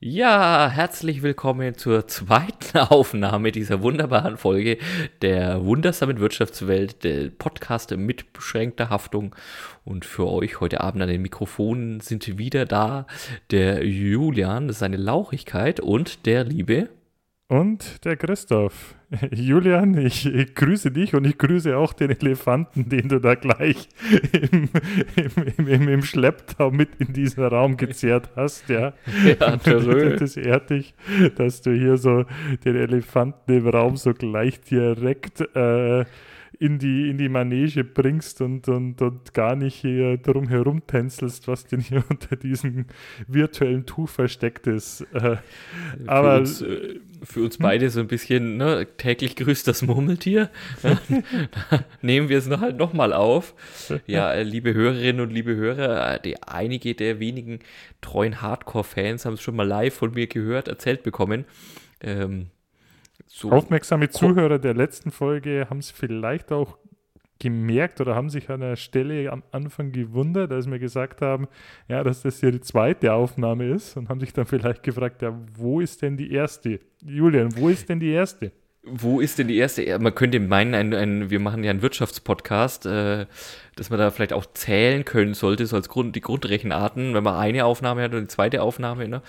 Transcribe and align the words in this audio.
Ja, 0.00 0.70
herzlich 0.70 1.22
willkommen 1.22 1.76
zur 1.76 2.06
zweiten 2.06 2.78
Aufnahme 2.88 3.50
dieser 3.50 3.82
wunderbaren 3.82 4.36
Folge 4.36 4.78
der 5.22 5.64
wundersamen 5.64 6.20
Wirtschaftswelt, 6.20 7.02
der 7.02 7.30
Podcast 7.30 7.90
mit 7.96 8.32
beschränkter 8.32 8.90
Haftung. 8.90 9.34
Und 9.84 10.04
für 10.04 10.28
euch 10.28 10.60
heute 10.60 10.82
Abend 10.82 11.02
an 11.02 11.08
den 11.08 11.22
Mikrofonen 11.22 11.98
sind 11.98 12.38
wieder 12.38 12.64
da 12.64 13.08
der 13.50 13.84
Julian, 13.84 14.72
seine 14.72 14.98
Lauchigkeit 14.98 15.80
und 15.80 16.26
der 16.26 16.44
liebe 16.44 16.90
und 17.48 18.04
der 18.04 18.16
Christoph. 18.16 18.94
Julian, 19.30 19.96
ich, 19.96 20.26
ich, 20.26 20.54
grüße 20.54 20.90
dich 20.90 21.14
und 21.14 21.26
ich 21.26 21.38
grüße 21.38 21.76
auch 21.76 21.94
den 21.94 22.10
Elefanten, 22.10 22.90
den 22.90 23.08
du 23.08 23.18
da 23.20 23.34
gleich 23.34 23.88
im, 24.42 24.68
im, 25.56 25.66
im, 25.66 25.88
im 25.88 26.02
Schlepptau 26.02 26.70
mit 26.70 26.90
in 26.98 27.14
diesen 27.14 27.42
Raum 27.44 27.78
gezerrt 27.78 28.30
hast. 28.36 28.68
Ja, 28.68 28.92
ja 29.24 29.56
das 29.56 30.36
ehrt 30.36 30.70
dich, 30.70 30.94
dass 31.36 31.62
du 31.62 31.72
hier 31.72 31.96
so 31.96 32.26
den 32.64 32.76
Elefanten 32.76 33.50
im 33.50 33.66
Raum 33.66 33.96
so 33.96 34.12
gleich 34.12 34.60
direkt 34.60 35.40
äh, 35.56 36.04
in 36.60 36.78
die, 36.78 37.08
in 37.08 37.18
die 37.18 37.28
Manege 37.28 37.84
bringst 37.84 38.40
und, 38.40 38.66
und, 38.68 39.00
und 39.00 39.32
gar 39.32 39.54
nicht 39.54 39.76
hier 39.76 40.16
drum 40.16 40.48
herum 40.48 40.82
tänzelst, 40.86 41.46
was 41.46 41.66
denn 41.66 41.80
hier 41.80 42.02
unter 42.10 42.34
diesem 42.36 42.86
virtuellen 43.28 43.86
Tuch 43.86 44.08
versteckt 44.08 44.66
ist. 44.66 45.02
Äh, 45.12 45.36
für 45.36 46.08
aber 46.08 46.38
uns, 46.38 46.62
äh, 46.62 46.98
für 47.22 47.44
uns 47.44 47.58
beide 47.58 47.90
so 47.90 48.00
ein 48.00 48.08
bisschen 48.08 48.56
ne, 48.56 48.86
täglich 48.96 49.36
grüßt 49.36 49.68
das 49.68 49.82
Murmeltier. 49.82 50.50
Nehmen 52.02 52.28
wir 52.28 52.38
es 52.38 52.48
noch 52.48 52.60
halt 52.60 52.76
nochmal 52.76 53.12
auf. 53.12 53.54
Ja, 54.06 54.34
liebe 54.34 54.74
Hörerinnen 54.74 55.20
und 55.20 55.32
liebe 55.32 55.54
Hörer, 55.54 56.18
die, 56.18 56.42
einige 56.42 56.94
der 56.94 57.20
wenigen 57.20 57.60
treuen 58.00 58.42
Hardcore-Fans 58.42 59.24
haben 59.24 59.34
es 59.34 59.42
schon 59.42 59.56
mal 59.56 59.66
live 59.66 59.94
von 59.94 60.12
mir 60.12 60.26
gehört, 60.26 60.66
erzählt 60.66 61.04
bekommen. 61.04 61.44
Ähm, 62.00 62.46
so 63.38 63.52
Aufmerksame 63.52 64.08
Zuhörer 64.08 64.58
der 64.58 64.74
letzten 64.74 65.12
Folge 65.12 65.68
haben 65.70 65.78
es 65.78 65.92
vielleicht 65.92 66.50
auch 66.50 66.76
gemerkt 67.38 68.00
oder 68.00 68.16
haben 68.16 68.30
sich 68.30 68.50
an 68.50 68.58
der 68.58 68.74
Stelle 68.74 69.30
am 69.30 69.44
Anfang 69.52 69.92
gewundert, 69.92 70.50
als 70.50 70.68
wir 70.68 70.80
gesagt 70.80 71.22
haben, 71.22 71.46
ja, 71.86 72.02
dass 72.02 72.22
das 72.22 72.40
hier 72.40 72.50
die 72.50 72.60
zweite 72.60 73.12
Aufnahme 73.12 73.68
ist 73.68 73.96
und 73.96 74.08
haben 74.08 74.18
sich 74.18 74.32
dann 74.32 74.46
vielleicht 74.46 74.82
gefragt, 74.82 75.22
ja, 75.22 75.38
wo 75.54 75.78
ist 75.78 76.02
denn 76.02 76.16
die 76.16 76.32
erste? 76.32 76.80
Julian, 77.00 77.56
wo 77.56 77.68
ist 77.68 77.88
denn 77.88 78.00
die 78.00 78.10
erste? 78.10 78.50
Wo 78.82 79.20
ist 79.20 79.38
denn 79.38 79.46
die 79.46 79.58
erste? 79.58 79.98
Man 80.00 80.16
könnte 80.16 80.40
meinen, 80.40 80.74
ein, 80.74 80.92
ein, 80.94 81.30
wir 81.30 81.38
machen 81.38 81.62
ja 81.62 81.70
einen 81.70 81.82
Wirtschaftspodcast, 81.82 82.86
äh, 82.86 83.26
dass 83.76 83.90
man 83.90 84.00
da 84.00 84.10
vielleicht 84.10 84.32
auch 84.32 84.46
zählen 84.46 85.04
können 85.04 85.34
sollte, 85.34 85.64
so 85.66 85.76
als 85.76 85.88
Grund, 85.88 86.16
die 86.16 86.22
Grundrechenarten, 86.22 87.14
wenn 87.14 87.22
man 87.22 87.36
eine 87.36 87.66
Aufnahme 87.66 88.02
hat 88.02 88.14
und 88.14 88.22
die 88.22 88.28
zweite 88.28 88.62
Aufnahme. 88.62 89.06
Ne? 89.06 89.22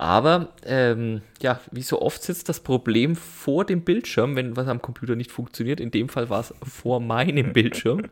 Aber 0.00 0.54
ähm, 0.64 1.20
ja, 1.42 1.60
wie 1.72 1.82
so 1.82 2.00
oft 2.00 2.22
sitzt 2.22 2.48
das 2.48 2.60
Problem 2.60 3.16
vor 3.16 3.66
dem 3.66 3.82
Bildschirm, 3.82 4.34
wenn 4.34 4.56
was 4.56 4.66
am 4.66 4.80
Computer 4.80 5.14
nicht 5.14 5.30
funktioniert. 5.30 5.78
In 5.78 5.90
dem 5.90 6.08
Fall 6.08 6.30
war 6.30 6.40
es 6.40 6.54
vor 6.62 7.00
meinem 7.00 7.52
Bildschirm. 7.52 8.04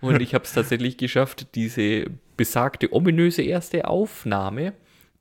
Und 0.00 0.20
ich 0.20 0.34
habe 0.34 0.42
es 0.42 0.52
tatsächlich 0.52 0.96
geschafft, 0.96 1.54
diese 1.54 2.06
besagte 2.36 2.92
ominöse 2.92 3.42
erste 3.42 3.86
Aufnahme, 3.86 4.72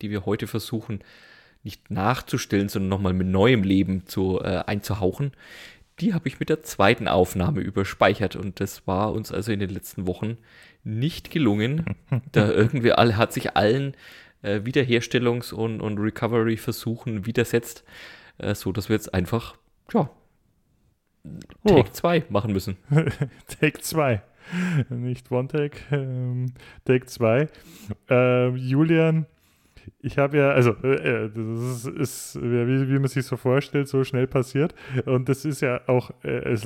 die 0.02 0.10
wir 0.10 0.26
heute 0.26 0.48
versuchen, 0.48 1.02
nicht 1.62 1.92
nachzustellen, 1.92 2.68
sondern 2.68 2.90
nochmal 2.90 3.14
mit 3.14 3.28
neuem 3.28 3.62
Leben 3.62 4.08
zu, 4.08 4.42
äh, 4.42 4.64
einzuhauchen, 4.66 5.34
die 6.00 6.16
habe 6.16 6.28
ich 6.30 6.40
mit 6.40 6.50
der 6.50 6.64
zweiten 6.64 7.08
Aufnahme 7.08 7.62
überspeichert. 7.62 8.36
Und 8.36 8.60
das 8.60 8.88
war 8.88 9.14
uns 9.14 9.32
also 9.32 9.52
in 9.52 9.60
den 9.60 9.70
letzten 9.70 10.08
Wochen 10.08 10.38
nicht 10.84 11.30
gelungen. 11.30 11.86
Da 12.32 12.50
irgendwie 12.52 12.92
alle, 12.92 13.18
hat 13.18 13.34
sich 13.34 13.56
allen 13.56 13.96
äh, 14.44 14.60
Wiederherstellungs- 14.60 15.54
und, 15.54 15.82
und 15.82 15.98
Recovery-Versuchen 15.98 17.26
widersetzt, 17.26 17.84
äh, 18.38 18.54
so 18.54 18.72
dass 18.72 18.90
wir 18.90 18.96
jetzt 18.96 19.14
einfach, 19.14 19.56
ja, 19.94 20.10
Take 21.66 21.92
2 21.92 22.24
oh. 22.28 22.32
machen 22.32 22.54
müssen. 22.54 22.78
Take 23.60 23.80
2. 23.80 24.22
Nicht 24.90 25.32
One 25.32 25.48
Take, 25.48 25.78
ähm, 25.92 26.54
Take 26.86 27.06
2. 27.06 27.48
Äh, 28.10 28.50
Julian 28.50 29.26
ich 30.00 30.18
habe 30.18 30.38
ja, 30.38 30.50
also 30.52 30.76
äh, 30.84 31.26
äh, 31.26 31.32
das 31.34 31.86
ist, 31.86 31.88
ist 31.88 32.42
wie, 32.42 32.90
wie, 32.90 33.00
man 33.00 33.08
sich 33.08 33.26
so 33.26 33.38
vorstellt, 33.38 33.88
so 33.88 34.04
schnell 34.04 34.28
passiert. 34.28 34.76
Und 35.06 35.30
das 35.30 35.46
ist 35.46 35.62
ja 35.62 35.82
auch, 35.88 36.12
äh, 36.24 36.58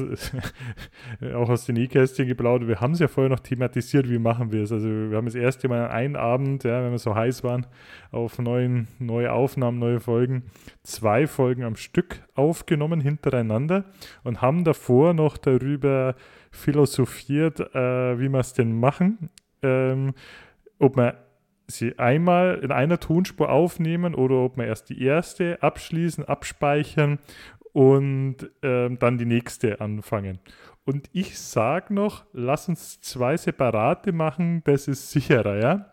auch 1.33 1.49
aus 1.49 1.65
den 1.65 1.75
E-Kästchen 1.77 2.27
geplaudert. 2.27 2.67
Wir 2.67 2.81
haben 2.81 2.93
es 2.93 2.99
ja 2.99 3.07
vorher 3.07 3.29
noch 3.29 3.39
thematisiert, 3.39 4.09
wie 4.09 4.19
machen 4.19 4.51
wir 4.51 4.63
es. 4.63 4.71
Also 4.71 4.87
wir 4.87 5.17
haben 5.17 5.25
das 5.25 5.35
erste 5.35 5.67
Mal 5.67 5.87
einen 5.89 6.15
Abend, 6.15 6.63
ja, 6.63 6.83
wenn 6.83 6.91
wir 6.91 6.97
so 6.97 7.15
heiß 7.15 7.43
waren, 7.43 7.67
auf 8.11 8.39
neuen, 8.39 8.87
neue 8.99 9.31
Aufnahmen, 9.31 9.79
neue 9.79 9.99
Folgen, 9.99 10.43
zwei 10.83 11.27
Folgen 11.27 11.63
am 11.63 11.75
Stück 11.75 12.23
aufgenommen 12.35 13.01
hintereinander 13.01 13.85
und 14.23 14.41
haben 14.41 14.63
davor 14.63 15.13
noch 15.13 15.37
darüber 15.37 16.15
philosophiert, 16.51 17.59
äh, 17.59 18.19
wie 18.19 18.29
wir 18.29 18.39
es 18.39 18.53
denn 18.53 18.79
machen. 18.79 19.29
Ähm, 19.61 20.13
ob 20.79 20.95
man 20.95 21.13
sie 21.67 21.99
einmal 21.99 22.59
in 22.63 22.71
einer 22.71 22.99
Tonspur 22.99 23.49
aufnehmen 23.49 24.15
oder 24.15 24.35
ob 24.35 24.57
wir 24.57 24.65
erst 24.65 24.89
die 24.89 25.01
erste 25.01 25.61
abschließen, 25.61 26.25
abspeichern 26.25 27.19
und 27.73 28.37
ähm, 28.63 28.97
dann 28.99 29.17
die 29.17 29.25
nächste 29.25 29.81
anfangen. 29.81 30.39
Und 30.85 31.09
ich 31.11 31.37
sage 31.37 31.93
noch, 31.93 32.25
lass 32.31 32.69
uns 32.69 33.01
zwei 33.01 33.35
separate 33.35 34.13
machen, 34.13 34.61
das 34.63 34.87
ist 34.87 35.11
sicherer, 35.11 35.61
ja? 35.61 35.91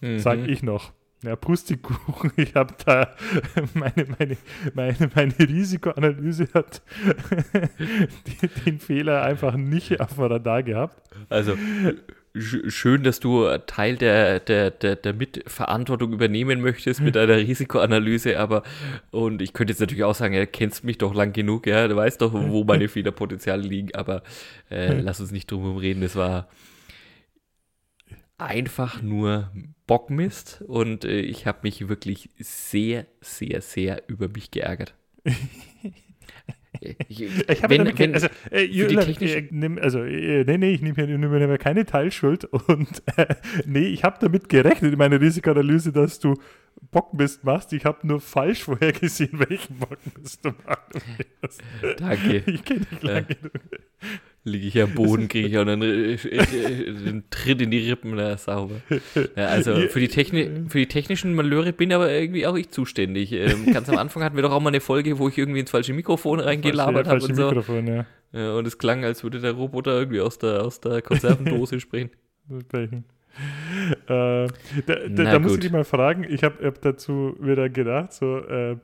Mhm. 0.00 0.18
Sag 0.20 0.38
ich 0.38 0.62
noch. 0.62 0.92
Ja, 1.24 1.34
Pustikuchen, 1.34 2.30
ich 2.36 2.54
habe 2.54 2.74
da 2.84 3.10
meine, 3.74 4.06
meine, 4.18 4.36
meine, 4.74 5.10
meine 5.14 5.38
Risikoanalyse 5.38 6.48
hat 6.54 6.82
den 8.66 8.78
Fehler 8.78 9.22
einfach 9.22 9.56
nicht 9.56 10.00
auf 10.00 10.14
dem 10.14 10.24
Radar 10.24 10.62
gehabt. 10.62 11.02
Also 11.28 11.56
schön, 12.38 13.02
dass 13.02 13.20
du 13.20 13.46
Teil 13.66 13.96
der, 13.96 14.40
der, 14.40 14.70
der, 14.70 14.96
der 14.96 15.12
Mitverantwortung 15.12 16.12
übernehmen 16.12 16.60
möchtest 16.60 17.00
mit 17.00 17.16
deiner 17.16 17.36
Risikoanalyse, 17.36 18.38
aber 18.38 18.62
und 19.10 19.42
ich 19.42 19.52
könnte 19.52 19.72
jetzt 19.72 19.80
natürlich 19.80 20.04
auch 20.04 20.14
sagen, 20.14 20.34
er 20.34 20.46
kennst 20.46 20.84
mich 20.84 20.98
doch 20.98 21.14
lang 21.14 21.32
genug, 21.32 21.66
ja, 21.66 21.88
du 21.88 21.96
weißt 21.96 22.20
doch, 22.20 22.32
wo 22.32 22.64
meine 22.64 22.88
Fehlerpotenziale 22.88 23.62
liegen, 23.62 23.94
aber 23.94 24.22
äh, 24.70 25.00
lass 25.00 25.20
uns 25.20 25.32
nicht 25.32 25.50
drum 25.50 25.76
reden, 25.76 26.02
das 26.02 26.16
war 26.16 26.48
einfach 28.38 29.02
nur 29.02 29.50
Bockmist 29.86 30.62
und 30.66 31.04
äh, 31.04 31.20
ich 31.20 31.46
habe 31.46 31.60
mich 31.62 31.88
wirklich 31.88 32.30
sehr, 32.38 33.06
sehr, 33.20 33.60
sehr 33.60 34.02
über 34.08 34.28
mich 34.28 34.50
geärgert. 34.50 34.94
Ich, 36.80 37.20
ich 37.48 37.62
habe 37.62 37.78
wenn, 37.78 37.98
wenn, 37.98 38.14
also, 38.14 38.28
äh, 38.50 38.62
Jürgen, 38.62 38.98
äh, 38.98 39.48
nimm, 39.50 39.78
also 39.78 40.02
äh, 40.02 40.44
nee, 40.44 40.58
nee, 40.58 40.72
ich 40.72 40.82
nehme 40.82 41.06
nehm, 41.06 41.20
nehm 41.20 41.58
keine 41.58 41.84
Teilschuld 41.84 42.44
und 42.68 43.02
äh, 43.16 43.34
nee, 43.66 43.86
ich 43.86 44.04
habe 44.04 44.16
damit 44.20 44.48
gerechnet 44.48 44.92
in 44.92 44.98
meiner 44.98 45.20
Risikoanalyse, 45.20 45.92
dass 45.92 46.18
du 46.20 46.34
Bockmist 46.90 47.44
machst. 47.44 47.72
Ich 47.72 47.84
habe 47.84 48.06
nur 48.06 48.20
falsch 48.20 48.64
vorhergesehen, 48.64 49.38
welchen 49.48 49.78
Bockmist 49.78 50.44
du 50.44 50.50
machen 50.66 51.02
wirst. 51.40 51.62
Danke. 51.98 52.42
Ich 52.46 52.64
kenne 52.64 52.80
dich 52.80 53.02
lange 53.02 53.24
genug 53.24 53.52
liege 54.46 54.68
ich 54.68 54.80
am 54.80 54.94
Boden, 54.94 55.28
kriege 55.28 55.48
ich 55.48 55.58
auch 55.58 55.66
einen, 55.66 55.82
einen, 55.82 57.24
Tritt 57.30 57.60
in 57.60 57.70
die 57.70 57.90
Rippen, 57.90 58.14
na, 58.14 58.36
sauber. 58.36 58.76
Ja, 59.36 59.46
also 59.46 59.74
für 59.88 60.00
die, 60.00 60.08
Techni 60.08 60.48
für 60.68 60.78
die 60.78 60.86
technischen 60.86 61.34
Malöre 61.34 61.72
bin 61.72 61.92
aber 61.92 62.10
irgendwie 62.10 62.46
auch 62.46 62.54
ich 62.54 62.70
zuständig. 62.70 63.32
Ähm, 63.32 63.72
ganz 63.72 63.88
am 63.88 63.98
Anfang 63.98 64.22
hatten 64.22 64.36
wir 64.36 64.42
doch 64.42 64.52
auch 64.52 64.60
mal 64.60 64.68
eine 64.70 64.80
Folge, 64.80 65.18
wo 65.18 65.28
ich 65.28 65.36
irgendwie 65.36 65.60
ins 65.60 65.70
falsche 65.70 65.92
Mikrofon 65.92 66.40
reingelabert 66.40 67.08
habe 67.08 67.22
und 67.22 67.34
so. 67.34 67.48
Mikrofon, 67.48 67.86
ja. 67.86 68.06
ja. 68.32 68.54
Und 68.54 68.66
es 68.66 68.78
klang, 68.78 69.04
als 69.04 69.22
würde 69.22 69.40
der 69.40 69.52
Roboter 69.52 69.98
irgendwie 69.98 70.20
aus 70.20 70.38
der, 70.38 70.64
aus 70.64 70.80
der 70.80 71.02
Konservendose 71.02 71.80
sprechen. 71.80 72.10
Äh, 72.48 72.56
da, 74.06 74.48
da, 74.86 75.08
da 75.08 75.38
muss 75.38 75.54
ich 75.54 75.60
dich 75.60 75.72
mal 75.72 75.84
fragen, 75.84 76.24
ich 76.26 76.42
habe 76.42 76.64
hab 76.64 76.80
dazu 76.80 77.36
wieder 77.38 77.68
gedacht, 77.68 78.14
so, 78.14 78.38
äh, 78.38 78.76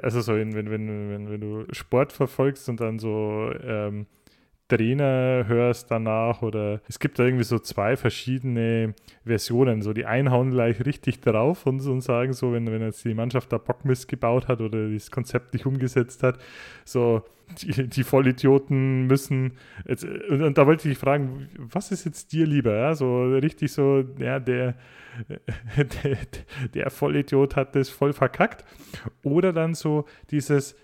also 0.00 0.22
so, 0.22 0.34
wenn, 0.34 0.54
wenn, 0.54 0.70
wenn, 0.70 1.30
wenn 1.30 1.40
du 1.40 1.66
Sport 1.72 2.12
verfolgst 2.12 2.68
und 2.68 2.80
dann 2.80 2.98
so 2.98 3.52
ähm, 3.62 4.06
Trainer 4.72 5.44
hörst 5.46 5.90
danach 5.90 6.40
oder 6.40 6.80
es 6.88 6.98
gibt 6.98 7.18
da 7.18 7.24
irgendwie 7.24 7.44
so 7.44 7.58
zwei 7.58 7.96
verschiedene 7.96 8.94
Versionen. 9.24 9.82
So 9.82 9.92
die 9.92 10.06
einen 10.06 10.30
hauen 10.30 10.50
gleich 10.50 10.84
richtig 10.84 11.20
drauf 11.20 11.66
und, 11.66 11.84
und 11.86 12.00
sagen 12.00 12.32
so, 12.32 12.52
wenn, 12.52 12.66
wenn 12.70 12.80
jetzt 12.80 13.04
die 13.04 13.14
Mannschaft 13.14 13.52
da 13.52 13.58
Bockmist 13.58 14.08
gebaut 14.08 14.48
hat 14.48 14.60
oder 14.60 14.88
das 14.88 15.10
Konzept 15.10 15.52
nicht 15.52 15.66
umgesetzt 15.66 16.22
hat, 16.22 16.38
so 16.86 17.22
die, 17.60 17.86
die 17.86 18.02
Vollidioten 18.02 19.06
müssen 19.06 19.52
jetzt, 19.86 20.04
und, 20.04 20.42
und, 20.42 20.56
da 20.56 20.66
wollte 20.66 20.88
ich 20.88 20.96
fragen, 20.96 21.50
was 21.58 21.92
ist 21.92 22.06
jetzt 22.06 22.32
dir 22.32 22.46
lieber? 22.46 22.74
Ja? 22.74 22.94
So 22.94 23.24
richtig 23.24 23.72
so, 23.72 24.04
ja, 24.18 24.40
der, 24.40 24.74
der, 25.76 26.16
der 26.72 26.90
Vollidiot 26.90 27.56
hat 27.56 27.76
das 27.76 27.90
voll 27.90 28.14
verkackt 28.14 28.64
oder 29.22 29.52
dann 29.52 29.74
so 29.74 30.06
dieses 30.30 30.76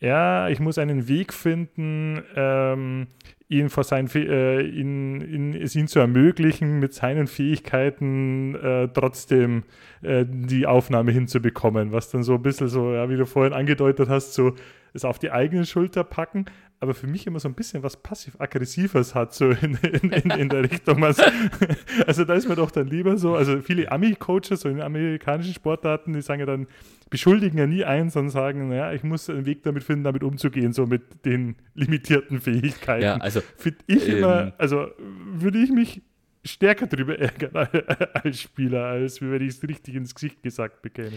ja, 0.00 0.48
ich 0.48 0.60
muss 0.60 0.78
einen 0.78 1.08
Weg 1.08 1.32
finden, 1.32 2.22
ähm, 2.34 3.06
ihn 3.48 3.68
vor 3.68 3.84
seinen 3.84 4.08
äh, 4.14 4.62
ihn, 4.62 5.20
ihn, 5.20 5.54
es 5.54 5.76
ihn 5.76 5.88
zu 5.88 5.98
ermöglichen, 5.98 6.78
mit 6.78 6.94
seinen 6.94 7.26
Fähigkeiten 7.26 8.54
äh, 8.54 8.88
trotzdem 8.88 9.64
äh, 10.02 10.24
die 10.26 10.66
Aufnahme 10.66 11.12
hinzubekommen, 11.12 11.92
was 11.92 12.10
dann 12.10 12.22
so 12.22 12.34
ein 12.34 12.42
bisschen 12.42 12.68
so, 12.68 12.94
ja, 12.94 13.10
wie 13.10 13.16
du 13.16 13.26
vorhin 13.26 13.52
angedeutet 13.52 14.08
hast, 14.08 14.32
so 14.32 14.54
es 14.94 15.04
auf 15.04 15.18
die 15.18 15.32
eigene 15.32 15.66
Schulter 15.66 16.02
packen, 16.02 16.46
aber 16.82 16.94
für 16.94 17.06
mich 17.06 17.26
immer 17.26 17.38
so 17.38 17.48
ein 17.48 17.54
bisschen 17.54 17.82
was 17.82 17.98
passiv-aggressives 17.98 19.14
hat, 19.14 19.34
so 19.34 19.50
in, 19.50 19.74
in, 19.82 20.10
in, 20.10 20.30
in 20.30 20.48
der 20.48 20.62
Richtung. 20.62 21.04
Also, 21.04 21.22
also, 22.06 22.24
da 22.24 22.34
ist 22.34 22.48
mir 22.48 22.56
doch 22.56 22.70
dann 22.70 22.88
lieber 22.88 23.18
so, 23.18 23.36
also 23.36 23.60
viele 23.60 23.92
Ami-Coaches, 23.92 24.60
so 24.60 24.68
in 24.70 24.80
amerikanischen 24.80 25.52
Sportarten, 25.52 26.14
die 26.14 26.22
sagen 26.22 26.40
ja 26.40 26.46
dann, 26.46 26.66
beschuldigen 27.10 27.58
ja 27.58 27.66
nie 27.66 27.84
einen, 27.84 28.08
sondern 28.08 28.30
sagen, 28.30 28.68
naja, 28.70 28.92
ich 28.92 29.02
muss 29.02 29.28
einen 29.28 29.44
Weg 29.44 29.62
damit 29.62 29.84
finden, 29.84 30.04
damit 30.04 30.22
umzugehen, 30.22 30.72
so 30.72 30.86
mit 30.86 31.26
den 31.26 31.56
limitierten 31.74 32.40
Fähigkeiten. 32.40 33.04
Ja, 33.04 33.16
also. 33.16 33.42
Finde 33.56 33.78
ich 33.86 34.08
ähm, 34.08 34.18
immer, 34.18 34.52
also 34.56 34.86
würde 35.34 35.58
ich 35.58 35.70
mich 35.70 36.00
stärker 36.44 36.86
darüber 36.86 37.18
ärgern 37.18 37.54
als 38.14 38.40
Spieler, 38.40 38.84
als 38.84 39.20
wenn 39.20 39.42
ich 39.42 39.56
es 39.56 39.68
richtig 39.68 39.94
ins 39.94 40.14
Gesicht 40.14 40.42
gesagt 40.42 40.82
bekäme. 40.82 41.12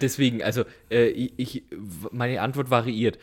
deswegen, 0.00 0.42
also 0.42 0.64
äh, 0.90 1.06
ich, 1.08 1.64
meine 2.10 2.40
Antwort 2.40 2.70
variiert. 2.70 3.18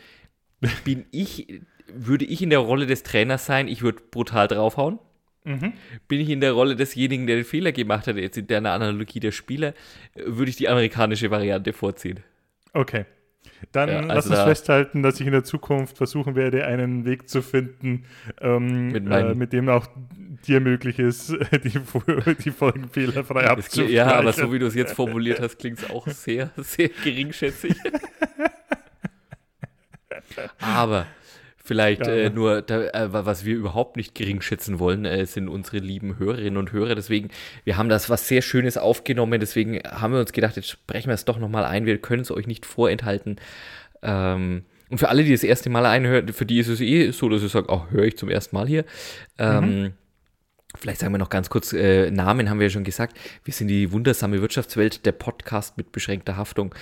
Bin 0.84 1.06
ich, 1.10 1.60
würde 1.92 2.24
ich 2.24 2.42
in 2.42 2.50
der 2.50 2.60
Rolle 2.60 2.86
des 2.86 3.02
Trainers 3.02 3.46
sein, 3.46 3.68
ich 3.68 3.82
würde 3.82 4.02
brutal 4.10 4.48
draufhauen. 4.48 4.98
Mhm. 5.44 5.74
Bin 6.08 6.20
ich 6.20 6.28
in 6.28 6.40
der 6.40 6.52
Rolle 6.52 6.74
desjenigen, 6.74 7.26
der 7.26 7.36
den 7.36 7.44
Fehler 7.44 7.70
gemacht 7.72 8.08
hat, 8.08 8.16
jetzt 8.16 8.36
in 8.36 8.48
der 8.48 8.58
Analogie 8.58 9.20
der 9.20 9.30
Spieler, 9.30 9.74
würde 10.14 10.50
ich 10.50 10.56
die 10.56 10.68
amerikanische 10.68 11.30
Variante 11.30 11.72
vorziehen. 11.72 12.20
Okay. 12.72 13.06
Dann 13.72 13.88
ja, 13.88 13.96
also 14.00 14.08
lass 14.08 14.26
uns 14.26 14.34
da 14.36 14.46
festhalten, 14.46 15.02
dass 15.02 15.20
ich 15.20 15.26
in 15.26 15.32
der 15.32 15.44
Zukunft 15.44 15.96
versuchen 15.96 16.34
werde, 16.34 16.66
einen 16.66 17.04
Weg 17.04 17.28
zu 17.28 17.42
finden, 17.42 18.04
ähm, 18.40 18.88
mit, 18.88 19.06
äh, 19.10 19.34
mit, 19.34 19.52
dem 19.52 19.68
auch 19.68 19.86
dir 20.46 20.60
möglich 20.60 20.98
ist, 20.98 21.30
die, 21.64 21.78
die 22.44 22.50
Folgen 22.50 22.88
fehlerfrei 22.88 23.48
abzustreichen. 23.48 23.92
Ja, 23.92 24.14
aber 24.14 24.32
so 24.32 24.52
wie 24.52 24.58
du 24.58 24.66
es 24.66 24.74
jetzt 24.74 24.94
formuliert 24.94 25.40
hast, 25.40 25.58
klingt 25.58 25.78
es 25.78 25.90
auch 25.90 26.06
sehr, 26.08 26.50
sehr 26.56 26.90
geringschätzig. 27.02 27.76
aber 30.58 31.06
Vielleicht 31.66 32.06
ja. 32.06 32.12
äh, 32.12 32.30
nur, 32.30 32.62
da, 32.62 32.80
äh, 32.80 33.12
was 33.12 33.44
wir 33.44 33.56
überhaupt 33.56 33.96
nicht 33.96 34.14
gering 34.14 34.40
schätzen 34.40 34.78
wollen, 34.78 35.04
äh, 35.04 35.26
sind 35.26 35.48
unsere 35.48 35.78
lieben 35.78 36.16
Hörerinnen 36.16 36.58
und 36.58 36.70
Hörer. 36.70 36.94
Deswegen, 36.94 37.30
wir 37.64 37.76
haben 37.76 37.88
das 37.88 38.08
was 38.08 38.28
sehr 38.28 38.40
Schönes 38.40 38.78
aufgenommen. 38.78 39.40
Deswegen 39.40 39.80
haben 39.84 40.12
wir 40.12 40.20
uns 40.20 40.30
gedacht, 40.30 40.54
jetzt 40.54 40.68
sprechen 40.68 41.08
wir 41.08 41.14
es 41.14 41.24
doch 41.24 41.40
nochmal 41.40 41.64
ein. 41.64 41.84
Wir 41.84 41.98
können 41.98 42.22
es 42.22 42.30
euch 42.30 42.46
nicht 42.46 42.66
vorenthalten. 42.66 43.34
Ähm, 44.02 44.62
und 44.90 44.98
für 44.98 45.08
alle, 45.08 45.24
die 45.24 45.32
das 45.32 45.42
erste 45.42 45.68
Mal 45.68 45.86
einhören, 45.86 46.28
für 46.28 46.46
die 46.46 46.60
ist 46.60 46.68
es 46.68 46.80
eh 46.80 47.10
so, 47.10 47.28
dass 47.28 47.40
sie 47.40 47.48
sagen, 47.48 47.66
oh, 47.68 47.86
höre 47.90 48.04
ich 48.04 48.16
zum 48.16 48.28
ersten 48.28 48.54
Mal 48.54 48.68
hier. 48.68 48.84
Ähm, 49.36 49.82
mhm. 49.82 49.92
Vielleicht 50.78 51.00
sagen 51.00 51.12
wir 51.12 51.18
noch 51.18 51.30
ganz 51.30 51.50
kurz, 51.50 51.72
äh, 51.72 52.12
Namen 52.12 52.48
haben 52.48 52.60
wir 52.60 52.66
ja 52.68 52.70
schon 52.70 52.84
gesagt. 52.84 53.18
Wir 53.42 53.52
sind 53.52 53.66
die 53.66 53.90
wundersame 53.90 54.40
Wirtschaftswelt, 54.40 55.04
der 55.04 55.12
Podcast 55.12 55.76
mit 55.78 55.90
beschränkter 55.90 56.36
Haftung. 56.36 56.76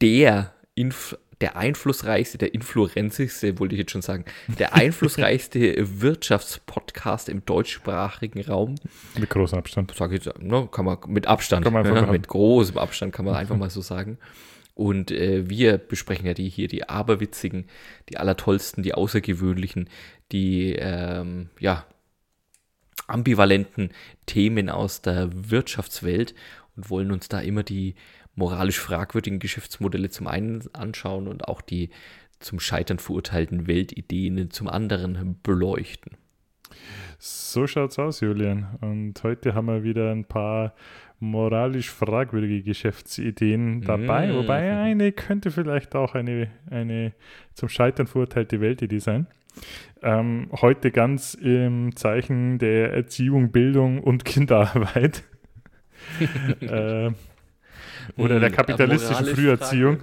Der 0.00 0.54
Inf 0.74 1.16
der 1.42 1.56
einflussreichste, 1.56 2.38
der 2.38 2.54
influenzigste, 2.54 3.58
wollte 3.58 3.74
ich 3.74 3.80
jetzt 3.80 3.90
schon 3.90 4.00
sagen, 4.00 4.24
der 4.58 4.74
einflussreichste 4.74 5.74
Wirtschaftspodcast 6.00 7.28
im 7.28 7.44
deutschsprachigen 7.44 8.40
Raum. 8.42 8.76
Mit 9.18 9.28
großem 9.28 9.58
Abstand. 9.58 9.92
Sag 9.94 10.12
ich, 10.12 10.24
ne, 10.38 10.68
kann 10.70 10.84
man 10.84 10.98
mit 11.08 11.26
Abstand, 11.26 11.70
man 11.70 11.84
ja, 11.84 12.06
mit 12.06 12.28
großem 12.28 12.78
Abstand 12.78 13.12
kann 13.12 13.24
man 13.24 13.34
einfach 13.34 13.56
mal 13.56 13.70
so 13.70 13.80
sagen. 13.80 14.18
Und 14.74 15.10
äh, 15.10 15.50
wir 15.50 15.76
besprechen 15.76 16.26
ja 16.26 16.32
die 16.32 16.48
hier, 16.48 16.68
die 16.68 16.88
aberwitzigen, 16.88 17.66
die 18.08 18.16
allertollsten, 18.16 18.82
die 18.82 18.94
außergewöhnlichen, 18.94 19.90
die 20.30 20.76
ähm, 20.78 21.50
ja, 21.58 21.84
ambivalenten 23.08 23.90
Themen 24.26 24.70
aus 24.70 25.02
der 25.02 25.28
Wirtschaftswelt 25.50 26.34
und 26.76 26.90
wollen 26.90 27.12
uns 27.12 27.28
da 27.28 27.40
immer 27.40 27.62
die 27.62 27.94
moralisch 28.34 28.78
fragwürdigen 28.78 29.38
Geschäftsmodelle 29.38 30.10
zum 30.10 30.26
einen 30.26 30.62
anschauen 30.72 31.28
und 31.28 31.48
auch 31.48 31.60
die 31.60 31.90
zum 32.40 32.60
Scheitern 32.60 32.98
verurteilten 32.98 33.66
Weltideen 33.66 34.50
zum 34.50 34.68
anderen 34.68 35.38
beleuchten. 35.42 36.16
So 37.18 37.66
schaut's 37.66 37.98
aus, 37.98 38.20
Julian. 38.20 38.78
Und 38.80 39.22
heute 39.22 39.54
haben 39.54 39.66
wir 39.66 39.84
wieder 39.84 40.10
ein 40.10 40.24
paar 40.24 40.74
moralisch 41.20 41.90
fragwürdige 41.90 42.62
Geschäftsideen 42.62 43.82
dabei, 43.82 44.26
mmh. 44.26 44.34
wobei 44.34 44.76
eine 44.76 45.12
könnte 45.12 45.52
vielleicht 45.52 45.94
auch 45.94 46.14
eine, 46.14 46.50
eine 46.68 47.12
zum 47.54 47.68
Scheitern 47.68 48.08
verurteilte 48.08 48.60
Weltidee 48.60 48.98
sein. 48.98 49.28
Ähm, 50.02 50.48
heute 50.60 50.90
ganz 50.90 51.34
im 51.34 51.94
Zeichen 51.94 52.58
der 52.58 52.92
Erziehung, 52.92 53.52
Bildung 53.52 54.02
und 54.02 54.24
Kinderarbeit. 54.24 55.22
äh, 56.60 57.10
oder 58.16 58.40
der 58.40 58.48
hm, 58.48 58.56
kapitalistischen 58.56 59.26
Früherziehung. 59.26 59.98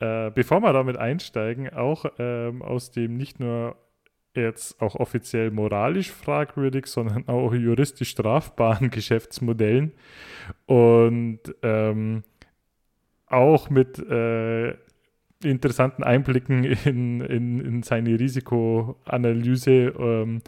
äh, 0.00 0.30
bevor 0.30 0.60
wir 0.60 0.72
damit 0.72 0.96
einsteigen, 0.96 1.72
auch 1.72 2.06
ähm, 2.18 2.62
aus 2.62 2.90
dem 2.90 3.16
nicht 3.16 3.40
nur 3.40 3.76
jetzt 4.34 4.80
auch 4.80 4.94
offiziell 4.96 5.50
moralisch 5.50 6.12
fragwürdig, 6.12 6.86
sondern 6.86 7.26
auch 7.28 7.54
juristisch 7.54 8.10
strafbaren 8.10 8.90
Geschäftsmodellen 8.90 9.92
und 10.66 11.40
ähm, 11.62 12.22
auch 13.26 13.70
mit 13.70 13.98
äh, 13.98 14.74
interessanten 15.42 16.04
Einblicken 16.04 16.64
in, 16.64 17.20
in, 17.20 17.60
in 17.60 17.82
seine 17.82 18.18
Risikoanalyse. 18.18 19.94
Ähm, 19.98 20.42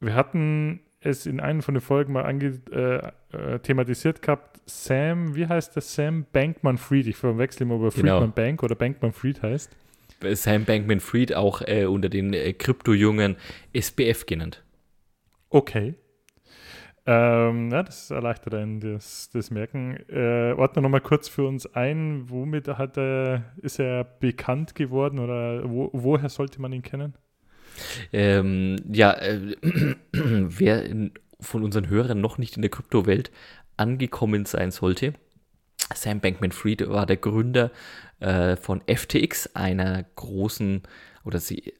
wir 0.00 0.14
hatten 0.14 0.80
es 1.00 1.26
in 1.26 1.40
einer 1.40 1.62
von 1.62 1.74
den 1.74 1.80
Folgen 1.80 2.12
mal 2.12 2.24
ange, 2.24 2.60
äh, 2.70 3.36
äh, 3.36 3.58
thematisiert 3.60 4.22
gehabt. 4.22 4.60
Sam, 4.66 5.34
wie 5.34 5.46
heißt 5.46 5.76
der 5.76 5.82
Sam 5.82 6.26
Bankman-Fried? 6.32 7.06
Ich 7.06 7.16
verwechsel 7.16 7.62
immer, 7.62 7.76
ob 7.76 7.84
er 7.84 7.90
genau. 7.90 8.18
Friedman 8.18 8.32
Bank 8.32 8.62
oder 8.62 8.74
Bankman-Fried 8.74 9.42
heißt. 9.42 9.76
Sam 10.32 10.64
Bankman-Fried 10.64 11.34
auch 11.34 11.62
äh, 11.62 11.86
unter 11.86 12.08
den 12.08 12.32
äh, 12.32 12.52
Kryptojungen 12.52 13.36
SBF 13.72 14.26
genannt. 14.26 14.64
Okay. 15.50 15.94
Ähm, 17.06 17.70
ja, 17.70 17.82
das 17.84 18.10
erleichtert 18.10 18.54
einen 18.54 18.80
das, 18.80 19.30
das 19.32 19.50
Merken. 19.50 19.96
Äh, 20.10 20.52
ordne 20.52 20.82
nochmal 20.82 21.00
kurz 21.00 21.28
für 21.28 21.46
uns 21.46 21.72
ein, 21.74 22.28
womit 22.28 22.68
hat 22.68 22.98
er, 22.98 23.44
ist 23.62 23.78
er 23.78 24.04
bekannt 24.04 24.74
geworden 24.74 25.18
oder 25.18 25.62
wo, 25.70 25.88
woher 25.94 26.28
sollte 26.28 26.60
man 26.60 26.72
ihn 26.72 26.82
kennen? 26.82 27.14
Ähm, 28.12 28.76
ja, 28.92 29.12
äh, 29.12 29.56
wer 30.12 30.84
in, 30.84 31.12
von 31.40 31.62
unseren 31.62 31.88
Hörern 31.88 32.20
noch 32.20 32.38
nicht 32.38 32.56
in 32.56 32.62
der 32.62 32.70
Kryptowelt 32.70 33.30
angekommen 33.76 34.44
sein 34.44 34.70
sollte, 34.70 35.14
Sam 35.94 36.20
Bankman-Fried 36.20 36.88
war 36.88 37.06
der 37.06 37.16
Gründer 37.16 37.70
äh, 38.20 38.56
von 38.56 38.82
FTX, 38.86 39.54
einer 39.54 40.04
großen 40.16 40.82
oder 41.24 41.40
sie, 41.40 41.72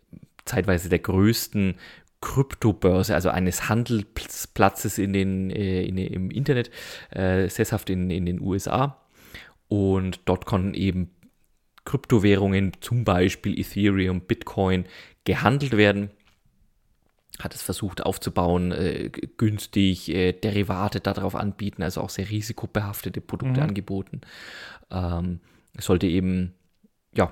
zeitweise 0.45 0.89
der 0.89 1.01
größten 1.01 1.75
Kryptobörse, 2.21 3.15
also 3.15 3.31
eines 3.31 3.69
Handelsplatzes 3.69 4.99
in 4.99 5.13
den, 5.13 5.51
äh, 5.51 5.83
in, 5.85 5.99
im 5.99 6.31
Internet, 6.31 6.71
äh, 7.11 7.49
sesshaft 7.49 7.91
in, 7.91 8.11
in 8.11 8.27
den 8.27 8.41
USA. 8.41 9.01
Und 9.69 10.21
dort 10.25 10.47
konnten 10.47 10.75
eben 10.75 11.11
Kryptowährungen, 11.85 12.73
zum 12.81 13.05
Beispiel 13.05 13.59
Ethereum, 13.59 14.23
Bitcoin, 14.23 14.87
gehandelt 15.29 15.77
werden. 15.77 16.09
Hat 17.39 17.55
es 17.55 17.61
versucht 17.61 18.05
aufzubauen, 18.05 18.73
äh, 18.73 19.11
günstig 19.37 20.09
äh, 20.09 20.33
Derivate 20.33 21.01
darauf 21.01 21.35
anbieten, 21.35 21.83
also 21.83 22.01
auch 22.01 22.09
sehr 22.09 22.31
risikobehaftete 22.31 23.21
Produkte 23.21 23.61
mhm. 23.61 23.69
angeboten. 23.69 24.23
Ähm, 24.91 25.41
sollte 25.79 26.07
eben, 26.07 26.55
ja, 27.15 27.31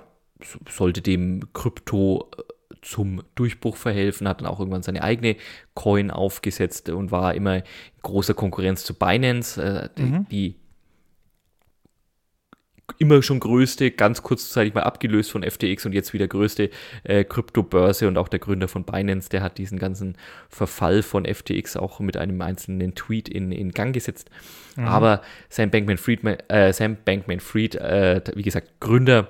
sollte 0.69 1.01
dem 1.01 1.55
Krypto 1.55 2.31
äh, 2.37 2.43
zum 2.83 3.23
Durchbruch 3.35 3.77
verhelfen, 3.77 4.29
hat 4.29 4.43
dann 4.43 4.47
auch 4.47 4.61
irgendwann 4.61 4.83
seine 4.83 5.03
eigene 5.03 5.37
Coin 5.73 6.11
aufgesetzt 6.11 6.91
und 6.91 7.11
war 7.11 7.35
immer 7.35 7.57
in 7.57 7.63
großer 8.03 8.35
Konkurrenz 8.35 8.85
zu 8.85 8.93
Binance, 8.93 9.91
äh, 9.97 10.01
mhm. 10.01 10.29
die 10.29 10.57
immer 12.99 13.23
schon 13.23 13.41
größte, 13.41 13.91
ganz 13.91 14.23
kurzzeitig 14.23 14.75
mal 14.75 14.83
abgelöst 14.83 15.31
von 15.31 15.43
FTX 15.43 15.87
und 15.87 15.93
jetzt 15.93 16.13
wieder 16.13 16.29
größte 16.29 16.71
äh, 17.05 17.25
Kryptobörse 17.25 18.09
und 18.09 18.17
auch 18.17 18.29
der 18.29 18.39
Gründer 18.39 18.69
von 18.69 18.85
Binance, 18.85 19.29
der 19.29 19.43
hat 19.43 19.59
diesen 19.59 19.79
ganzen 19.79 20.17
Verfall 20.49 21.03
von 21.03 21.25
FTX 21.25 21.77
auch 21.77 22.01
mit 22.01 22.17
einem 22.17 22.41
einzelnen 22.41 22.95
Tweet 22.95 23.29
in, 23.29 23.53
in 23.53 23.73
Gang 23.73 23.93
gesetzt. 23.93 24.31
Mhm. 24.77 24.85
Aber 24.85 25.23
Sam 25.49 25.71
Bankman-Fried, 25.71 26.21
äh, 26.49 26.73
Sam 26.73 26.97
Bankman-Fried, 27.05 27.75
äh, 27.75 28.21
wie 28.35 28.43
gesagt, 28.43 28.81
Gründer 28.81 29.29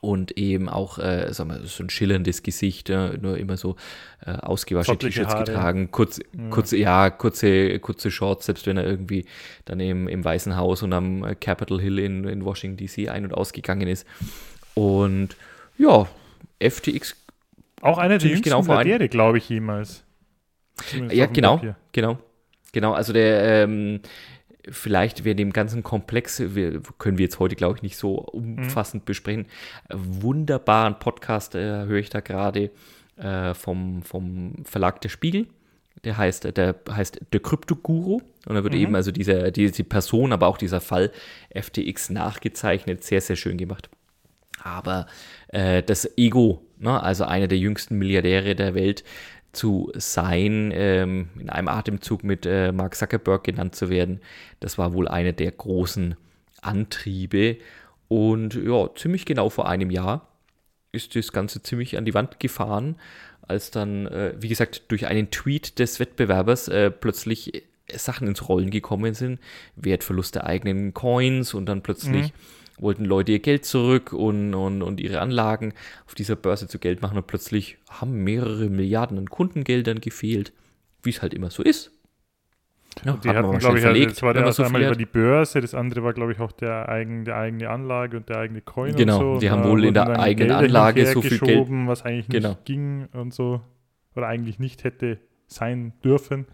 und 0.00 0.36
eben 0.38 0.68
auch 0.68 0.98
äh, 0.98 1.32
sagen 1.32 1.50
wir, 1.50 1.66
so 1.66 1.82
ein 1.82 1.90
schillerndes 1.90 2.42
Gesicht, 2.42 2.88
ja, 2.88 3.16
nur 3.16 3.38
immer 3.38 3.56
so 3.56 3.76
äh, 4.24 4.32
ausgewaschene 4.32 4.98
T-Shirts 4.98 5.36
getragen, 5.36 5.90
kurz, 5.90 6.18
ja. 6.18 6.50
kurze, 6.50 6.76
ja, 6.76 7.10
kurze, 7.10 7.78
kurze 7.78 8.10
Shorts, 8.10 8.46
selbst 8.46 8.66
wenn 8.66 8.76
er 8.76 8.84
irgendwie 8.84 9.26
dann 9.64 9.80
im, 9.80 10.08
im 10.08 10.24
Weißen 10.24 10.56
Haus 10.56 10.82
und 10.82 10.92
am 10.92 11.24
Capitol 11.40 11.80
Hill 11.80 11.98
in, 11.98 12.24
in 12.24 12.44
Washington 12.44 12.76
DC 12.76 13.08
ein- 13.08 13.24
und 13.24 13.34
ausgegangen 13.34 13.88
ist. 13.88 14.06
Und 14.74 15.36
ja, 15.78 16.06
FTX 16.60 17.16
Auch 17.80 17.98
einer 17.98 18.18
der 18.18 18.28
jüngsten 18.28 18.44
genau 18.44 18.62
Milliardäre, 18.62 19.08
glaube 19.08 19.38
ich, 19.38 19.48
jemals. 19.48 20.04
Zumindest 20.88 21.16
Ja, 21.16 21.26
genau, 21.26 21.56
Papier. 21.56 21.76
genau, 21.92 22.18
genau. 22.72 22.92
Also 22.92 23.12
der, 23.12 23.64
ähm, 23.64 24.00
vielleicht 24.68 25.24
wäre 25.24 25.36
dem 25.36 25.52
ganzen 25.52 25.82
Komplex, 25.82 26.40
wir, 26.54 26.80
können 26.98 27.18
wir 27.18 27.24
jetzt 27.24 27.38
heute, 27.38 27.56
glaube 27.56 27.76
ich, 27.76 27.82
nicht 27.82 27.96
so 27.96 28.16
umfassend 28.16 29.04
besprechen. 29.04 29.46
Äh, 29.88 29.94
Wunderbaren 29.96 30.98
Podcast 30.98 31.54
äh, 31.54 31.84
höre 31.86 31.98
ich 31.98 32.10
da 32.10 32.20
gerade 32.20 32.70
äh, 33.16 33.54
vom, 33.54 34.02
vom 34.02 34.54
Verlag 34.64 35.00
Der 35.00 35.08
Spiegel. 35.08 35.46
Der 36.04 36.16
heißt, 36.16 36.56
der 36.56 36.76
heißt 36.88 37.20
Der 37.32 37.40
Kryptoguru. 37.40 38.20
Und 38.46 38.54
da 38.54 38.62
wird 38.62 38.74
eben 38.74 38.94
also 38.94 39.10
dieser, 39.10 39.50
diese 39.50 39.82
Person, 39.82 40.32
aber 40.32 40.46
auch 40.46 40.58
dieser 40.58 40.80
Fall 40.80 41.10
FTX 41.54 42.10
nachgezeichnet. 42.10 43.02
Sehr, 43.02 43.20
sehr 43.20 43.36
schön 43.36 43.56
gemacht. 43.56 43.88
Aber 44.62 45.06
äh, 45.48 45.82
das 45.82 46.16
Ego, 46.16 46.62
ne, 46.78 47.02
also 47.02 47.24
einer 47.24 47.48
der 47.48 47.58
jüngsten 47.58 47.98
Milliardäre 47.98 48.54
der 48.54 48.74
Welt 48.74 49.04
zu 49.56 49.90
sein, 49.94 50.70
ähm, 50.74 51.30
in 51.38 51.50
einem 51.50 51.68
Atemzug 51.68 52.22
mit 52.22 52.46
äh, 52.46 52.72
Mark 52.72 52.94
Zuckerberg 52.94 53.44
genannt 53.44 53.74
zu 53.74 53.90
werden, 53.90 54.20
das 54.60 54.78
war 54.78 54.92
wohl 54.92 55.08
einer 55.08 55.32
der 55.32 55.50
großen 55.50 56.14
Antriebe. 56.62 57.56
Und 58.08 58.54
ja, 58.54 58.88
ziemlich 58.94 59.24
genau 59.24 59.48
vor 59.48 59.68
einem 59.68 59.90
Jahr 59.90 60.28
ist 60.92 61.16
das 61.16 61.32
Ganze 61.32 61.62
ziemlich 61.62 61.96
an 61.96 62.04
die 62.04 62.14
Wand 62.14 62.38
gefahren, 62.38 62.96
als 63.42 63.70
dann, 63.70 64.06
äh, 64.06 64.34
wie 64.38 64.48
gesagt, 64.48 64.84
durch 64.88 65.06
einen 65.06 65.30
Tweet 65.30 65.78
des 65.78 66.00
Wettbewerbers 66.00 66.68
äh, 66.68 66.90
plötzlich 66.90 67.54
äh, 67.54 67.62
Sachen 67.94 68.28
ins 68.28 68.48
Rollen 68.48 68.70
gekommen 68.70 69.14
sind, 69.14 69.40
Wertverlust 69.76 70.34
der 70.34 70.44
eigenen 70.44 70.94
Coins 70.94 71.54
und 71.54 71.66
dann 71.66 71.82
plötzlich 71.82 72.32
wollten 72.78 73.04
Leute 73.04 73.32
ihr 73.32 73.38
Geld 73.40 73.64
zurück 73.64 74.12
und, 74.12 74.54
und, 74.54 74.82
und 74.82 75.00
ihre 75.00 75.20
Anlagen 75.20 75.72
auf 76.06 76.14
dieser 76.14 76.36
Börse 76.36 76.68
zu 76.68 76.78
Geld 76.78 77.02
machen 77.02 77.16
und 77.16 77.26
plötzlich 77.26 77.78
haben 77.88 78.22
mehrere 78.24 78.68
Milliarden 78.68 79.18
an 79.18 79.28
Kundengeldern 79.30 80.00
gefehlt, 80.00 80.52
wie 81.02 81.10
es 81.10 81.22
halt 81.22 81.34
immer 81.34 81.50
so 81.50 81.62
ist. 81.62 81.92
Ja, 83.04 83.12
Die 83.22 83.28
hat 83.28 83.36
hatten, 83.36 83.58
glaube 83.58 83.78
ich, 83.78 83.84
also 83.84 83.92
verlegt, 83.94 84.12
das 84.12 84.22
war 84.22 84.32
der 84.32 84.44
erste 84.46 84.62
so 84.62 84.66
einmal 84.66 84.82
über 84.82 84.96
die 84.96 85.04
Börse, 85.04 85.60
das 85.60 85.74
andere 85.74 86.02
war, 86.02 86.14
glaube 86.14 86.32
ich, 86.32 86.40
auch 86.40 86.52
der, 86.52 86.88
eigen, 86.88 87.26
der 87.26 87.36
eigene 87.36 87.68
Anlage 87.68 88.16
und 88.16 88.28
der 88.30 88.38
eigene 88.38 88.62
Coin 88.62 88.96
Genau, 88.96 89.18
und 89.18 89.34
so. 89.34 89.40
die 89.40 89.50
haben 89.50 89.64
wohl 89.64 89.84
in 89.84 89.92
der 89.92 90.18
eigenen 90.18 90.48
Gelder 90.48 90.58
Anlage 90.58 91.06
so 91.06 91.20
viel 91.20 91.38
Geld- 91.38 91.68
was 91.68 92.02
eigentlich 92.06 92.28
Genau. 92.28 92.50
nicht 92.50 92.64
ging 92.64 93.06
und 93.12 93.34
so. 93.34 93.60
Oder 94.14 94.28
eigentlich 94.28 94.58
nicht 94.58 94.84
hätte 94.84 95.18
sein 95.46 95.92
dürfen. 96.02 96.46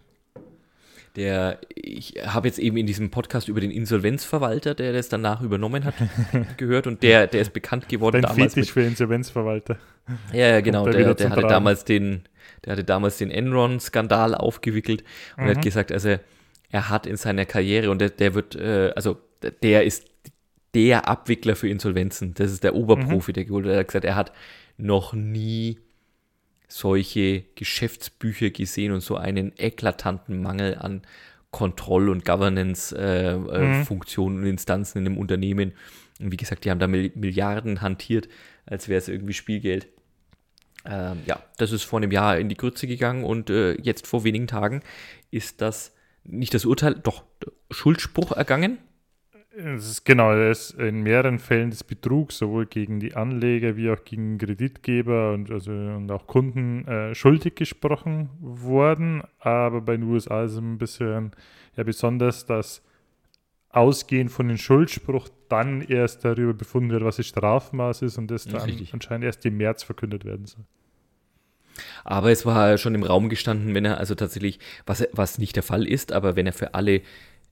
Der, 1.15 1.59
ich 1.75 2.15
habe 2.25 2.47
jetzt 2.47 2.57
eben 2.57 2.75
in 2.77 2.87
diesem 2.87 3.11
Podcast 3.11 3.47
über 3.47 3.61
den 3.61 3.69
Insolvenzverwalter, 3.69 4.73
der 4.73 4.93
das 4.93 5.09
danach 5.09 5.41
übernommen 5.41 5.83
hat, 5.83 5.93
gehört 6.57 6.87
und 6.87 7.03
der, 7.03 7.27
der 7.27 7.41
ist 7.41 7.53
bekannt 7.53 7.87
geworden 7.87 8.21
Dein 8.23 8.31
damals 8.35 8.55
Fetisch 8.55 8.71
für 8.73 8.81
Insolvenzverwalter. 8.81 9.77
mit, 10.07 10.33
ja, 10.33 10.47
ja, 10.49 10.61
genau, 10.61 10.85
der 10.85 10.93
der, 10.93 11.13
der 11.13 11.29
hatte 11.29 11.41
Tragen. 11.41 11.49
damals 11.53 11.85
den, 11.85 12.23
der 12.65 12.73
hatte 12.73 12.83
damals 12.83 13.17
den 13.19 13.29
Enron-Skandal 13.29 14.33
aufgewickelt 14.33 15.03
und 15.37 15.43
Mhm. 15.45 15.49
hat 15.49 15.61
gesagt, 15.61 15.91
also 15.91 16.15
er 16.71 16.89
hat 16.89 17.05
in 17.05 17.15
seiner 17.17 17.45
Karriere 17.45 17.91
und 17.91 17.99
der, 18.01 18.09
der 18.09 18.33
wird, 18.33 18.55
äh, 18.55 18.91
also 18.95 19.17
der 19.61 19.83
ist 19.83 20.07
der 20.73 21.07
Abwickler 21.07 21.55
für 21.55 21.69
Insolvenzen, 21.69 22.33
das 22.33 22.51
ist 22.51 22.63
der 22.63 22.73
Oberprofi, 22.73 23.29
Mhm. 23.31 23.33
der 23.35 23.45
geholt 23.45 23.65
hat. 23.67 23.73
Er 23.73 23.79
hat 23.79 23.87
gesagt, 23.87 24.05
er 24.05 24.15
hat 24.15 24.31
noch 24.77 25.13
nie 25.13 25.77
solche 26.73 27.43
Geschäftsbücher 27.53 28.49
gesehen 28.49 28.93
und 28.93 29.01
so 29.01 29.15
einen 29.15 29.53
eklatanten 29.57 30.41
Mangel 30.41 30.75
an 30.75 31.03
Kontroll- 31.51 32.09
und 32.09 32.25
Governance-Funktionen 32.25 33.49
äh, 33.49 33.77
Mhm. 33.77 33.85
Funktionen 33.85 34.39
und 34.39 34.47
Instanzen 34.47 34.97
in 34.97 35.03
dem 35.03 35.17
Unternehmen. 35.19 35.73
Und 36.19 36.31
wie 36.31 36.37
gesagt, 36.37 36.65
die 36.65 36.71
haben 36.71 36.79
da 36.79 36.87
Mil- 36.87 37.11
Milliarden 37.13 37.81
hantiert, 37.81 38.27
als 38.65 38.89
wäre 38.89 38.97
es 38.97 39.07
irgendwie 39.07 39.33
Spielgeld. 39.33 39.87
Ähm, 40.85 41.19
ja, 41.27 41.43
das 41.57 41.71
ist 41.71 41.83
vor 41.83 41.99
einem 41.99 42.11
Jahr 42.11 42.39
in 42.39 42.49
die 42.49 42.57
Grütze 42.57 42.87
gegangen 42.87 43.23
und 43.23 43.51
äh, 43.51 43.73
jetzt 43.79 44.07
vor 44.07 44.23
wenigen 44.23 44.47
Tagen 44.47 44.81
ist 45.29 45.61
das 45.61 45.93
nicht 46.23 46.55
das 46.55 46.65
Urteil, 46.65 46.95
doch 46.95 47.23
Schuldspruch 47.69 48.31
ergangen. 48.31 48.79
Es 49.55 49.87
ist 49.87 50.03
genau, 50.03 50.31
er 50.31 50.49
ist 50.49 50.71
in 50.71 51.03
mehreren 51.03 51.37
Fällen 51.37 51.69
des 51.69 51.83
Betrugs, 51.83 52.39
sowohl 52.39 52.65
gegen 52.65 52.99
die 52.99 53.13
Anleger 53.13 53.75
wie 53.75 53.91
auch 53.91 54.03
gegen 54.03 54.39
Kreditgeber 54.39 55.33
und, 55.33 55.51
also, 55.51 55.71
und 55.71 56.11
auch 56.11 56.25
Kunden 56.25 56.87
äh, 56.87 57.13
schuldig 57.13 57.53
gesprochen 57.55 58.29
worden. 58.39 59.21
Aber 59.39 59.81
bei 59.81 59.95
den 59.95 60.03
USA 60.09 60.43
ist 60.43 60.53
es 60.53 60.57
ein 60.57 60.79
bisschen 60.79 61.31
ja, 61.75 61.83
besonders, 61.83 62.47
dass 62.47 62.81
ausgehend 63.69 64.31
von 64.31 64.47
dem 64.47 64.57
Schuldspruch 64.57 65.29
dann 65.49 65.81
erst 65.81 66.25
darüber 66.25 66.53
befunden 66.53 66.89
wird, 66.89 67.03
was 67.03 67.17
das 67.17 67.27
Strafmaß 67.27 68.01
ist 68.01 68.17
und 68.17 68.31
das 68.31 68.45
dann 68.45 68.61
richtig. 68.61 68.93
anscheinend 68.93 69.25
erst 69.25 69.45
im 69.45 69.57
März 69.57 69.83
verkündet 69.83 70.25
werden 70.25 70.47
soll. 70.47 70.63
Aber 72.03 72.31
es 72.31 72.45
war 72.45 72.77
schon 72.77 72.95
im 72.95 73.03
Raum 73.03 73.29
gestanden, 73.29 73.73
wenn 73.73 73.85
er 73.85 73.97
also 73.97 74.15
tatsächlich, 74.15 74.59
was, 74.85 75.07
was 75.11 75.37
nicht 75.37 75.55
der 75.55 75.63
Fall 75.63 75.87
ist, 75.87 76.11
aber 76.11 76.35
wenn 76.35 76.45
er 76.45 76.53
für 76.53 76.73
alle 76.73 77.01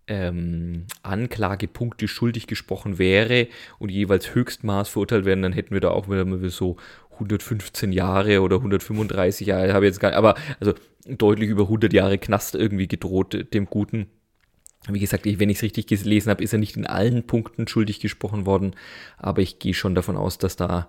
ähm, 0.07 0.85
Anklagepunkte 1.03 2.07
schuldig 2.07 2.47
gesprochen 2.47 2.97
wäre 2.97 3.47
und 3.79 3.89
jeweils 3.89 4.33
Höchstmaß 4.33 4.89
verurteilt 4.89 5.25
werden, 5.25 5.41
dann 5.41 5.53
hätten 5.53 5.73
wir 5.73 5.81
da 5.81 5.89
auch 5.89 6.09
wieder 6.09 6.25
mal 6.25 6.49
so 6.49 6.77
115 7.13 7.91
Jahre 7.91 8.41
oder 8.41 8.57
135 8.57 9.47
Jahre, 9.47 9.73
habe 9.73 9.85
jetzt 9.85 9.99
gar 9.99 10.13
aber 10.13 10.35
also 10.59 10.73
deutlich 11.05 11.49
über 11.49 11.63
100 11.63 11.93
Jahre 11.93 12.17
Knast 12.17 12.55
irgendwie 12.55 12.87
gedroht 12.87 13.53
dem 13.53 13.65
Guten. 13.65 14.07
Wie 14.87 14.99
gesagt, 14.99 15.27
ich, 15.27 15.39
wenn 15.39 15.49
ich 15.49 15.57
es 15.57 15.63
richtig 15.63 15.85
gelesen 15.85 16.31
habe, 16.31 16.43
ist 16.43 16.53
er 16.53 16.59
nicht 16.59 16.75
in 16.75 16.87
allen 16.87 17.27
Punkten 17.27 17.67
schuldig 17.67 17.99
gesprochen 17.99 18.47
worden, 18.47 18.75
aber 19.17 19.41
ich 19.41 19.59
gehe 19.59 19.75
schon 19.75 19.93
davon 19.93 20.17
aus, 20.17 20.39
dass 20.39 20.55
da 20.55 20.87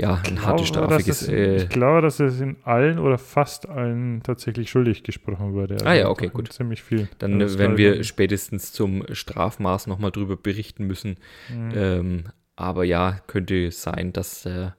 ja 0.00 0.22
ein 0.26 0.42
harte 0.42 0.64
Strafe 0.64 0.94
äh, 1.32 1.56
ich 1.56 1.68
glaube, 1.68 2.00
dass 2.02 2.18
es 2.20 2.40
in 2.40 2.56
allen 2.64 2.98
oder 2.98 3.18
fast 3.18 3.68
allen 3.68 4.22
tatsächlich 4.22 4.70
schuldig 4.70 5.02
gesprochen 5.02 5.52
wurde. 5.52 5.76
Ah 5.84 5.92
ja, 5.94 6.02
Also 6.02 6.10
okay, 6.12 6.28
gut. 6.28 6.52
Ziemlich 6.52 6.82
viel. 6.82 7.08
Dann 7.18 7.40
Also 7.40 7.56
äh, 7.56 7.58
werden 7.58 7.76
wir 7.76 7.94
über- 7.94 8.04
spätestens 8.04 8.72
zum 8.72 9.04
Strafmaß 9.10 9.86
nochmal 9.86 10.10
drüber 10.10 10.36
berichten 10.36 10.86
müssen. 10.86 11.16
Mhm. 11.48 11.70
Ähm, 11.74 12.24
aber 12.56 12.84
ja, 12.84 13.20
könnte 13.26 13.70
sein, 13.70 14.12
dass 14.12 14.44
äh, 14.46 14.70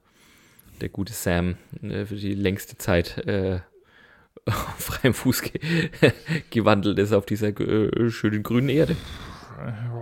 der 0.80 0.88
gute 0.88 1.12
Sam 1.12 1.56
äh, 1.82 2.04
für 2.06 2.16
die 2.16 2.34
längste 2.34 2.76
Zeit 2.78 3.18
äh, 3.26 3.60
auf 4.46 4.74
freiem 4.78 5.14
Fuß 5.14 5.42
ge 5.42 5.60
gewandelt 6.50 6.98
ist 6.98 7.12
auf 7.12 7.26
dieser 7.26 7.48
äh, 7.60 8.10
schönen 8.10 8.42
grünen 8.42 8.68
Erde. 8.68 8.96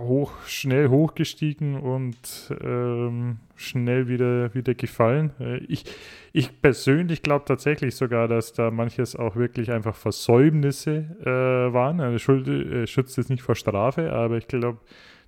Hoch, 0.03 0.31
schnell 0.45 0.89
hochgestiegen 0.89 1.79
und 1.79 2.17
ähm, 2.61 3.39
schnell 3.55 4.07
wieder, 4.07 4.53
wieder 4.53 4.73
gefallen. 4.73 5.31
Äh, 5.39 5.57
ich, 5.65 5.85
ich 6.33 6.61
persönlich 6.61 7.21
glaube 7.23 7.45
tatsächlich 7.45 7.95
sogar, 7.95 8.27
dass 8.27 8.53
da 8.53 8.71
manches 8.71 9.15
auch 9.15 9.35
wirklich 9.35 9.71
einfach 9.71 9.95
Versäumnisse 9.95 11.15
äh, 11.21 11.73
waren. 11.73 11.99
Also 11.99 12.17
Schuld 12.19 12.47
äh, 12.47 12.87
schützt 12.87 13.17
jetzt 13.17 13.29
nicht 13.29 13.43
vor 13.43 13.55
Strafe, 13.55 14.11
aber 14.11 14.37
ich 14.37 14.47
glaube, 14.47 14.79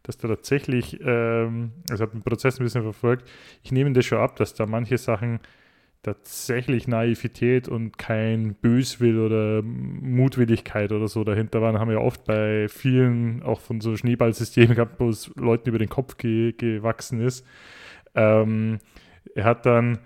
dass 0.04 0.18
da 0.18 0.28
tatsächlich, 0.28 1.00
ähm, 1.02 1.72
also 1.90 2.04
habe 2.04 2.12
den 2.12 2.24
Prozess 2.24 2.60
ein 2.60 2.64
bisschen 2.64 2.84
verfolgt, 2.84 3.28
ich 3.64 3.72
nehme 3.72 3.94
das 3.94 4.06
schon 4.06 4.20
ab, 4.20 4.36
dass 4.36 4.54
da 4.54 4.66
manche 4.66 4.98
Sachen 4.98 5.40
tatsächlich 6.04 6.88
Naivität 6.88 7.70
und 7.70 7.98
kein 7.98 8.56
Böswill 8.56 9.20
oder 9.20 9.62
Mutwilligkeit 9.64 10.92
oder 10.92 11.08
so 11.08 11.24
dahinter 11.24 11.62
waren, 11.62 11.80
haben 11.80 11.90
wir 11.90 12.02
oft 12.02 12.26
bei 12.26 12.68
vielen 12.68 13.42
auch 13.42 13.62
von 13.62 13.80
so 13.80 13.96
Schneeballsystemen 13.96 14.76
gehabt, 14.76 15.00
wo 15.00 15.10
es 15.10 15.32
Leuten 15.36 15.70
über 15.70 15.80
den 15.80 15.90
Kopf 15.90 16.18
ge 16.18 16.52
gewachsen 16.52 17.22
ist. 17.22 17.46
Ähm, 18.16 18.80
er 19.34 19.46
hat 19.46 19.66
dann 19.66 20.00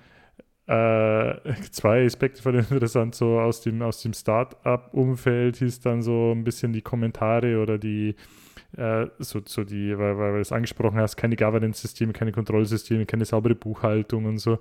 äh, 0.67 1.53
zwei 1.71 2.05
Aspekte 2.05 2.43
von 2.43 2.55
interessant, 2.55 3.15
so 3.15 3.39
aus 3.39 3.61
dem, 3.61 3.81
aus 3.81 4.01
dem 4.01 4.13
Start-up-Umfeld 4.13 5.57
hieß 5.57 5.79
dann 5.79 6.03
so 6.03 6.31
ein 6.31 6.43
bisschen 6.43 6.73
die 6.73 6.81
Kommentare 6.81 7.59
oder 7.59 7.79
die 7.79 8.15
äh, 8.75 9.07
so, 9.19 9.41
so 9.45 9.63
die, 9.63 9.97
weil, 9.97 10.17
weil 10.17 10.33
du 10.33 10.39
es 10.39 10.51
angesprochen 10.51 10.99
hast, 10.99 11.15
keine 11.15 11.35
Governance-Systeme, 11.35 12.13
keine 12.13 12.31
Kontrollsysteme, 12.31 13.05
keine 13.05 13.25
saubere 13.25 13.55
Buchhaltung 13.55 14.25
und 14.25 14.39
so. 14.39 14.59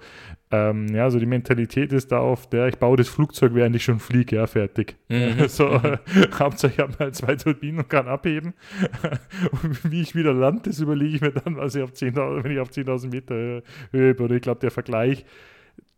Ähm, 0.50 0.86
ja, 0.94 1.10
so 1.10 1.18
die 1.18 1.26
Mentalität 1.26 1.92
ist 1.92 2.12
da 2.12 2.20
oft, 2.20 2.52
der, 2.52 2.68
ich 2.68 2.78
baue 2.78 2.96
das 2.96 3.08
Flugzeug, 3.08 3.54
während 3.54 3.74
ich 3.74 3.84
schon 3.84 3.98
fliege, 3.98 4.36
ja, 4.36 4.46
fertig. 4.46 4.96
Mhm. 5.08 5.48
so, 5.48 5.66
äh, 5.68 5.98
Hauptsache 6.38 6.72
ich 6.72 6.78
habe 6.78 6.94
mal 6.98 7.12
zwei 7.12 7.36
Turbinen 7.36 7.80
und 7.80 7.88
kann 7.88 8.06
abheben. 8.06 8.54
und 9.62 9.90
wie 9.90 10.02
ich 10.02 10.14
wieder 10.14 10.32
lande, 10.32 10.62
das 10.64 10.80
überlege 10.80 11.16
ich 11.16 11.20
mir 11.20 11.32
dann, 11.32 11.56
was 11.56 11.74
ich 11.74 11.82
auf 11.82 11.92
10.000, 11.92 12.44
wenn 12.44 12.52
ich 12.52 12.60
auf 12.60 12.70
10.000 12.70 13.10
Meter 13.10 13.62
Höhe 13.92 14.14
bin. 14.14 14.32
Ich 14.32 14.42
glaube, 14.42 14.60
der 14.60 14.70
Vergleich, 14.70 15.24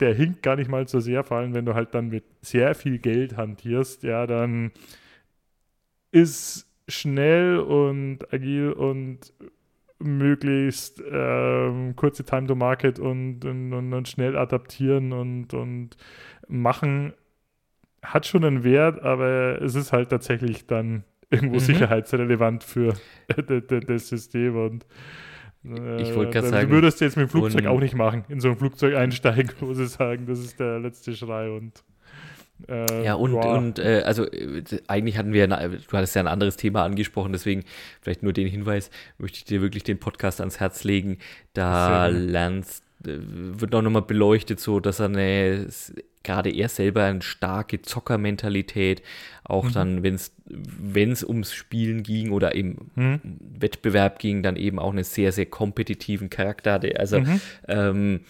der 0.00 0.14
hinkt 0.14 0.42
gar 0.42 0.56
nicht 0.56 0.70
mal 0.70 0.86
so 0.88 1.00
sehr, 1.00 1.24
vor 1.24 1.38
allem 1.38 1.54
wenn 1.54 1.66
du 1.66 1.74
halt 1.74 1.94
dann 1.94 2.08
mit 2.08 2.24
sehr 2.40 2.74
viel 2.74 2.98
Geld 2.98 3.36
hantierst, 3.36 4.02
ja, 4.02 4.26
dann 4.26 4.72
ist 6.10 6.67
schnell 6.88 7.58
und 7.58 8.32
agil 8.32 8.72
und 8.72 9.32
möglichst 10.00 11.02
ähm, 11.10 11.96
kurze 11.96 12.24
Time 12.24 12.46
to 12.46 12.54
Market 12.54 12.98
und, 12.98 13.44
und, 13.44 13.72
und, 13.72 13.92
und 13.92 14.08
schnell 14.08 14.36
adaptieren 14.36 15.12
und, 15.12 15.54
und 15.54 15.96
machen 16.48 17.14
hat 18.02 18.26
schon 18.26 18.44
einen 18.44 18.64
Wert, 18.64 19.02
aber 19.02 19.60
es 19.62 19.74
ist 19.74 19.92
halt 19.92 20.10
tatsächlich 20.10 20.66
dann 20.66 21.04
irgendwo 21.30 21.56
Mhm. 21.56 21.60
sicherheitsrelevant 21.60 22.64
für 22.64 22.94
das 23.86 24.08
System 24.08 24.56
und 24.56 24.86
Ich 25.98 26.14
wollte 26.14 26.32
gerade 26.32 26.46
Äh, 26.46 26.50
sagen. 26.50 26.68
Du 26.68 26.74
würdest 26.76 27.00
jetzt 27.00 27.16
mit 27.16 27.28
dem 27.28 27.30
Flugzeug 27.30 27.66
auch 27.66 27.80
nicht 27.80 27.94
machen. 27.94 28.24
In 28.28 28.40
so 28.40 28.48
ein 28.48 28.56
Flugzeug 28.56 28.94
einsteigen, 28.94 29.50
wo 29.60 29.74
sie 29.74 29.86
sagen, 29.86 30.26
das 30.26 30.38
ist 30.38 30.60
der 30.60 30.78
letzte 30.78 31.14
Schrei 31.14 31.50
und. 31.50 31.84
Äh, 32.68 33.04
Ja, 33.04 33.14
und, 33.14 33.32
boah. 33.32 33.56
und 33.58 33.78
äh, 33.78 34.02
also 34.04 34.24
äh, 34.30 34.62
eigentlich 34.88 35.16
hatten 35.18 35.32
wir, 35.32 35.46
du 35.46 35.56
hattest 35.92 36.14
ja 36.16 36.22
ein 36.22 36.28
anderes 36.28 36.56
Thema 36.56 36.84
angesprochen, 36.84 37.32
deswegen 37.32 37.64
vielleicht 38.00 38.22
nur 38.22 38.32
den 38.32 38.48
Hinweis, 38.48 38.90
möchte 39.18 39.36
ich 39.38 39.44
dir 39.44 39.60
wirklich 39.62 39.84
den 39.84 39.98
Podcast 39.98 40.40
ans 40.40 40.58
Herz 40.60 40.84
legen. 40.84 41.18
Da 41.54 42.08
Sehr 42.10 42.18
lernst, 42.18 42.82
äh, 43.04 43.16
wird 43.18 43.74
auch 43.74 43.82
nochmal 43.82 44.02
beleuchtet, 44.02 44.60
so 44.60 44.80
dass 44.80 44.98
er 45.00 45.06
eine, 45.06 45.66
gerade 46.24 46.50
er 46.50 46.68
selber 46.68 47.04
eine 47.04 47.22
starke 47.22 47.80
Zockermentalität, 47.80 49.02
auch 49.44 49.66
Mhm. 49.66 49.72
dann, 49.72 50.02
wenn 50.02 50.14
es 50.16 50.34
wenn 50.50 51.12
es 51.12 51.22
ums 51.24 51.52
Spielen 51.52 52.02
ging 52.02 52.32
oder 52.32 52.54
eben 52.54 52.90
Hm? 52.94 53.20
Wettbewerb 53.58 54.18
ging, 54.18 54.42
dann 54.42 54.56
eben 54.56 54.78
auch 54.78 54.90
einen 54.92 55.04
sehr, 55.04 55.30
sehr 55.32 55.46
kompetitiven 55.46 56.28
Charakter 56.30 56.72
hatte. 56.72 56.98
Also 56.98 57.20
Mhm. 57.20 57.40
ähm, 57.68 58.20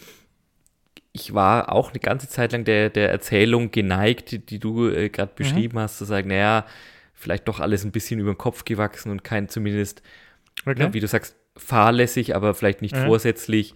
ich 1.13 1.35
war 1.35 1.73
auch 1.73 1.91
eine 1.91 2.01
ganze 2.01 2.29
Zeit 2.29 2.53
lang 2.53 2.65
der, 2.65 2.91
der 2.91 3.11
Erzählung 3.11 3.71
geneigt, 3.71 4.31
die, 4.31 4.39
die 4.45 4.59
du 4.59 4.89
äh, 4.89 5.09
gerade 5.09 5.33
beschrieben 5.35 5.79
hast, 5.79 5.99
zu 5.99 6.05
sagen, 6.05 6.29
naja, 6.29 6.67
vielleicht 7.15 7.49
doch 7.49 7.61
alles 7.61 7.85
ein 7.85 7.91
bisschen 7.93 8.21
über 8.21 8.33
den 8.33 8.39
Kopf 8.39 8.65
gewachsen 8.65 9.11
und 9.11 9.25
kein 9.25 9.49
zumindest, 9.49 10.03
Okay. 10.67 10.81
ja, 10.81 10.93
wie 10.93 11.01
du 11.01 11.07
sagst, 11.09 11.37
fahrlässig, 11.57 12.37
aber 12.37 12.55
vielleicht 12.55 12.83
nicht 12.83 12.97
Mhm. 12.97 13.03
vorsätzlich. 13.05 13.75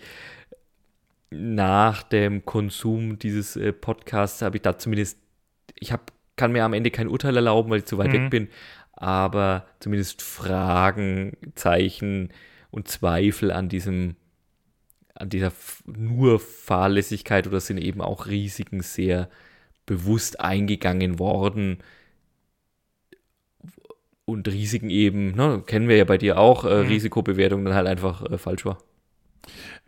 Nach 1.30 2.02
dem 2.02 2.44
Konsum 2.44 3.18
dieses 3.18 3.56
äh, 3.56 3.72
Podcasts 3.72 4.42
habe 4.42 4.56
ich 4.56 4.62
da 4.62 4.76
zumindest, 4.76 5.18
ich 5.78 5.90
hab, 5.90 6.12
kann 6.36 6.52
mir 6.52 6.64
am 6.64 6.74
Ende 6.74 6.90
kein 6.90 7.08
Urteil 7.08 7.34
erlauben, 7.36 7.70
weil 7.70 7.78
ich 7.78 7.86
zu 7.86 7.96
weit 7.96 8.08
Mhm. 8.08 8.12
weg 8.12 8.30
bin, 8.30 8.48
aber 8.92 9.66
zumindest 9.80 10.20
Fragen, 10.20 11.36
Zeichen 11.54 12.28
und 12.70 12.88
Zweifel 12.88 13.50
an 13.50 13.70
diesem, 13.70 14.16
an 15.22 15.28
dieser 15.28 15.52
nur 15.86 16.40
Fahrlässigkeit 16.40 17.46
oder 17.46 17.60
sind 17.60 17.78
eben 17.78 18.00
auch 18.00 18.26
Risiken 18.26 18.80
sehr 18.80 19.28
bewusst 19.86 20.40
eingegangen 20.40 21.20
worden. 21.20 21.78
Und 24.24 24.48
Risiken 24.48 24.90
eben, 24.90 25.32
ne, 25.36 25.62
kennen 25.64 25.88
wir 25.88 25.96
ja 25.96 26.04
bei 26.04 26.18
dir 26.18 26.38
auch, 26.38 26.64
äh, 26.64 26.82
Mhm. 26.82 26.88
Risikobewertung 26.88 27.64
dann 27.64 27.74
halt 27.74 27.86
einfach 27.86 28.28
äh, 28.30 28.36
falsch 28.36 28.64
war. 28.64 28.78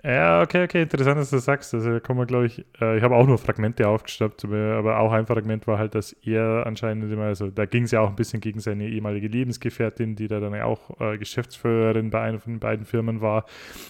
Ja, 0.06 0.42
okay, 0.42 0.64
okay, 0.64 0.82
interessant, 0.82 1.18
dass 1.18 1.30
du 1.30 1.37
das 1.37 1.46
sagst. 1.46 1.73
Also, 1.73 1.99
kommen 1.99 2.20
wir, 2.20 2.26
glaube 2.26 2.44
ich, 2.44 2.62
äh, 2.78 2.99
ich 2.99 3.02
habe 3.02 3.16
auch 3.16 3.26
nur 3.26 3.38
Fragmente 3.38 3.88
aufgeschnappt, 3.88 4.44
aber, 4.44 4.75
aber 4.76 4.99
auch 4.99 5.12
ein 5.12 5.25
Fragment 5.26 5.66
war 5.66 5.78
halt, 5.78 5.94
dass 5.94 6.12
er 6.12 6.66
anscheinend 6.66 7.11
immer, 7.11 7.23
also 7.25 7.49
da 7.49 7.64
ging 7.64 7.84
es 7.84 7.90
ja 7.90 8.00
auch 8.00 8.11
ein 8.11 8.14
bisschen 8.16 8.42
gegen 8.42 8.61
seine 8.61 8.87
ehemalige 8.87 9.28
Lebensgefährtin, 9.28 10.14
die 10.14 10.28
da 10.28 10.40
dann 10.40 10.52
ja 10.52 10.66
auch 10.66 11.00
äh, 11.00 11.16
Geschäftsführerin 11.16 12.11
bei 12.11 12.20
einer 12.20 12.38
von 12.38 12.52
den 12.52 12.61
beiden 12.61 12.84
Firmen 12.84 13.23
war 13.23 13.46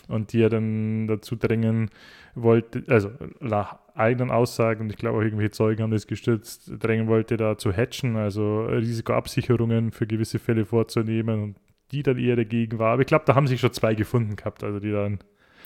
und 0.07 0.33
die 0.33 0.41
er 0.43 0.51
dann 0.51 1.09
dazu 1.09 1.35
drängen 1.35 1.91
wollte, 2.37 2.85
also 2.87 3.11
nach 3.41 3.79
eigenen 3.97 4.31
Aussagen, 4.31 4.83
und 4.83 4.91
ich 4.91 4.97
glaube 4.97 5.19
auch 5.19 5.23
irgendwelche 5.23 5.51
Zeugen 5.51 5.83
haben 5.83 5.91
das 5.91 6.07
gestützt, 6.07 6.71
drängen 6.79 7.09
wollte, 7.09 7.37
da 7.37 7.59
zu 7.59 7.73
hatchen, 7.73 8.15
also 8.17 8.67
Risikoabsicherungen 8.67 9.91
für 9.91 10.07
gewisse 10.07 10.39
Fälle 10.39 10.65
vorzunehmen 10.65 11.43
und 11.43 11.57
die 11.91 12.05
dann 12.05 12.19
eher 12.19 12.37
dagegen 12.37 12.79
war. 12.79 12.93
Aber 12.93 13.03
ich 13.03 13.09
glaube, 13.09 13.25
da 13.27 13.35
haben 13.35 13.49
sich 13.49 13.59
schon 13.61 13.73
zwei 13.73 13.97
gefunden 13.97 14.37
gehabt, 14.37 14.63
also 14.63 14.79
die 14.79 14.93
dann 14.93 15.19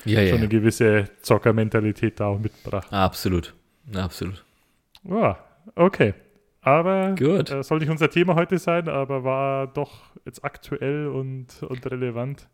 Ja, 0.04 0.26
schon 0.26 0.38
eine 0.38 0.48
gewisse 0.48 1.08
Zockermentalität 1.22 2.20
da 2.20 2.26
auch 2.26 2.38
mitgebracht. 2.38 2.92
Absolut. 2.92 3.54
Absolut. 3.94 4.44
Ja, 5.04 5.38
okay. 5.74 6.14
Aber 6.60 7.14
Gut. 7.14 7.50
äh, 7.50 7.62
soll 7.62 7.78
nicht 7.78 7.88
unser 7.90 8.10
Thema 8.10 8.34
heute 8.34 8.58
sein, 8.58 8.88
aber 8.88 9.24
war 9.24 9.66
doch 9.68 10.02
jetzt 10.24 10.44
aktuell 10.44 11.06
und, 11.06 11.62
und 11.62 11.86
relevant. 11.90 12.48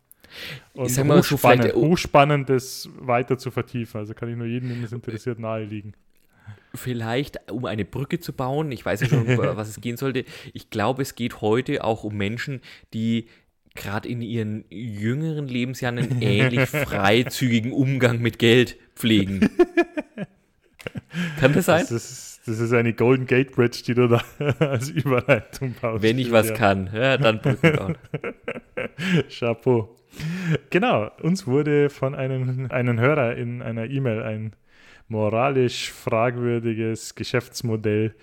Und 0.73 0.89
sag 0.89 1.05
mal 1.05 1.21
so, 1.21 1.35
hochspannend, 1.35 1.63
vielleicht- 1.63 1.75
hochspannend, 1.75 2.49
das 2.49 2.89
weiter 2.99 3.37
zu 3.37 3.51
vertiefen. 3.51 3.99
Also 3.99 4.13
kann 4.13 4.29
ich 4.29 4.35
nur 4.37 4.47
jedem, 4.47 4.69
den 4.69 4.83
es 4.83 4.91
interessiert, 4.91 5.39
naheliegen. 5.39 5.93
Vielleicht, 6.73 7.51
um 7.51 7.65
eine 7.65 7.85
Brücke 7.85 8.19
zu 8.19 8.33
bauen, 8.33 8.71
ich 8.71 8.85
weiß 8.85 9.01
ja 9.01 9.07
schon, 9.07 9.25
um 9.27 9.37
was 9.37 9.69
es 9.69 9.81
gehen 9.81 9.97
sollte. 9.97 10.25
Ich 10.53 10.69
glaube, 10.69 11.01
es 11.01 11.15
geht 11.15 11.41
heute 11.41 11.83
auch 11.83 12.03
um 12.03 12.15
Menschen, 12.15 12.61
die 12.93 13.27
gerade 13.75 14.07
in 14.09 14.21
ihren 14.21 14.65
jüngeren 14.69 15.47
Lebensjahren 15.47 15.99
einen 15.99 16.21
ähnlich 16.21 16.69
freizügigen 16.69 17.71
Umgang 17.71 18.19
mit 18.19 18.39
Geld 18.39 18.77
pflegen. 18.95 19.49
Kann 21.39 21.53
das 21.53 21.65
sein? 21.65 21.81
Das 21.81 21.91
ist, 21.91 22.41
das 22.45 22.59
ist 22.59 22.73
eine 22.73 22.93
Golden 22.93 23.25
Gate 23.25 23.51
Bridge, 23.51 23.83
die 23.85 23.93
du 23.93 24.07
da 24.07 24.21
als 24.59 24.89
Überleitung 24.89 25.75
baust. 25.79 26.03
Wenn 26.03 26.19
ich 26.19 26.31
was 26.31 26.49
Ja. 26.49 26.55
kann, 26.55 26.89
ja, 26.93 27.17
dann 27.17 27.41
Brücken 27.41 27.75
bauen. 27.75 27.97
Chapeau. 29.29 29.95
Genau, 30.69 31.11
uns 31.21 31.45
wurde 31.45 31.89
von 31.89 32.15
einem, 32.15 32.67
einem 32.71 32.99
Hörer 32.99 33.35
in 33.35 33.61
einer 33.61 33.89
E-Mail 33.89 34.23
ein 34.23 34.53
moralisch 35.07 35.91
fragwürdiges 35.91 37.15
Geschäftsmodell 37.15 38.15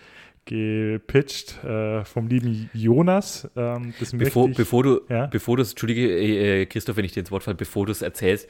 gepitcht 0.44 1.62
äh, 1.64 2.05
vom 2.05 2.28
lieben 2.28 2.70
Jonas. 2.74 3.48
Ähm, 3.57 3.94
Bevor, 4.12 4.48
ich, 4.48 4.57
bevor 4.57 4.83
du, 4.83 5.00
Ja? 5.09 5.26
bevor 5.26 5.57
du 5.57 5.62
es, 5.62 5.70
Entschuldige, 5.70 6.09
äh, 6.09 6.62
äh, 6.62 6.66
Christoph, 6.66 6.96
wenn 6.96 7.05
ich 7.05 7.12
dir 7.12 7.20
ins 7.20 7.31
Wort 7.31 7.42
falle, 7.44 7.57
bevor 7.57 7.87
du 7.87 7.92
es 7.92 8.02
erzählst, 8.02 8.48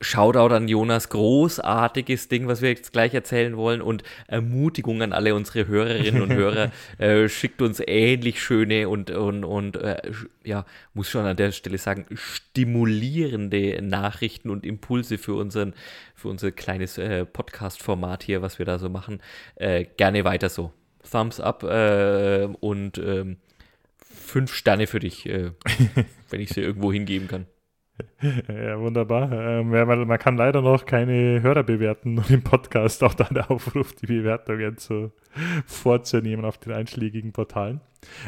Shoutout 0.00 0.54
an 0.54 0.68
Jonas, 0.68 1.08
großartiges 1.08 2.28
Ding, 2.28 2.46
was 2.46 2.62
wir 2.62 2.68
jetzt 2.68 2.92
gleich 2.92 3.14
erzählen 3.14 3.56
wollen 3.56 3.82
und 3.82 4.04
Ermutigung 4.28 5.02
an 5.02 5.12
alle 5.12 5.34
unsere 5.34 5.66
Hörerinnen 5.66 6.22
und 6.22 6.32
Hörer. 6.32 6.70
äh, 6.98 7.28
schickt 7.28 7.60
uns 7.62 7.82
ähnlich 7.84 8.40
schöne 8.40 8.88
und, 8.88 9.10
und, 9.10 9.44
und 9.44 9.74
äh, 9.74 10.00
ja, 10.44 10.66
muss 10.94 11.10
schon 11.10 11.26
an 11.26 11.36
der 11.36 11.50
Stelle 11.50 11.78
sagen, 11.78 12.06
stimulierende 12.14 13.82
Nachrichten 13.82 14.50
und 14.50 14.64
Impulse 14.64 15.18
für 15.18 15.34
unseren, 15.34 15.74
für 16.14 16.28
unser 16.28 16.52
kleines 16.52 16.96
äh, 16.98 17.24
Podcast-Format 17.26 18.22
hier, 18.22 18.40
was 18.40 18.60
wir 18.60 18.66
da 18.66 18.78
so 18.78 18.88
machen. 18.88 19.20
Äh, 19.56 19.84
gerne 19.96 20.22
weiter 20.22 20.48
so. 20.48 20.72
Thumbs 21.10 21.40
up 21.40 21.62
äh, 21.62 22.48
und 22.60 22.98
ähm, 22.98 23.38
fünf 23.96 24.54
Sterne 24.54 24.86
für 24.86 25.00
dich, 25.00 25.26
äh, 25.28 25.52
wenn 26.30 26.40
ich 26.40 26.50
sie 26.50 26.60
irgendwo 26.60 26.92
hingeben 26.92 27.28
kann. 27.28 27.46
ja, 28.48 28.78
wunderbar. 28.78 29.32
Ähm, 29.32 29.74
ja, 29.74 29.84
man, 29.84 30.06
man 30.06 30.18
kann 30.18 30.36
leider 30.36 30.62
noch 30.62 30.86
keine 30.86 31.42
Hörer 31.42 31.64
bewerten 31.64 32.14
nur 32.14 32.30
im 32.30 32.42
Podcast. 32.42 33.02
Auch 33.02 33.14
da 33.14 33.24
der 33.24 33.50
Aufruf, 33.50 33.92
die 33.94 34.06
Bewertungen 34.06 34.76
zu, 34.76 35.12
vorzunehmen 35.66 36.44
auf 36.44 36.58
den 36.58 36.72
einschlägigen 36.72 37.32
Portalen. 37.32 37.80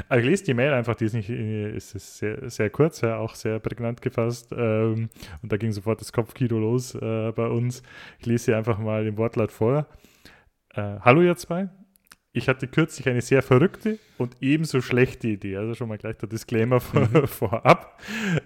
Also 0.09 0.23
ich 0.23 0.31
lese 0.31 0.45
die 0.45 0.55
Mail 0.55 0.73
einfach, 0.73 0.97
die 0.97 1.05
ist, 1.05 1.15
nicht, 1.15 1.31
äh, 1.31 1.71
ist 1.71 1.95
ist 1.95 2.19
sehr, 2.19 2.51
sehr 2.51 2.71
kurz, 2.71 3.01
ja, 3.03 3.19
auch 3.19 3.35
sehr 3.35 3.61
prägnant 3.61 4.03
gefasst. 4.03 4.53
Ähm, 4.57 5.09
und 5.43 5.53
da 5.53 5.57
ging 5.57 5.73
sofort 5.73 6.01
das 6.01 6.13
Kopfkino 6.13 6.59
los 6.59 6.95
äh, 6.95 7.33
bei 7.33 7.47
uns. 7.47 7.83
Ich 8.19 8.27
lese 8.27 8.47
sie 8.47 8.55
einfach 8.55 8.79
mal 8.79 9.07
im 9.07 9.17
Wortlaut 9.17 9.53
vor. 9.53 9.87
Äh, 10.75 10.99
Hallo 11.01 11.23
ihr 11.23 11.37
zwei. 11.37 11.69
Ich 12.33 12.49
hatte 12.49 12.69
kürzlich 12.69 13.09
eine 13.09 13.23
sehr 13.23 13.43
verrückte 13.43 13.99
und 14.17 14.37
ebenso 14.41 14.81
schlechte 14.81 15.27
Idee. 15.27 15.57
Also 15.57 15.75
schon 15.75 15.89
mal 15.89 15.99
gleich 15.99 16.17
der 16.19 16.29
Disclaimer 16.29 16.79
vor, 16.79 17.09
vorab. 17.27 18.01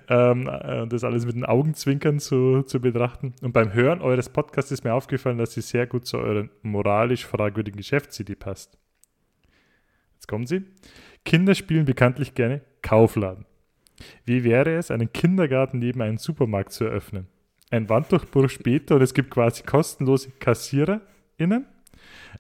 Ähm, 0.09 0.49
äh, 0.49 0.81
und 0.81 0.93
das 0.93 1.05
alles 1.05 1.27
mit 1.27 1.35
den 1.35 1.45
Augenzwinkern 1.45 2.19
zu, 2.19 2.63
zu 2.63 2.81
betrachten. 2.81 3.35
Und 3.43 3.53
beim 3.53 3.75
Hören 3.75 4.01
eures 4.01 4.31
Podcasts 4.31 4.71
ist 4.73 4.85
mir 4.85 4.95
aufgefallen, 4.95 5.37
dass 5.37 5.53
sie 5.53 5.61
sehr 5.61 5.87
gut 5.87 6.07
zu 6.07 6.17
euren 6.17 6.49
moralisch 6.63 7.27
fragwürdigen 7.27 7.77
Geschäftsidee 7.77 8.37
passt. 8.37 8.79
Jetzt 10.15 10.29
kommen 10.29 10.47
sie. 10.47 10.63
Kinder 11.27 11.55
spielen 11.55 11.85
bekanntlich 11.85 12.35
gerne 12.35 12.63
Kaufladen. 12.81 13.45
Wie 14.25 14.45
wäre 14.45 14.77
es, 14.77 14.91
einen 14.91 15.13
Kindergarten 15.13 15.79
neben 15.79 16.01
einen 16.01 16.17
Supermarkt 16.17 16.73
zu 16.73 16.85
eröffnen? 16.85 17.27
Ein 17.71 17.91
Wanddurchbruch 17.91 18.49
später 18.49 18.97
und 18.97 19.03
es 19.03 19.13
gibt 19.13 19.31
quasi 19.31 19.63
kostenlose 19.63 20.31
KassiererInnen? 20.41 21.67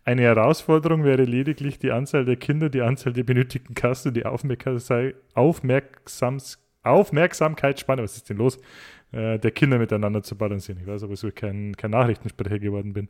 Eine 0.05 0.23
Herausforderung 0.23 1.05
wäre 1.05 1.25
lediglich 1.25 1.79
die 1.79 1.91
Anzahl 1.91 2.25
der 2.25 2.37
Kinder, 2.37 2.69
die 2.69 2.83
Anzahl 2.83 3.13
der 3.13 3.25
benötigten 3.25 3.75
Kassen 3.75 4.09
und 4.09 4.15
die 4.15 4.27
Aufmerksam 4.27 5.13
Aufmerksams 5.35 6.61
Aufmerksamkeitsspanne, 6.83 8.03
was 8.03 8.17
ist 8.17 8.29
denn 8.29 8.37
los, 8.37 8.59
äh, 9.13 9.39
der 9.39 9.51
Kinder 9.51 9.79
miteinander 9.79 10.23
zu 10.23 10.37
balancieren. 10.37 10.81
Ich 10.83 10.87
weiß 10.87 11.03
aber, 11.03 11.17
so 11.17 11.31
kein, 11.35 11.75
kein 11.77 11.91
Nachrichtensprecher 11.91 12.59
geworden 12.59 12.93
bin. 12.93 13.09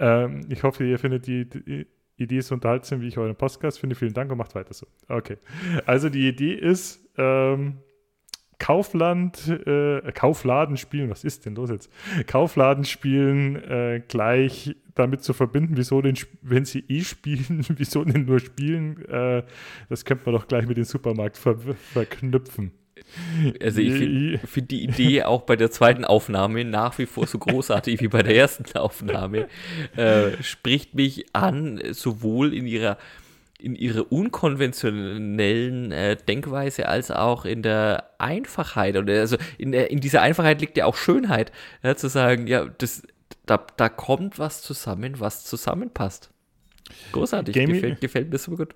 Ähm, 0.00 0.40
ich 0.48 0.62
hoffe, 0.62 0.84
ihr 0.84 0.98
findet 0.98 1.26
die, 1.26 1.44
die 1.44 1.86
Idee 2.16 2.40
so 2.40 2.54
unterhaltsam, 2.54 3.02
wie 3.02 3.08
ich 3.08 3.18
euren 3.18 3.36
Podcast 3.36 3.78
finde. 3.78 3.94
Vielen 3.94 4.14
Dank 4.14 4.32
und 4.32 4.38
macht 4.38 4.54
weiter 4.54 4.72
so. 4.72 4.86
Okay. 5.08 5.36
Also 5.84 6.08
die 6.08 6.26
Idee 6.26 6.54
ist, 6.54 7.06
ähm, 7.18 7.78
Kaufland, 8.58 9.48
äh, 9.48 10.00
Kaufladen 10.12 10.76
spielen, 10.76 11.10
was 11.10 11.24
ist 11.24 11.44
denn 11.44 11.54
los 11.54 11.70
jetzt? 11.70 11.90
Kaufladen 12.26 12.84
spielen 12.84 13.56
äh, 13.56 14.02
gleich 14.08 14.74
damit 14.94 15.22
zu 15.22 15.34
verbinden, 15.34 15.76
wieso 15.76 16.00
denn, 16.00 16.16
wenn 16.42 16.64
sie 16.64 16.84
eh 16.88 17.02
spielen, 17.02 17.64
wieso 17.76 18.04
denn 18.04 18.24
nur 18.24 18.40
spielen? 18.40 19.04
Äh, 19.06 19.42
das 19.88 20.04
könnte 20.04 20.24
man 20.26 20.34
doch 20.34 20.48
gleich 20.48 20.66
mit 20.66 20.76
dem 20.76 20.84
Supermarkt 20.84 21.36
ver 21.36 21.56
verknüpfen. 21.92 22.72
Also 23.62 23.80
ich 23.82 23.92
finde 23.92 24.38
find 24.38 24.70
die 24.70 24.82
Idee 24.82 25.22
auch 25.24 25.42
bei 25.42 25.54
der 25.56 25.70
zweiten 25.70 26.04
Aufnahme 26.04 26.64
nach 26.64 26.98
wie 26.98 27.06
vor 27.06 27.26
so 27.26 27.38
großartig 27.38 28.00
wie 28.00 28.08
bei 28.08 28.22
der 28.22 28.34
ersten 28.34 28.76
Aufnahme. 28.76 29.48
Äh, 29.96 30.42
spricht 30.42 30.94
mich 30.94 31.26
an, 31.34 31.80
sowohl 31.90 32.54
in 32.54 32.66
ihrer 32.66 32.96
in 33.58 33.74
ihrer 33.74 34.10
unkonventionellen 34.12 35.92
äh, 35.92 36.16
Denkweise 36.16 36.88
als 36.88 37.10
auch 37.10 37.44
in 37.44 37.62
der 37.62 38.10
Einfachheit. 38.18 38.96
Und 38.96 39.08
also 39.08 39.36
in, 39.58 39.72
der, 39.72 39.90
in 39.90 40.00
dieser 40.00 40.22
Einfachheit 40.22 40.60
liegt 40.60 40.76
ja 40.76 40.84
auch 40.84 40.96
Schönheit, 40.96 41.52
ja, 41.82 41.96
zu 41.96 42.08
sagen, 42.08 42.46
ja, 42.46 42.66
das, 42.66 43.02
da, 43.46 43.64
da 43.76 43.88
kommt 43.88 44.38
was 44.38 44.62
zusammen, 44.62 45.20
was 45.20 45.44
zusammenpasst. 45.44 46.30
Großartig, 47.12 47.54
Gaming- 47.54 47.74
gefällt, 47.74 48.00
gefällt 48.00 48.30
mir 48.30 48.38
super 48.38 48.64
gut. 48.64 48.74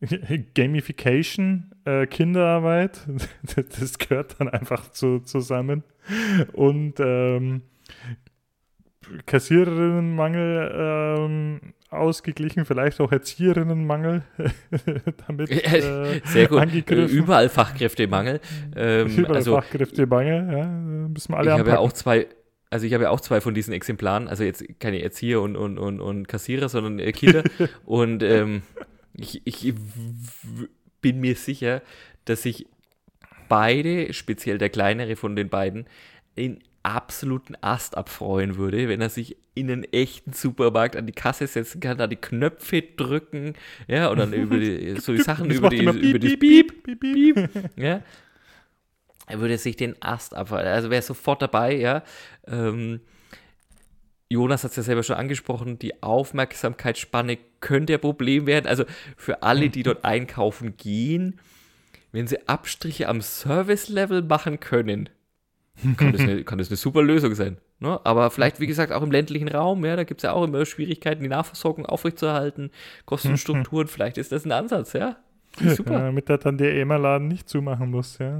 Gamification, 0.54 1.72
äh, 1.84 2.06
Kinderarbeit, 2.06 3.00
das 3.80 3.98
gehört 3.98 4.36
dann 4.38 4.48
einfach 4.48 4.92
zu, 4.92 5.20
zusammen. 5.20 5.82
Und 6.52 6.94
ähm, 7.00 7.62
Kassiererinnenmangel 9.26 10.72
ähm, 10.74 11.60
ausgeglichen, 11.90 12.64
vielleicht 12.64 13.00
auch 13.00 13.10
Erzieherinnenmangel 13.10 14.22
damit 15.26 15.50
äh, 15.50 16.20
Sehr 16.24 16.48
gut. 16.48 16.60
Angegriffen. 16.60 17.16
Überall 17.16 17.48
Fachkräftemangel. 17.48 18.40
Ähm, 18.76 19.08
Überall 19.08 19.36
also 19.36 19.54
Fachkräftemangel, 19.54 20.52
ja, 20.52 20.66
müssen 20.66 21.32
wir 21.32 21.38
alle 21.38 21.52
ich 21.52 21.58
habe 21.58 21.70
ja 21.70 21.78
auch 21.78 21.92
zwei, 21.92 22.26
also 22.70 22.86
ich 22.86 22.92
habe 22.92 23.04
ja 23.04 23.10
auch 23.10 23.20
zwei 23.20 23.40
von 23.40 23.54
diesen 23.54 23.72
Exemplaren, 23.72 24.28
also 24.28 24.44
jetzt 24.44 24.64
keine 24.80 25.02
Erzieher 25.02 25.40
und, 25.40 25.56
und, 25.56 25.78
und, 25.78 26.00
und 26.00 26.28
Kassierer, 26.28 26.68
sondern 26.68 26.98
äh, 26.98 27.12
Kinder. 27.12 27.42
und 27.86 28.22
ähm, 28.22 28.62
ich, 29.14 29.42
ich 29.46 29.74
bin 31.00 31.20
mir 31.20 31.36
sicher, 31.36 31.82
dass 32.26 32.42
sich 32.42 32.66
beide, 33.48 34.12
speziell 34.12 34.58
der 34.58 34.68
kleinere 34.68 35.16
von 35.16 35.36
den 35.36 35.48
beiden, 35.48 35.86
in 36.34 36.60
absoluten 36.82 37.56
Ast 37.60 37.96
abfreuen 37.96 38.56
würde, 38.56 38.88
wenn 38.88 39.00
er 39.00 39.10
sich 39.10 39.36
in 39.54 39.70
einen 39.70 39.84
echten 39.84 40.32
Supermarkt 40.32 40.96
an 40.96 41.06
die 41.06 41.12
Kasse 41.12 41.46
setzen 41.46 41.80
kann, 41.80 41.98
da 41.98 42.06
die 42.06 42.16
Knöpfe 42.16 42.82
drücken, 42.82 43.54
ja, 43.88 44.08
und 44.08 44.18
dann 44.18 44.32
über 44.32 44.56
die, 44.58 44.96
so 45.00 45.12
die 45.12 45.22
Sachen 45.22 45.50
über, 45.50 45.68
die, 45.68 45.78
über 45.78 46.18
das 46.18 46.38
piep, 46.38 46.84
Piep, 46.84 47.00
piep, 47.00 47.50
ja. 47.76 48.02
Er 49.26 49.40
würde 49.40 49.58
sich 49.58 49.76
den 49.76 50.00
Ast 50.00 50.34
abfallen. 50.34 50.68
Also 50.68 50.88
wäre 50.88 51.02
sofort 51.02 51.42
dabei, 51.42 51.76
ja. 51.76 52.02
Ähm, 52.46 53.00
Jonas 54.30 54.64
hat 54.64 54.70
es 54.70 54.76
ja 54.76 54.82
selber 54.82 55.02
schon 55.02 55.16
angesprochen, 55.16 55.78
die 55.78 56.02
Aufmerksamkeitsspanne 56.02 57.38
könnte 57.60 57.94
ein 57.94 58.00
Problem 58.00 58.46
werden. 58.46 58.66
Also 58.66 58.84
für 59.16 59.42
alle, 59.42 59.68
die 59.70 59.82
dort 59.82 60.04
einkaufen 60.04 60.76
gehen, 60.76 61.40
wenn 62.12 62.26
sie 62.26 62.48
Abstriche 62.48 63.08
am 63.08 63.20
Service-Level 63.20 64.22
machen 64.22 64.60
können, 64.60 65.10
kann 65.96 66.12
das, 66.12 66.20
eine, 66.20 66.44
kann 66.44 66.58
das 66.58 66.68
eine 66.68 66.76
super 66.76 67.02
Lösung 67.02 67.34
sein. 67.34 67.58
Ne? 67.80 68.00
Aber 68.04 68.30
vielleicht, 68.30 68.60
wie 68.60 68.66
gesagt, 68.66 68.92
auch 68.92 69.02
im 69.02 69.10
ländlichen 69.10 69.48
Raum, 69.48 69.84
ja, 69.84 69.96
da 69.96 70.04
gibt 70.04 70.20
es 70.20 70.22
ja 70.22 70.32
auch 70.32 70.44
immer 70.44 70.64
Schwierigkeiten, 70.64 71.22
die 71.22 71.28
Nachversorgung 71.28 71.86
aufrechtzuerhalten, 71.86 72.70
Kostenstrukturen, 73.04 73.88
vielleicht 73.88 74.18
ist 74.18 74.32
das 74.32 74.44
ein 74.44 74.52
Ansatz, 74.52 74.92
ja. 74.92 75.16
Super. 75.60 75.92
Ja, 75.92 75.98
damit 76.00 76.28
er 76.30 76.38
dann 76.38 76.58
der 76.58 76.74
EMA-Laden 76.74 77.26
nicht 77.26 77.48
zumachen 77.48 77.90
muss. 77.90 78.18
Ja. 78.18 78.38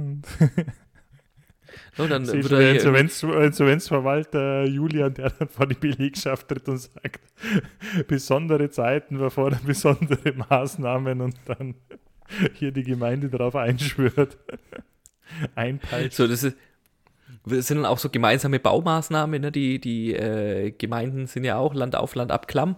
So, 1.95 2.07
dann 2.07 2.25
wird 2.31 2.51
er 2.51 2.59
der 2.59 2.73
Insolvenz, 2.73 3.23
Insolvenzverwalter 3.23 4.65
Julian, 4.65 5.13
der 5.13 5.31
dann 5.31 5.49
vor 5.49 5.67
die 5.67 5.75
Belegschaft 5.75 6.47
tritt 6.47 6.67
und 6.69 6.77
sagt, 6.77 7.19
besondere 8.07 8.69
Zeiten 8.69 9.19
erfordern 9.19 9.61
besondere 9.65 10.33
Maßnahmen 10.33 11.21
und 11.21 11.35
dann 11.45 11.75
hier 12.53 12.71
die 12.71 12.83
Gemeinde 12.83 13.29
darauf 13.29 13.55
einschwört. 13.55 14.37
Einpeitscht. 15.55 16.17
So, 16.17 16.27
das 16.27 16.43
ist. 16.43 16.57
Das 17.45 17.67
sind 17.67 17.77
dann 17.77 17.85
auch 17.85 17.99
so 17.99 18.09
gemeinsame 18.09 18.59
Baumaßnahmen, 18.59 19.41
ne? 19.41 19.51
die, 19.51 19.79
die 19.79 20.13
äh, 20.13 20.71
Gemeinden 20.71 21.27
sind 21.27 21.43
ja 21.43 21.57
auch 21.57 21.73
Land 21.73 21.95
auf 21.95 22.15
Land 22.15 22.31
ab 22.31 22.47
klamm. 22.47 22.75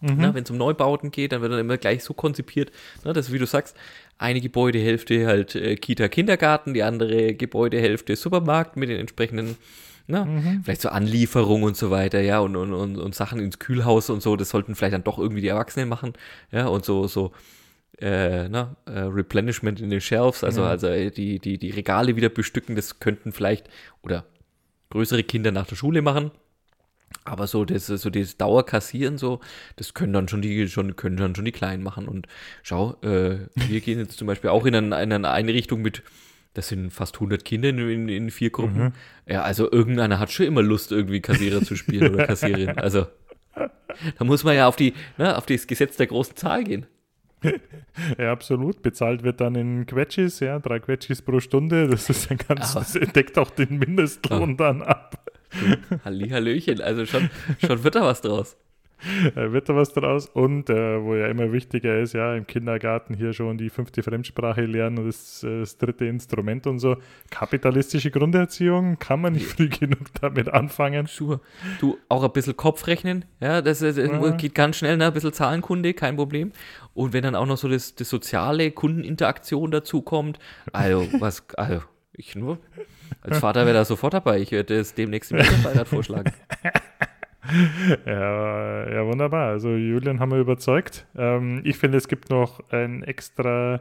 Ne? 0.00 0.34
Wenn 0.34 0.44
es 0.44 0.50
um 0.50 0.56
Neubauten 0.56 1.10
geht, 1.10 1.32
dann 1.32 1.42
wird 1.42 1.52
dann 1.52 1.60
immer 1.60 1.76
gleich 1.76 2.02
so 2.02 2.14
konzipiert, 2.14 2.72
ne? 3.04 3.12
dass, 3.12 3.32
wie 3.32 3.38
du 3.38 3.46
sagst, 3.46 3.76
eine 4.16 4.40
Gebäudehälfte 4.40 5.26
halt 5.26 5.54
äh, 5.54 5.76
Kita, 5.76 6.08
Kindergarten, 6.08 6.72
die 6.72 6.82
andere 6.82 7.34
Gebäudehälfte 7.34 8.16
Supermarkt 8.16 8.76
mit 8.76 8.88
den 8.88 8.98
entsprechenden, 8.98 9.56
ne? 10.06 10.60
vielleicht 10.64 10.80
so 10.80 10.88
Anlieferung 10.88 11.64
und 11.64 11.76
so 11.76 11.90
weiter, 11.90 12.20
ja, 12.20 12.40
und, 12.40 12.56
und, 12.56 12.72
und, 12.72 12.96
und 12.96 13.14
Sachen 13.14 13.40
ins 13.40 13.58
Kühlhaus 13.58 14.08
und 14.08 14.22
so, 14.22 14.36
das 14.36 14.48
sollten 14.48 14.74
vielleicht 14.74 14.94
dann 14.94 15.04
doch 15.04 15.18
irgendwie 15.18 15.42
die 15.42 15.48
Erwachsenen 15.48 15.88
machen, 15.90 16.14
ja, 16.50 16.66
und 16.66 16.84
so, 16.84 17.06
so, 17.06 17.32
äh, 18.00 18.48
ne, 18.48 18.76
äh, 18.86 19.00
Replenishment 19.00 19.80
in 19.80 19.90
den 19.90 20.00
Shelves, 20.00 20.44
also, 20.44 20.64
also 20.64 20.86
äh, 20.86 21.10
die, 21.10 21.38
die, 21.38 21.58
die 21.58 21.70
Regale 21.70 22.16
wieder 22.16 22.28
bestücken, 22.28 22.76
das 22.76 23.00
könnten 23.00 23.32
vielleicht 23.32 23.68
oder 24.02 24.24
größere 24.90 25.22
Kinder 25.22 25.52
nach 25.52 25.66
der 25.66 25.76
Schule 25.76 26.02
machen. 26.02 26.30
Aber 27.24 27.46
so 27.46 27.64
das, 27.64 27.86
so 27.86 28.08
das 28.08 28.36
Dauerkassieren, 28.36 29.18
so, 29.18 29.40
das 29.76 29.94
können 29.94 30.12
dann 30.12 30.28
schon 30.28 30.42
die, 30.42 30.68
schon, 30.68 30.94
können 30.96 31.16
dann 31.16 31.34
schon 31.34 31.44
die 31.44 31.52
Kleinen 31.52 31.82
machen. 31.82 32.08
Und 32.08 32.26
schau, 32.62 32.96
äh, 33.02 33.38
wir 33.54 33.80
gehen 33.80 33.98
jetzt 33.98 34.16
zum 34.16 34.26
Beispiel 34.26 34.50
auch 34.50 34.64
in 34.64 34.74
eine, 34.74 35.02
in 35.02 35.12
eine 35.12 35.30
Einrichtung 35.30 35.82
mit, 35.82 36.02
das 36.54 36.68
sind 36.68 36.92
fast 36.92 37.16
100 37.16 37.44
Kinder 37.44 37.68
in, 37.68 37.78
in, 37.78 38.08
in 38.08 38.30
vier 38.30 38.50
Gruppen. 38.50 38.94
Ja, 39.26 39.42
also 39.42 39.70
irgendeiner 39.70 40.18
hat 40.18 40.30
schon 40.30 40.46
immer 40.46 40.62
Lust, 40.62 40.92
irgendwie 40.92 41.20
Kassierer 41.20 41.62
zu 41.62 41.76
spielen 41.76 42.14
oder 42.14 42.26
Kassiererin. 42.26 42.78
Also, 42.78 43.06
da 43.54 44.24
muss 44.24 44.44
man 44.44 44.56
ja 44.56 44.66
auf 44.66 44.76
die, 44.76 44.94
ne, 45.18 45.36
auf 45.36 45.46
das 45.46 45.66
Gesetz 45.66 45.96
der 45.96 46.06
großen 46.06 46.36
Zahl 46.36 46.64
gehen. 46.64 46.86
Ja, 48.18 48.32
absolut. 48.32 48.82
Bezahlt 48.82 49.22
wird 49.22 49.40
dann 49.40 49.54
in 49.54 49.86
Quetschis, 49.86 50.40
ja, 50.40 50.58
drei 50.58 50.78
Quetschis 50.78 51.22
pro 51.22 51.40
Stunde. 51.40 51.88
Das 51.88 52.08
ist 52.10 52.30
ein 52.30 52.38
ganz, 52.38 52.76
Aber- 52.76 52.80
das 52.80 53.12
deckt 53.12 53.38
auch 53.38 53.50
den 53.50 53.78
Mindestlohn 53.78 54.56
dann 54.56 54.82
ab. 54.82 55.24
Halli, 56.04 56.28
Hallöchen, 56.30 56.80
also 56.80 57.04
schon, 57.06 57.28
schon 57.64 57.82
wird 57.82 57.96
da 57.96 58.02
was 58.02 58.20
draus. 58.20 58.56
Äh, 59.36 59.52
wird 59.52 59.68
da 59.68 59.76
was 59.76 59.92
draus? 59.92 60.26
Und 60.26 60.70
äh, 60.70 61.02
wo 61.02 61.14
ja 61.14 61.26
immer 61.28 61.52
wichtiger 61.52 61.98
ist, 62.00 62.14
ja, 62.14 62.34
im 62.34 62.46
Kindergarten 62.46 63.14
hier 63.14 63.32
schon 63.32 63.58
die 63.58 63.70
fünfte 63.70 64.02
Fremdsprache 64.02 64.62
lernen 64.62 64.98
und 64.98 65.06
das, 65.06 65.42
äh, 65.44 65.60
das 65.60 65.78
dritte 65.78 66.06
Instrument 66.06 66.66
und 66.66 66.78
so. 66.78 66.96
Kapitalistische 67.30 68.10
Grunderziehung 68.10 68.98
kann 68.98 69.20
man 69.20 69.34
nicht 69.34 69.46
früh 69.46 69.68
genug 69.80 70.06
damit 70.20 70.48
anfangen. 70.48 71.06
Schuhe. 71.06 71.40
Du, 71.80 71.98
auch 72.08 72.22
ein 72.24 72.32
bisschen 72.32 72.56
Kopfrechnen, 72.56 73.24
ja, 73.40 73.62
das, 73.62 73.80
das 73.80 73.96
Ja. 73.96 74.30
geht 74.32 74.54
ganz 74.54 74.76
schnell, 74.76 74.96
ne? 74.96 75.06
ein 75.06 75.12
bisschen 75.12 75.32
Zahlenkunde, 75.32 75.94
kein 75.94 76.16
Problem. 76.16 76.52
Und 76.94 77.12
wenn 77.12 77.22
dann 77.22 77.34
auch 77.34 77.46
noch 77.46 77.56
so 77.56 77.68
das, 77.68 77.94
das 77.94 78.08
soziale 78.10 78.70
Kundeninteraktion 78.70 79.70
dazu 79.70 80.02
kommt, 80.02 80.38
also, 80.72 81.06
was, 81.20 81.44
also, 81.56 81.82
ich 82.12 82.34
nur, 82.36 82.58
als 83.22 83.38
Vater 83.38 83.64
wäre 83.64 83.74
da 83.76 83.84
sofort 83.84 84.14
dabei, 84.14 84.40
ich 84.40 84.50
werde 84.52 84.78
es 84.78 84.94
demnächst 84.94 85.30
im 85.32 85.38
Mitarbeiter 85.38 85.84
vorschlagen. 85.84 86.32
Ja, 88.06 88.90
ja, 88.90 89.06
wunderbar. 89.06 89.48
Also 89.48 89.70
Julian 89.70 90.20
haben 90.20 90.32
wir 90.32 90.38
überzeugt. 90.38 91.06
Ähm, 91.16 91.60
ich 91.64 91.76
finde, 91.78 91.98
es 91.98 92.08
gibt 92.08 92.30
noch 92.30 92.60
einen 92.70 93.02
extra 93.02 93.80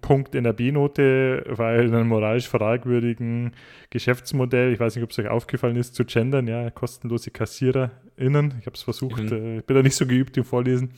Punkt 0.00 0.34
in 0.34 0.44
der 0.44 0.52
B-Note, 0.52 1.44
weil 1.48 1.86
in 1.86 1.94
einem 1.94 2.08
moralisch 2.08 2.48
fragwürdigen 2.48 3.52
Geschäftsmodell, 3.90 4.72
ich 4.72 4.80
weiß 4.80 4.94
nicht, 4.96 5.04
ob 5.04 5.10
es 5.10 5.18
euch 5.18 5.28
aufgefallen 5.28 5.76
ist, 5.76 5.94
zu 5.94 6.04
gendern, 6.04 6.46
ja, 6.46 6.70
kostenlose 6.70 7.30
KassiererInnen, 7.30 8.54
ich 8.60 8.66
habe 8.66 8.74
es 8.74 8.82
versucht, 8.82 9.22
Mhm. 9.22 9.32
äh, 9.32 9.58
ich 9.58 9.64
bin 9.64 9.76
da 9.76 9.82
nicht 9.82 9.96
so 9.96 10.06
geübt 10.06 10.36
im 10.36 10.44
Vorlesen, 10.44 10.90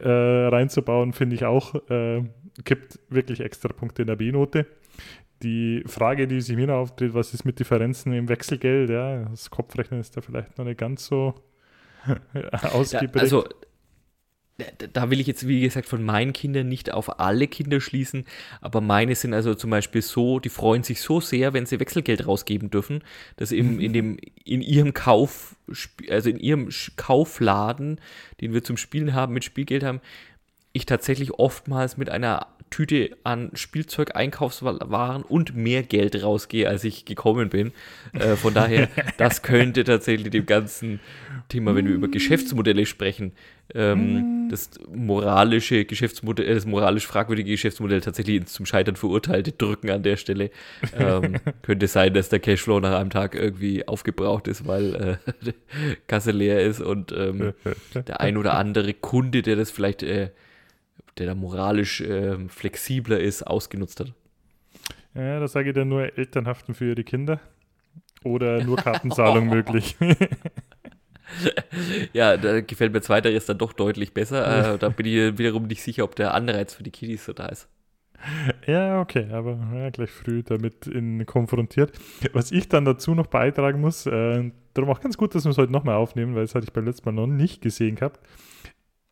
äh, 0.00 0.08
reinzubauen, 0.08 1.12
finde 1.12 1.36
ich 1.36 1.44
auch, 1.44 1.74
äh, 1.90 2.22
gibt 2.64 2.98
wirklich 3.08 3.40
extra 3.40 3.72
Punkte 3.72 4.02
in 4.02 4.08
der 4.08 4.16
B-Note. 4.16 4.66
Die 5.42 5.82
Frage, 5.86 6.28
die 6.28 6.40
sich 6.40 6.56
mir 6.56 6.74
auftritt, 6.74 7.14
was 7.14 7.32
ist 7.32 7.44
mit 7.44 7.58
Differenzen 7.58 8.12
im 8.12 8.28
Wechselgeld? 8.28 8.90
Ja, 8.90 9.24
das 9.24 9.50
Kopfrechnen 9.50 10.00
ist 10.00 10.16
da 10.16 10.20
vielleicht 10.20 10.58
noch 10.58 10.64
nicht 10.66 10.78
ganz 10.78 11.06
so 11.06 11.34
ausgeprägt. 12.62 13.16
also, 13.18 13.44
da- 14.92 15.10
will 15.10 15.20
ich 15.20 15.26
jetzt, 15.26 15.48
wie 15.48 15.62
gesagt, 15.62 15.86
von 15.86 16.02
meinen 16.02 16.34
Kindern 16.34 16.68
nicht 16.68 16.92
auf 16.92 17.18
alle 17.18 17.48
Kinder 17.48 17.80
schließen, 17.80 18.26
aber 18.60 18.82
meine 18.82 19.14
sind 19.14 19.32
also 19.32 19.54
zum 19.54 19.70
Beispiel 19.70 20.02
so, 20.02 20.38
die 20.38 20.50
freuen 20.50 20.82
sich 20.82 21.00
so 21.00 21.20
sehr, 21.20 21.54
wenn 21.54 21.64
sie 21.64 21.80
Wechselgeld 21.80 22.26
rausgeben 22.26 22.70
dürfen, 22.70 23.02
dass 23.36 23.52
eben 23.52 23.80
in 23.80 23.94
dem, 23.94 24.18
in 24.44 24.60
ihrem 24.60 24.92
Kauf, 24.92 25.56
also 26.10 26.28
in 26.28 26.38
ihrem 26.38 26.68
Kaufladen, 26.96 28.00
den 28.42 28.52
wir 28.52 28.62
zum 28.62 28.76
Spielen 28.76 29.14
haben, 29.14 29.32
mit 29.32 29.44
Spielgeld 29.44 29.82
haben, 29.82 30.00
ich 30.72 30.84
tatsächlich 30.86 31.32
oftmals 31.32 31.96
mit 31.96 32.10
einer 32.10 32.46
Tüte 32.70 33.16
an 33.24 33.50
Spielzeug, 33.54 34.14
Einkaufswaren 34.14 35.22
und 35.22 35.56
mehr 35.56 35.82
Geld 35.82 36.22
rausgehe, 36.22 36.68
als 36.68 36.84
ich 36.84 37.04
gekommen 37.04 37.48
bin. 37.48 37.72
Äh, 38.12 38.36
von 38.36 38.54
daher, 38.54 38.88
das 39.18 39.42
könnte 39.42 39.84
tatsächlich 39.84 40.30
dem 40.30 40.46
ganzen 40.46 41.00
Thema, 41.48 41.74
wenn 41.74 41.86
wir 41.86 41.94
über 41.94 42.08
Geschäftsmodelle 42.08 42.86
sprechen, 42.86 43.32
ähm, 43.74 44.48
das 44.50 44.70
moralische 44.92 45.84
Geschäftsmodell, 45.84 46.46
äh, 46.46 46.54
das 46.54 46.66
moralisch 46.66 47.06
fragwürdige 47.06 47.50
Geschäftsmodell 47.50 48.00
tatsächlich 48.00 48.36
ins 48.36 48.52
zum 48.52 48.66
Scheitern 48.66 48.96
verurteilte 48.96 49.52
drücken 49.52 49.90
an 49.90 50.02
der 50.02 50.16
Stelle. 50.16 50.50
Ähm, 50.96 51.36
könnte 51.62 51.88
sein, 51.88 52.14
dass 52.14 52.28
der 52.28 52.40
Cashflow 52.40 52.80
nach 52.80 52.98
einem 52.98 53.10
Tag 53.10 53.34
irgendwie 53.34 53.86
aufgebraucht 53.86 54.48
ist, 54.48 54.66
weil 54.66 54.94
äh, 54.94 55.16
die 55.44 55.54
Kasse 56.06 56.30
leer 56.30 56.62
ist 56.62 56.80
und 56.80 57.12
ähm, 57.12 57.52
der 57.94 58.20
ein 58.20 58.36
oder 58.36 58.54
andere 58.54 58.94
Kunde, 58.94 59.42
der 59.42 59.56
das 59.56 59.70
vielleicht, 59.70 60.02
äh, 60.02 60.30
der 61.18 61.26
da 61.26 61.34
moralisch 61.34 62.00
ähm, 62.00 62.48
flexibler 62.48 63.20
ist, 63.20 63.46
ausgenutzt 63.46 64.00
hat. 64.00 64.12
ja, 65.14 65.40
da 65.40 65.48
sage 65.48 65.70
ich 65.70 65.74
dann 65.74 65.88
nur 65.88 66.16
Eltern 66.16 66.46
haften 66.46 66.74
für 66.74 66.90
ihre 66.90 67.04
Kinder 67.04 67.40
oder 68.24 68.62
nur 68.64 68.76
Kartenzahlung 68.76 69.48
möglich. 69.48 69.96
ja, 72.12 72.36
da 72.36 72.60
gefällt 72.60 72.92
mir 72.92 73.00
zweiteres 73.00 73.46
dann 73.46 73.58
doch 73.58 73.72
deutlich 73.72 74.14
besser. 74.14 74.74
Äh, 74.74 74.78
da 74.78 74.88
bin 74.88 75.06
ich 75.06 75.38
wiederum 75.38 75.66
nicht 75.66 75.82
sicher, 75.82 76.04
ob 76.04 76.16
der 76.16 76.34
Anreiz 76.34 76.74
für 76.74 76.82
die 76.82 76.90
Kiddies 76.90 77.24
so 77.24 77.32
da 77.32 77.46
ist. 77.46 77.68
Ja, 78.66 79.00
okay, 79.00 79.28
aber 79.32 79.58
ja, 79.74 79.88
gleich 79.88 80.10
früh 80.10 80.42
damit 80.42 80.86
in, 80.86 81.24
konfrontiert. 81.24 81.98
Was 82.34 82.52
ich 82.52 82.68
dann 82.68 82.84
dazu 82.84 83.14
noch 83.14 83.28
beitragen 83.28 83.80
muss, 83.80 84.04
äh, 84.04 84.50
darum 84.74 84.90
auch 84.90 85.00
ganz 85.00 85.16
gut, 85.16 85.34
dass 85.34 85.44
wir 85.44 85.50
es 85.50 85.58
heute 85.58 85.72
nochmal 85.72 85.94
aufnehmen, 85.94 86.34
weil 86.34 86.42
das 86.42 86.54
hatte 86.54 86.66
ich 86.66 86.72
beim 86.72 86.84
letzten 86.84 87.06
Mal 87.06 87.12
noch 87.12 87.26
nicht 87.26 87.62
gesehen 87.62 87.96
gehabt. 87.96 88.20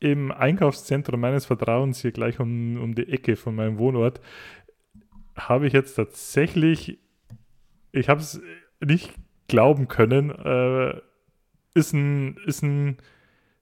Im 0.00 0.30
Einkaufszentrum 0.30 1.20
meines 1.20 1.46
Vertrauens, 1.46 2.00
hier 2.02 2.12
gleich 2.12 2.38
um, 2.40 2.80
um 2.80 2.94
die 2.94 3.08
Ecke 3.08 3.36
von 3.36 3.54
meinem 3.54 3.78
Wohnort, 3.78 4.20
habe 5.36 5.66
ich 5.66 5.72
jetzt 5.72 5.94
tatsächlich, 5.94 6.98
ich 7.92 8.08
habe 8.08 8.20
es 8.20 8.40
nicht 8.84 9.12
glauben 9.48 9.88
können, 9.88 10.30
äh, 10.30 11.00
ist 11.74 11.92
ein, 11.92 12.36
ist 12.46 12.62
ein 12.62 12.98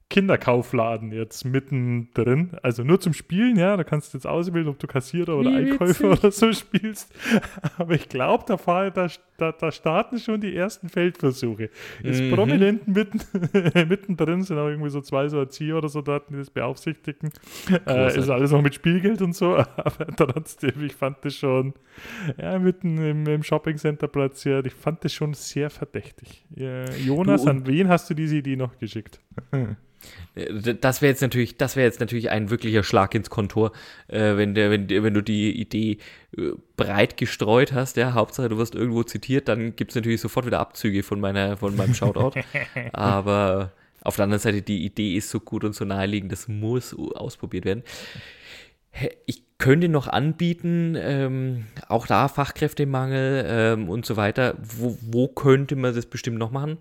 Kinderkaufladen 0.09 1.11
jetzt 1.11 1.45
mittendrin. 1.45 2.57
Also 2.63 2.85
nur 2.85 3.01
zum 3.01 3.13
Spielen, 3.13 3.57
ja. 3.57 3.77
Da 3.77 3.83
kannst 3.85 4.13
du 4.15 4.19
jetzt 4.19 4.27
auswählen, 4.27 4.69
ob 4.69 4.79
du 4.79 4.87
Kassierer 4.87 5.37
oder 5.37 5.51
Wie 5.51 5.57
Einkäufer 5.57 6.11
witzig. 6.11 6.19
oder 6.25 6.31
so 6.31 6.53
spielst. 6.53 7.13
Aber 7.79 7.95
ich 7.95 8.09
glaube, 8.09 8.45
da, 8.47 8.57
fahr- 8.57 8.91
da, 8.93 9.09
da, 9.39 9.53
da 9.53 9.71
starten 9.73 10.19
schon 10.19 10.41
die 10.41 10.55
ersten 10.57 10.89
Feldversuche. 10.89 11.71
Ist 12.03 12.23
Mhm. 12.23 12.31
prominent 12.33 12.89
mitten, 12.89 13.21
mittendrin, 13.89 14.43
sind 14.43 14.59
auch 14.59 14.69
irgendwie 14.69 14.91
so 14.91 15.01
zwei 15.01 15.29
so 15.29 15.39
Erzieher 15.39 15.77
oder 15.77 15.89
so 15.89 16.03
dort, 16.03 16.31
die 16.31 16.37
das 16.37 16.51
beaufsichtigen. 16.51 17.31
Äh, 17.87 18.19
ist 18.19 18.29
alles 18.31 18.51
noch 18.53 18.63
mit 18.63 18.75
Spielgeld 18.75 19.23
und 19.23 19.35
so, 19.35 19.57
aber 19.77 20.07
trotzdem, 20.17 20.85
ich 20.85 20.95
fand 20.95 21.25
das 21.25 21.35
schon, 21.37 21.75
ja, 22.41 22.59
mitten 22.59 22.99
im, 22.99 23.27
im 23.27 23.43
Shoppingcenter 23.43 24.09
platziert. 24.09 24.67
Ich 24.67 24.75
fand 24.75 25.05
das 25.05 25.13
schon 25.13 25.35
sehr 25.35 25.71
verdächtig. 25.71 26.45
Ja, 26.55 26.85
Jonas, 27.05 27.45
Du, 27.45 27.51
an 27.51 27.67
wen 27.67 27.89
hast 27.89 28.09
du 28.11 28.15
diese 28.15 28.37
Idee 28.37 28.57
noch 28.57 28.79
geschickt? 28.79 29.21
Äh, 30.35 30.75
Das 30.81 31.03
wäre 31.03 31.11
jetzt 31.11 31.23
natürlich, 31.23 31.57
das 31.57 31.75
wäre 31.77 31.87
jetzt 31.87 32.01
natürlich 32.01 32.31
ein 32.31 32.51
wirklicher 32.51 32.83
Schlag 32.83 33.15
ins 33.15 33.31
Kontor, 33.31 33.73
äh, 34.09 34.37
wenn 34.37 34.55
der, 34.55 34.71
wenn, 34.71 34.89
wenn 34.89 35.15
du 35.15 35.23
die 35.23 35.59
Idee 35.59 35.93
äh, 35.93 35.97
breit 36.77 37.17
gestreut 37.17 37.73
hast, 37.73 37.97
ja, 37.97 38.13
Hauptsache 38.13 38.49
du 38.49 38.59
wirst 38.59 38.75
irgendwo 38.75 39.03
zitiert, 39.03 39.49
dann 39.49 39.75
gibt 39.77 39.93
es 39.93 39.95
natürlich 39.95 40.21
sofort 40.21 40.47
wieder 40.47 40.61
Abzüge 40.61 41.03
von 41.03 41.21
meiner, 41.21 41.57
von 41.57 41.75
meinem 41.77 41.95
Shoutout. 41.95 42.39
Aber 42.93 43.73
auf 44.03 44.17
der 44.17 44.25
anderen 44.25 44.41
Seite, 44.41 44.63
die 44.63 44.85
Idee 44.85 45.17
ist 45.17 45.31
so 45.31 45.41
gut 45.41 45.65
und 45.65 45.75
so 45.75 45.85
naheliegend, 45.85 46.33
das 46.33 46.49
muss 46.49 46.95
ausprobiert 46.95 47.65
werden. 47.65 47.83
Ich 49.27 49.43
könnte 49.59 49.89
noch 49.89 50.09
anbieten, 50.09 50.97
ähm, 50.99 51.67
auch 51.89 52.07
da 52.07 52.29
Fachkräftemangel 52.29 53.45
ähm, 53.49 53.89
und 53.89 54.05
so 54.05 54.17
weiter. 54.17 54.57
Wo, 54.63 54.99
wo 55.01 55.29
könnte 55.29 55.77
man 55.77 55.95
das 55.95 56.07
bestimmt 56.07 56.39
noch 56.39 56.51
machen? 56.51 56.79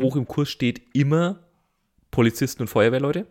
Hoch 0.00 0.16
im 0.16 0.26
Kurs 0.26 0.50
steht 0.50 0.82
immer 0.92 1.40
Polizisten 2.10 2.62
und 2.62 2.68
Feuerwehrleute. 2.68 3.26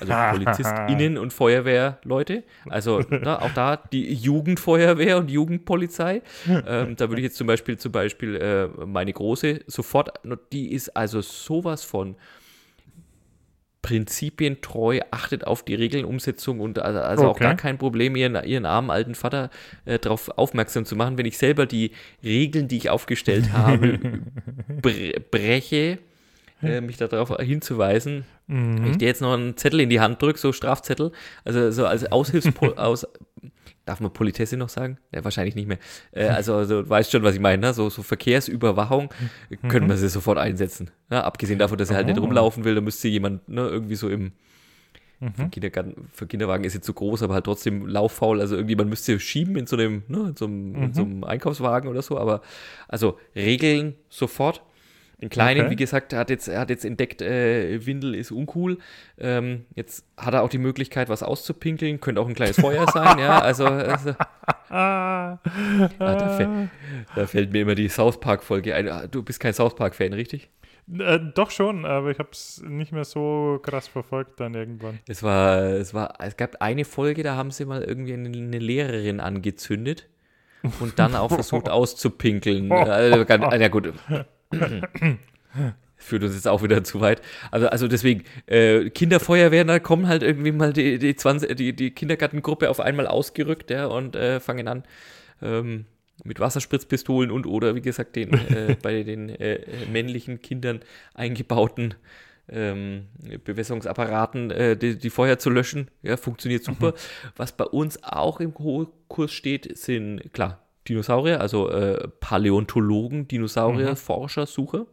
Also 0.00 0.14
PolizistInnen 0.30 1.18
und 1.18 1.32
Feuerwehrleute. 1.32 2.44
Also 2.68 3.00
ne, 3.10 3.40
auch 3.40 3.52
da 3.52 3.76
die 3.76 4.12
Jugendfeuerwehr 4.14 5.18
und 5.18 5.30
Jugendpolizei. 5.30 6.22
Ähm, 6.66 6.96
da 6.96 7.08
würde 7.10 7.20
ich 7.20 7.24
jetzt 7.24 7.36
zum 7.36 7.46
Beispiel, 7.46 7.76
zum 7.76 7.92
Beispiel 7.92 8.36
äh, 8.36 8.68
meine 8.86 9.12
große 9.12 9.60
sofort, 9.66 10.10
die 10.52 10.72
ist 10.72 10.96
also 10.96 11.20
sowas 11.20 11.84
von 11.84 12.16
prinzipientreu, 13.82 15.00
achtet 15.10 15.46
auf 15.46 15.62
die 15.62 15.74
Regelnumsetzung 15.74 16.60
und 16.60 16.78
also, 16.78 17.00
also 17.00 17.26
auch 17.26 17.34
Okay. 17.34 17.44
gar 17.44 17.54
kein 17.54 17.76
Problem, 17.76 18.16
ihren, 18.16 18.42
ihren 18.44 18.64
armen 18.64 18.90
alten 18.90 19.14
Vater 19.14 19.50
äh, 19.84 19.98
darauf 19.98 20.30
aufmerksam 20.38 20.86
zu 20.86 20.96
machen, 20.96 21.18
wenn 21.18 21.26
ich 21.26 21.36
selber 21.36 21.66
die 21.66 21.90
Regeln, 22.24 22.66
die 22.66 22.78
ich 22.78 22.88
aufgestellt 22.88 23.52
habe, 23.52 23.98
bre 24.80 25.12
breche, 25.30 25.98
äh, 26.64 26.80
mich 26.80 26.96
darauf 26.96 27.34
hinzuweisen. 27.38 28.24
Wenn 28.46 28.86
ich 28.90 28.98
dir 28.98 29.06
jetzt 29.08 29.20
noch 29.22 29.32
einen 29.32 29.56
Zettel 29.56 29.80
in 29.80 29.88
die 29.90 30.00
Hand 30.00 30.20
drücke, 30.20 30.38
so 30.38 30.52
Strafzettel, 30.52 31.12
also 31.44 31.70
so 31.70 31.86
als 31.86 32.10
Aushilfspol 32.10 32.74
aus, 32.76 33.06
darf 33.86 34.00
man 34.00 34.12
Politesse 34.12 34.56
noch 34.56 34.68
sagen? 34.68 34.98
Ja, 35.14 35.24
wahrscheinlich 35.24 35.54
nicht 35.54 35.66
mehr. 35.68 35.78
Äh, 36.12 36.26
also, 36.28 36.54
also 36.54 36.82
du 36.82 36.88
weißt 36.88 37.10
schon, 37.10 37.22
was 37.22 37.34
ich 37.34 37.40
meine, 37.40 37.60
ne? 37.60 37.72
so, 37.74 37.88
so 37.90 38.02
Verkehrsüberwachung 38.02 39.08
können 39.68 39.88
wir 39.88 39.96
sie 39.96 40.08
sofort 40.08 40.38
einsetzen. 40.38 40.90
Ne? 41.10 41.22
Abgesehen 41.24 41.58
davon, 41.58 41.78
dass 41.78 41.90
er 41.90 41.96
halt 41.96 42.06
nicht 42.06 42.18
Oh. 42.18 42.22
rumlaufen 42.22 42.64
will, 42.64 42.74
da 42.74 42.80
müsste 42.80 43.08
jemand 43.08 43.48
ne, 43.48 43.62
irgendwie 43.62 43.94
so 43.96 44.08
im 44.08 44.32
für, 45.36 45.48
Kindergarten, 45.48 46.08
für 46.12 46.26
Kinderwagen 46.26 46.64
ist 46.64 46.74
jetzt 46.74 46.84
zu 46.84 46.92
groß, 46.92 47.22
aber 47.22 47.32
halt 47.32 47.44
trotzdem 47.44 47.86
lauffaul. 47.86 48.42
Also 48.42 48.56
irgendwie, 48.56 48.76
man 48.76 48.90
müsste 48.90 49.18
schieben 49.18 49.56
in 49.56 49.66
so 49.66 49.76
einem, 49.76 50.02
ne, 50.08 50.18
in 50.28 50.36
so 50.36 50.44
einem, 50.44 50.74
in 50.74 50.92
so 50.92 51.02
einem 51.02 51.24
Einkaufswagen 51.24 51.88
oder 51.88 52.02
so. 52.02 52.18
Aber 52.18 52.42
also 52.88 53.18
Regeln 53.34 53.94
sofort. 54.10 54.62
Den 55.24 55.30
Kleinen, 55.30 55.62
Okay. 55.62 55.70
wie 55.70 55.76
gesagt, 55.76 56.12
hat 56.12 56.28
jetzt, 56.28 56.48
hat 56.54 56.68
jetzt 56.68 56.84
entdeckt, 56.84 57.22
äh, 57.22 57.84
Windel 57.86 58.14
ist 58.14 58.30
uncool. 58.30 58.76
Ähm, 59.16 59.64
jetzt 59.74 60.04
hat 60.18 60.34
er 60.34 60.42
auch 60.42 60.50
die 60.50 60.58
Möglichkeit, 60.58 61.08
was 61.08 61.22
auszupinkeln. 61.22 61.98
Könnte 61.98 62.20
auch 62.20 62.28
ein 62.28 62.34
kleines 62.34 62.60
Feuer 62.60 62.86
sein, 62.92 63.18
ja. 63.18 63.38
Also, 63.40 63.64
also 63.64 64.14
Ah, 64.68 65.38
da, 65.98 66.28
fällt, 66.36 66.50
da 67.16 67.26
fällt 67.26 67.52
mir 67.52 67.62
immer 67.62 67.74
die 67.74 67.88
South 67.88 68.20
Park-Folge 68.20 68.74
ein. 68.74 68.88
Ah, 68.88 69.06
Du 69.06 69.22
bist 69.22 69.40
kein 69.40 69.54
South 69.54 69.76
Park-Fan, 69.76 70.12
richtig? 70.12 70.50
äh, 70.98 71.18
doch 71.34 71.50
schon, 71.50 71.86
aber 71.86 72.10
ich 72.10 72.18
habe 72.18 72.28
es 72.32 72.62
nicht 72.66 72.92
mehr 72.92 73.04
so 73.04 73.58
krass 73.62 73.88
verfolgt 73.88 74.40
dann 74.40 74.52
irgendwann. 74.52 74.98
Es 75.08 75.22
war, 75.22 75.62
es 75.62 75.94
war, 75.94 76.14
es 76.20 76.36
gab 76.36 76.60
eine 76.60 76.84
Folge, 76.84 77.22
da 77.22 77.36
haben 77.36 77.50
sie 77.50 77.64
mal 77.64 77.82
irgendwie 77.82 78.12
eine, 78.12 78.28
eine 78.28 78.58
Lehrerin 78.58 79.20
angezündet 79.20 80.06
und 80.80 80.98
dann 80.98 81.14
auch 81.16 81.28
versucht 81.32 81.68
auszupinkeln. 81.70 82.70
Also, 82.72 83.24
ganz, 83.24 83.44
ja 83.54 83.68
gut. 83.68 83.94
Führt 85.96 86.22
uns 86.22 86.34
jetzt 86.34 86.48
auch 86.48 86.62
wieder 86.62 86.84
zu 86.84 87.00
weit. 87.00 87.22
Also, 87.50 87.68
also 87.68 87.88
deswegen, 87.88 88.24
äh, 88.46 88.90
Kinderfeuerwehren, 88.90 89.68
da 89.68 89.78
kommen 89.78 90.06
halt 90.06 90.22
irgendwie 90.22 90.52
mal 90.52 90.72
die, 90.72 90.98
die, 90.98 91.16
20, 91.16 91.56
die, 91.56 91.74
die 91.74 91.92
Kindergartengruppe 91.92 92.68
auf 92.68 92.80
einmal 92.80 93.06
ausgerückt, 93.06 93.70
ja, 93.70 93.86
und 93.86 94.14
äh, 94.14 94.38
fangen 94.40 94.68
an, 94.68 94.82
ähm, 95.40 95.86
mit 96.22 96.40
Wasserspritzpistolen 96.40 97.30
und 97.30 97.46
oder 97.46 97.74
wie 97.74 97.80
gesagt 97.80 98.16
den 98.16 98.34
äh, 98.34 98.76
bei 98.82 99.02
den 99.02 99.30
äh, 99.30 99.60
männlichen 99.90 100.42
Kindern 100.42 100.80
eingebauten 101.14 101.94
ähm, 102.48 103.06
Bewässerungsapparaten 103.44 104.50
äh, 104.50 104.76
die, 104.76 104.98
die 104.98 105.10
Feuer 105.10 105.38
zu 105.38 105.50
löschen. 105.50 105.90
Ja, 106.02 106.16
funktioniert 106.16 106.64
super. 106.64 106.94
Was 107.36 107.52
bei 107.52 107.64
uns 107.64 108.02
auch 108.02 108.40
im 108.40 108.52
Kurs 108.52 109.32
steht, 109.32 109.76
sind 109.78 110.32
klar 110.32 110.63
Dinosaurier, 110.88 111.40
also 111.40 111.70
äh, 111.70 112.08
Paläontologen, 112.20 113.28
Dinosaurier, 113.28 113.96
Forscher, 113.96 114.46
Sucher. 114.46 114.86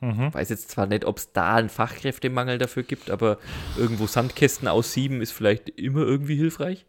Mhm. 0.00 0.32
Weiß 0.32 0.48
jetzt 0.48 0.70
zwar 0.70 0.86
nicht, 0.86 1.04
ob 1.04 1.18
es 1.18 1.32
da 1.32 1.56
einen 1.56 1.68
Fachkräftemangel 1.68 2.58
dafür 2.58 2.82
gibt, 2.82 3.10
aber 3.10 3.38
irgendwo 3.76 4.06
Sandkästen 4.06 4.66
aussieben 4.66 5.20
ist 5.20 5.32
vielleicht 5.32 5.68
immer 5.70 6.00
irgendwie 6.00 6.36
hilfreich. 6.36 6.86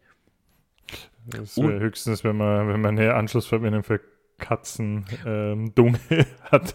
Das 1.26 1.56
wäre 1.56 1.78
höchstens, 1.78 2.24
wenn 2.24 2.36
man, 2.36 2.68
wenn 2.68 2.80
man 2.80 2.98
eine 2.98 3.14
Anschlussverbindung 3.14 3.84
für 3.84 4.00
Katzen 4.38 5.04
ähm, 5.24 5.74
Dunge 5.74 6.00
hat. 6.50 6.74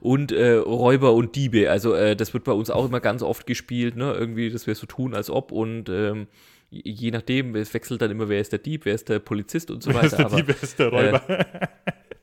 Und 0.00 0.30
äh, 0.30 0.54
Räuber 0.54 1.14
und 1.14 1.34
Diebe, 1.34 1.70
also 1.70 1.94
äh, 1.94 2.14
das 2.14 2.34
wird 2.34 2.44
bei 2.44 2.52
uns 2.52 2.70
auch 2.70 2.84
immer 2.84 3.00
ganz 3.00 3.22
oft 3.22 3.46
gespielt, 3.46 3.96
ne? 3.96 4.12
Irgendwie, 4.12 4.50
dass 4.50 4.66
wir 4.66 4.74
so 4.74 4.86
tun, 4.86 5.14
als 5.14 5.28
ob 5.30 5.50
und 5.50 5.88
ähm, 5.88 6.28
je 6.72 7.10
nachdem, 7.10 7.54
es 7.54 7.72
wechselt 7.74 8.00
dann 8.02 8.10
immer, 8.10 8.28
wer 8.28 8.40
ist 8.40 8.52
der 8.52 8.58
Dieb, 8.58 8.84
wer 8.86 8.94
ist 8.94 9.08
der 9.08 9.18
Polizist 9.18 9.70
und 9.70 9.82
so 9.82 9.92
Wer 9.92 10.02
ist 10.04 10.12
weiter. 10.12 10.16
der 10.16 10.26
aber 10.26 10.36
Dieb, 10.36 10.48
wer 10.48 10.62
ist 10.62 10.78
der 10.78 10.88
Räuber? 10.88 11.46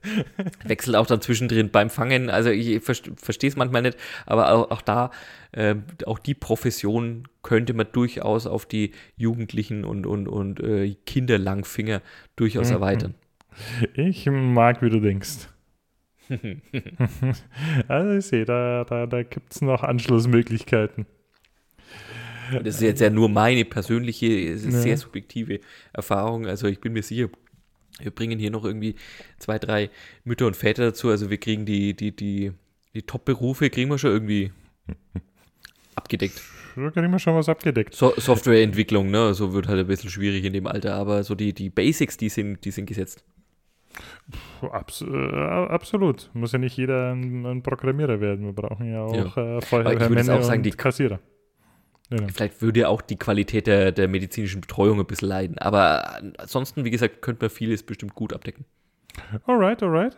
wechselt 0.64 0.96
auch 0.96 1.06
dann 1.06 1.22
zwischendrin 1.22 1.70
beim 1.72 1.90
Fangen. 1.90 2.30
Also 2.30 2.50
ich 2.50 2.82
verstehe 2.84 3.50
es 3.50 3.56
manchmal 3.58 3.82
nicht, 3.82 3.98
aber 4.26 4.52
auch, 4.52 4.72
auch 4.72 4.82
da, 4.82 5.12
äh, 5.52 5.76
auch 6.06 6.20
die 6.20 6.34
Profession 6.34 7.28
könnte 7.44 7.74
man 7.74 7.88
durchaus 7.92 8.48
auf 8.48 8.66
die 8.66 8.92
Jugendlichen 9.18 9.84
und, 9.84 10.06
und, 10.06 10.28
und 10.28 10.62
äh, 10.62 10.96
Kinderlangfinger 11.06 12.02
durchaus 12.36 12.70
Mhm. 12.70 12.74
erweitern. 12.76 13.16
Ich 13.94 14.26
mag, 14.28 14.82
wie 14.82 14.90
du 14.90 15.00
denkst. 15.02 15.50
also 17.88 18.14
ich 18.14 18.26
sehe, 18.26 18.46
da, 18.46 18.86
da, 18.86 19.06
da 19.06 19.24
gibt 19.24 19.54
es 19.54 19.62
noch 19.62 19.84
Anschlussmöglichkeiten. 19.84 21.08
Das 22.64 22.76
ist 22.76 22.82
jetzt 22.82 23.02
ja 23.02 23.10
nur 23.10 23.30
meine 23.30 23.66
persönliche, 23.66 24.58
sehr 24.58 24.98
subjektive 24.98 25.60
Erfahrung. 25.94 26.46
Also 26.48 26.68
ich 26.68 26.80
bin 26.80 26.94
mir 26.94 27.04
sicher, 27.04 27.30
wir 28.02 28.12
bringen 28.12 28.40
hier 28.40 28.52
noch 28.52 28.66
irgendwie 28.66 28.96
zwei, 29.38 29.60
drei 29.60 29.90
Mütter 30.24 30.48
und 30.48 30.56
Väter 30.56 30.86
dazu. 30.86 31.10
Also 31.10 31.30
wir 31.30 31.38
kriegen 31.38 31.66
die, 31.66 31.94
die, 31.94 32.16
die, 32.16 32.52
die 32.94 33.02
Top-Berufe, 33.02 33.70
kriegen 33.70 33.90
wir 33.90 33.98
schon 33.98 34.12
irgendwie 34.12 34.52
abgedeckt. 35.96 36.42
Da 36.76 36.92
kriegen 36.92 37.12
wir 37.12 37.20
schon 37.20 37.36
was 37.36 37.50
abgedeckt. 37.50 37.94
So 37.94 38.14
Softwareentwicklung, 38.16 39.12
ne, 39.12 39.34
so 39.34 39.54
wird 39.54 39.68
halt 39.68 39.80
ein 39.80 39.88
bisschen 39.88 40.10
schwierig 40.10 40.46
in 40.46 40.54
dem 40.54 40.68
Alter, 40.68 40.96
aber 40.96 41.24
so 41.24 41.36
die, 41.36 41.54
die 41.54 41.70
Basics, 41.70 42.16
die 42.18 42.30
sind, 42.30 42.64
die 42.64 42.72
sind 42.72 42.86
gesetzt. 42.86 43.24
Abs 44.62 45.02
äh, 45.02 45.06
absolut. 45.36 46.30
Muss 46.34 46.52
ja 46.54 46.60
nicht 46.60 46.78
jeder 46.78 47.12
ein, 47.14 47.46
ein 47.46 47.64
Programmierer 47.64 48.22
werden. 48.22 48.46
Wir 48.46 48.54
brauchen 48.54 48.90
ja 48.90 49.02
auch 49.02 49.14
Ja. 49.16 49.22
äh, 49.24 49.26
ich 49.26 49.36
würde 49.36 49.62
Feuerwehrmänner 49.66 50.36
auch 50.36 50.44
sagen, 50.44 50.60
und 50.60 50.64
die- 50.66 50.72
Kassierer. 50.72 51.20
Ja. 52.10 52.18
Vielleicht 52.34 52.62
würde 52.62 52.90
auch 52.90 53.02
die 53.02 53.18
Qualität 53.18 53.68
der, 53.68 53.92
der 53.92 54.08
medizinischen 54.08 54.62
Betreuung 54.62 55.00
ein 55.00 55.06
bisschen 55.06 55.28
leiden. 55.28 55.58
Aber 55.60 56.20
ansonsten, 56.38 56.84
wie 56.84 56.90
gesagt, 56.90 57.22
könnte 57.22 57.46
man 57.46 57.50
vieles 57.52 57.84
bestimmt 57.84 58.16
gut 58.16 58.34
abdecken. 58.34 58.66
Alright, 59.46 59.84
alright. 59.84 60.18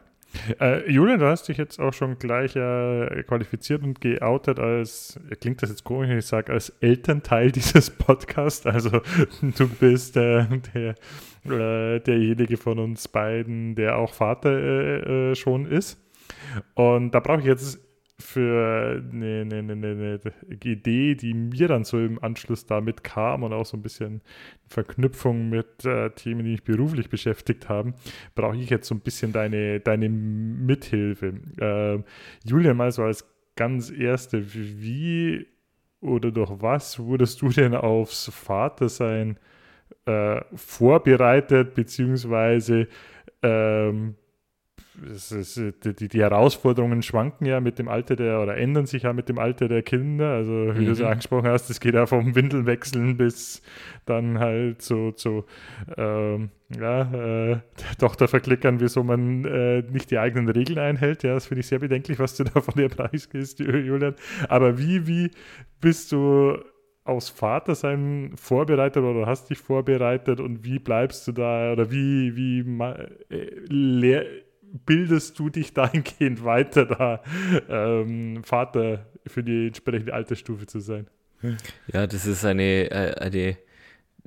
Äh, 0.60 0.90
Julian, 0.90 1.20
du 1.20 1.28
hast 1.28 1.50
dich 1.50 1.58
jetzt 1.58 1.80
auch 1.80 1.94
schon 1.94 2.18
gleich 2.18 2.56
äh, 2.56 3.24
qualifiziert 3.24 3.84
und 3.84 4.00
geoutet 4.00 4.60
als, 4.60 5.20
klingt 5.42 5.62
das 5.62 5.70
jetzt 5.70 5.84
komisch, 5.84 6.10
ich 6.10 6.26
sage, 6.26 6.54
als 6.54 6.70
Elternteil 6.80 7.52
dieses 7.52 7.90
Podcasts. 7.90 8.66
Also 8.66 9.02
du 9.42 9.68
bist 9.68 10.16
äh, 10.16 10.46
der, 10.74 10.96
äh, 11.46 12.00
derjenige 12.00 12.56
von 12.56 12.80
uns 12.80 13.10
beiden, 13.10 13.76
der 13.76 13.98
auch 13.98 14.14
Vater 14.14 14.52
äh, 14.52 15.32
äh, 15.32 15.36
schon 15.36 15.66
ist. 15.66 16.00
Und 16.76 17.12
da 17.12 17.20
brauche 17.20 17.40
ich 17.40 17.46
jetzt 17.46 17.80
für 18.22 19.04
eine, 19.12 19.42
eine, 19.42 19.58
eine, 19.60 19.74
eine, 19.74 20.20
Idee, 20.64 21.16
die 21.16 21.34
mir 21.34 21.68
dann 21.68 21.84
so 21.84 22.00
im 22.00 22.24
Anschluss 22.24 22.66
damit 22.66 23.04
kam 23.04 23.44
und 23.44 23.54
auch 23.54 23.66
so 23.66 23.78
ein 23.78 23.82
bisschen 23.82 24.22
Verknüpfung 24.68 25.50
mit 25.50 25.84
äh, 25.86 26.10
Themen, 26.12 26.46
die 26.46 26.52
mich 26.52 26.64
beruflich 26.64 27.10
beschäftigt 27.10 27.68
haben, 27.68 27.94
brauche 28.36 28.56
ich 28.58 28.70
jetzt 28.70 28.88
so 28.88 28.96
ein 28.96 29.02
bisschen 29.02 29.34
deine, 29.34 29.80
deine 29.80 30.10
Mithilfe. 30.10 31.34
Äh, 31.58 32.04
Julian, 32.48 32.78
mal 32.78 32.92
so 32.92 33.04
als 33.04 33.28
ganz 33.56 33.92
erste, 33.92 34.54
wie 34.54 35.48
oder 36.00 36.32
durch 36.32 36.52
was 36.62 37.00
wurdest 37.00 37.42
du 37.42 37.50
denn 37.50 37.76
aufs 37.76 38.30
Vatersein 38.34 39.38
äh, 40.06 40.42
vorbereitet, 40.56 41.76
beziehungsweise 41.76 42.88
ähm, 43.44 44.16
ist, 45.06 45.58
die, 45.58 46.10
die, 46.10 46.20
Herausforderungen 46.20 47.02
schwanken 47.02 47.46
ja 47.46 47.62
mit 47.62 47.80
dem 47.80 47.88
Alter 47.88 48.16
der 48.16 48.42
oder 48.42 48.58
ändern 48.58 48.86
sich 48.86 49.04
ja 49.04 49.14
mit 49.14 49.30
dem 49.30 49.40
Alter 49.40 49.68
der 49.68 49.84
Kinder. 49.84 50.34
Also 50.34 50.52
wie 50.76 50.82
mhm. 50.82 50.86
du 50.86 50.92
es 50.92 51.02
angesprochen 51.02 51.48
hast, 51.48 51.70
es 51.70 51.80
geht 51.80 51.94
ja 51.94 52.06
vom 52.06 52.36
Windelwechseln 52.36 53.16
bis 53.16 53.62
dann 54.06 54.40
halt 54.40 54.82
zu, 54.82 55.14
zu 55.14 55.46
ähm, 55.98 56.50
ja, 56.78 57.02
äh, 57.04 57.60
der 57.80 57.98
Tochter 58.00 58.28
verklickern, 58.28 58.80
wieso 58.80 59.04
man 59.04 59.46
äh, 59.46 59.82
nicht 59.82 60.12
die 60.12 60.20
eigenen 60.20 60.50
Regeln 60.50 60.80
einhält. 60.80 61.24
Ja, 61.24 61.34
das 61.36 61.48
finde 61.48 61.62
ich 61.62 61.68
sehr 61.68 61.80
bedenklich, 61.80 62.20
was 62.20 62.36
du 62.36 62.44
da 62.44 62.60
von 62.62 62.74
dir 62.76 62.90
preisgehst, 62.90 63.60
Julian. 63.60 64.16
Aber 64.50 64.78
wie, 64.78 65.08
wie 65.08 65.32
bist 65.80 66.12
du 66.12 66.58
aus 67.04 67.30
Vatersein 67.30 68.34
vorbereitet 68.36 69.04
oder 69.04 69.26
hast 69.26 69.50
dich 69.50 69.58
vorbereitet 69.58 70.40
und 70.40 70.64
wie 70.64 70.80
bleibst 70.80 71.28
du 71.28 71.32
da 71.32 71.72
oder 71.72 71.92
wie, 71.92 72.36
wie 72.36 72.60
äh, 73.30 74.42
bildest 74.86 75.38
du 75.40 75.50
dich 75.50 75.74
dahingehend 75.76 76.44
weiter, 76.44 76.86
da 76.86 77.24
ähm, 77.70 78.44
Vater 78.44 79.06
für 79.28 79.44
die 79.44 79.68
entsprechende 79.68 80.14
Altersstufe 80.14 80.66
zu 80.66 80.80
sein? 80.80 81.08
Ja, 81.92 82.08
das 82.08 82.26
ist 82.26 82.46
eine, 82.46 82.92
äh, 82.92 83.16
eine 83.20 83.58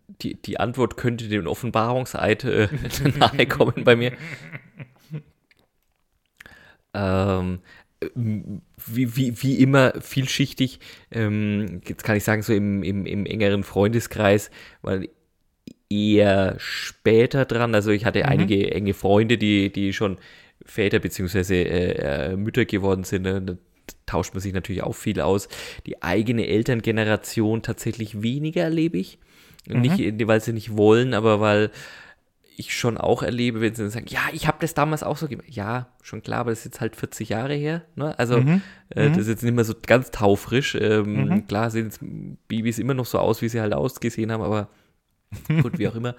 die, 0.07 0.35
die 0.35 0.61
Antwort 0.61 0.97
könnte 0.97 1.29
dem 1.29 1.47
Offenbarungseid 1.47 2.45
äh, 2.45 2.69
nahe 3.19 3.47
kommen 3.47 3.85
bei 3.85 3.97
mir. 3.97 4.13
Ähm, 6.93 7.61
wie, 8.15 9.17
wie, 9.17 9.43
wie 9.43 9.59
immer 9.61 9.95
vielschichtig, 10.01 10.79
ähm, 11.11 11.81
jetzt 11.87 12.05
kann 12.05 12.17
ich 12.17 12.25
sagen, 12.25 12.43
so 12.43 12.53
im, 12.53 12.83
im, 12.83 13.07
im 13.07 13.27
engeren 13.27 13.65
Freundeskreis, 13.65 14.51
weil 14.83 15.09
eher 15.89 16.57
später 16.59 17.45
dran. 17.45 17.75
Also 17.75 17.91
ich 17.91 18.05
hatte 18.05 18.21
mhm. 18.21 18.27
einige 18.27 18.71
enge 18.73 18.95
Freunde, 18.95 19.39
die, 19.39 19.73
die 19.73 19.93
schon 19.93 20.19
Väter 20.65 20.99
bzw. 20.99 21.63
Äh, 21.63 22.33
äh, 22.33 22.37
Mütter 22.37 22.65
geworden 22.65 23.05
sind. 23.05 23.23
Ne? 23.23 23.43
Da 23.43 23.57
tauscht 24.07 24.35
man 24.35 24.41
sich 24.41 24.53
natürlich 24.53 24.83
auch 24.83 24.95
viel 24.95 25.21
aus. 25.21 25.49
Die 25.87 26.03
eigene 26.03 26.47
Elterngeneration 26.47 27.63
tatsächlich 27.63 28.23
weniger 28.23 28.63
erlebe 28.63 28.99
ich. 28.99 29.19
Mhm. 29.67 29.81
Nicht, 29.81 30.27
weil 30.27 30.41
sie 30.41 30.53
nicht 30.53 30.77
wollen, 30.77 31.15
aber 31.15 31.41
weil 31.41 31.71
ich 32.57 32.77
schon 32.77 32.99
auch 32.99 33.23
erlebe, 33.23 33.61
wenn 33.61 33.75
sie 33.75 33.83
dann 33.83 33.91
sagen, 33.91 34.07
ja, 34.09 34.21
ich 34.33 34.47
habe 34.47 34.59
das 34.61 34.75
damals 34.75 35.03
auch 35.03 35.17
so 35.17 35.27
gemacht. 35.27 35.49
Ja, 35.51 35.89
schon 36.03 36.23
klar, 36.23 36.41
aber 36.41 36.51
das 36.51 36.61
ist 36.61 36.67
jetzt 36.67 36.81
halt 36.81 36.97
40 36.97 37.31
Jahre 37.31 37.55
her. 37.55 37.83
Ne? 37.97 38.17
Also 38.19 38.41
mhm. 38.41 38.63
äh, 38.91 39.09
das 39.09 39.19
ist 39.19 39.29
jetzt 39.29 39.43
nicht 39.43 39.55
mehr 39.55 39.65
so 39.65 39.75
ganz 39.87 40.11
taufrisch. 40.11 40.77
Ähm, 40.77 41.25
mhm. 41.25 41.47
Klar 41.47 41.71
sehen 41.71 41.87
jetzt 41.87 42.01
Babys 42.49 42.79
immer 42.79 42.95
noch 42.95 43.07
so 43.07 43.19
aus, 43.19 43.43
wie 43.43 43.49
sie 43.49 43.61
halt 43.61 43.75
ausgesehen 43.75 44.31
haben, 44.31 44.43
aber 44.43 44.69
gut, 45.63 45.79
wie 45.79 45.89
auch 45.89 45.95
immer. 45.95 46.15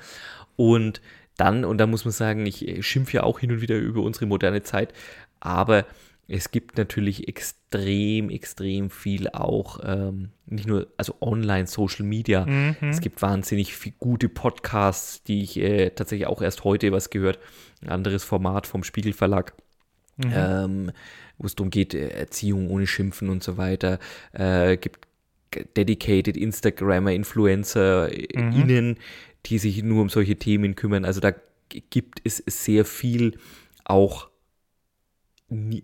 Und 0.56 1.02
dann, 1.38 1.66
und 1.66 1.78
da 1.78 1.88
muss 1.88 2.06
man 2.06 2.12
sagen, 2.12 2.46
ich 2.46 2.86
schimpfe 2.86 3.18
ja 3.18 3.24
auch 3.24 3.40
hin 3.40 3.52
und 3.52 3.62
wieder 3.62 3.78
über 3.78 4.02
unsere 4.02 4.26
moderne 4.26 4.64
Zeit, 4.64 4.94
aber 5.40 5.86
es 6.28 6.50
gibt 6.50 6.78
natürlich 6.78 7.28
extrem, 7.28 8.30
extrem 8.30 8.90
viel 8.90 9.30
auch, 9.30 9.80
ähm, 9.84 10.30
nicht 10.48 10.68
nur, 10.68 10.88
also 10.98 11.16
online, 11.22 11.68
Social 11.68 12.06
Media. 12.06 12.46
Mhm. 12.46 12.90
Es 12.90 13.00
gibt 13.00 13.22
wahnsinnig 13.22 13.76
viel 13.76 13.94
gute 14.00 14.28
Podcasts, 14.28 15.22
die 15.24 15.44
ich 15.44 15.58
äh, 15.58 15.92
tatsächlich 15.92 16.28
auch 16.28 16.42
erst 16.42 16.64
heute 16.64 16.92
was 16.92 17.12
gehört. 17.12 17.38
Ein 17.82 17.90
anderes 17.90 18.24
Format 18.24 18.66
vom 18.66 18.84
Spiegelverlag. 18.84 19.54
Mhm. 20.18 20.32
Ähm, 20.34 20.92
wo 21.38 21.46
es 21.46 21.56
darum 21.56 21.70
geht, 21.70 21.94
äh, 21.94 22.08
Erziehung 22.08 22.70
ohne 22.70 22.88
Schimpfen 22.88 23.30
und 23.30 23.44
so 23.44 23.58
weiter. 23.58 24.00
Äh, 24.32 24.78
gibt 24.78 25.08
dedicated 25.76 26.38
Instagrammer, 26.38 27.12
Influencer, 27.12 28.10
mhm. 28.10 28.52
innen, 28.52 28.98
die 29.46 29.58
sich 29.58 29.84
nur 29.84 30.02
um 30.02 30.10
solche 30.10 30.36
Themen 30.38 30.76
kümmern. 30.76 31.06
Also 31.06 31.22
da 31.22 31.34
gibt 31.90 32.22
es 32.24 32.44
sehr 32.48 32.86
viel 32.86 33.38
auch 33.84 34.30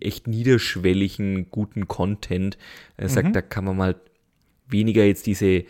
echt 0.00 0.26
niederschwelligen, 0.26 1.50
guten 1.50 1.88
Content. 1.88 2.58
Er 2.96 3.08
sagt, 3.08 3.28
mhm. 3.28 3.32
da 3.32 3.42
kann 3.42 3.64
man 3.64 3.76
mal 3.76 4.00
weniger 4.66 5.04
jetzt 5.04 5.26
diese 5.26 5.64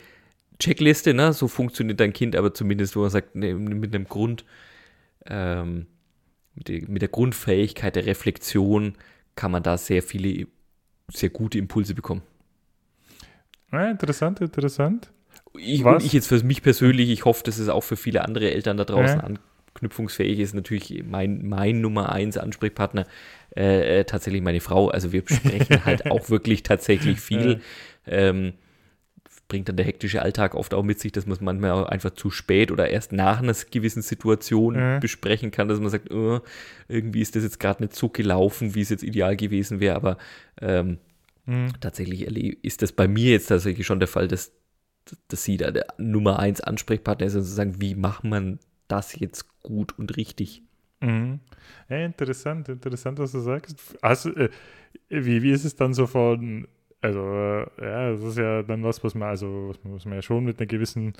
Checkliste, 0.58 1.12
ne, 1.12 1.32
so 1.32 1.48
funktioniert 1.48 2.00
dein 2.00 2.12
Kind, 2.12 2.36
aber 2.36 2.54
zumindest, 2.54 2.94
wo 2.96 3.00
man 3.00 3.10
sagt, 3.10 3.34
ne, 3.34 3.54
mit 3.54 3.94
einem 3.94 4.06
Grund, 4.06 4.44
ähm, 5.26 5.86
mit 6.54 7.02
der 7.02 7.08
Grundfähigkeit 7.08 7.96
der 7.96 8.06
Reflexion 8.06 8.94
kann 9.34 9.50
man 9.50 9.62
da 9.62 9.78
sehr 9.78 10.02
viele, 10.02 10.46
sehr 11.10 11.30
gute 11.30 11.58
Impulse 11.58 11.94
bekommen. 11.94 12.22
Ja, 13.72 13.90
interessant, 13.90 14.40
interessant. 14.40 15.10
Ich, 15.56 15.84
und 15.84 16.04
ich 16.04 16.12
jetzt 16.12 16.28
für 16.28 16.42
mich 16.42 16.62
persönlich, 16.62 17.10
ich 17.10 17.24
hoffe, 17.24 17.42
dass 17.44 17.58
es 17.58 17.68
auch 17.68 17.82
für 17.82 17.96
viele 17.96 18.24
andere 18.24 18.50
Eltern 18.52 18.76
da 18.76 18.84
draußen 18.84 19.20
ja. 19.20 19.28
anknüpfungsfähig 19.74 20.38
ist. 20.38 20.54
Natürlich 20.54 21.02
mein, 21.06 21.46
mein 21.46 21.80
Nummer 21.80 22.12
eins 22.12 22.36
Ansprechpartner 22.36 23.06
äh, 23.56 24.00
äh, 24.00 24.04
tatsächlich 24.04 24.42
meine 24.42 24.60
Frau. 24.60 24.88
Also 24.88 25.12
wir 25.12 25.22
sprechen 25.26 25.84
halt 25.84 26.06
auch 26.10 26.30
wirklich 26.30 26.62
tatsächlich 26.62 27.20
viel. 27.20 27.60
Ja. 28.06 28.12
Ähm, 28.12 28.54
bringt 29.48 29.68
dann 29.68 29.76
der 29.76 29.84
hektische 29.84 30.22
Alltag 30.22 30.54
oft 30.54 30.72
auch 30.72 30.82
mit 30.82 30.98
sich, 30.98 31.12
dass 31.12 31.26
man 31.26 31.34
es 31.34 31.42
manchmal 31.42 31.72
auch 31.72 31.86
einfach 31.86 32.12
zu 32.12 32.30
spät 32.30 32.70
oder 32.70 32.88
erst 32.88 33.12
nach 33.12 33.42
einer 33.42 33.54
gewissen 33.70 34.00
Situation 34.00 34.76
ja. 34.76 34.98
besprechen 34.98 35.50
kann, 35.50 35.68
dass 35.68 35.78
man 35.78 35.90
sagt, 35.90 36.10
oh, 36.10 36.40
irgendwie 36.88 37.20
ist 37.20 37.36
das 37.36 37.42
jetzt 37.42 37.60
gerade 37.60 37.82
nicht 37.82 37.94
so 37.94 38.08
gelaufen, 38.08 38.74
wie 38.74 38.80
es 38.80 38.88
jetzt 38.88 39.02
ideal 39.02 39.36
gewesen 39.36 39.78
wäre, 39.78 39.94
aber 39.94 40.16
ähm, 40.58 40.96
mhm. 41.46 41.72
tatsächlich 41.80 42.22
ist 42.64 42.82
das 42.82 42.92
bei 42.92 43.08
mir 43.08 43.32
jetzt 43.32 43.46
tatsächlich 43.46 43.86
schon 43.86 44.00
der 44.00 44.08
Fall, 44.08 44.28
dass 44.28 44.52
dass 45.28 45.44
sie 45.44 45.56
da 45.56 45.70
der 45.70 45.86
Nummer 45.98 46.38
eins 46.38 46.60
Ansprechpartner 46.60 47.26
ist 47.26 47.34
und 47.34 47.42
sozusagen, 47.42 47.80
wie 47.80 47.94
macht 47.94 48.24
man 48.24 48.60
das 48.88 49.18
jetzt 49.18 49.46
gut 49.62 49.98
und 49.98 50.16
richtig? 50.16 50.62
Mhm. 51.00 51.40
Ja, 51.88 52.04
interessant, 52.04 52.68
interessant, 52.68 53.18
was 53.18 53.32
du 53.32 53.40
sagst. 53.40 53.76
Also, 54.00 54.30
äh, 54.30 54.50
wie, 55.08 55.42
wie 55.42 55.50
ist 55.50 55.64
es 55.64 55.74
dann 55.74 55.94
so 55.94 56.06
von, 56.06 56.68
also, 57.00 57.20
äh, 57.20 57.66
ja, 57.80 58.12
das 58.12 58.22
ist 58.22 58.38
ja 58.38 58.62
dann 58.62 58.84
was, 58.84 59.02
was 59.02 59.14
man, 59.14 59.28
also, 59.28 59.68
was 59.70 59.82
man, 59.82 59.94
was 59.94 60.04
man 60.04 60.14
ja 60.14 60.22
schon 60.22 60.44
mit 60.44 60.60
einer 60.60 60.66
gewissen 60.66 61.14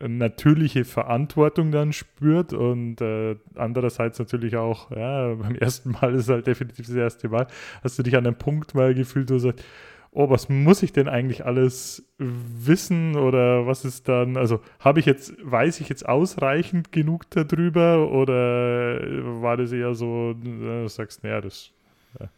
natürliche 0.00 0.84
Verantwortung 0.84 1.70
dann 1.70 1.92
spürt 1.92 2.52
und 2.52 3.00
äh, 3.00 3.36
andererseits 3.54 4.18
natürlich 4.18 4.56
auch, 4.56 4.90
ja, 4.90 5.34
beim 5.34 5.54
ersten 5.54 5.92
Mal 5.92 6.14
ist 6.14 6.28
halt 6.28 6.46
definitiv 6.46 6.86
das 6.86 6.96
erste 6.96 7.28
Mal, 7.28 7.46
hast 7.82 7.98
du 7.98 8.02
dich 8.02 8.16
an 8.16 8.26
einem 8.26 8.36
Punkt 8.36 8.74
mal 8.74 8.94
gefühlt, 8.94 9.30
wo 9.30 9.34
du 9.34 9.40
sagst, 9.40 9.64
oh, 10.10 10.30
was 10.30 10.48
muss 10.48 10.82
ich 10.82 10.92
denn 10.92 11.08
eigentlich 11.08 11.44
alles 11.44 12.06
wissen 12.18 13.16
oder 13.16 13.66
was 13.66 13.84
ist 13.84 14.08
dann, 14.08 14.36
also 14.36 14.60
habe 14.78 15.00
ich 15.00 15.06
jetzt, 15.06 15.34
weiß 15.42 15.80
ich 15.80 15.88
jetzt 15.88 16.08
ausreichend 16.08 16.92
genug 16.92 17.28
darüber 17.30 18.10
oder 18.10 19.00
war 19.42 19.56
das 19.56 19.72
eher 19.72 19.94
so, 19.94 20.34
du 20.34 20.88
sagst, 20.88 21.24
naja, 21.24 21.40
das 21.40 21.72
ja, 22.20 22.28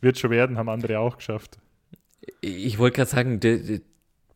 wird 0.00 0.18
schon 0.18 0.30
werden, 0.30 0.56
haben 0.56 0.70
andere 0.70 0.98
auch 0.98 1.18
geschafft. 1.18 1.58
Ich 2.40 2.78
wollte 2.78 2.96
gerade 2.96 3.10
sagen, 3.10 3.40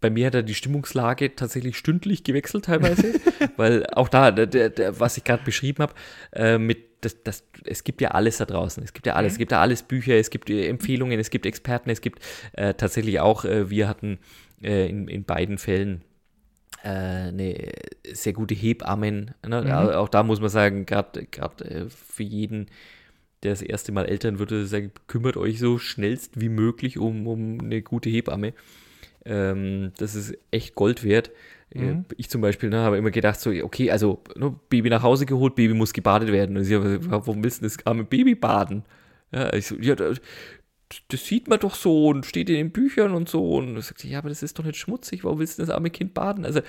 bei 0.04 0.10
mir 0.10 0.26
hat 0.26 0.34
er 0.34 0.42
die 0.42 0.54
Stimmungslage 0.54 1.34
tatsächlich 1.34 1.78
stündlich 1.78 2.24
gewechselt 2.24 2.66
teilweise, 2.66 3.14
weil 3.56 3.86
auch 3.86 4.10
da, 4.10 4.32
der, 4.32 4.68
der, 4.68 5.00
was 5.00 5.16
ich 5.16 5.24
gerade 5.24 5.42
beschrieben 5.42 5.82
habe, 5.82 5.94
äh, 6.34 6.58
mit 6.58 6.76
das, 7.00 7.22
das, 7.22 7.42
es 7.64 7.84
gibt 7.84 8.02
ja 8.02 8.10
alles 8.10 8.36
da 8.36 8.44
draußen. 8.44 8.84
Es 8.84 8.92
gibt 8.92 9.06
ja 9.06 9.14
alles. 9.14 9.32
Mhm. 9.32 9.34
Es 9.34 9.38
gibt 9.38 9.52
ja 9.52 9.62
alles 9.62 9.82
Bücher, 9.82 10.14
es 10.16 10.28
gibt 10.28 10.50
äh, 10.50 10.66
Empfehlungen, 10.66 11.18
es 11.18 11.30
gibt 11.30 11.46
Experten, 11.46 11.88
es 11.88 12.02
gibt 12.02 12.18
äh, 12.52 12.74
tatsächlich 12.74 13.18
auch, 13.20 13.46
äh, 13.46 13.70
wir 13.70 13.88
hatten 13.88 14.18
äh, 14.62 14.90
in, 14.90 15.08
in 15.08 15.24
beiden 15.24 15.56
Fällen 15.56 16.02
äh, 16.82 16.88
eine 16.88 17.72
sehr 18.12 18.34
gute 18.34 18.54
Hebammen. 18.54 19.30
Ne? 19.46 19.62
Mhm. 19.62 19.70
Auch 19.70 20.10
da 20.10 20.22
muss 20.22 20.38
man 20.38 20.50
sagen, 20.50 20.84
gerade 20.84 21.26
für 21.88 22.22
jeden, 22.22 22.66
der 23.42 23.52
das 23.52 23.62
erste 23.62 23.90
Mal 23.90 24.04
Eltern 24.04 24.38
würde, 24.38 24.66
sagen, 24.66 24.92
kümmert 25.06 25.38
euch 25.38 25.58
so 25.58 25.78
schnellst 25.78 26.38
wie 26.38 26.50
möglich 26.50 26.98
um, 26.98 27.26
um 27.26 27.58
eine 27.62 27.80
gute 27.80 28.10
Hebamme. 28.10 28.52
Ähm, 29.24 29.92
das 29.98 30.14
ist 30.14 30.36
echt 30.50 30.74
Gold 30.74 31.04
wert. 31.04 31.30
Mhm. 31.74 32.04
Ich 32.16 32.30
zum 32.30 32.40
Beispiel 32.40 32.68
ne, 32.68 32.78
habe 32.78 32.96
immer 32.96 33.10
gedacht, 33.10 33.40
so, 33.40 33.50
okay, 33.50 33.90
also 33.90 34.22
ne, 34.36 34.54
Baby 34.68 34.90
nach 34.90 35.02
Hause 35.02 35.26
geholt, 35.26 35.56
Baby 35.56 35.74
muss 35.74 35.92
gebadet 35.92 36.30
werden. 36.30 36.56
Und 36.56 36.66
ich 36.66 36.72
habe 36.72 36.98
warum 37.10 37.42
willst 37.42 37.60
du 37.60 37.64
das 37.64 37.84
arme 37.86 38.04
Baby 38.04 38.34
baden? 38.34 38.84
Ja, 39.32 39.52
ich 39.52 39.66
so, 39.66 39.76
ja, 39.76 39.96
das, 39.96 40.20
das 41.08 41.26
sieht 41.26 41.48
man 41.48 41.58
doch 41.58 41.74
so 41.74 42.08
und 42.08 42.26
steht 42.26 42.48
in 42.48 42.56
den 42.56 42.70
Büchern 42.70 43.12
und 43.12 43.28
so. 43.28 43.56
Und 43.56 43.80
sagt 43.80 44.00
sie, 44.00 44.10
ja, 44.10 44.18
aber 44.18 44.28
das 44.28 44.42
ist 44.42 44.58
doch 44.58 44.64
nicht 44.64 44.78
schmutzig, 44.78 45.24
warum 45.24 45.40
willst 45.40 45.58
du 45.58 45.62
das 45.62 45.70
arme 45.70 45.90
Kind 45.90 46.14
baden? 46.14 46.44
Also, 46.44 46.60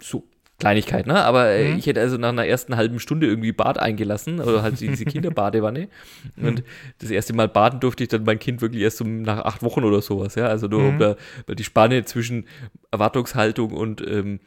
so 0.00 0.24
Kleinigkeit, 0.62 1.08
ne? 1.08 1.24
Aber 1.24 1.50
äh, 1.50 1.72
mhm. 1.72 1.78
ich 1.78 1.86
hätte 1.86 2.00
also 2.00 2.18
nach 2.18 2.28
einer 2.28 2.46
ersten 2.46 2.76
halben 2.76 3.00
Stunde 3.00 3.26
irgendwie 3.26 3.50
Bad 3.50 3.78
eingelassen, 3.78 4.38
oder 4.38 4.62
halt 4.62 4.78
diese 4.78 5.04
Kinderbadewanne. 5.04 5.88
Mhm. 6.36 6.46
Und 6.46 6.62
das 6.98 7.10
erste 7.10 7.32
Mal 7.32 7.48
baden 7.48 7.80
durfte 7.80 8.04
ich 8.04 8.08
dann 8.10 8.22
mein 8.22 8.38
Kind 8.38 8.62
wirklich 8.62 8.82
erst 8.82 9.00
um 9.00 9.22
nach 9.22 9.44
acht 9.44 9.64
Wochen 9.64 9.82
oder 9.82 10.00
sowas, 10.02 10.36
ja. 10.36 10.46
Also 10.46 10.68
nur 10.68 10.82
mhm. 10.82 10.88
um 10.88 10.98
da, 11.00 11.16
die 11.52 11.64
Spanne 11.64 12.04
zwischen 12.04 12.46
Erwartungshaltung 12.92 13.72
und 13.72 14.06
ähm, 14.06 14.38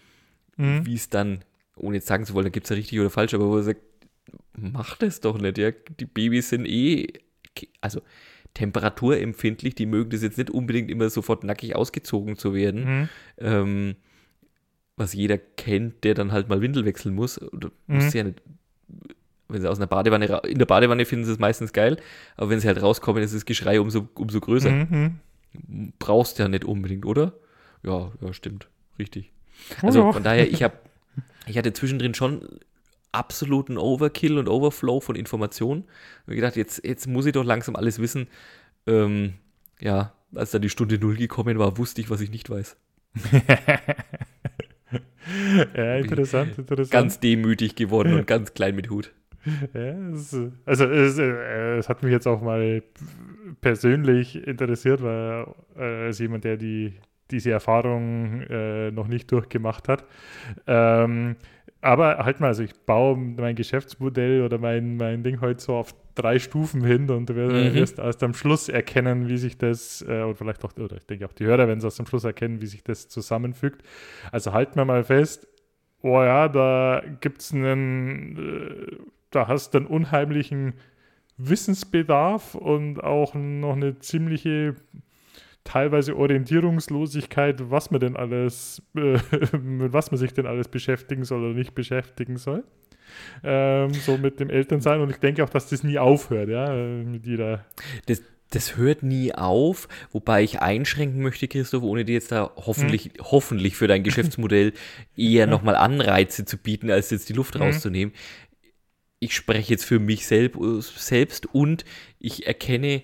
mhm. 0.55 0.85
wie 0.85 0.95
es 0.95 1.09
dann, 1.09 1.39
ohne 1.75 1.97
jetzt 1.97 2.07
sagen 2.07 2.25
zu 2.25 2.33
wollen, 2.33 2.45
da 2.45 2.49
gibt 2.49 2.65
es 2.65 2.69
ja 2.69 2.77
richtig 2.77 2.97
oder 3.01 3.09
falsch, 3.09 3.33
aber 3.33 3.49
wo 3.49 3.57
er 3.57 3.63
sagt, 3.63 3.81
mach 4.53 4.95
das 4.95 5.19
doch 5.19 5.37
nicht, 5.37 5.57
ja. 5.57 5.71
Die 5.99 6.05
Babys 6.05 6.47
sind 6.47 6.65
eh, 6.65 7.07
also 7.81 8.01
temperaturempfindlich, 8.53 9.75
die 9.75 9.85
mögen 9.85 10.11
das 10.11 10.21
jetzt 10.21 10.37
nicht 10.37 10.49
unbedingt 10.49 10.89
immer 10.89 11.09
sofort 11.09 11.43
nackig 11.43 11.75
ausgezogen 11.75 12.37
zu 12.37 12.53
werden. 12.53 12.85
Mhm. 12.85 13.09
Ähm, 13.37 13.95
was 14.97 15.13
jeder 15.13 15.37
kennt, 15.37 16.03
der 16.03 16.13
dann 16.13 16.31
halt 16.31 16.49
mal 16.49 16.61
Windel 16.61 16.85
wechseln 16.85 17.15
muss. 17.15 17.41
Oder 17.41 17.71
mhm. 17.87 18.09
ja 18.13 18.23
nicht, 18.23 18.41
wenn 19.47 19.61
sie 19.61 19.69
aus 19.69 19.77
einer 19.77 19.87
Badewanne, 19.87 20.41
in 20.43 20.57
der 20.57 20.65
Badewanne 20.65 21.05
finden 21.05 21.25
sie 21.25 21.31
es 21.31 21.39
meistens 21.39 21.73
geil, 21.73 21.97
aber 22.35 22.49
wenn 22.49 22.59
sie 22.59 22.67
halt 22.67 22.81
rauskommen, 22.81 23.21
ist 23.21 23.35
das 23.35 23.45
Geschrei 23.45 23.79
umso, 23.79 24.07
umso 24.15 24.39
größer. 24.39 24.71
Mhm. 24.71 25.19
Brauchst 25.99 26.39
ja 26.39 26.47
nicht 26.47 26.65
unbedingt, 26.65 27.05
oder? 27.05 27.33
Ja, 27.83 28.11
ja, 28.21 28.33
stimmt. 28.33 28.67
Richtig. 28.97 29.31
Also 29.81 30.11
von 30.11 30.23
daher, 30.23 30.49
ich 30.49 30.63
habe, 30.63 30.77
ich 31.47 31.57
hatte 31.57 31.73
zwischendrin 31.73 32.13
schon 32.13 32.59
absoluten 33.11 33.77
Overkill 33.77 34.37
und 34.37 34.49
Overflow 34.49 34.99
von 34.99 35.15
Informationen. 35.15 35.83
Und 36.25 36.33
ich 36.33 36.35
gedacht, 36.35 36.55
jetzt, 36.55 36.83
jetzt 36.83 37.07
muss 37.07 37.25
ich 37.25 37.33
doch 37.33 37.45
langsam 37.45 37.75
alles 37.75 37.99
wissen. 37.99 38.27
Ähm, 38.87 39.35
ja, 39.79 40.13
als 40.33 40.51
dann 40.51 40.61
die 40.61 40.69
Stunde 40.69 40.97
Null 40.97 41.15
gekommen 41.15 41.57
war, 41.57 41.77
wusste 41.77 42.01
ich, 42.01 42.09
was 42.09 42.21
ich 42.21 42.31
nicht 42.31 42.49
weiß. 42.49 42.75
ja, 45.75 45.95
interessant, 45.95 46.57
interessant. 46.57 46.91
Ganz 46.91 47.19
demütig 47.19 47.75
geworden 47.75 48.13
und 48.13 48.27
ganz 48.27 48.53
klein 48.53 48.75
mit 48.75 48.89
Hut. 48.89 49.11
Ja, 49.73 50.09
es, 50.09 50.35
also 50.65 50.85
es, 50.85 51.19
äh, 51.19 51.77
es, 51.77 51.87
hat 51.87 52.01
mich 52.01 52.11
jetzt 52.11 52.27
auch 52.27 52.41
mal 52.41 52.81
persönlich 53.61 54.35
interessiert, 54.47 55.03
weil 55.03 55.45
äh, 55.77 56.05
als 56.07 56.19
jemand, 56.19 56.45
der 56.45 56.57
die, 56.57 56.93
diese 57.29 57.51
Erfahrung 57.51 58.41
äh, 58.41 58.89
noch 58.91 59.07
nicht 59.07 59.31
durchgemacht 59.31 59.87
hat, 59.87 60.05
ähm, 60.65 61.35
aber 61.81 62.17
halt 62.25 62.39
mal, 62.39 62.47
also 62.47 62.63
ich 62.63 62.73
baue 62.87 63.15
mein 63.15 63.55
Geschäftsmodell 63.55 64.41
oder 64.41 64.57
mein, 64.57 64.97
mein 64.97 65.21
Ding 65.21 65.41
heute 65.41 65.61
so 65.61 65.75
auf 65.75 65.93
drei 66.15 66.39
Stufen 66.39 66.83
hin 66.83 67.09
und 67.09 67.29
du 67.29 67.35
wirst 67.35 67.97
mhm. 67.97 68.03
erst 68.03 68.23
am 68.23 68.33
Schluss 68.33 68.69
erkennen, 68.69 69.27
wie 69.27 69.37
sich 69.37 69.57
das, 69.57 70.03
äh, 70.07 70.23
und 70.23 70.37
vielleicht 70.37 70.63
auch, 70.63 70.75
oder 70.77 70.95
ich 70.95 71.05
denke 71.05 71.25
auch 71.25 71.33
die 71.33 71.45
Hörer 71.45 71.67
werden 71.67 71.79
es 71.79 71.83
erst 71.83 71.99
am 71.99 72.07
Schluss 72.07 72.23
erkennen, 72.23 72.61
wie 72.61 72.67
sich 72.67 72.83
das 72.83 73.07
zusammenfügt. 73.07 73.83
Also 74.31 74.53
halten 74.53 74.75
wir 74.77 74.85
mal 74.85 75.03
fest, 75.03 75.47
oh 76.01 76.21
ja, 76.21 76.47
da 76.47 77.03
gibt 77.19 77.41
es 77.41 77.53
einen, 77.53 78.37
äh, 78.37 78.97
da 79.31 79.47
hast 79.47 79.73
du 79.73 79.79
einen 79.79 79.87
unheimlichen 79.87 80.73
Wissensbedarf 81.37 82.55
und 82.55 83.03
auch 83.03 83.33
noch 83.33 83.75
eine 83.75 83.99
ziemliche 83.99 84.75
teilweise 85.65 86.15
Orientierungslosigkeit, 86.15 87.69
was 87.69 87.91
man 87.91 87.99
denn 87.99 88.15
alles, 88.15 88.81
äh, 88.95 89.17
mit 89.57 89.91
was 89.91 90.11
man 90.11 90.17
sich 90.17 90.33
denn 90.33 90.45
alles 90.45 90.69
beschäftigen 90.69 91.25
soll 91.25 91.43
oder 91.43 91.53
nicht 91.53 91.75
beschäftigen 91.75 92.37
soll. 92.37 92.63
Ähm, 93.43 93.93
so 93.93 94.17
mit 94.17 94.39
dem 94.39 94.49
Elternsein 94.49 95.01
und 95.01 95.09
ich 95.09 95.17
denke 95.17 95.43
auch, 95.43 95.49
dass 95.49 95.69
das 95.69 95.83
nie 95.83 95.97
aufhört, 95.99 96.49
ja, 96.49 96.73
mit 96.73 97.25
jeder. 97.25 97.65
Das, 98.05 98.21
das 98.51 98.77
hört 98.77 99.03
nie 99.03 99.33
auf, 99.33 99.87
wobei 100.11 100.43
ich 100.43 100.61
einschränken 100.61 101.21
möchte, 101.21 101.47
Christoph, 101.47 101.83
ohne 101.83 102.05
dir 102.05 102.13
jetzt 102.13 102.31
da 102.31 102.51
hoffentlich, 102.55 103.05
hm. 103.05 103.11
hoffentlich 103.31 103.75
für 103.75 103.87
dein 103.87 104.03
Geschäftsmodell 104.03 104.73
eher 105.17 105.47
nochmal 105.47 105.75
Anreize 105.75 106.45
zu 106.45 106.57
bieten, 106.57 106.89
als 106.91 107.09
jetzt 107.09 107.29
die 107.29 107.33
Luft 107.33 107.55
hm. 107.55 107.61
rauszunehmen. 107.61 108.13
Ich 109.19 109.35
spreche 109.35 109.71
jetzt 109.71 109.85
für 109.85 109.99
mich 109.99 110.27
selbst 110.27 111.45
und 111.53 111.85
ich 112.19 112.45
erkenne 112.45 113.01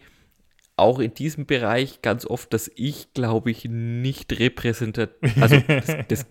auch 0.82 1.00
in 1.00 1.14
diesem 1.14 1.46
Bereich 1.46 2.02
ganz 2.02 2.26
oft, 2.26 2.54
dass 2.54 2.70
ich, 2.76 3.14
glaube 3.14 3.52
ich, 3.52 3.66
nicht 3.66 4.38
repräsentativ, 4.40 5.42
also 5.42 5.58
das, 5.68 5.96
das, 6.08 6.26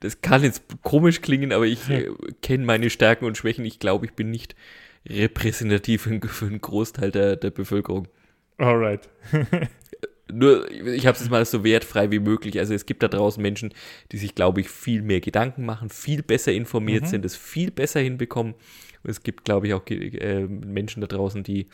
das, 0.00 0.20
kann 0.20 0.42
jetzt 0.42 0.64
komisch 0.82 1.20
klingen, 1.20 1.52
aber 1.52 1.66
ich 1.66 1.88
äh, 1.90 2.10
kenne 2.42 2.64
meine 2.64 2.90
Stärken 2.90 3.24
und 3.26 3.36
Schwächen. 3.36 3.64
Ich 3.64 3.78
glaube, 3.78 4.06
ich 4.06 4.12
bin 4.12 4.30
nicht 4.30 4.56
repräsentativ 5.06 6.02
für 6.02 6.46
einen 6.46 6.60
Großteil 6.60 7.10
der, 7.10 7.36
der 7.36 7.50
Bevölkerung. 7.50 8.08
Alright. 8.56 9.08
Nur, 10.32 10.70
ich 10.70 11.06
habe 11.06 11.14
es 11.14 11.20
jetzt 11.20 11.30
mal 11.30 11.44
so 11.44 11.64
wertfrei 11.64 12.10
wie 12.10 12.18
möglich. 12.18 12.58
Also 12.58 12.72
es 12.72 12.86
gibt 12.86 13.02
da 13.02 13.08
draußen 13.08 13.42
Menschen, 13.42 13.74
die 14.10 14.16
sich, 14.16 14.34
glaube 14.34 14.62
ich, 14.62 14.70
viel 14.70 15.02
mehr 15.02 15.20
Gedanken 15.20 15.66
machen, 15.66 15.90
viel 15.90 16.22
besser 16.22 16.52
informiert 16.52 17.02
mhm. 17.02 17.08
sind, 17.08 17.24
es 17.24 17.36
viel 17.36 17.70
besser 17.70 18.00
hinbekommen. 18.00 18.54
Und 19.02 19.10
es 19.10 19.22
gibt, 19.22 19.44
glaube 19.44 19.66
ich, 19.66 19.74
auch 19.74 19.82
äh, 19.86 20.46
Menschen 20.46 21.02
da 21.02 21.06
draußen, 21.06 21.42
die 21.42 21.66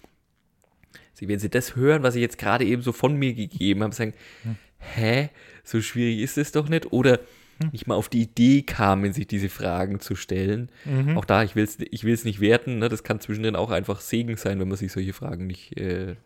Sie, 1.21 1.29
wenn 1.29 1.39
Sie 1.39 1.51
das 1.51 1.77
hören, 1.77 2.03
was 2.03 2.15
ich 2.15 2.23
jetzt 2.23 2.39
gerade 2.39 2.65
eben 2.65 2.83
so 2.83 2.93
von 2.93 3.15
mir 3.15 3.35
gegeben 3.35 3.83
habe, 3.83 3.95
sagen, 3.95 4.15
hm. 4.43 4.57
hä, 4.79 5.29
so 5.63 5.83
schwierig 5.83 6.21
ist 6.21 6.39
es 6.39 6.51
doch 6.51 6.69
nicht? 6.69 6.93
Oder 6.93 7.21
hm. 7.63 7.71
nicht 7.73 7.87
mal 7.87 7.95
auf 7.95 8.09
die 8.09 8.23
Idee 8.23 8.63
kamen, 8.63 9.13
sich 9.13 9.27
diese 9.27 9.51
Fragen 9.51 10.01
zu 10.01 10.17
stellen. 10.17 10.71
Mhm. 10.87 11.19
Auch 11.19 11.27
da, 11.27 11.43
ich 11.43 11.55
will 11.55 11.65
es 11.65 11.79
ich 11.79 12.05
will's 12.05 12.25
nicht 12.25 12.41
werten, 12.41 12.79
ne? 12.79 12.89
das 12.89 13.05
kann 13.05 13.21
zwischendrin 13.21 13.55
auch 13.55 13.71
einfach 13.71 14.01
Segen 14.01 14.37
sein, 14.37 14.59
wenn 14.61 14.69
man 14.69 14.79
sich 14.79 14.91
solche 14.91 15.13
Fragen 15.13 15.47
nicht 15.47 15.77
äh, 15.77 16.17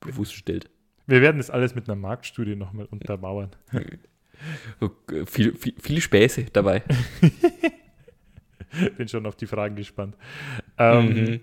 bewusst 0.00 0.34
stellt. 0.34 0.70
Wir 1.06 1.20
werden 1.20 1.36
das 1.36 1.50
alles 1.50 1.74
mit 1.74 1.88
einer 1.88 1.96
Marktstudie 1.96 2.56
nochmal 2.56 2.86
untermauern. 2.86 3.50
viel, 5.26 5.54
viel, 5.56 5.74
viele 5.78 6.00
Späße 6.00 6.46
dabei. 6.52 6.82
Bin 8.96 9.08
schon 9.08 9.26
auf 9.26 9.36
die 9.36 9.46
Fragen 9.46 9.76
gespannt. 9.76 10.16
Ähm, 10.78 11.08
mhm. 11.08 11.40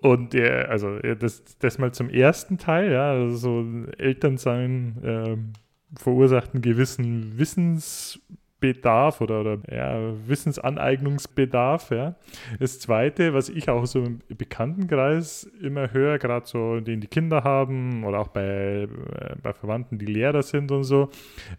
Und 0.00 0.32
der, 0.32 0.70
also 0.70 0.98
das, 0.98 1.44
das 1.58 1.78
mal 1.78 1.92
zum 1.92 2.10
ersten 2.10 2.58
Teil, 2.58 2.92
ja, 2.92 3.12
also 3.12 3.36
so 3.36 3.64
Elternsein 3.98 4.96
ähm, 5.04 5.52
verursacht 5.96 6.54
einen 6.54 6.62
gewissen 6.62 7.38
Wissensbedarf 7.38 9.20
oder, 9.20 9.40
oder 9.40 9.58
ja, 9.70 10.14
Wissensaneignungsbedarf, 10.26 11.90
ja. 11.90 12.16
Das 12.58 12.80
zweite, 12.80 13.34
was 13.34 13.48
ich 13.48 13.68
auch 13.68 13.86
so 13.86 14.02
im 14.02 14.20
Bekanntenkreis 14.36 15.44
immer 15.60 15.92
höre, 15.92 16.18
gerade 16.18 16.46
so, 16.46 16.80
den 16.80 17.00
die 17.00 17.08
Kinder 17.08 17.44
haben 17.44 18.04
oder 18.04 18.20
auch 18.20 18.28
bei, 18.28 18.88
äh, 18.88 19.36
bei 19.42 19.52
Verwandten, 19.52 19.98
die 19.98 20.06
Lehrer 20.06 20.42
sind 20.42 20.72
und 20.72 20.84
so. 20.84 21.10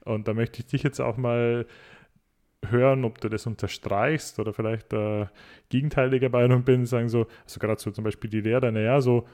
Und 0.04 0.28
da 0.28 0.34
möchte 0.34 0.60
ich 0.60 0.66
dich 0.66 0.84
jetzt 0.84 1.00
auch 1.00 1.18
mal 1.18 1.66
hören, 2.70 3.06
ob 3.06 3.20
du 3.20 3.30
das 3.30 3.46
unterstreichst 3.46 4.40
oder 4.40 4.54
vielleicht 4.54 4.94
äh, 4.94 5.26
gegenteiliger 5.70 6.30
Meinung 6.30 6.64
bin, 6.64 6.86
sagen 6.86 7.10
so, 7.10 7.28
also 7.44 7.60
gerade 7.60 7.82
so 7.82 7.92
zum 7.92 8.04
Beispiel 8.04 8.30
die 8.30 8.42
Lehrer, 8.42 8.72
naja, 8.72 9.02
so 9.02 9.26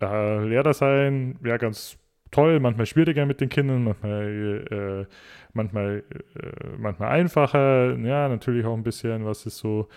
äh, 0.00 0.44
Lehrer 0.44 0.74
sein, 0.74 1.38
ja, 1.44 1.56
ganz 1.56 1.98
toll, 2.30 2.60
manchmal 2.60 2.86
schwieriger 2.86 3.26
mit 3.26 3.40
den 3.40 3.48
Kindern, 3.48 3.84
manchmal, 3.84 4.66
äh, 4.70 5.14
manchmal, 5.52 6.04
äh, 6.40 6.76
manchmal 6.78 7.08
einfacher, 7.10 7.96
ja, 7.98 8.28
natürlich 8.28 8.64
auch 8.64 8.76
ein 8.76 8.82
bisschen, 8.82 9.24
was 9.24 9.46
ist 9.46 9.58
so, 9.58 9.88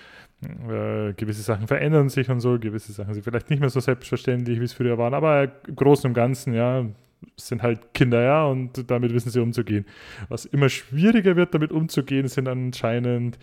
äh, 0.69 1.13
gewisse 1.13 1.41
Sachen 1.41 1.67
verändern 1.67 2.09
sich 2.09 2.29
und 2.29 2.39
so, 2.39 2.59
gewisse 2.59 2.91
Sachen 2.91 3.13
sind 3.13 3.23
vielleicht 3.23 3.49
nicht 3.49 3.59
mehr 3.59 3.69
so 3.69 3.79
selbstverständlich, 3.79 4.59
wie 4.59 4.65
es 4.65 4.73
früher 4.73 4.97
waren, 4.97 5.13
aber 5.13 5.43
im 5.43 5.75
Großen 5.75 6.09
und 6.09 6.13
Ganzen, 6.13 6.53
ja, 6.53 6.85
sind 7.37 7.61
halt 7.63 7.93
Kinder, 7.93 8.21
ja, 8.21 8.45
und 8.45 8.89
damit 8.89 9.13
wissen 9.13 9.29
sie 9.29 9.39
umzugehen. 9.39 9.85
Was 10.29 10.45
immer 10.45 10.69
schwieriger 10.69 11.35
wird, 11.35 11.53
damit 11.53 11.71
umzugehen, 11.71 12.27
sind 12.27 12.47
anscheinend 12.47 13.37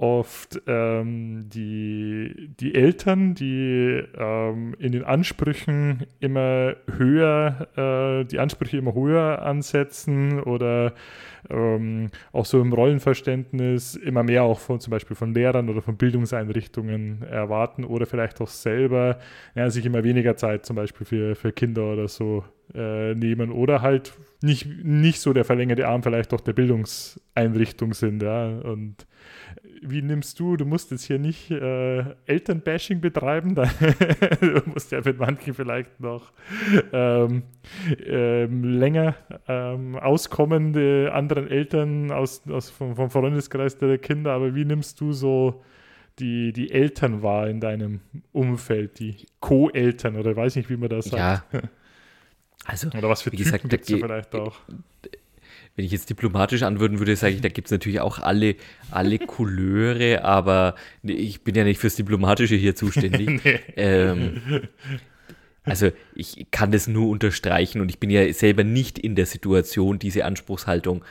oft 0.00 0.62
ähm, 0.66 1.50
die, 1.50 2.50
die 2.58 2.74
Eltern, 2.74 3.34
die 3.34 4.02
ähm, 4.16 4.74
in 4.78 4.92
den 4.92 5.04
Ansprüchen 5.04 6.06
immer 6.20 6.74
höher, 6.96 7.68
äh, 7.76 8.24
die 8.24 8.38
Ansprüche 8.38 8.78
immer 8.78 8.94
höher 8.94 9.42
ansetzen 9.42 10.40
oder 10.40 10.94
ähm, 11.50 12.10
auch 12.32 12.46
so 12.46 12.62
im 12.62 12.72
Rollenverständnis 12.72 13.94
immer 13.94 14.22
mehr 14.22 14.44
auch 14.44 14.60
von 14.60 14.80
zum 14.80 14.90
Beispiel 14.90 15.16
von 15.16 15.34
Lehrern 15.34 15.68
oder 15.68 15.82
von 15.82 15.98
Bildungseinrichtungen 15.98 17.22
erwarten 17.22 17.84
oder 17.84 18.06
vielleicht 18.06 18.40
auch 18.40 18.48
selber 18.48 19.18
ja, 19.54 19.68
sich 19.68 19.84
immer 19.84 20.02
weniger 20.02 20.34
Zeit 20.34 20.64
zum 20.64 20.76
Beispiel 20.76 21.06
für, 21.06 21.34
für 21.34 21.52
Kinder 21.52 21.92
oder 21.92 22.08
so 22.08 22.42
äh, 22.74 23.14
nehmen 23.14 23.52
oder 23.52 23.82
halt 23.82 24.14
nicht, 24.40 24.66
nicht 24.82 25.20
so 25.20 25.34
der 25.34 25.44
verlängerte 25.44 25.86
Arm 25.86 26.02
vielleicht 26.02 26.32
auch 26.32 26.40
der 26.40 26.54
Bildungseinrichtung 26.54 27.92
sind, 27.92 28.22
ja, 28.22 28.46
und 28.46 29.06
wie 29.82 30.02
nimmst 30.02 30.38
du, 30.40 30.56
du 30.56 30.64
musst 30.64 30.90
jetzt 30.90 31.04
hier 31.04 31.18
nicht 31.18 31.50
äh, 31.50 32.04
Elternbashing 32.26 33.00
betreiben, 33.00 33.54
da, 33.54 33.70
du 34.40 34.62
musst 34.66 34.92
ja 34.92 35.00
mit 35.04 35.18
manchen 35.18 35.54
vielleicht 35.54 36.00
noch 36.00 36.32
ähm, 36.92 37.42
ähm, 38.04 38.64
länger 38.64 39.16
ähm, 39.48 39.96
auskommende 39.96 41.10
anderen 41.12 41.48
Eltern 41.48 42.10
aus, 42.10 42.42
aus 42.48 42.70
vom, 42.70 42.96
vom 42.96 43.10
Freundeskreis 43.10 43.78
der 43.78 43.98
Kinder, 43.98 44.32
aber 44.32 44.54
wie 44.54 44.64
nimmst 44.64 45.00
du 45.00 45.12
so 45.12 45.62
die, 46.18 46.52
die 46.52 46.70
Eltern 46.70 47.22
war 47.22 47.48
in 47.48 47.60
deinem 47.60 48.00
Umfeld, 48.32 48.98
die 48.98 49.26
Co-Eltern 49.40 50.16
oder 50.16 50.36
weiß 50.36 50.56
nicht, 50.56 50.68
wie 50.68 50.76
man 50.76 50.90
das 50.90 51.06
sagt. 51.06 51.52
Ja. 51.52 51.60
Also, 52.66 52.88
oder 52.88 53.08
was 53.08 53.22
für 53.22 53.32
wie 53.32 53.36
Typen 53.36 53.68
gesagt, 53.68 53.90
da 53.90 53.96
vielleicht 53.96 54.34
auch. 54.34 54.58
Wenn 55.76 55.84
ich 55.84 55.92
jetzt 55.92 56.10
diplomatisch 56.10 56.62
antworten 56.62 56.98
würde, 56.98 57.16
sage 57.16 57.34
ich, 57.34 57.40
da 57.40 57.48
gibt 57.48 57.68
es 57.68 57.72
natürlich 57.72 58.00
auch 58.00 58.18
alle, 58.18 58.56
alle 58.90 59.18
Couleure, 59.26 60.24
aber 60.24 60.74
ich 61.02 61.42
bin 61.42 61.54
ja 61.54 61.64
nicht 61.64 61.78
fürs 61.80 61.96
Diplomatische 61.96 62.56
hier 62.56 62.74
zuständig. 62.74 63.40
Nee. 63.44 63.60
ähm, 63.76 64.40
also 65.64 65.90
ich 66.14 66.46
kann 66.50 66.72
das 66.72 66.86
nur 66.88 67.08
unterstreichen 67.08 67.80
und 67.80 67.90
ich 67.90 68.00
bin 68.00 68.10
ja 68.10 68.32
selber 68.32 68.64
nicht 68.64 68.98
in 68.98 69.14
der 69.14 69.26
Situation, 69.26 69.98
diese 69.98 70.24
Anspruchshaltung 70.24 71.04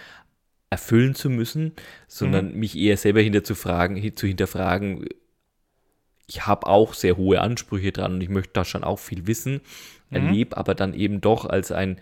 erfüllen 0.71 1.15
zu 1.15 1.29
müssen, 1.29 1.73
sondern 2.07 2.53
mich 2.55 2.77
eher 2.77 2.97
selber 2.97 3.21
hinter 3.21 3.43
zu, 3.43 3.55
fragen, 3.55 3.95
hin- 3.95 4.15
zu 4.15 4.27
hinterfragen. 4.27 5.05
Ich 6.27 6.45
habe 6.45 6.67
auch 6.67 6.93
sehr 6.93 7.17
hohe 7.17 7.41
Ansprüche 7.41 7.91
dran 7.91 8.13
und 8.15 8.21
ich 8.21 8.29
möchte 8.29 8.53
da 8.53 8.65
schon 8.65 8.83
auch 8.83 8.99
viel 8.99 9.25
wissen, 9.27 9.61
erlebe 10.11 10.57
aber 10.57 10.75
dann 10.75 10.93
eben 10.93 11.21
doch 11.21 11.45
als 11.45 11.71
ein, 11.71 11.99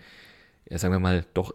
ja, 0.68 0.78
sagen 0.78 0.92
wir 0.94 0.98
mal, 1.00 1.24
doch 1.34 1.54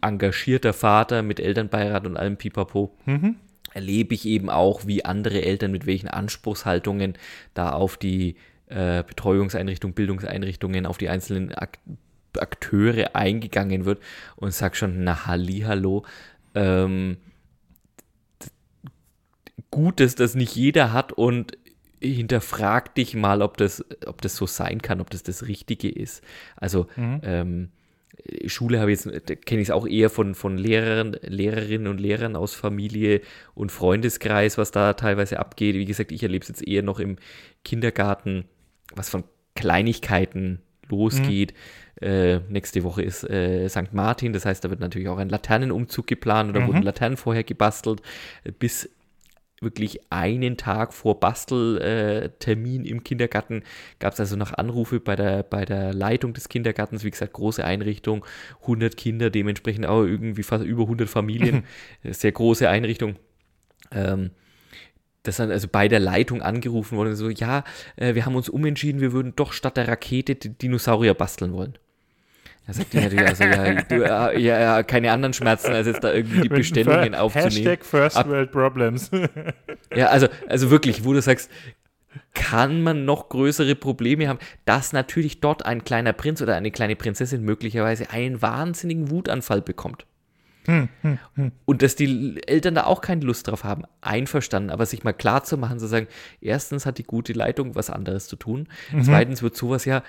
engagierter 0.00 0.72
Vater 0.72 1.22
mit 1.22 1.40
Elternbeirat 1.40 2.06
und 2.06 2.16
allem 2.16 2.36
Pipapo, 2.36 2.96
Mhm. 3.06 3.36
erlebe 3.72 4.14
ich 4.14 4.26
eben 4.26 4.48
auch, 4.50 4.86
wie 4.86 5.04
andere 5.04 5.42
Eltern 5.42 5.70
mit 5.70 5.86
welchen 5.86 6.08
Anspruchshaltungen 6.08 7.14
da 7.54 7.70
auf 7.72 7.96
die 7.96 8.36
äh, 8.68 9.04
Betreuungseinrichtungen, 9.04 9.94
Bildungseinrichtungen, 9.94 10.86
auf 10.86 10.98
die 10.98 11.08
einzelnen 11.08 11.54
Ak 11.54 11.78
Akteure 12.38 13.16
eingegangen 13.16 13.86
wird 13.86 14.00
und 14.36 14.52
sag 14.52 14.76
schon, 14.76 15.04
na 15.04 15.26
Hallihallo, 15.26 16.04
ähm, 16.54 17.16
gut, 19.70 20.00
dass 20.00 20.14
das 20.16 20.34
nicht 20.34 20.54
jeder 20.54 20.92
hat 20.92 21.12
und 21.12 21.56
hinterfrag 22.00 22.94
dich 22.94 23.14
mal, 23.14 23.40
ob 23.40 23.56
das, 23.56 23.84
ob 24.06 24.20
das 24.20 24.36
so 24.36 24.46
sein 24.46 24.82
kann, 24.82 25.00
ob 25.00 25.10
das 25.10 25.22
das 25.22 25.46
Richtige 25.46 25.88
ist. 25.88 26.22
Also 26.56 26.88
ähm, 27.22 27.70
Schule 28.46 28.80
habe 28.80 28.92
ich 28.92 29.04
jetzt, 29.04 29.46
kenne 29.46 29.60
ich 29.60 29.68
es 29.68 29.70
auch 29.70 29.86
eher 29.86 30.10
von, 30.10 30.34
von 30.34 30.58
Lehrern, 30.58 31.16
Lehrerinnen 31.22 31.86
und 31.86 32.00
Lehrern 32.00 32.36
aus 32.36 32.54
Familie 32.54 33.20
und 33.54 33.72
Freundeskreis, 33.72 34.58
was 34.58 34.70
da 34.70 34.94
teilweise 34.94 35.38
abgeht. 35.38 35.76
Wie 35.76 35.84
gesagt, 35.84 36.12
ich 36.12 36.22
erlebe 36.22 36.42
es 36.42 36.48
jetzt 36.48 36.66
eher 36.66 36.82
noch 36.82 36.98
im 36.98 37.16
Kindergarten, 37.64 38.44
was 38.94 39.08
von 39.08 39.24
Kleinigkeiten 39.54 40.60
losgeht. 40.88 41.54
Äh, 42.00 42.40
nächste 42.50 42.84
Woche 42.84 43.02
ist 43.02 43.24
äh, 43.24 43.68
St. 43.68 43.92
Martin, 43.92 44.32
das 44.34 44.44
heißt, 44.44 44.64
da 44.64 44.70
wird 44.70 44.80
natürlich 44.80 45.08
auch 45.08 45.16
ein 45.16 45.30
Laternenumzug 45.30 46.06
geplant 46.06 46.50
oder 46.50 46.66
wurden 46.66 46.82
Laternen 46.82 47.16
vorher 47.16 47.42
gebastelt, 47.42 48.02
äh, 48.44 48.52
bis 48.52 48.90
wirklich 49.60 50.00
einen 50.10 50.56
Tag 50.56 50.92
vor 50.92 51.18
Basteltermin 51.18 52.84
im 52.84 53.04
Kindergarten 53.04 53.62
gab 53.98 54.12
es 54.12 54.20
also 54.20 54.36
noch 54.36 54.52
Anrufe 54.52 55.00
bei 55.00 55.16
der, 55.16 55.42
bei 55.42 55.64
der 55.64 55.94
Leitung 55.94 56.34
des 56.34 56.48
Kindergartens, 56.48 57.04
wie 57.04 57.10
gesagt, 57.10 57.32
große 57.32 57.64
Einrichtung, 57.64 58.24
100 58.62 58.96
Kinder, 58.96 59.30
dementsprechend 59.30 59.86
auch 59.86 60.02
irgendwie 60.02 60.42
fast 60.42 60.64
über 60.64 60.82
100 60.82 61.08
Familien, 61.08 61.64
sehr 62.04 62.32
große 62.32 62.68
Einrichtung. 62.68 63.16
Ähm, 63.92 64.30
dass 65.22 65.38
dann 65.38 65.50
also 65.50 65.68
bei 65.68 65.88
der 65.88 66.00
Leitung 66.00 66.42
angerufen 66.42 66.96
wurde, 66.96 67.16
so, 67.16 67.28
ja, 67.30 67.64
äh, 67.96 68.14
wir 68.14 68.26
haben 68.26 68.36
uns 68.36 68.48
umentschieden, 68.48 69.00
wir 69.00 69.12
würden 69.12 69.34
doch 69.34 69.52
statt 69.52 69.76
der 69.76 69.88
Rakete 69.88 70.36
die 70.36 70.50
Dinosaurier 70.50 71.14
basteln 71.14 71.52
wollen. 71.52 71.78
Da 72.66 72.72
sagt 72.72 72.92
die 72.92 72.96
natürlich 72.98 73.26
also, 73.26 73.44
ja, 73.44 73.82
du, 73.82 73.94
äh, 73.94 74.40
ja, 74.40 74.60
ja, 74.60 74.82
keine 74.82 75.12
anderen 75.12 75.32
Schmerzen, 75.32 75.72
als 75.72 75.86
jetzt 75.86 76.02
da 76.02 76.12
irgendwie 76.12 76.40
die 76.40 76.48
Bestellungen 76.48 77.14
aufzunehmen. 77.14 77.50
Hashtag 77.50 77.84
First 77.84 78.16
Ab- 78.16 78.28
World 78.28 78.50
Problems. 78.50 79.10
Ja, 79.94 80.08
also, 80.08 80.26
also 80.48 80.70
wirklich, 80.70 81.04
wo 81.04 81.12
du 81.12 81.22
sagst, 81.22 81.50
kann 82.34 82.82
man 82.82 83.04
noch 83.04 83.28
größere 83.28 83.76
Probleme 83.76 84.28
haben, 84.28 84.38
dass 84.64 84.92
natürlich 84.92 85.40
dort 85.40 85.64
ein 85.64 85.84
kleiner 85.84 86.12
Prinz 86.12 86.42
oder 86.42 86.56
eine 86.56 86.70
kleine 86.70 86.96
Prinzessin 86.96 87.42
möglicherweise 87.42 88.10
einen 88.10 88.42
wahnsinnigen 88.42 89.10
Wutanfall 89.10 89.62
bekommt. 89.62 90.06
Und 91.66 91.82
dass 91.82 91.94
die 91.94 92.40
Eltern 92.44 92.74
da 92.74 92.84
auch 92.84 93.00
keine 93.00 93.24
Lust 93.24 93.46
drauf 93.46 93.62
haben, 93.62 93.84
einverstanden, 94.00 94.70
aber 94.70 94.84
sich 94.84 95.04
mal 95.04 95.12
klar 95.12 95.44
zu 95.44 95.56
machen, 95.56 95.78
zu 95.78 95.86
sagen, 95.86 96.08
erstens 96.40 96.86
hat 96.86 96.98
die 96.98 97.04
gute 97.04 97.32
Leitung 97.32 97.76
was 97.76 97.88
anderes 97.90 98.26
zu 98.26 98.34
tun, 98.34 98.66
zweitens 99.00 99.42
wird 99.42 99.56
sowas 99.56 99.84
ja, 99.84 100.02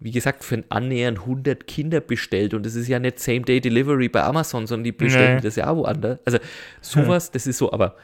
wie 0.00 0.12
gesagt, 0.12 0.44
für 0.44 0.56
ein 0.56 0.64
annähernd 0.68 1.20
100 1.20 1.66
Kinder 1.66 2.00
bestellt 2.00 2.54
und 2.54 2.64
das 2.64 2.74
ist 2.74 2.88
ja 2.88 2.98
nicht 2.98 3.18
Same-Day-Delivery 3.18 4.08
bei 4.08 4.22
Amazon, 4.22 4.66
sondern 4.66 4.84
die 4.84 4.92
bestellen 4.92 5.36
Nee. 5.36 5.42
das 5.42 5.56
ja 5.56 5.68
auch 5.68 5.76
woanders. 5.76 6.20
Also 6.24 6.38
sowas, 6.80 7.30
das 7.30 7.46
ist 7.46 7.58
so, 7.58 7.72
aber 7.72 7.96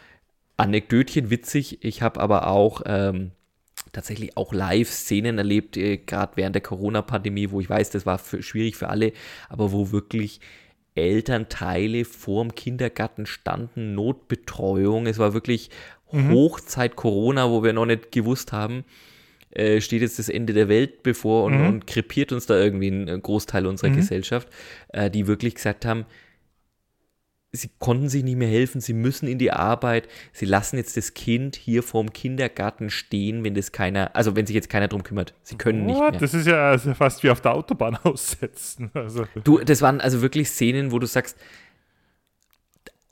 Anekdötchen 0.57 1.31
witzig. 1.31 1.85
Ich 1.85 2.03
habe 2.03 2.21
aber 2.21 2.49
auch 2.49 2.83
ähm, 2.87 3.31
tatsächlich 3.93 4.37
auch 4.37 4.53
Live-Szenen 4.53 5.39
erlebt, 5.39 5.77
äh, 5.77 5.99
gerade 5.99 6.33
während 6.37 6.55
der 6.55 6.63
Corona-Pandemie, 6.63 7.51
wo 7.51 7.61
ich 7.61 7.71
weiß, 7.71 7.91
das 7.91 8.07
war 8.07 8.19
für, 8.19 8.43
schwierig 8.43 8.77
für 8.77 8.89
alle, 8.89 9.13
aber 9.49 9.73
wo 9.73 9.93
wirklich 9.93 10.41
Elternteile 10.95 12.05
vorm 12.05 12.55
Kindergarten 12.55 13.27
standen, 13.27 13.95
Notbetreuung. 13.95 15.07
Es 15.07 15.19
war 15.19 15.35
wirklich 15.35 15.71
Hochzeit 16.13 16.95
Corona, 16.95 17.51
wo 17.51 17.65
wir 17.65 17.73
noch 17.73 17.87
nicht 17.87 18.13
gewusst 18.13 18.53
haben, 18.53 18.85
äh, 19.55 19.81
steht 19.81 20.03
jetzt 20.03 20.19
das 20.19 20.29
Ende 20.29 20.53
der 20.53 20.69
Welt 20.69 21.03
bevor 21.03 21.45
und, 21.45 21.61
und 21.61 21.87
krepiert 21.87 22.33
uns 22.33 22.47
da 22.47 22.57
irgendwie 22.57 22.89
ein 22.89 23.09
äh, 23.09 23.19
Großteil 23.19 23.67
unserer 23.67 23.91
Gesellschaft, 23.91 24.49
äh, 24.89 25.11
die 25.11 25.27
wirklich 25.27 25.55
gesagt 25.55 25.85
haben, 25.85 26.07
sie 27.53 27.71
konnten 27.79 28.09
sich 28.09 28.25
nicht 28.25 28.37
mehr 28.37 28.49
helfen, 28.49 28.81
sie 28.81 28.93
müssen 28.93 29.29
in 29.29 29.39
die 29.39 29.53
Arbeit, 29.53 30.09
sie 30.33 30.45
lassen 30.45 30.77
jetzt 30.77 30.97
das 30.97 31.15
Kind 31.15 31.57
hier 31.57 31.83
vorm 31.83 32.13
Kindergarten 32.13 32.91
stehen, 32.91 33.45
wenn 33.45 33.55
das 33.55 33.71
keiner, 33.71 34.15
also 34.17 34.35
wenn 34.37 34.47
sich 34.47 34.55
jetzt 34.55 34.69
keiner 34.69 34.89
drum 34.89 35.05
kümmert. 35.05 35.35
Sie 35.43 35.57
können 35.57 35.87
nicht 35.87 35.97
What? 35.97 36.13
mehr. 36.13 36.21
Das 36.21 36.35
ist 36.35 36.47
ja 36.47 36.71
also 36.71 36.95
fast 36.95 37.23
wie 37.23 37.31
auf 37.31 37.41
der 37.41 37.55
Autobahn 37.55 37.97
aussetzen. 38.03 38.91
Also, 38.93 39.27
Du, 39.45 39.59
das 39.59 39.83
waren 39.83 40.01
also 40.01 40.21
wirklich 40.21 40.49
Szenen, 40.49 40.91
wo 40.91 40.99
du 40.99 41.07
sagst, 41.07 41.39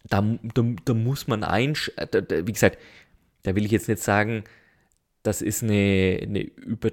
da, 0.08 0.22
da, 0.54 0.64
da 0.84 0.94
muss 0.94 1.28
man 1.28 1.44
einsch... 1.44 1.92
Da, 1.96 2.20
da, 2.20 2.46
wie 2.46 2.52
gesagt, 2.52 2.78
da 3.44 3.54
will 3.54 3.64
ich 3.64 3.70
jetzt 3.70 3.88
nicht 3.88 4.02
sagen, 4.02 4.44
das 5.22 5.42
ist 5.42 5.62
eine, 5.62 6.18
eine 6.22 6.40
über... 6.40 6.90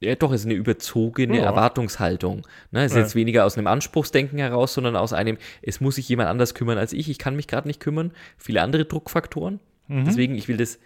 Ja, 0.00 0.14
doch, 0.14 0.32
ist 0.32 0.44
eine 0.44 0.54
überzogene 0.54 1.38
Ja. 1.38 1.44
Erwartungshaltung. 1.44 2.46
Ne? 2.70 2.84
Es 2.84 2.92
ist 2.92 2.96
Ja. 2.96 3.02
jetzt 3.02 3.14
weniger 3.16 3.44
aus 3.44 3.58
einem 3.58 3.66
Anspruchsdenken 3.66 4.38
heraus, 4.38 4.74
sondern 4.74 4.94
aus 4.94 5.12
einem, 5.12 5.38
es 5.60 5.80
muss 5.80 5.96
sich 5.96 6.08
jemand 6.08 6.28
anders 6.28 6.54
kümmern 6.54 6.78
als 6.78 6.92
ich, 6.92 7.08
ich 7.10 7.18
kann 7.18 7.34
mich 7.34 7.48
gerade 7.48 7.66
nicht 7.66 7.80
kümmern. 7.80 8.12
Viele 8.36 8.62
andere 8.62 8.84
Druckfaktoren. 8.84 9.58
Deswegen, 9.88 10.34
ich 10.36 10.46
will 10.48 10.56
das 10.58 10.78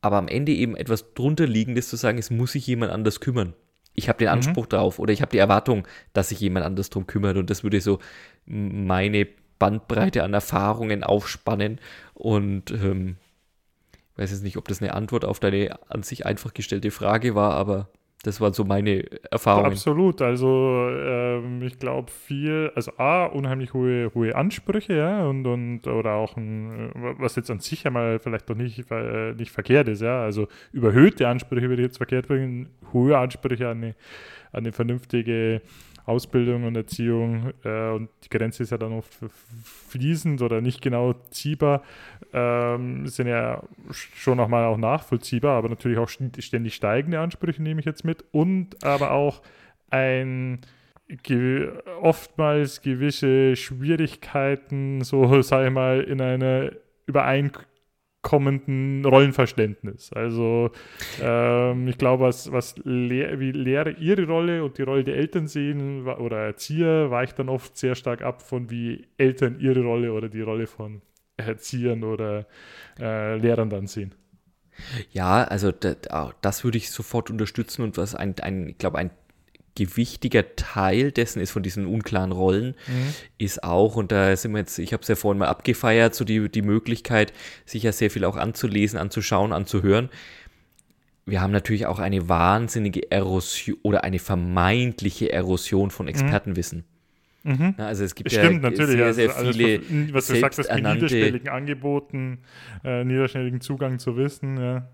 aber 0.00 0.16
am 0.16 0.28
Ende 0.28 0.52
eben 0.52 0.76
etwas 0.76 1.12
drunter 1.14 1.46
liegendes 1.46 1.88
zu 1.88 1.96
sagen, 1.96 2.18
es 2.18 2.30
muss 2.30 2.52
sich 2.52 2.66
jemand 2.66 2.92
anders 2.92 3.20
kümmern. 3.20 3.54
Ich 3.94 4.08
habe 4.08 4.18
den 4.18 4.28
Anspruch 4.28 4.66
drauf 4.66 4.98
oder 4.98 5.12
ich 5.12 5.20
habe 5.22 5.30
die 5.32 5.38
Erwartung, 5.38 5.86
dass 6.12 6.28
sich 6.30 6.40
jemand 6.40 6.64
anders 6.66 6.90
drum 6.90 7.06
kümmert 7.06 7.36
und 7.36 7.48
das 7.50 7.62
würde 7.62 7.80
so 7.80 7.98
meine 8.44 9.26
Bandbreite 9.58 10.22
an 10.22 10.34
Erfahrungen 10.34 11.02
aufspannen 11.02 11.80
und 12.14 12.70
ähm, 12.70 13.16
weiß 14.16 14.30
jetzt 14.30 14.42
nicht, 14.42 14.56
ob 14.56 14.68
das 14.68 14.80
eine 14.80 14.94
Antwort 14.94 15.24
auf 15.24 15.40
deine 15.40 15.78
an 15.88 16.02
sich 16.02 16.26
einfach 16.26 16.54
gestellte 16.54 16.90
Frage 16.90 17.34
war, 17.34 17.54
aber 17.54 17.88
das 18.22 18.40
waren 18.40 18.52
so 18.52 18.64
meine 18.64 19.04
Erfahrungen. 19.30 19.66
absolut. 19.66 20.20
Also 20.20 20.88
ähm, 20.90 21.62
ich 21.62 21.78
glaube 21.78 22.10
viel, 22.10 22.72
also 22.74 22.92
A, 22.96 23.26
unheimlich 23.26 23.72
hohe, 23.72 24.10
hohe 24.14 24.34
Ansprüche, 24.34 24.96
ja, 24.96 25.26
und, 25.26 25.46
und 25.46 25.86
oder 25.86 26.14
auch 26.14 26.36
ein, 26.36 26.90
was 27.18 27.36
jetzt 27.36 27.50
an 27.50 27.60
sich 27.60 27.86
einmal 27.86 28.18
vielleicht 28.18 28.50
doch 28.50 28.56
nicht, 28.56 28.90
äh, 28.90 29.32
nicht 29.34 29.52
verkehrt 29.52 29.86
ist, 29.88 30.02
ja. 30.02 30.22
Also 30.22 30.48
überhöhte 30.72 31.28
Ansprüche 31.28 31.68
würde 31.68 31.82
ich 31.82 31.88
jetzt 31.88 31.98
verkehrt 31.98 32.26
bringen, 32.26 32.68
hohe 32.92 33.16
Ansprüche 33.16 33.68
an 33.68 33.76
eine, 33.78 33.94
an 34.50 34.64
eine 34.64 34.72
vernünftige 34.72 35.60
Ausbildung 36.06 36.64
und 36.64 36.76
Erziehung 36.76 37.52
äh, 37.64 37.90
und 37.90 38.08
die 38.24 38.28
Grenze 38.28 38.62
ist 38.62 38.70
ja 38.70 38.78
dann 38.78 38.92
oft 38.92 39.12
fließend 39.88 40.40
oder 40.40 40.60
nicht 40.60 40.80
genau 40.80 41.14
ziehbar, 41.30 41.82
ähm, 42.32 43.06
sind 43.06 43.26
ja 43.26 43.62
schon 43.90 44.36
nochmal 44.38 44.64
auch 44.64 44.76
nachvollziehbar, 44.78 45.58
aber 45.58 45.68
natürlich 45.68 45.98
auch 45.98 46.08
st- 46.08 46.40
ständig 46.40 46.74
steigende 46.74 47.20
Ansprüche 47.20 47.62
nehme 47.62 47.80
ich 47.80 47.86
jetzt 47.86 48.04
mit 48.04 48.24
und 48.32 48.82
aber 48.84 49.10
auch 49.10 49.42
ein 49.90 50.60
oftmals 52.00 52.80
gewisse 52.82 53.54
Schwierigkeiten, 53.54 55.02
so 55.02 55.40
sage 55.42 55.68
ich 55.68 55.72
mal, 55.72 56.00
in 56.00 56.20
einer 56.20 56.72
übereinkommenden 58.26 59.04
Rollenverständnis. 59.04 60.12
Also 60.12 60.70
ähm, 61.20 61.88
ich 61.88 61.98
glaube, 61.98 62.24
was, 62.24 62.52
was 62.52 62.74
Lehr 62.84 63.38
wie 63.38 63.52
Lehrer 63.52 63.96
ihre 63.98 64.26
Rolle 64.26 64.64
und 64.64 64.78
die 64.78 64.82
Rolle 64.82 65.04
der 65.04 65.16
Eltern 65.16 65.46
sehen 65.46 66.06
oder 66.06 66.38
Erzieher, 66.38 67.10
weicht 67.10 67.38
dann 67.38 67.48
oft 67.48 67.76
sehr 67.76 67.94
stark 67.94 68.22
ab 68.22 68.42
von 68.42 68.70
wie 68.70 69.06
Eltern 69.18 69.58
ihre 69.60 69.82
Rolle 69.82 70.12
oder 70.12 70.28
die 70.28 70.42
Rolle 70.42 70.66
von 70.66 71.02
Erziehern 71.36 72.02
oder 72.02 72.46
äh, 72.98 73.36
Lehrern 73.36 73.70
dann 73.70 73.86
sehen. 73.86 74.14
Ja, 75.10 75.44
also 75.44 75.72
das, 75.72 75.96
das 76.42 76.64
würde 76.64 76.76
ich 76.76 76.90
sofort 76.90 77.30
unterstützen 77.30 77.82
und 77.82 77.96
was 77.96 78.14
ein, 78.14 78.34
ein 78.40 78.68
ich 78.68 78.78
glaube, 78.78 78.98
ein 78.98 79.10
gewichtiger 79.76 80.56
Teil 80.56 81.12
dessen 81.12 81.40
ist 81.40 81.52
von 81.52 81.62
diesen 81.62 81.86
unklaren 81.86 82.32
Rollen, 82.32 82.74
mhm. 82.88 83.14
ist 83.38 83.62
auch, 83.62 83.94
und 83.96 84.10
da 84.10 84.34
sind 84.36 84.52
wir 84.52 84.58
jetzt, 84.58 84.78
ich 84.78 84.92
habe 84.92 85.02
es 85.02 85.08
ja 85.08 85.14
vorhin 85.14 85.38
mal 85.38 85.48
abgefeiert, 85.48 86.14
so 86.14 86.24
die, 86.24 86.48
die 86.48 86.62
Möglichkeit, 86.62 87.32
sich 87.64 87.84
ja 87.84 87.92
sehr 87.92 88.10
viel 88.10 88.24
auch 88.24 88.36
anzulesen, 88.36 88.98
anzuschauen, 88.98 89.52
anzuhören. 89.52 90.08
Wir 91.24 91.40
haben 91.40 91.52
natürlich 91.52 91.86
auch 91.86 91.98
eine 91.98 92.28
wahnsinnige 92.28 93.10
Erosion 93.10 93.76
oder 93.82 94.02
eine 94.04 94.18
vermeintliche 94.18 95.32
Erosion 95.32 95.90
von 95.90 96.06
mhm. 96.06 96.10
Expertenwissen. 96.10 96.84
Mhm. 97.44 97.74
also 97.76 98.02
es 98.02 98.16
gibt 98.16 98.32
Stimmt, 98.32 98.64
ja 98.64 98.70
natürlich, 98.70 98.96
sehr, 98.96 99.14
sehr 99.14 99.36
also 99.36 99.52
viele 99.52 99.78
alles, 99.78 100.14
was 100.14 100.26
du 100.26 100.36
sagst, 100.40 100.58
das 100.58 100.68
mit 100.68 100.84
niederschwelligen 100.84 101.48
Angeboten, 101.48 102.38
äh, 102.82 103.04
niederschwelligen 103.04 103.60
Zugang 103.60 104.00
zu 104.00 104.16
Wissen. 104.16 104.56
Ja. 104.56 104.88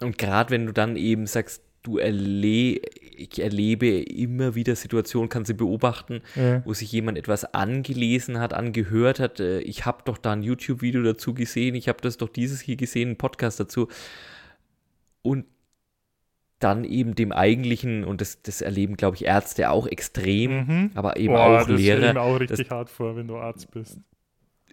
Und 0.00 0.18
gerade 0.18 0.50
wenn 0.50 0.66
du 0.66 0.72
dann 0.72 0.96
eben 0.96 1.26
sagst, 1.26 1.62
du 1.82 1.98
erle 1.98 2.80
ich 3.16 3.40
erlebe 3.40 3.88
immer 3.88 4.54
wieder 4.54 4.76
Situationen, 4.76 5.28
kann 5.28 5.44
sie 5.44 5.54
beobachten, 5.54 6.20
ja. 6.34 6.64
wo 6.64 6.74
sich 6.74 6.90
jemand 6.92 7.18
etwas 7.18 7.54
angelesen 7.54 8.38
hat, 8.38 8.54
angehört 8.54 9.20
hat. 9.20 9.40
Äh, 9.40 9.60
ich 9.60 9.86
habe 9.86 10.02
doch 10.04 10.18
da 10.18 10.32
ein 10.32 10.42
YouTube-Video 10.42 11.02
dazu 11.02 11.34
gesehen, 11.34 11.74
ich 11.74 11.88
habe 11.88 11.98
das 12.02 12.16
doch 12.16 12.28
dieses 12.28 12.60
hier 12.60 12.76
gesehen, 12.76 13.10
einen 13.10 13.18
Podcast 13.18 13.60
dazu. 13.60 13.88
Und 15.22 15.46
dann 16.58 16.84
eben 16.84 17.14
dem 17.14 17.32
eigentlichen, 17.32 18.04
und 18.04 18.20
das, 18.20 18.42
das 18.42 18.60
erleben, 18.60 18.96
glaube 18.96 19.16
ich, 19.16 19.24
Ärzte 19.24 19.70
auch 19.70 19.86
extrem, 19.86 20.66
mhm. 20.66 20.90
aber 20.94 21.16
eben 21.16 21.34
Boah, 21.34 21.62
auch 21.62 21.66
das 21.66 21.80
Lehrer. 21.80 22.14
Das 22.14 22.16
auch 22.16 22.40
richtig 22.40 22.70
hart 22.70 22.90
vor, 22.90 23.16
wenn 23.16 23.26
du 23.26 23.36
Arzt 23.36 23.70
bist. 23.70 23.98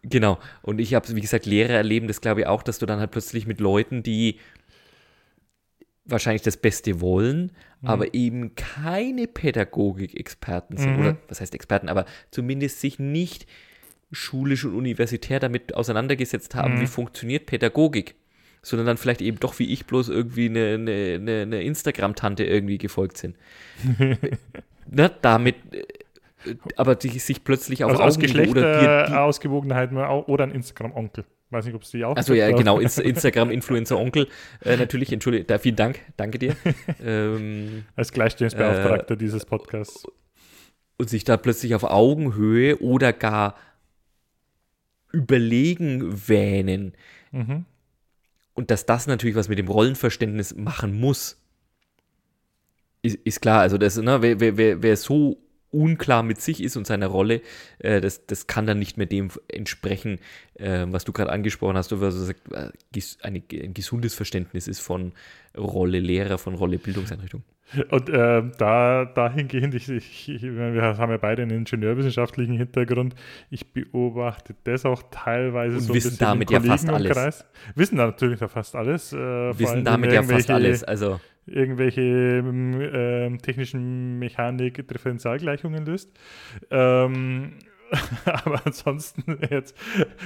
Genau. 0.03 0.39
Und 0.61 0.79
ich 0.79 0.93
habe, 0.93 1.07
wie 1.15 1.21
gesagt, 1.21 1.45
Lehrer 1.45 1.73
erleben 1.73 2.07
das, 2.07 2.21
glaube 2.21 2.41
ich, 2.41 2.47
auch, 2.47 2.63
dass 2.63 2.79
du 2.79 2.85
dann 2.85 2.99
halt 2.99 3.11
plötzlich 3.11 3.47
mit 3.47 3.59
Leuten, 3.59 4.03
die 4.03 4.39
wahrscheinlich 6.11 6.41
das 6.41 6.57
Beste 6.57 7.01
wollen, 7.01 7.51
mhm. 7.81 7.87
aber 7.87 8.13
eben 8.13 8.55
keine 8.55 9.27
Pädagogik-Experten 9.27 10.77
sind. 10.77 10.93
Mhm. 10.93 10.99
Oder 10.99 11.17
was 11.27 11.41
heißt 11.41 11.53
Experten, 11.53 11.89
aber 11.89 12.05
zumindest 12.31 12.81
sich 12.81 12.99
nicht 12.99 13.47
schulisch 14.11 14.65
und 14.65 14.75
universitär 14.75 15.39
damit 15.39 15.75
auseinandergesetzt 15.75 16.55
haben, 16.55 16.75
mhm. 16.75 16.81
wie 16.81 16.87
funktioniert 16.87 17.45
Pädagogik. 17.45 18.15
Sondern 18.61 18.87
dann 18.87 18.97
vielleicht 18.97 19.21
eben 19.21 19.39
doch 19.39 19.57
wie 19.59 19.71
ich 19.71 19.85
bloß 19.85 20.09
irgendwie 20.09 20.47
eine, 20.47 20.73
eine, 20.73 21.41
eine 21.43 21.63
Instagram-Tante 21.63 22.43
irgendwie 22.43 22.77
gefolgt 22.77 23.17
sind. 23.17 23.37
ne, 24.89 25.11
damit 25.21 25.55
äh, 25.71 25.85
aber 26.75 26.95
die 26.95 27.19
sich 27.19 27.43
plötzlich 27.43 27.83
auf 27.83 27.99
also 27.99 28.19
Geschlecht, 28.19 28.51
oder 28.51 29.05
die, 29.05 29.11
die 29.11 29.17
Ausgewogenheit 29.17 29.91
oder 29.93 30.43
ein 30.43 30.51
Instagram-Onkel. 30.51 31.23
Weiß 31.51 31.65
nicht, 31.65 31.73
ob 31.73 31.81
es 31.81 31.89
die 31.89 32.05
auch 32.05 32.15
Also 32.15 32.33
ja, 32.33 32.51
genau, 32.51 32.79
Instagram-Influencer-Onkel. 32.79 34.27
Äh, 34.63 34.77
natürlich, 34.77 35.11
entschuldige, 35.11 35.45
da, 35.45 35.57
vielen 35.57 35.75
Dank, 35.75 35.99
danke 36.17 36.39
dir. 36.39 36.55
Ähm, 37.03 37.85
Als 37.95 38.11
Gleichstellungsbeauftragter 38.11 39.13
äh, 39.13 39.17
dieses 39.17 39.45
Podcasts. 39.45 40.05
Und 40.97 41.09
sich 41.09 41.23
da 41.23 41.37
plötzlich 41.37 41.75
auf 41.75 41.83
Augenhöhe 41.83 42.77
oder 42.79 43.13
gar 43.13 43.55
überlegen 45.11 46.27
wähnen. 46.27 46.93
Mhm. 47.31 47.65
Und 48.53 48.69
dass 48.69 48.85
das 48.85 49.07
natürlich 49.07 49.35
was 49.35 49.47
mit 49.47 49.57
dem 49.57 49.69
Rollenverständnis 49.69 50.55
machen 50.55 50.99
muss. 50.99 51.41
Ist, 53.01 53.15
ist 53.23 53.41
klar, 53.41 53.61
also 53.61 53.77
das, 53.77 53.97
ne, 53.97 54.21
wer, 54.21 54.57
wer, 54.57 54.83
wer 54.83 54.97
so 54.97 55.37
unklar 55.71 56.23
mit 56.23 56.41
sich 56.41 56.63
ist 56.63 56.77
und 56.77 56.87
seiner 56.87 57.07
Rolle, 57.07 57.41
äh, 57.79 58.01
das, 58.01 58.25
das 58.25 58.47
kann 58.47 58.65
dann 58.65 58.79
nicht 58.79 58.97
mehr 58.97 59.05
dem 59.05 59.29
entsprechen, 59.47 60.19
äh, 60.55 60.85
was 60.87 61.05
du 61.05 61.11
gerade 61.11 61.31
angesprochen 61.31 61.77
hast, 61.77 61.91
was 61.99 62.15
du 62.15 62.21
sagst, 62.21 63.23
ein 63.23 63.43
gesundes 63.73 64.13
Verständnis 64.15 64.67
ist 64.67 64.79
von 64.79 65.13
Rolle 65.57 65.99
Lehrer, 65.99 66.37
von 66.37 66.55
Rolle 66.55 66.77
Bildungseinrichtung. 66.77 67.43
Und 67.91 68.09
äh, 68.09 68.41
da 68.57 69.05
dahingehend, 69.05 69.75
ich, 69.75 69.89
ich, 69.89 70.29
ich, 70.29 70.41
wir 70.41 70.97
haben 70.97 71.11
ja 71.11 71.17
beide 71.17 71.43
einen 71.43 71.51
ingenieurwissenschaftlichen 71.51 72.57
Hintergrund, 72.57 73.13
ich 73.51 73.71
beobachte 73.73 74.55
das 74.63 74.85
auch 74.85 75.03
teilweise 75.11 75.77
und 75.77 75.83
so 75.83 75.93
wissen 75.93 76.17
damit 76.17 76.49
ja 76.49 76.61
fast 76.61 76.89
alles. 76.89 77.45
Wissen 77.75 77.97
da 77.97 78.07
natürlich 78.07 78.39
fast 78.39 78.75
alles. 78.75 79.13
Äh, 79.13 79.17
wissen 79.59 79.85
damit 79.85 80.11
ja 80.11 80.23
fast 80.23 80.49
alles, 80.49 80.83
also 80.83 81.19
irgendwelche 81.51 82.01
äh, 82.01 83.37
technischen 83.37 84.19
Mechanik 84.19 84.87
Differentialgleichungen 84.87 85.85
löst. 85.85 86.11
Ähm, 86.71 87.53
aber 88.25 88.61
ansonsten 88.65 89.39
jetzt, 89.49 89.75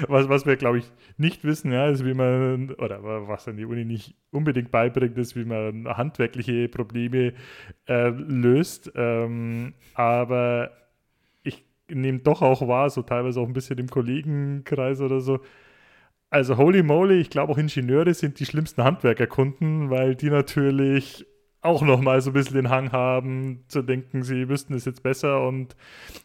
was, 0.07 0.27
was 0.29 0.45
wir 0.45 0.57
glaube 0.57 0.79
ich 0.79 0.91
nicht 1.17 1.43
wissen, 1.43 1.71
ja, 1.71 1.87
ist, 1.87 2.05
wie 2.05 2.13
man, 2.13 2.71
oder 2.71 3.01
was 3.27 3.47
an 3.47 3.57
die 3.57 3.65
Uni 3.65 3.85
nicht 3.85 4.15
unbedingt 4.31 4.71
beibringt, 4.71 5.17
ist, 5.17 5.35
wie 5.35 5.45
man 5.45 5.87
handwerkliche 5.87 6.67
Probleme 6.67 7.33
äh, 7.87 8.09
löst. 8.09 8.91
Ähm, 8.95 9.73
aber 9.93 10.71
ich 11.43 11.63
nehme 11.89 12.19
doch 12.19 12.41
auch 12.41 12.67
wahr, 12.67 12.89
so 12.89 13.01
teilweise 13.01 13.39
auch 13.39 13.47
ein 13.47 13.53
bisschen 13.53 13.77
im 13.77 13.89
Kollegenkreis 13.89 15.01
oder 15.01 15.21
so, 15.21 15.39
also 16.33 16.57
holy 16.57 16.81
moly, 16.81 17.21
ich 17.21 17.29
glaube 17.29 17.53
auch 17.53 17.57
Ingenieure 17.59 18.13
sind 18.13 18.39
die 18.39 18.45
schlimmsten 18.45 18.83
Handwerkerkunden, 18.83 19.91
weil 19.91 20.15
die 20.15 20.31
natürlich 20.31 21.27
auch 21.61 21.83
nochmal 21.83 22.19
so 22.21 22.31
ein 22.31 22.33
bisschen 22.33 22.55
den 22.55 22.69
Hang 22.69 22.91
haben, 22.91 23.63
zu 23.67 23.83
denken, 23.83 24.23
sie 24.23 24.49
wüssten 24.49 24.73
es 24.73 24.83
jetzt 24.83 25.03
besser 25.03 25.47
und 25.47 25.75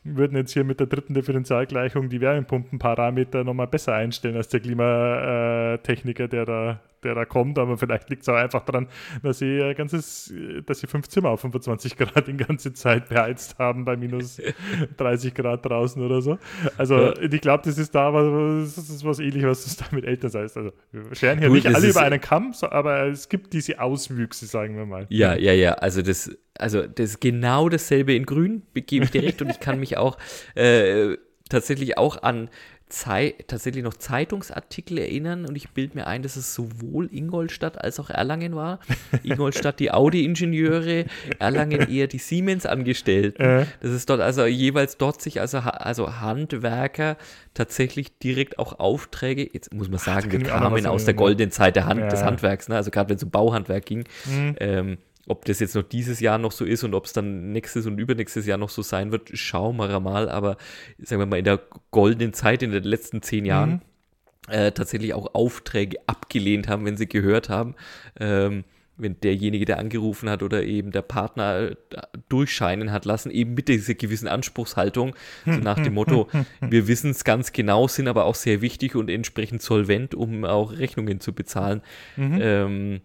würden 0.03 0.37
jetzt 0.37 0.53
hier 0.53 0.65
mit 0.65 0.81
der 0.81 0.87
dritten 0.87 1.15
Differentialgleichung 1.15 2.09
die 2.09 2.21
Wärmepumpenparameter 2.23 3.45
nochmal 3.45 3.69
besser 3.69 3.95
einstellen 3.95 4.37
als 4.37 4.49
der 4.49 4.61
Klimatechniker, 4.61 6.27
der 6.27 6.45
da 6.45 6.81
der 7.03 7.15
da 7.15 7.25
kommt, 7.25 7.59
aber 7.59 7.77
vielleicht 7.77 8.11
liegt 8.11 8.23
es 8.23 8.29
auch 8.29 8.35
einfach 8.35 8.65
daran, 8.65 8.89
dass 9.23 9.39
sie 9.39 9.63
ein 9.63 9.75
ganzes, 9.75 10.33
dass 10.67 10.81
sie 10.81 10.87
fünf 10.87 11.09
Zimmer 11.09 11.31
auf 11.31 11.41
25 11.41 11.97
Grad 11.97 12.29
die 12.29 12.37
ganze 12.37 12.73
Zeit 12.73 13.09
beheizt 13.09 13.59
haben 13.59 13.85
bei 13.85 13.97
minus 13.97 14.41
30 14.97 15.35
Grad 15.35 15.65
draußen 15.65 16.03
oder 16.03 16.21
so. 16.23 16.39
Also 16.77 16.97
ja. 16.97 17.15
ich 17.21 17.41
glaube, 17.41 17.63
das 17.65 17.79
ist 17.79 17.95
da 17.95 18.13
was, 18.13 18.75
das 18.75 18.89
ist 18.89 19.05
was 19.05 19.19
ähnliches, 19.19 19.49
was 19.49 19.65
das 19.65 19.77
da 19.77 19.85
mit 19.95 20.05
Eltern 20.05 20.33
heißt. 20.33 20.57
Also 20.57 20.73
wir 20.93 21.15
scheren 21.15 21.39
hier 21.39 21.49
Gut, 21.49 21.57
nicht 21.57 21.75
alle 21.75 21.89
über 21.89 22.03
einen 22.03 22.21
Kamm, 22.21 22.53
aber 22.63 23.07
es 23.07 23.29
gibt 23.29 23.53
diese 23.53 23.81
Auswüchse, 23.81 24.47
sagen 24.47 24.77
wir 24.77 24.87
mal. 24.87 25.07
Ja, 25.09 25.35
ja, 25.35 25.53
ja. 25.53 25.73
Also 25.75 26.03
das, 26.03 26.37
also 26.55 26.87
das 26.87 27.11
ist 27.11 27.21
genau 27.21 27.69
dasselbe 27.69 28.15
in 28.15 28.27
Grün, 28.27 28.63
gebe 28.75 29.05
ich 29.05 29.11
dir 29.11 29.23
recht, 29.23 29.41
und 29.43 29.51
ich 29.51 29.61
kann 29.61 29.81
mich 29.81 29.97
auch 29.97 30.19
äh, 30.55 31.17
tatsächlich 31.49 31.99
auch 31.99 32.23
an 32.23 32.51
Zei 32.89 33.35
tatsächlich 33.47 33.85
noch 33.85 33.95
Zeitungsartikel 33.95 34.99
erinnern 34.99 35.45
und 35.47 35.57
ich 35.57 35.71
bilde 35.71 35.97
mir 35.97 36.07
ein, 36.07 36.23
dass 36.23 36.37
es 36.37 36.55
sowohl 36.55 37.09
Ingolstadt 37.13 37.83
als 37.83 38.01
auch 38.01 38.11
Erlangen 38.11 38.57
war. 38.57 38.81
Ingolstadt 39.23 39.79
die 39.81 39.91
Audi-Ingenieure, 39.91 41.07
Erlangen 41.39 41.89
eher 41.89 42.07
die 42.07 42.19
Siemens-Angestellten. 42.19 43.43
Äh. 43.43 43.67
Das 43.81 43.93
ist 43.93 44.09
dort 44.09 44.21
also 44.21 44.47
jeweils 44.47 44.97
dort 44.97 45.21
sich 45.21 45.41
also, 45.41 45.59
also 45.59 46.21
Handwerker 46.21 47.17
tatsächlich 47.55 48.19
direkt 48.19 48.59
auch 48.59 48.79
Aufträge, 48.79 49.49
jetzt 49.53 49.75
muss 49.75 49.89
man 49.89 49.99
sagen, 49.99 50.29
Ach, 50.29 50.33
wir 50.33 50.43
kamen 50.43 50.87
aus 50.87 51.05
der 51.05 51.15
goldenen 51.15 51.51
Zeit 51.51 51.77
der 51.77 51.87
Hand, 51.87 52.01
ja. 52.01 52.09
des 52.09 52.23
Handwerks, 52.23 52.69
ne? 52.69 52.77
also 52.77 52.91
gerade 52.91 53.11
wenn 53.11 53.17
es 53.17 53.23
um 53.23 53.31
Bauhandwerk 53.31 53.85
ging. 53.85 54.05
Mhm. 54.27 54.57
Ähm, 54.61 54.99
ob 55.29 55.45
das 55.45 55.61
jetzt 55.61 55.75
noch 55.75 55.83
dieses 55.83 56.21
Jahr 56.21 56.39
noch 56.39 56.53
so 56.53 56.65
ist 56.65 56.85
und 56.85 56.95
ob 56.95 57.05
es 57.05 57.13
dann 57.13 57.53
nächstes 57.53 57.87
und 57.87 57.99
übernächstes 57.99 58.47
Jahr 58.47 58.59
noch 58.59 58.71
so 58.71 58.83
sein 58.83 59.13
wird, 59.13 59.31
schauen 59.35 59.77
wir 59.77 60.01
mal. 60.01 60.29
Aber 60.29 60.57
sagen 60.99 61.21
wir 61.21 61.27
mal, 61.27 61.39
in 61.39 61.45
der 61.45 61.61
goldenen 61.91 62.33
Zeit, 62.33 62.63
in 62.63 62.73
den 62.73 62.85
letzten 62.85 63.23
zehn 63.23 63.45
Jahren, 63.45 63.83
mhm. 64.49 64.53
äh, 64.53 64.73
tatsächlich 64.73 65.15
auch 65.15 65.35
Aufträge 65.35 65.99
abgelehnt 66.07 66.69
haben, 66.69 66.85
wenn 66.85 66.97
sie 66.97 67.09
gehört 67.09 67.49
haben. 67.49 67.75
Ähm, 68.19 68.65
wenn 68.99 69.21
derjenige, 69.21 69.65
der 69.65 69.79
angerufen 69.79 70.29
hat 70.29 70.43
oder 70.43 70.65
eben 70.65 70.91
der 70.91 71.03
Partner 71.03 71.71
äh, 71.71 71.77
durchscheinen 72.29 72.91
hat 72.91 73.05
lassen, 73.05 73.31
eben 73.31 73.55
mit 73.55 73.69
dieser 73.69 73.95
gewissen 73.95 74.29
Anspruchshaltung, 74.29 75.15
so 75.47 75.53
nach 75.53 75.79
dem 75.79 75.95
Motto, 75.95 76.29
wir 76.61 76.89
wissen 76.89 77.13
es 77.13 77.25
ganz 77.25 77.53
genau, 77.53 77.87
sind 77.87 78.09
aber 78.09 78.25
auch 78.25 78.35
sehr 78.35 78.61
wichtig 78.61 78.97
und 78.97 79.09
entsprechend 79.09 79.63
solvent, 79.63 80.15
um 80.15 80.45
auch 80.45 80.73
Rechnungen 80.73 81.21
zu 81.21 81.33
bezahlen. 81.33 81.81
Mhm. 82.17 82.39
Ähm, 82.41 83.01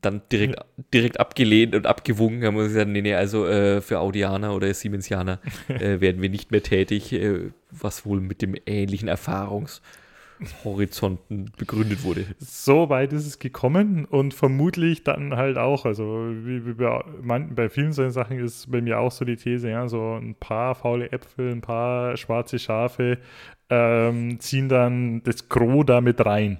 dann 0.00 0.22
direkt, 0.32 0.58
direkt 0.92 1.20
abgelehnt 1.20 1.74
und 1.74 1.86
abgewunken, 1.86 2.44
haben 2.44 2.56
wir 2.56 2.64
gesagt, 2.64 2.88
nee, 2.88 3.02
nee, 3.02 3.14
also 3.14 3.46
äh, 3.46 3.80
für 3.80 4.00
Audianer 4.00 4.52
oder 4.54 4.74
Siemensianer 4.74 5.38
äh, 5.68 6.00
werden 6.00 6.20
wir 6.22 6.28
nicht 6.28 6.50
mehr 6.50 6.62
tätig, 6.62 7.12
äh, 7.12 7.52
was 7.70 8.04
wohl 8.04 8.20
mit 8.20 8.42
dem 8.42 8.56
ähnlichen 8.66 9.06
Erfahrungshorizonten 9.08 11.52
begründet 11.56 12.02
wurde. 12.02 12.26
So 12.38 12.90
weit 12.90 13.12
ist 13.12 13.26
es 13.26 13.38
gekommen 13.38 14.06
und 14.06 14.34
vermutlich 14.34 15.04
dann 15.04 15.36
halt 15.36 15.56
auch, 15.56 15.86
also 15.86 16.32
wie, 16.42 16.66
wie 16.66 16.74
bei, 16.74 17.04
man, 17.22 17.54
bei 17.54 17.68
vielen 17.68 17.92
solchen 17.92 18.12
Sachen 18.12 18.40
ist 18.40 18.68
bei 18.70 18.80
mir 18.80 18.98
auch 18.98 19.12
so 19.12 19.24
die 19.24 19.36
These, 19.36 19.70
ja, 19.70 19.86
so 19.88 20.14
ein 20.14 20.34
paar 20.34 20.74
faule 20.74 21.12
Äpfel, 21.12 21.52
ein 21.52 21.60
paar 21.60 22.16
schwarze 22.16 22.58
Schafe 22.58 23.18
ähm, 23.70 24.40
ziehen 24.40 24.68
dann 24.68 25.22
das 25.22 25.48
Gros 25.48 25.86
damit 25.86 26.24
rein. 26.24 26.58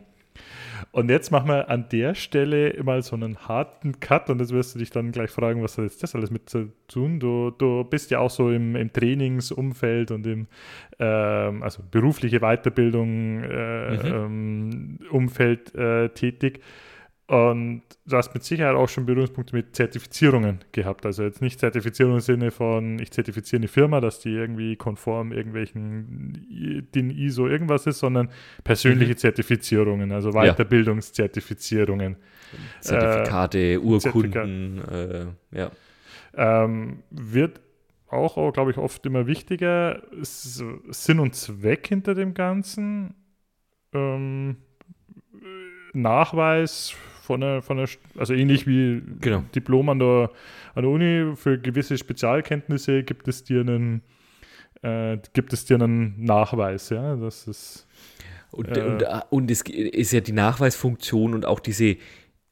Und 0.92 1.10
jetzt 1.10 1.30
machen 1.30 1.48
wir 1.48 1.68
an 1.68 1.88
der 1.90 2.14
Stelle 2.14 2.82
mal 2.82 3.02
so 3.02 3.16
einen 3.16 3.36
harten 3.48 4.00
Cut 4.00 4.30
und 4.30 4.40
jetzt 4.40 4.52
wirst 4.52 4.74
du 4.74 4.78
dich 4.78 4.90
dann 4.90 5.12
gleich 5.12 5.30
fragen, 5.30 5.62
was 5.62 5.78
hat 5.78 5.84
jetzt 5.84 6.02
das 6.02 6.14
alles 6.14 6.30
mit 6.30 6.48
zu 6.48 6.72
tun? 6.88 7.20
Du, 7.20 7.50
du 7.50 7.84
bist 7.84 8.10
ja 8.10 8.18
auch 8.18 8.30
so 8.30 8.50
im, 8.50 8.76
im 8.76 8.92
Trainingsumfeld 8.92 10.10
und 10.10 10.26
im 10.26 10.46
ähm, 10.98 11.62
also 11.62 11.82
berufliche 11.90 12.40
Weiterbildung 12.40 13.42
äh, 13.42 13.90
mhm. 13.90 14.00
ähm, 14.04 14.98
Umfeld 15.10 15.74
äh, 15.74 16.08
tätig. 16.10 16.60
Und 17.28 17.82
du 18.06 18.16
hast 18.16 18.32
mit 18.34 18.44
Sicherheit 18.44 18.76
auch 18.76 18.88
schon 18.88 19.04
Berührungspunkte 19.04 19.56
mit 19.56 19.74
Zertifizierungen 19.74 20.60
gehabt. 20.70 21.04
Also 21.04 21.24
jetzt 21.24 21.42
nicht 21.42 21.58
Zertifizierung 21.58 22.14
im 22.14 22.20
Sinne 22.20 22.52
von, 22.52 23.00
ich 23.00 23.10
zertifiziere 23.10 23.60
eine 23.60 23.68
Firma, 23.68 24.00
dass 24.00 24.20
die 24.20 24.30
irgendwie 24.30 24.76
konform 24.76 25.32
irgendwelchen 25.32 26.86
den 26.94 27.10
ISO 27.10 27.48
irgendwas 27.48 27.86
ist, 27.86 27.98
sondern 27.98 28.28
persönliche 28.62 29.12
mhm. 29.12 29.16
Zertifizierungen, 29.16 30.12
also 30.12 30.30
Weiterbildungszertifizierungen. 30.30 32.16
Zertifikate, 32.80 33.58
äh, 33.58 33.78
Urkunden, 33.78 34.82
Zertifikat. 34.84 35.34
äh, 35.52 35.58
ja. 35.58 35.70
Ähm, 36.36 37.02
wird 37.10 37.60
auch, 38.08 38.52
glaube 38.52 38.70
ich, 38.70 38.78
oft 38.78 39.04
immer 39.04 39.26
wichtiger. 39.26 40.00
Sinn 40.22 41.18
und 41.18 41.34
Zweck 41.34 41.88
hinter 41.88 42.14
dem 42.14 42.34
Ganzen. 42.34 43.14
Ähm, 43.92 44.58
Nachweis 45.92 46.94
von 47.26 47.40
der, 47.40 47.60
von 47.60 47.76
der, 47.76 47.88
also 48.16 48.34
ähnlich 48.34 48.66
wie 48.66 49.02
genau. 49.20 49.42
Diplom 49.54 49.88
an 49.88 49.98
der, 49.98 50.30
an 50.74 50.82
der 50.82 50.90
Uni, 50.90 51.36
für 51.36 51.58
gewisse 51.58 51.98
Spezialkenntnisse 51.98 53.02
gibt 53.02 53.26
es 53.26 53.42
dir 53.42 53.60
einen, 53.60 54.02
äh, 54.82 55.18
gibt 55.32 55.52
es 55.52 55.64
dir 55.64 55.74
einen 55.74 56.24
Nachweis, 56.24 56.90
ja, 56.90 57.16
das 57.16 57.48
ist. 57.48 57.88
Und, 58.52 58.76
äh, 58.76 58.80
und, 58.80 59.04
und 59.30 59.50
es 59.50 59.62
ist 59.62 60.12
ja 60.12 60.20
die 60.20 60.32
Nachweisfunktion 60.32 61.34
und 61.34 61.44
auch 61.44 61.58
diese, 61.58 61.96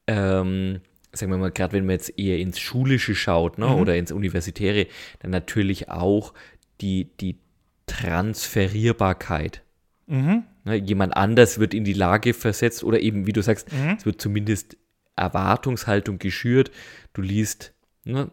ähm, 0.09 0.81
sagen 1.12 1.31
wir 1.31 1.39
mal, 1.39 1.53
gerade 1.53 1.75
wenn 1.75 1.87
man 1.87 1.93
jetzt 1.95 2.18
eher 2.18 2.39
ins 2.39 2.59
Schulische 2.59 3.14
schaut 3.14 3.59
ne, 3.59 3.66
mhm. 3.66 3.75
oder 3.75 3.97
ins 3.97 4.11
Universitäre, 4.11 4.89
dann 5.20 5.31
natürlich 5.31 5.89
auch 5.89 6.35
die, 6.81 7.11
die 7.20 7.39
Transferierbarkeit. 7.87 9.62
Mhm. 10.07 10.45
Ne, 10.65 10.77
jemand 10.77 11.17
anders 11.17 11.59
wird 11.59 11.75
in 11.75 11.85
die 11.85 11.93
Lage 11.93 12.35
versetzt 12.35 12.85
oder 12.85 13.01
eben, 13.01 13.27
wie 13.27 13.33
du 13.33 13.43
sagst, 13.43 13.73
mhm. 13.73 13.97
es 13.99 14.07
wird 14.07 14.21
zumindest 14.21 14.77
Erwartungshaltung 15.17 16.19
geschürt. 16.19 16.71
Du 17.13 17.23
liest, 17.23 17.73
ne, 18.05 18.31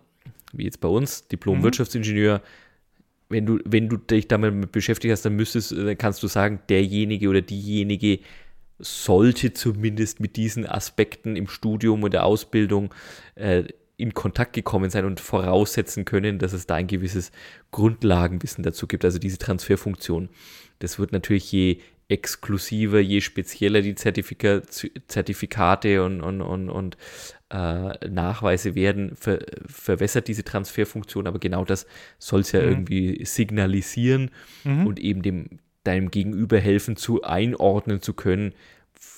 wie 0.53 0.65
jetzt 0.65 0.81
bei 0.81 0.87
uns, 0.87 1.27
Diplom-Wirtschaftsingenieur, 1.27 2.39
mhm. 2.39 2.41
wenn 3.29 3.45
du, 3.45 3.59
wenn 3.65 3.89
du 3.89 3.97
dich 3.97 4.27
damit 4.27 4.71
beschäftigt 4.71 5.11
hast, 5.11 5.23
dann 5.23 5.35
müsstest, 5.35 5.71
dann 5.71 5.97
kannst 5.97 6.21
du 6.23 6.27
sagen, 6.27 6.59
derjenige 6.69 7.29
oder 7.29 7.41
diejenige 7.41 8.19
sollte 8.79 9.53
zumindest 9.53 10.19
mit 10.19 10.35
diesen 10.35 10.65
Aspekten 10.65 11.35
im 11.35 11.47
Studium 11.47 12.03
und 12.03 12.13
der 12.13 12.25
Ausbildung 12.25 12.93
äh, 13.35 13.65
in 13.97 14.15
Kontakt 14.15 14.53
gekommen 14.53 14.89
sein 14.89 15.05
und 15.05 15.19
voraussetzen 15.19 16.05
können, 16.05 16.39
dass 16.39 16.53
es 16.53 16.65
da 16.65 16.75
ein 16.75 16.87
gewisses 16.87 17.31
Grundlagenwissen 17.69 18.63
dazu 18.63 18.87
gibt, 18.87 19.05
also 19.05 19.19
diese 19.19 19.37
Transferfunktion. 19.37 20.29
Das 20.83 20.99
wird 20.99 21.11
natürlich 21.11 21.51
je 21.51 21.79
exklusiver, 22.09 22.99
je 22.99 23.21
spezieller 23.21 23.81
die 23.81 23.95
Zertifika 23.95 24.61
Zertifikate 25.07 26.03
und, 26.03 26.21
und, 26.21 26.41
und, 26.41 26.69
und 26.69 26.97
äh, 27.49 28.07
Nachweise 28.09 28.75
werden, 28.75 29.15
ver 29.15 29.39
verwässert 29.65 30.27
diese 30.27 30.43
Transferfunktion, 30.43 31.27
aber 31.27 31.39
genau 31.39 31.63
das 31.63 31.85
soll 32.19 32.41
es 32.41 32.51
ja 32.51 32.61
mhm. 32.61 32.67
irgendwie 32.67 33.25
signalisieren 33.25 34.31
mhm. 34.63 34.87
und 34.87 34.99
eben 34.99 35.21
dem 35.21 35.59
deinem 35.83 36.11
Gegenüber 36.11 36.59
helfen 36.59 36.95
zu 36.95 37.23
einordnen 37.23 38.01
zu 38.01 38.13
können, 38.13 38.53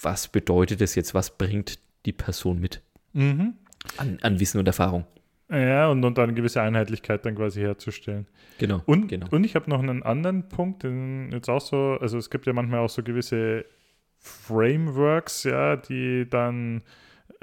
was 0.02 0.28
bedeutet 0.28 0.82
das 0.82 0.96
jetzt, 0.96 1.14
was 1.14 1.38
bringt 1.38 1.80
die 2.06 2.14
Person 2.14 2.60
mit 2.60 2.82
mhm. 3.14 3.56
an, 3.98 4.18
an 4.22 4.40
Wissen 4.40 4.60
und 4.60 4.68
Erfahrung. 4.68 5.06
Ja, 5.54 5.90
und, 5.90 6.04
und 6.04 6.18
eine 6.18 6.34
gewisse 6.34 6.62
Einheitlichkeit 6.62 7.26
dann 7.26 7.36
quasi 7.36 7.62
herzustellen. 7.62 8.26
Genau. 8.58 8.82
Und, 8.86 9.08
genau. 9.08 9.28
und 9.30 9.44
ich 9.44 9.56
habe 9.56 9.70
noch 9.70 9.80
einen 9.80 10.02
anderen 10.02 10.50
Punkt, 10.50 10.82
den 10.82 11.32
jetzt 11.32 11.48
auch 11.48 11.62
so, 11.62 11.98
also 12.02 12.18
es 12.18 12.32
gibt 12.32 12.48
ja 12.48 12.54
manchmal 12.54 12.80
auch 12.80 12.90
so 12.90 13.04
gewisse 13.04 13.66
Frameworks, 14.18 15.44
ja, 15.44 15.76
die 15.76 16.28
dann, 16.28 16.82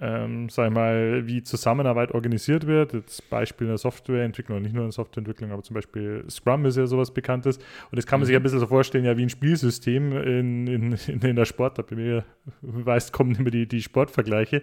ähm, 0.01 0.49
sag 0.49 0.68
ich 0.68 0.74
mal, 0.74 1.26
wie 1.26 1.43
Zusammenarbeit 1.43 2.12
organisiert 2.12 2.66
wird. 2.66 2.95
Jetzt 2.95 3.28
Beispiel 3.28 3.66
in 3.66 3.72
der 3.72 3.78
Softwareentwicklung, 3.78 4.62
nicht 4.62 4.72
nur 4.72 4.85
in 4.85 4.89
der 4.89 4.93
Softwareentwicklung, 4.93 5.53
aber 5.53 5.62
zum 5.62 5.74
Beispiel 5.74 6.24
Scrum 6.28 6.64
ist 6.64 6.76
ja 6.76 6.87
sowas 6.87 7.12
Bekanntes. 7.12 7.59
Und 7.59 7.97
das 7.97 8.07
kann 8.07 8.20
man 8.20 8.24
mhm. 8.24 8.28
sich 8.28 8.37
ein 8.37 8.43
bisschen 8.43 8.61
so 8.61 8.66
vorstellen, 8.66 9.05
ja, 9.05 9.16
wie 9.16 9.22
ein 9.22 9.31
Spielsystem 9.31 10.12
in, 10.12 10.66
in, 10.66 10.93
in, 11.07 11.20
in 11.20 11.37
der 11.37 11.45
Sportart. 11.45 11.89
Bei 11.89 11.97
mir, 11.97 12.24
weißt, 12.62 13.12
kommen 13.12 13.35
immer 13.35 13.51
die, 13.51 13.66
die 13.66 13.83
Sportvergleiche. 13.83 14.62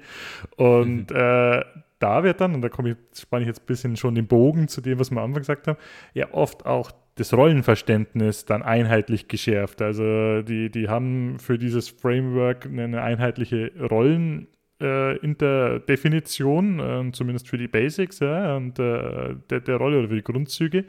Und 0.55 1.11
mhm. 1.11 1.15
äh, 1.15 1.63
da 1.99 2.23
wird 2.23 2.41
dann, 2.41 2.55
und 2.55 2.61
da 2.61 2.69
komme 2.69 2.91
ich, 2.91 3.19
spanne 3.19 3.43
ich 3.43 3.47
jetzt 3.47 3.61
ein 3.61 3.65
bisschen 3.67 3.95
schon 3.95 4.15
den 4.15 4.27
Bogen 4.27 4.67
zu 4.67 4.81
dem, 4.81 4.99
was 4.99 5.11
wir 5.11 5.19
am 5.19 5.25
Anfang 5.25 5.41
gesagt 5.41 5.67
haben, 5.67 5.77
ja 6.13 6.33
oft 6.33 6.65
auch 6.65 6.91
das 7.15 7.33
Rollenverständnis 7.33 8.45
dann 8.45 8.61
einheitlich 8.61 9.27
geschärft. 9.27 9.81
Also 9.81 10.43
die, 10.43 10.69
die 10.69 10.87
haben 10.87 11.39
für 11.39 11.57
dieses 11.57 11.89
Framework 11.89 12.65
eine 12.65 13.01
einheitliche 13.01 13.71
Rollen 13.79 14.47
äh, 14.81 15.17
Interdefinition, 15.17 16.79
äh, 16.79 17.11
zumindest 17.11 17.47
für 17.47 17.57
die 17.57 17.67
Basics 17.67 18.19
ja, 18.19 18.55
und 18.55 18.79
äh, 18.79 19.35
der, 19.49 19.61
der 19.61 19.77
Rolle 19.77 19.99
oder 19.99 20.09
für 20.09 20.15
die 20.15 20.23
Grundzüge. 20.23 20.85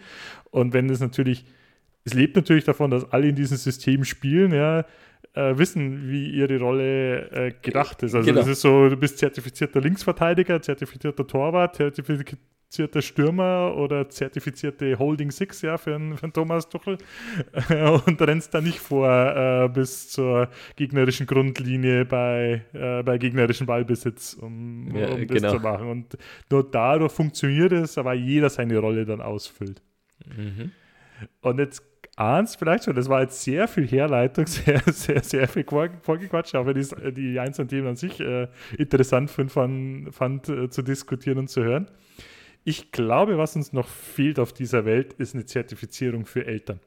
Und 0.50 0.72
wenn 0.72 0.90
es 0.90 1.00
natürlich, 1.00 1.44
es 2.04 2.14
lebt 2.14 2.36
natürlich 2.36 2.64
davon, 2.64 2.90
dass 2.90 3.10
alle 3.12 3.28
in 3.28 3.34
diesem 3.34 3.56
System 3.56 4.04
spielen, 4.04 4.52
ja, 4.52 4.84
äh, 5.34 5.56
wissen, 5.56 6.08
wie 6.10 6.30
ihre 6.30 6.58
Rolle 6.58 7.30
äh, 7.30 7.52
gedacht 7.62 8.02
ist. 8.02 8.14
Also 8.14 8.26
genau. 8.26 8.40
das 8.40 8.48
ist 8.48 8.60
so, 8.60 8.88
du 8.88 8.96
bist 8.96 9.18
zertifizierter 9.18 9.80
Linksverteidiger, 9.80 10.60
zertifizierter 10.60 11.26
Torwart, 11.26 11.76
zertifizierter 11.76 13.02
Stürmer 13.02 13.74
oder 13.76 14.08
zertifizierte 14.08 14.98
Holding 14.98 15.30
Six, 15.30 15.62
ja, 15.62 15.78
für 15.78 15.94
einen, 15.94 16.16
für 16.16 16.24
einen 16.24 16.32
Thomas 16.32 16.68
Tuchel 16.68 16.98
und 18.06 18.20
rennst 18.20 18.52
da 18.54 18.60
nicht 18.60 18.78
vor 18.78 19.08
äh, 19.08 19.68
bis 19.68 20.10
zur 20.10 20.48
gegnerischen 20.76 21.26
Grundlinie 21.26 22.04
bei, 22.04 22.64
äh, 22.72 23.02
bei 23.02 23.18
gegnerischem 23.18 23.66
Ballbesitz, 23.66 24.34
um, 24.34 24.94
ja, 24.94 25.08
um 25.08 25.26
das 25.26 25.36
genau. 25.36 25.56
zu 25.56 25.60
machen. 25.60 25.88
Und 25.88 26.18
nur 26.50 26.68
dadurch 26.68 27.12
funktioniert 27.12 27.72
es, 27.72 27.96
aber 27.98 28.14
jeder 28.14 28.50
seine 28.50 28.78
Rolle 28.78 29.04
dann 29.04 29.20
ausfüllt. 29.20 29.82
Mhm. 30.36 30.72
Und 31.40 31.58
jetzt 31.58 31.82
ahnt 32.18 32.56
vielleicht 32.58 32.84
schon, 32.84 32.96
das 32.96 33.08
war 33.08 33.22
jetzt 33.22 33.42
sehr 33.42 33.68
viel 33.68 33.86
Herleitung, 33.86 34.46
sehr, 34.48 34.82
sehr, 34.86 35.22
sehr 35.22 35.48
viel 35.48 35.64
vorgequatscht, 35.64 36.54
wenn 36.54 36.76
ich 36.76 36.88
die 37.14 37.38
einzelnen 37.38 37.68
Themen 37.68 37.88
an 37.88 37.96
sich 37.96 38.20
äh, 38.20 38.48
interessant 38.76 39.30
find, 39.30 39.52
fand, 39.52 40.14
fand 40.14 40.48
äh, 40.48 40.68
zu 40.68 40.82
diskutieren 40.82 41.38
und 41.38 41.48
zu 41.48 41.62
hören. 41.62 41.90
Ich 42.64 42.92
glaube, 42.92 43.38
was 43.38 43.56
uns 43.56 43.72
noch 43.72 43.88
fehlt 43.88 44.38
auf 44.38 44.52
dieser 44.52 44.84
Welt, 44.84 45.14
ist 45.14 45.34
eine 45.34 45.46
Zertifizierung 45.46 46.26
für 46.26 46.44
Eltern. 46.44 46.80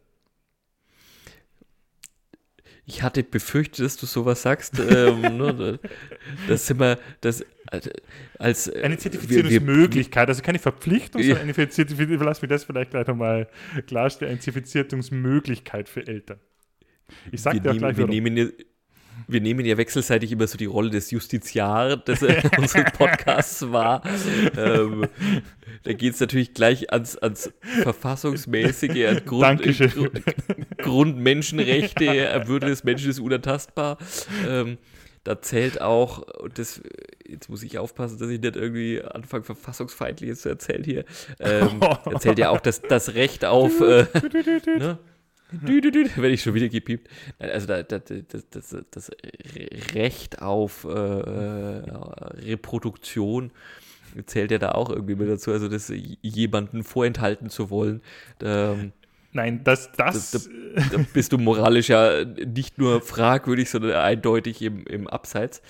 Ich 2.86 3.04
hatte 3.04 3.24
befürchtet, 3.24 3.86
dass 3.86 3.96
du 3.96 4.06
sowas 4.06 4.42
sagst. 4.42 4.80
ähm, 4.80 5.22
ne, 5.38 5.80
das 6.48 6.68
sind 6.68 6.80
wir, 6.80 7.00
das 7.22 7.46
als 8.38 8.68
äh, 8.68 8.82
eine 8.84 8.98
Zertifizierungsmöglichkeit, 8.98 10.28
also 10.28 10.42
keine 10.42 10.60
Verpflichtung, 10.60 11.22
ja. 11.22 11.36
sondern 11.36 11.56
eine 11.56 11.70
Zertifizierung. 11.70 12.26
Lass 12.26 12.42
mich 12.42 12.50
das 12.50 12.64
vielleicht 12.66 12.92
gleich 12.92 13.08
nochmal 13.08 13.48
klarstellen: 13.88 14.32
eine 14.32 14.40
Zertifizierungsmöglichkeit 14.40 15.90
für 15.90 16.06
Eltern. 16.06 16.40
Ich 17.32 17.42
sage 17.42 17.62
dir 17.62 17.72
auch 17.72 17.78
gleich, 17.78 17.98
wir 17.98 18.08
nehmen, 18.08 18.54
wir 19.28 19.42
nehmen 19.42 19.66
ja 19.66 19.78
wechselseitig 19.78 20.32
immer 20.32 20.48
so 20.48 20.58
die 20.58 20.66
Rolle 20.66 20.90
des 20.90 21.12
Justiziar 21.12 21.98
des 21.98 22.22
unseres 22.58 22.92
Podcasts 22.94 23.72
wahr. 23.72 24.04
Ähm, 24.58 25.08
da 25.84 25.94
geht 25.94 26.14
es 26.14 26.20
natürlich 26.20 26.54
gleich 26.54 26.92
ans, 26.92 27.18
ans 27.18 27.52
Verfassungsmäßige, 27.62 29.08
an 29.08 29.22
Grund, 29.26 29.62
äh, 29.66 29.90
Grundmenschenrechte, 30.78 32.44
Würde 32.46 32.68
des 32.68 32.84
Menschen 32.84 33.10
ist 33.10 33.20
unantastbar. 33.20 33.98
Ähm, 34.48 34.78
da 35.24 35.42
zählt 35.42 35.82
auch, 35.82 36.20
und 36.40 36.58
das, 36.58 36.82
jetzt 37.28 37.50
muss 37.50 37.64
ich 37.64 37.78
aufpassen, 37.78 38.18
dass 38.18 38.30
ich 38.30 38.42
nicht 38.42 38.56
irgendwie 38.56 39.02
anfange, 39.02 39.44
Verfassungsfeindliches 39.44 40.42
zu 40.42 40.50
erzählen 40.50 40.84
hier, 40.84 41.06
ähm, 41.40 41.80
erzählt 42.06 42.40
ja 42.40 42.50
auch 42.50 42.60
das, 42.60 42.82
das 42.82 43.14
Recht 43.14 43.46
auf, 43.46 43.80
äh, 43.82 44.08
ne? 44.66 44.98
Werde 45.52 46.30
ich 46.30 46.42
schon 46.42 46.54
wieder 46.54 46.70
gepiept. 46.70 47.10
Also 47.38 47.68
da, 47.68 47.84
da, 47.84 48.00
das, 48.00 48.50
das, 48.50 48.76
das, 48.90 49.12
Recht 49.94 50.42
auf 50.42 50.86
äh, 50.86 50.90
äh, 50.90 51.84
Reproduktion 52.46 53.52
zählt 54.26 54.52
ja 54.52 54.60
da 54.60 54.72
auch 54.72 54.90
irgendwie 54.90 55.16
mit 55.16 55.30
dazu, 55.30 55.52
also 55.52 55.68
das 55.68 55.92
jemanden 56.22 56.84
vorenthalten 56.84 57.50
zu 57.50 57.70
wollen. 57.70 58.02
Ähm, 58.42 58.94
Nein, 59.34 59.64
das, 59.64 59.92
das. 59.94 60.32
Da, 60.32 60.40
da, 60.76 60.98
da, 60.98 61.06
bist 61.14 61.32
du 61.32 61.38
moralisch 61.38 61.90
ja 61.90 62.26
nicht 62.26 62.78
nur 62.78 63.02
fragwürdig, 63.02 63.70
sondern 63.70 63.94
eindeutig 63.94 64.62
im, 64.62 64.86
im 64.86 65.08
Abseits. 65.08 65.62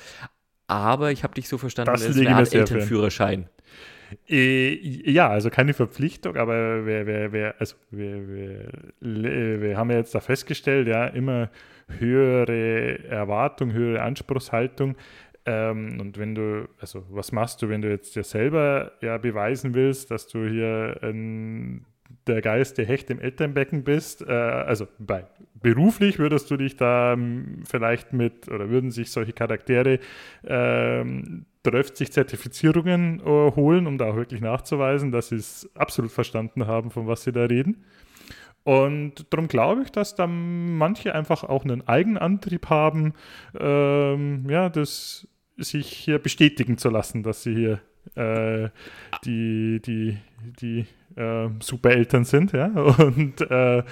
Aber 0.67 1.11
ich 1.11 1.23
habe 1.23 1.33
dich 1.33 1.47
so 1.47 1.57
verstanden, 1.57 1.91
das 1.91 2.03
ist 2.03 2.17
eine 2.17 2.35
Art 2.35 2.53
Elternführerschein. 2.53 3.49
Äh, 4.27 4.73
ja, 5.09 5.29
also 5.29 5.49
keine 5.49 5.73
Verpflichtung, 5.73 6.35
aber 6.35 6.85
wir, 6.85 7.07
wir, 7.07 7.33
wir, 7.33 7.55
also 7.59 7.75
wir, 7.91 8.27
wir, 8.99 9.61
wir 9.61 9.77
haben 9.77 9.89
ja 9.89 9.97
jetzt 9.97 10.13
da 10.15 10.19
festgestellt, 10.19 10.87
ja, 10.87 11.07
immer 11.07 11.49
höhere 11.87 13.03
Erwartung, 13.05 13.73
höhere 13.73 14.01
Anspruchshaltung. 14.01 14.95
Ähm, 15.45 15.99
und 15.99 16.17
wenn 16.17 16.35
du, 16.35 16.67
also 16.79 17.03
was 17.09 17.31
machst 17.31 17.61
du, 17.61 17.69
wenn 17.69 17.81
du 17.81 17.89
jetzt 17.89 18.15
dir 18.15 18.23
selber 18.23 18.93
ja 19.01 19.17
beweisen 19.17 19.73
willst, 19.73 20.11
dass 20.11 20.27
du 20.27 20.47
hier 20.47 20.99
ein 21.01 21.85
der 22.27 22.41
Geist, 22.41 22.77
der 22.77 22.85
Hecht 22.85 23.09
im 23.09 23.19
Elternbecken 23.19 23.83
bist, 23.83 24.21
äh, 24.21 24.31
also 24.31 24.87
bei 24.99 25.25
beruflich 25.61 26.19
würdest 26.19 26.49
du 26.51 26.57
dich 26.57 26.75
da 26.75 27.13
ähm, 27.13 27.63
vielleicht 27.65 28.13
mit, 28.13 28.47
oder 28.49 28.69
würden 28.69 28.91
sich 28.91 29.11
solche 29.11 29.33
Charaktere 29.33 29.99
ähm, 30.43 31.45
sich 31.93 32.11
Zertifizierungen 32.11 33.19
äh, 33.19 33.23
holen, 33.23 33.85
um 33.85 33.97
da 33.97 34.09
auch 34.11 34.15
wirklich 34.15 34.41
nachzuweisen, 34.41 35.11
dass 35.11 35.29
sie 35.29 35.35
es 35.35 35.69
absolut 35.75 36.11
verstanden 36.11 36.65
haben, 36.67 36.89
von 36.89 37.07
was 37.07 37.23
sie 37.23 37.31
da 37.31 37.45
reden. 37.45 37.83
Und 38.63 39.31
darum 39.31 39.47
glaube 39.47 39.83
ich, 39.83 39.91
dass 39.91 40.15
da 40.15 40.27
manche 40.27 41.15
einfach 41.15 41.43
auch 41.43 41.63
einen 41.63 41.87
Eigenantrieb 41.87 42.69
haben, 42.69 43.13
ähm, 43.59 44.47
ja, 44.49 44.69
das 44.69 45.27
sich 45.57 45.87
hier 45.87 46.19
bestätigen 46.19 46.77
zu 46.77 46.89
lassen, 46.89 47.23
dass 47.23 47.43
sie 47.43 47.55
hier 47.55 47.81
äh, 48.15 48.69
die, 49.23 49.81
die, 49.81 50.17
die 50.59 50.85
äh, 51.15 51.49
Supereltern 51.59 52.23
sind. 52.23 52.51
Ja? 52.53 52.67
Und 52.73 53.41
äh, 53.41 53.83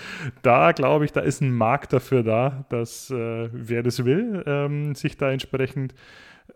da 0.42 0.72
glaube 0.72 1.06
ich, 1.06 1.12
da 1.12 1.22
ist 1.22 1.42
ein 1.42 1.52
Markt 1.52 1.94
dafür 1.94 2.24
da, 2.24 2.66
dass 2.70 3.10
äh, 3.10 3.50
wer 3.52 3.84
das 3.84 4.06
will, 4.06 4.44
ähm, 4.46 4.96
sich 4.96 5.18
da 5.18 5.32
entsprechend 5.32 5.94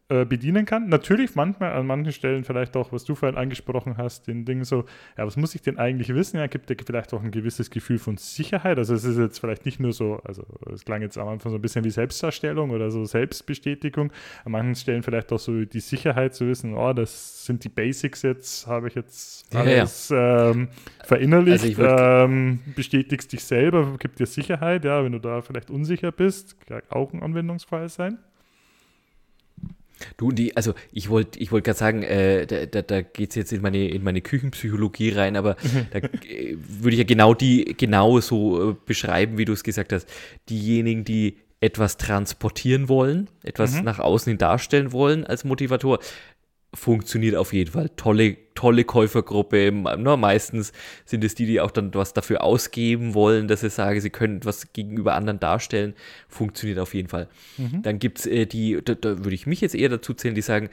äh, 0.09 0.25
bedienen 0.25 0.65
kann. 0.65 0.89
Natürlich 0.89 1.35
manchmal 1.35 1.73
an 1.73 1.85
manchen 1.87 2.11
Stellen 2.11 2.43
vielleicht 2.43 2.75
auch, 2.75 2.91
was 2.91 3.03
du 3.03 3.15
vorhin 3.15 3.37
angesprochen 3.37 3.97
hast, 3.97 4.27
den 4.27 4.45
Dingen 4.45 4.63
so, 4.63 4.85
ja, 5.17 5.25
was 5.25 5.37
muss 5.37 5.55
ich 5.55 5.61
denn 5.61 5.77
eigentlich 5.77 6.13
wissen? 6.13 6.37
Ja, 6.37 6.47
gibt 6.47 6.69
dir 6.69 6.75
vielleicht 6.85 7.13
auch 7.13 7.23
ein 7.23 7.31
gewisses 7.31 7.69
Gefühl 7.69 7.99
von 7.99 8.17
Sicherheit. 8.17 8.77
Also 8.77 8.93
es 8.93 9.03
ist 9.03 9.17
jetzt 9.17 9.39
vielleicht 9.39 9.65
nicht 9.65 9.79
nur 9.79 9.93
so, 9.93 10.19
also 10.23 10.45
es 10.73 10.85
klang 10.85 11.01
jetzt 11.01 11.17
am 11.17 11.27
Anfang 11.27 11.51
so 11.51 11.57
ein 11.57 11.61
bisschen 11.61 11.83
wie 11.83 11.89
Selbstdarstellung 11.89 12.71
oder 12.71 12.91
so 12.91 13.05
Selbstbestätigung. 13.05 14.11
An 14.45 14.51
manchen 14.51 14.75
Stellen 14.75 15.03
vielleicht 15.03 15.31
auch 15.31 15.39
so 15.39 15.63
die 15.65 15.79
Sicherheit 15.79 16.35
zu 16.35 16.47
wissen, 16.47 16.75
oh, 16.75 16.93
das 16.93 17.45
sind 17.45 17.63
die 17.63 17.69
Basics 17.69 18.21
jetzt, 18.21 18.67
habe 18.67 18.87
ich 18.87 18.95
jetzt 18.95 19.55
alles 19.55 20.09
ja, 20.09 20.17
ja. 20.17 20.51
Ähm, 20.51 20.69
verinnerlicht, 21.03 21.79
also 21.79 22.03
ähm, 22.03 22.59
bestätigst 22.75 23.31
dich 23.31 23.43
selber, 23.43 23.95
gibt 23.99 24.19
dir 24.19 24.25
Sicherheit, 24.25 24.85
ja, 24.85 25.03
wenn 25.03 25.11
du 25.11 25.19
da 25.19 25.41
vielleicht 25.41 25.69
unsicher 25.69 26.11
bist, 26.11 26.55
kann 26.67 26.81
auch 26.89 27.13
ein 27.13 27.21
Anwendungsfall 27.21 27.89
sein. 27.89 28.19
Du, 30.17 30.31
die, 30.31 30.55
also 30.55 30.73
ich 30.91 31.09
wollte 31.09 31.39
ich 31.39 31.51
wollt 31.51 31.63
gerade 31.63 31.79
sagen, 31.79 32.03
äh, 32.03 32.45
da, 32.45 32.65
da, 32.65 32.81
da 32.81 33.01
geht 33.01 33.31
es 33.31 33.35
jetzt 33.35 33.53
in 33.53 33.61
meine, 33.61 33.87
in 33.87 34.03
meine 34.03 34.21
Küchenpsychologie 34.21 35.09
rein, 35.11 35.35
aber 35.35 35.55
mhm. 35.61 35.87
da 35.91 35.99
äh, 35.99 36.55
würde 36.57 36.91
ich 36.91 36.99
ja 36.99 37.05
genau 37.05 37.33
die 37.33 37.75
genau 37.77 38.19
so 38.19 38.71
äh, 38.71 38.75
beschreiben, 38.85 39.37
wie 39.37 39.45
du 39.45 39.53
es 39.53 39.63
gesagt 39.63 39.93
hast. 39.93 40.07
Diejenigen, 40.49 41.03
die 41.03 41.37
etwas 41.63 41.95
transportieren 41.95 42.89
wollen, 42.89 43.29
etwas 43.41 43.75
mhm. 43.75 43.85
nach 43.85 43.99
außen 43.99 44.31
hin 44.31 44.37
darstellen 44.37 44.91
wollen 44.91 45.25
als 45.25 45.45
Motivator, 45.45 45.99
funktioniert 46.73 47.35
auf 47.35 47.53
jeden 47.53 47.71
Fall. 47.71 47.89
Tolle, 47.95 48.37
tolle 48.55 48.83
Käufergruppe. 48.83 49.71
Na, 49.71 50.17
meistens 50.17 50.73
sind 51.05 51.23
es 51.23 51.35
die, 51.35 51.45
die 51.45 51.61
auch 51.61 51.71
dann 51.71 51.93
was 51.93 52.13
dafür 52.13 52.43
ausgeben 52.43 53.13
wollen, 53.13 53.47
dass 53.47 53.61
sie 53.61 53.69
sagen, 53.69 54.01
sie 54.01 54.09
können 54.09 54.37
etwas 54.37 54.73
gegenüber 54.73 55.13
anderen 55.13 55.39
darstellen. 55.39 55.93
Funktioniert 56.27 56.79
auf 56.79 56.93
jeden 56.93 57.09
Fall. 57.09 57.27
Mhm. 57.57 57.81
Dann 57.83 57.99
gibt 57.99 58.19
es 58.19 58.25
äh, 58.25 58.45
die, 58.45 58.79
da, 58.83 58.95
da 58.95 59.19
würde 59.19 59.35
ich 59.35 59.47
mich 59.47 59.61
jetzt 59.61 59.75
eher 59.75 59.89
dazu 59.89 60.13
zählen, 60.13 60.35
die 60.35 60.41
sagen, 60.41 60.69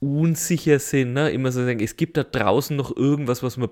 unsicher 0.00 0.78
sind, 0.78 1.12
ne? 1.12 1.30
immer 1.30 1.52
so 1.52 1.64
sagen, 1.64 1.80
es 1.80 1.96
gibt 1.96 2.16
da 2.16 2.24
draußen 2.24 2.76
noch 2.76 2.96
irgendwas, 2.96 3.42
was 3.42 3.56
man 3.56 3.68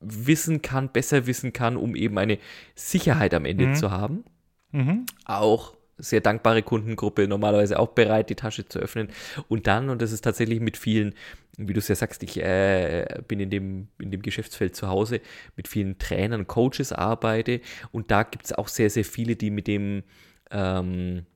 wissen 0.00 0.62
kann, 0.62 0.90
besser 0.90 1.26
wissen 1.26 1.52
kann, 1.52 1.76
um 1.76 1.94
eben 1.94 2.18
eine 2.18 2.38
Sicherheit 2.74 3.34
am 3.34 3.44
Ende 3.44 3.68
mhm. 3.68 3.74
zu 3.74 3.90
haben. 3.90 4.24
Mhm. 4.72 5.04
Auch 5.26 5.74
sehr 6.00 6.20
dankbare 6.20 6.62
Kundengruppe, 6.62 7.28
normalerweise 7.28 7.78
auch 7.78 7.88
bereit, 7.88 8.30
die 8.30 8.34
Tasche 8.34 8.66
zu 8.66 8.78
öffnen. 8.78 9.08
Und 9.48 9.66
dann, 9.66 9.90
und 9.90 10.02
das 10.02 10.12
ist 10.12 10.22
tatsächlich 10.22 10.60
mit 10.60 10.76
vielen, 10.76 11.14
wie 11.56 11.72
du 11.72 11.78
es 11.78 11.88
ja 11.88 11.94
sagst, 11.94 12.22
ich 12.22 12.42
äh, 12.42 13.06
bin 13.28 13.40
in 13.40 13.50
dem, 13.50 13.88
in 13.98 14.10
dem 14.10 14.22
Geschäftsfeld 14.22 14.74
zu 14.74 14.88
Hause, 14.88 15.20
mit 15.56 15.68
vielen 15.68 15.98
Trainern, 15.98 16.46
Coaches 16.46 16.92
arbeite. 16.92 17.60
Und 17.92 18.10
da 18.10 18.22
gibt 18.22 18.46
es 18.46 18.52
auch 18.52 18.68
sehr, 18.68 18.90
sehr 18.90 19.04
viele, 19.04 19.36
die 19.36 19.50
mit 19.50 19.66
dem, 19.66 20.02
ähm, 20.50 21.26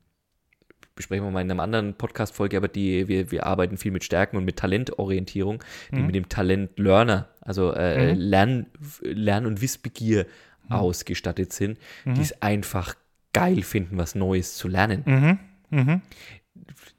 besprechen 0.97 1.25
wir 1.25 1.31
mal 1.31 1.41
in 1.41 1.51
einer 1.51 1.63
anderen 1.63 1.95
Podcast-Folge, 1.95 2.57
aber 2.57 2.69
die, 2.69 3.09
wir, 3.09 3.31
wir 3.31 3.47
arbeiten 3.47 3.77
viel 3.77 3.91
mit 3.91 4.05
Stärken 4.05 4.37
und 4.37 4.45
mit 4.45 4.57
Talentorientierung, 4.57 5.63
die 5.91 5.97
mhm. 5.97 6.07
mit 6.07 6.15
dem 6.15 6.29
Talent 6.29 6.79
Learner, 6.79 7.29
also 7.41 7.73
äh, 7.73 8.15
mhm. 8.15 8.21
Lern, 8.21 8.67
Lern- 9.03 9.47
und 9.47 9.61
Wissbegier 9.61 10.27
mhm. 10.69 10.77
ausgestattet 10.77 11.53
sind, 11.53 11.79
die 12.05 12.21
es 12.21 12.31
mhm. 12.31 12.39
einfach 12.41 12.95
geil 13.35 13.63
finden, 13.63 13.99
was 13.99 14.15
Neues 14.15 14.55
zu 14.55 14.69
lernen. 14.69 15.03
Mhm. 15.05 15.39
Mhm. 15.71 16.01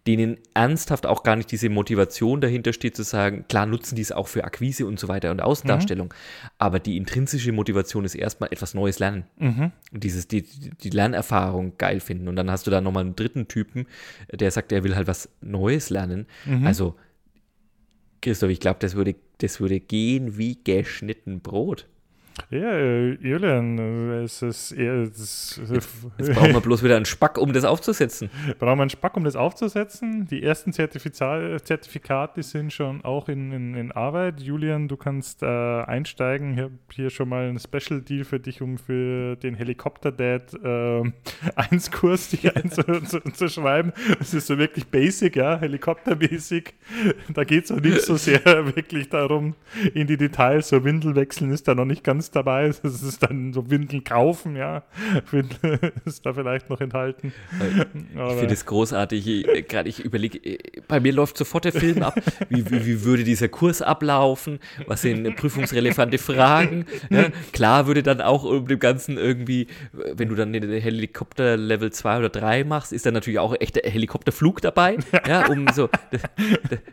Denen 0.06 0.38
ernsthaft 0.54 1.08
auch 1.08 1.24
gar 1.24 1.36
nicht 1.36 1.52
diese 1.52 1.70
Motivation 1.70 2.40
dahinter 2.42 2.74
steht, 2.74 2.96
zu 2.96 3.02
sagen, 3.02 3.46
klar 3.48 3.66
nutzen 3.66 3.96
die 3.96 4.04
es 4.04 4.12
auch 4.12 4.28
für 4.28 4.44
Akquise 4.44 4.86
und 4.86 5.00
so 5.00 5.08
weiter 5.08 5.32
und 5.32 5.42
Außendarstellung, 5.42 6.10
mhm. 6.10 6.50
aber 6.60 6.80
die 6.80 6.98
intrinsische 6.98 7.52
Motivation 7.52 8.06
ist 8.06 8.14
erstmal 8.14 8.52
etwas 8.52 8.76
Neues 8.76 9.00
lernen 9.00 9.24
mhm. 9.40 9.72
und 9.92 10.04
dieses, 10.04 10.28
die, 10.28 10.44
die 10.44 10.90
Lernerfahrung 10.92 11.78
geil 11.80 12.00
finden. 12.00 12.28
Und 12.28 12.36
dann 12.36 12.52
hast 12.52 12.68
du 12.68 12.72
da 12.72 12.82
nochmal 12.82 13.06
einen 13.06 13.16
dritten 13.16 13.48
Typen, 13.48 13.88
der 14.32 14.52
sagt, 14.52 14.72
er 14.72 14.84
will 14.84 14.96
halt 14.96 15.08
was 15.08 15.30
Neues 15.42 15.90
lernen. 15.90 16.28
Mhm. 16.46 16.68
Also, 16.68 16.96
Christoph, 18.22 18.50
ich 18.50 18.60
glaube, 18.60 18.80
das 18.80 18.96
würde, 18.96 19.16
das 19.40 19.60
würde 19.60 19.80
gehen 19.80 20.38
wie 20.38 20.60
geschnitten 20.64 21.40
Brot. 21.40 21.88
Ja, 22.50 22.72
äh, 22.72 23.14
Julian, 23.16 23.78
äh, 23.80 24.24
es 24.24 24.42
ist 24.42 24.72
eher. 24.72 24.94
Es, 25.04 25.60
jetzt, 25.72 26.06
jetzt 26.18 26.34
brauchen 26.34 26.54
wir 26.54 26.62
bloß 26.62 26.84
wieder 26.84 26.96
einen 26.96 27.06
Spack, 27.06 27.38
um 27.38 27.54
das 27.54 27.66
aufzusetzen. 27.66 28.30
Brauchen 28.60 28.78
wir 28.78 28.84
einen 28.84 28.90
Spack, 28.90 29.18
um 29.18 29.24
das 29.24 29.36
aufzusetzen. 29.36 30.28
Die 30.28 30.44
ersten 30.44 30.72
Zertifikate 30.72 32.44
sind 32.44 32.72
schon 32.72 33.04
auch 33.04 33.30
in, 33.30 33.52
in, 33.52 33.76
in 33.76 33.92
Arbeit. 33.92 34.42
Julian, 34.42 34.88
du 34.88 34.98
kannst 34.98 35.44
äh, 35.44 35.46
einsteigen. 35.46 36.54
Ich 36.54 36.60
habe 36.60 36.74
hier 36.92 37.10
schon 37.10 37.30
mal 37.30 37.48
einen 37.48 37.60
Special 37.60 38.02
Deal 38.02 38.24
für 38.26 38.40
dich, 38.40 38.62
um 38.62 38.78
für 38.78 39.36
den 39.38 39.56
Helikopter-Dad 39.56 40.54
äh, 40.54 40.58
1-Kurs 41.56 42.30
dich 42.30 42.56
einzuschreiben. 42.56 43.92
Das 44.20 44.34
ist 44.34 44.48
so 44.48 44.58
wirklich 44.58 44.88
basic, 44.88 45.36
ja, 45.36 45.58
Helikopter-basic. 45.58 46.74
Da 47.34 47.44
geht 47.44 47.66
es 47.66 47.72
auch 47.72 47.82
nicht 47.82 48.02
so 48.02 48.18
sehr 48.18 48.44
wirklich 48.76 49.10
darum, 49.10 49.56
in 49.94 50.06
die 50.06 50.18
Details. 50.18 50.70
So 50.70 50.84
Windel 50.84 51.16
wechseln 51.16 51.52
ist 51.52 51.68
da 51.68 51.76
noch 51.76 51.86
nicht 51.86 52.04
ganz 52.04 52.25
dabei. 52.32 52.68
Das 52.68 53.02
ist 53.02 53.24
dann 53.24 53.54
so 53.54 53.70
Windeln 53.70 54.04
kaufen, 54.04 54.56
ja. 54.56 54.84
Windel 55.32 55.80
ist 56.06 56.26
da 56.26 56.34
vielleicht 56.34 56.70
noch 56.70 56.82
enthalten. 56.82 57.34
Ich 57.60 58.38
finde 58.38 58.54
es 58.54 58.66
großartig. 58.66 59.68
Gerade 59.68 59.90
ich 59.90 60.04
überlege, 60.04 60.58
bei 60.88 61.00
mir 61.00 61.14
läuft 61.14 61.38
sofort 61.38 61.66
der 61.66 61.74
Film 61.74 62.04
ab. 62.04 62.16
Wie, 62.50 62.70
wie, 62.70 62.86
wie, 62.86 63.04
würde 63.04 63.24
dieser 63.24 63.48
Kurs 63.48 63.82
ablaufen? 63.82 64.60
Was 64.88 65.02
sind 65.02 65.36
prüfungsrelevante 65.36 66.18
Fragen? 66.18 66.86
Ja, 67.10 67.30
klar 67.54 67.88
würde 67.88 68.04
dann 68.04 68.22
auch 68.22 68.44
um 68.44 68.68
dem 68.68 68.80
Ganzen 68.80 69.18
irgendwie, 69.18 69.68
wenn 69.94 70.30
du 70.30 70.36
dann 70.36 70.54
den 70.54 70.70
Helikopter 70.82 71.58
Level 71.58 71.92
2 71.92 72.20
oder 72.20 72.30
3 72.30 72.64
machst, 72.64 72.94
ist 72.94 73.06
dann 73.06 73.14
natürlich 73.14 73.40
auch 73.40 73.56
echt 73.60 73.76
der 73.78 73.90
Helikopterflug 73.90 74.62
dabei, 74.62 74.98
ja, 75.28 75.48
um 75.48 75.68
so 75.74 75.90
das, 76.12 76.22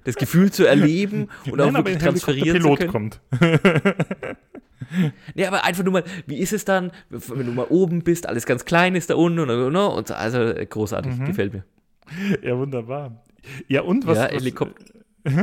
das 0.05 0.17
Gefühl 0.17 0.51
zu 0.53 0.67
erleben 0.67 1.29
und 1.47 1.57
Nein, 1.57 1.71
auch 1.71 1.75
wirklich 1.75 1.99
transferieren 1.99 2.63
zu 2.63 2.75
können. 2.75 2.91
kommt. 2.91 3.21
Nee, 5.35 5.47
aber 5.47 5.65
einfach 5.65 5.85
nur 5.85 5.93
mal, 5.93 6.05
wie 6.27 6.39
ist 6.39 6.53
es 6.53 6.65
dann, 6.65 6.93
wenn 7.09 7.47
du 7.47 7.53
mal 7.53 7.67
oben 7.69 8.03
bist, 8.03 8.29
alles 8.29 8.47
ganz 8.47 8.65
klein 8.65 8.95
ist 8.95 9.11
da 9.11 9.15
unten 9.15 9.41
und, 9.41 9.51
und, 9.51 9.77
und 9.77 10.09
so, 10.09 10.15
also 10.15 10.39
großartig, 10.39 11.19
mhm. 11.19 11.25
gefällt 11.25 11.53
mir. 11.53 11.65
Ja, 12.43 12.59
wunderbar. 12.59 13.23
Ja, 13.69 13.83
und 13.83 14.07
was? 14.07 14.19
Ja, 14.19 14.27
Helikopter. 14.27 14.85
Was, 15.25 15.35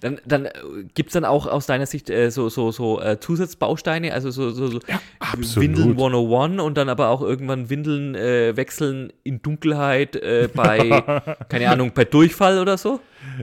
dann, 0.00 0.18
dann 0.24 0.46
äh, 0.46 0.50
gibt 0.94 1.10
es 1.10 1.12
dann 1.14 1.24
auch 1.24 1.46
aus 1.46 1.66
deiner 1.66 1.86
Sicht 1.86 2.10
äh, 2.10 2.30
so, 2.30 2.48
so, 2.48 2.70
so 2.70 3.00
äh, 3.00 3.18
Zusatzbausteine, 3.20 4.12
also 4.12 4.30
so, 4.30 4.50
so, 4.50 4.68
so 4.68 4.80
ja, 4.88 5.00
Windeln 5.56 5.90
101 5.92 6.60
und 6.60 6.76
dann 6.76 6.88
aber 6.88 7.08
auch 7.08 7.22
irgendwann 7.22 7.70
Windeln 7.70 8.14
äh, 8.14 8.56
wechseln 8.56 9.12
in 9.24 9.42
Dunkelheit 9.42 10.16
äh, 10.16 10.48
bei, 10.52 11.02
keine 11.48 11.70
Ahnung, 11.70 11.92
bei 11.94 12.04
Durchfall 12.04 12.58
oder 12.58 12.78
so? 12.78 13.00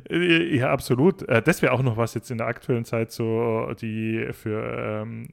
Äh, 0.09 0.57
ja, 0.57 0.71
absolut. 0.71 1.25
das 1.27 1.61
wäre 1.61 1.73
auch 1.73 1.81
noch 1.81 1.97
was 1.97 2.13
jetzt 2.13 2.31
in 2.31 2.37
der 2.37 2.47
aktuellen 2.47 2.85
Zeit 2.85 3.11
so, 3.11 3.71
die 3.79 4.27
für 4.31 5.03
ähm, 5.03 5.27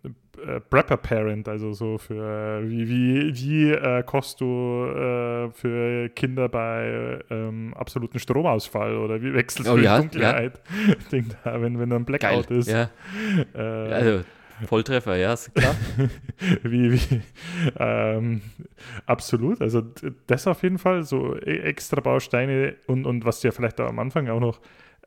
äh, 0.45 0.61
Prepper 0.61 0.97
Parent, 0.99 1.49
also 1.49 1.73
so 1.73 1.99
für 1.99 2.61
äh, 2.63 2.69
wie, 2.69 2.89
wie, 2.89 3.35
wie 3.35 3.71
äh, 3.71 4.03
kochst 4.03 4.41
du 4.41 4.85
äh, 4.87 5.51
für 5.53 6.09
Kinder 6.11 6.49
bei 6.49 7.19
ähm, 7.31 7.73
absoluten 7.75 8.19
Stromausfall 8.19 8.97
oder 8.97 9.23
wie 9.23 9.33
wechselst 9.33 9.71
oh, 9.71 9.77
du 9.77 9.83
ja, 9.83 9.99
Dunkelheit, 9.99 10.61
ja. 11.11 11.21
da, 11.45 11.61
wenn, 11.63 11.79
wenn 11.79 11.93
ein 11.93 12.05
Blackout 12.05 12.49
Geil, 12.49 12.59
ist. 12.59 12.69
Ja. 12.69 12.91
Äh, 13.55 13.61
also 13.61 14.25
Volltreffer, 14.65 15.17
ja, 15.17 15.35
ist 15.35 15.55
klar. 15.55 15.75
wie, 16.63 16.93
wie, 16.93 17.21
ähm, 17.79 18.41
absolut, 19.05 19.61
also 19.61 19.83
das 20.27 20.47
auf 20.47 20.63
jeden 20.63 20.79
Fall, 20.79 21.03
so 21.03 21.37
e, 21.37 21.59
extra 21.59 22.01
Bausteine 22.01 22.77
und, 22.87 23.07
und 23.07 23.25
was 23.25 23.43
ja 23.43 23.51
vielleicht 23.51 23.81
am 23.81 23.99
Anfang 23.99 24.29
auch 24.29 24.41
noch, 24.41 24.61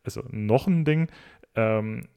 also 0.03 0.23
noch 0.29 0.67
ein 0.67 0.85
Ding, 0.85 1.09
ähm, 1.55 2.07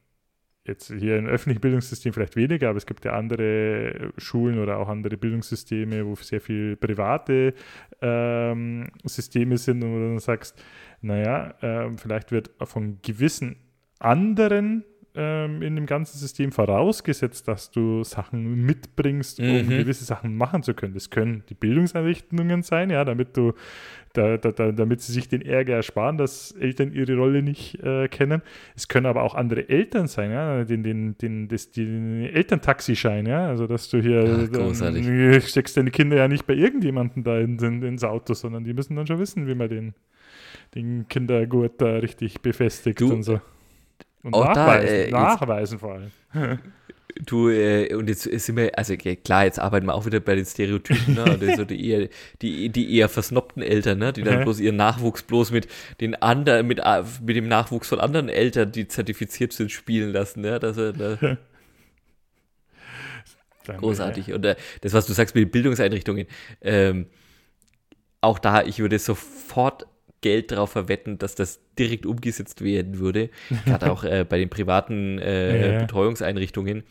jetzt 0.65 0.93
hier 0.93 1.17
im 1.17 1.25
öffentlichen 1.25 1.59
Bildungssystem 1.59 2.13
vielleicht 2.13 2.35
weniger, 2.35 2.69
aber 2.69 2.77
es 2.77 2.85
gibt 2.85 3.03
ja 3.03 3.13
andere 3.13 4.11
Schulen 4.17 4.59
oder 4.59 4.77
auch 4.77 4.87
andere 4.87 5.17
Bildungssysteme, 5.17 6.05
wo 6.05 6.15
sehr 6.15 6.39
viel 6.39 6.77
private 6.77 7.53
ähm, 8.01 8.89
Systeme 9.03 9.57
sind 9.57 9.83
und 9.83 9.93
du 9.93 9.99
dann 9.99 10.19
sagst, 10.19 10.63
naja, 11.01 11.55
ähm, 11.61 11.97
vielleicht 11.97 12.31
wird 12.31 12.51
von 12.63 12.99
gewissen 13.01 13.57
anderen 13.99 14.85
ähm, 15.15 15.61
in 15.61 15.75
dem 15.75 15.85
ganzen 15.85 16.17
System 16.17 16.51
vorausgesetzt, 16.51 17.47
dass 17.47 17.69
du 17.71 18.03
Sachen 18.03 18.65
mitbringst, 18.65 19.39
um 19.39 19.45
Mhm. 19.45 19.69
gewisse 19.69 20.05
Sachen 20.05 20.35
machen 20.35 20.63
zu 20.63 20.73
können. 20.73 20.93
Das 20.95 21.09
können 21.11 21.43
die 21.49 21.53
Bildungseinrichtungen 21.53 22.63
sein, 22.63 22.89
ja, 22.89 23.05
damit 23.05 23.37
du, 23.37 23.53
da, 24.13 24.37
da, 24.37 24.51
da, 24.51 24.71
damit 24.71 25.01
sie 25.01 25.11
sich 25.11 25.27
den 25.27 25.41
Ärger 25.43 25.75
ersparen, 25.75 26.17
dass 26.17 26.51
Eltern 26.53 26.91
ihre 26.93 27.15
Rolle 27.15 27.43
nicht 27.43 27.79
äh, 27.83 28.07
kennen. 28.07 28.41
Es 28.75 28.87
können 28.87 29.05
aber 29.05 29.21
auch 29.23 29.35
andere 29.35 29.69
Eltern 29.69 30.07
sein, 30.07 30.31
ja, 30.31 30.63
den, 30.63 30.81
den, 30.83 31.17
den, 31.17 31.47
das, 31.47 31.69
den 31.71 32.23
Elterntaxischein, 32.25 33.25
ja, 33.27 33.47
also 33.47 33.67
dass 33.67 33.89
du 33.89 34.01
hier 34.01 34.23
Ah, 34.23 34.45
großartig. 34.57 35.05
dann 35.05 35.41
steckst 35.41 35.77
deine 35.77 35.91
Kinder 35.91 36.17
ja 36.17 36.27
nicht 36.27 36.45
bei 36.47 36.53
irgendjemandem 36.55 37.23
da 37.23 37.39
in, 37.39 37.57
in, 37.59 37.83
ins 37.83 38.03
Auto, 38.03 38.33
sondern 38.33 38.63
die 38.63 38.73
müssen 38.73 38.95
dann 38.95 39.05
schon 39.07 39.19
wissen, 39.19 39.47
wie 39.47 39.55
man 39.55 39.69
den, 39.69 39.93
den 40.75 41.07
Kindergurt 41.07 41.79
da 41.81 41.97
richtig 41.97 42.41
befestigt 42.41 42.99
Du, 43.01 43.13
und 43.13 43.23
so. 43.23 43.41
Und 44.23 44.33
auch 44.33 44.53
da, 44.53 44.65
nachweisen, 44.65 44.87
äh, 44.95 45.01
jetzt- 45.03 45.11
nachweisen 45.11 45.79
vor 45.79 45.93
allem. 45.93 46.11
Du, 47.27 47.47
äh, 47.49 47.93
und 47.93 48.09
jetzt 48.09 48.23
sind 48.23 48.57
wir, 48.57 48.75
also 48.75 48.93
okay, 48.95 49.15
klar, 49.15 49.43
jetzt 49.45 49.59
arbeiten 49.59 49.85
wir 49.85 49.93
auch 49.93 50.07
wieder 50.07 50.19
bei 50.19 50.33
den 50.33 50.45
Stereotypen, 50.45 51.13
ne? 51.13 51.23
Und 51.25 51.55
so 51.57 51.63
die 51.63 51.87
eher, 51.87 52.09
die, 52.41 52.69
die 52.69 52.97
eher 52.97 53.07
versnobten 53.07 53.61
Eltern, 53.61 53.99
ne? 53.99 54.11
Die 54.13 54.23
dann 54.23 54.39
Ja. 54.39 54.43
bloß 54.43 54.59
ihren 54.59 54.77
Nachwuchs 54.77 55.21
bloß 55.21 55.51
mit 55.51 55.67
den 56.01 56.15
anderen, 56.15 56.65
mit, 56.65 56.83
a- 56.83 57.05
mit 57.23 57.35
dem 57.35 57.47
Nachwuchs 57.47 57.87
von 57.89 57.99
anderen 57.99 58.29
Eltern, 58.29 58.71
die 58.71 58.87
zertifiziert 58.87 59.53
sind, 59.53 59.71
spielen 59.71 60.11
lassen, 60.11 60.41
ne? 60.41 60.57
Das, 60.59 60.75
äh, 60.79 60.91
das, 60.91 61.19
großartig. 63.77 64.33
Und 64.33 64.45
äh, 64.45 64.55
das, 64.81 64.93
was 64.93 65.05
du 65.05 65.13
sagst 65.13 65.35
mit 65.35 65.43
den 65.45 65.51
Bildungseinrichtungen, 65.51 66.25
ähm, 66.61 67.05
auch 68.21 68.39
da, 68.39 68.63
ich 68.63 68.79
würde 68.79 68.97
sofort 68.97 69.85
Geld 70.23 70.49
darauf 70.51 70.71
verwetten, 70.71 71.19
dass 71.19 71.35
das 71.35 71.59
direkt 71.77 72.07
umgesetzt 72.07 72.63
werden 72.63 72.97
würde. 72.97 73.29
Gerade 73.65 73.91
auch 73.91 74.03
äh, 74.03 74.25
bei 74.27 74.39
den 74.39 74.49
privaten 74.49 75.19
äh, 75.19 75.73
Ja. 75.73 75.79
Betreuungseinrichtungen. 75.79 76.81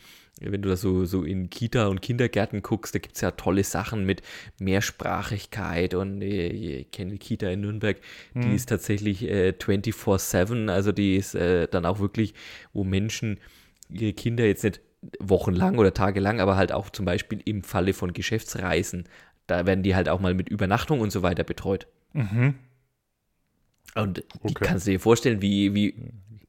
Wenn 0.40 0.62
du 0.62 0.70
da 0.70 0.76
so, 0.76 1.04
so 1.04 1.22
in 1.24 1.50
Kita 1.50 1.86
und 1.88 2.00
Kindergärten 2.02 2.62
guckst, 2.62 2.94
da 2.94 2.98
gibt 2.98 3.14
es 3.16 3.20
ja 3.20 3.30
tolle 3.32 3.62
Sachen 3.64 4.04
mit 4.06 4.22
Mehrsprachigkeit 4.58 5.94
und 5.94 6.22
äh, 6.22 6.48
ich 6.48 6.90
kenne 6.90 7.12
die 7.12 7.18
Kita 7.18 7.48
in 7.48 7.60
Nürnberg, 7.60 7.98
die 8.34 8.48
Mhm. 8.48 8.54
ist 8.54 8.68
tatsächlich 8.68 9.22
äh, 9.28 9.52
24-7, 9.58 10.68
also 10.68 10.92
die 10.92 11.16
ist 11.16 11.34
äh, 11.34 11.68
dann 11.68 11.86
auch 11.86 12.00
wirklich, 12.00 12.34
wo 12.72 12.84
Menschen 12.84 13.38
ihre 13.90 14.12
Kinder 14.12 14.44
jetzt 14.44 14.64
nicht 14.64 14.80
wochenlang 15.18 15.78
oder 15.78 15.92
tagelang, 15.94 16.40
aber 16.40 16.56
halt 16.56 16.72
auch 16.72 16.90
zum 16.90 17.04
Beispiel 17.04 17.40
im 17.44 17.62
Falle 17.62 17.92
von 17.92 18.12
Geschäftsreisen, 18.12 19.04
da 19.46 19.66
werden 19.66 19.82
die 19.82 19.94
halt 19.94 20.08
auch 20.08 20.20
mal 20.20 20.34
mit 20.34 20.48
Übernachtung 20.48 21.00
und 21.00 21.10
so 21.12 21.22
weiter 21.22 21.44
betreut. 21.44 21.86
Mhm. 22.14 22.54
Und 23.94 24.24
Okay. 24.42 24.64
kannst 24.64 24.86
du 24.86 24.92
dir 24.92 25.00
vorstellen, 25.00 25.42
wie, 25.42 25.74
wie, 25.74 25.94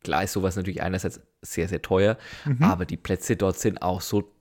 klar 0.04 0.24
ist 0.24 0.34
sowas 0.34 0.56
natürlich 0.56 0.82
einerseits 0.82 1.20
sehr, 1.42 1.68
sehr 1.68 1.82
teuer, 1.82 2.18
Mhm. 2.46 2.64
aber 2.64 2.86
die 2.86 2.98
Plätze 2.98 3.36
dort 3.36 3.58
sind 3.60 3.82
auch 3.82 4.02
so 4.02 4.32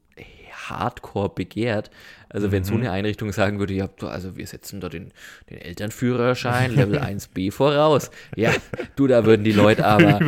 hardcore 0.68 1.30
begehrt. 1.30 1.90
Also 2.32 2.50
wenn 2.50 2.62
Mhm. 2.62 2.66
so 2.66 2.74
eine 2.74 2.90
Einrichtung 2.90 3.32
sagen 3.32 3.58
würde, 3.58 3.74
ja, 3.74 3.88
also 4.00 4.36
wir 4.36 4.46
setzen 4.46 4.80
da 4.80 4.88
den, 4.88 5.12
den 5.50 5.58
Elternführerschein 5.58 6.74
Level 6.74 6.98
1b 7.00 7.52
voraus. 7.52 8.10
Ja, 8.36 8.52
du, 8.96 9.06
da 9.06 9.24
würden 9.26 9.44
die 9.44 9.52
Leute 9.52 9.84
aber 9.86 10.20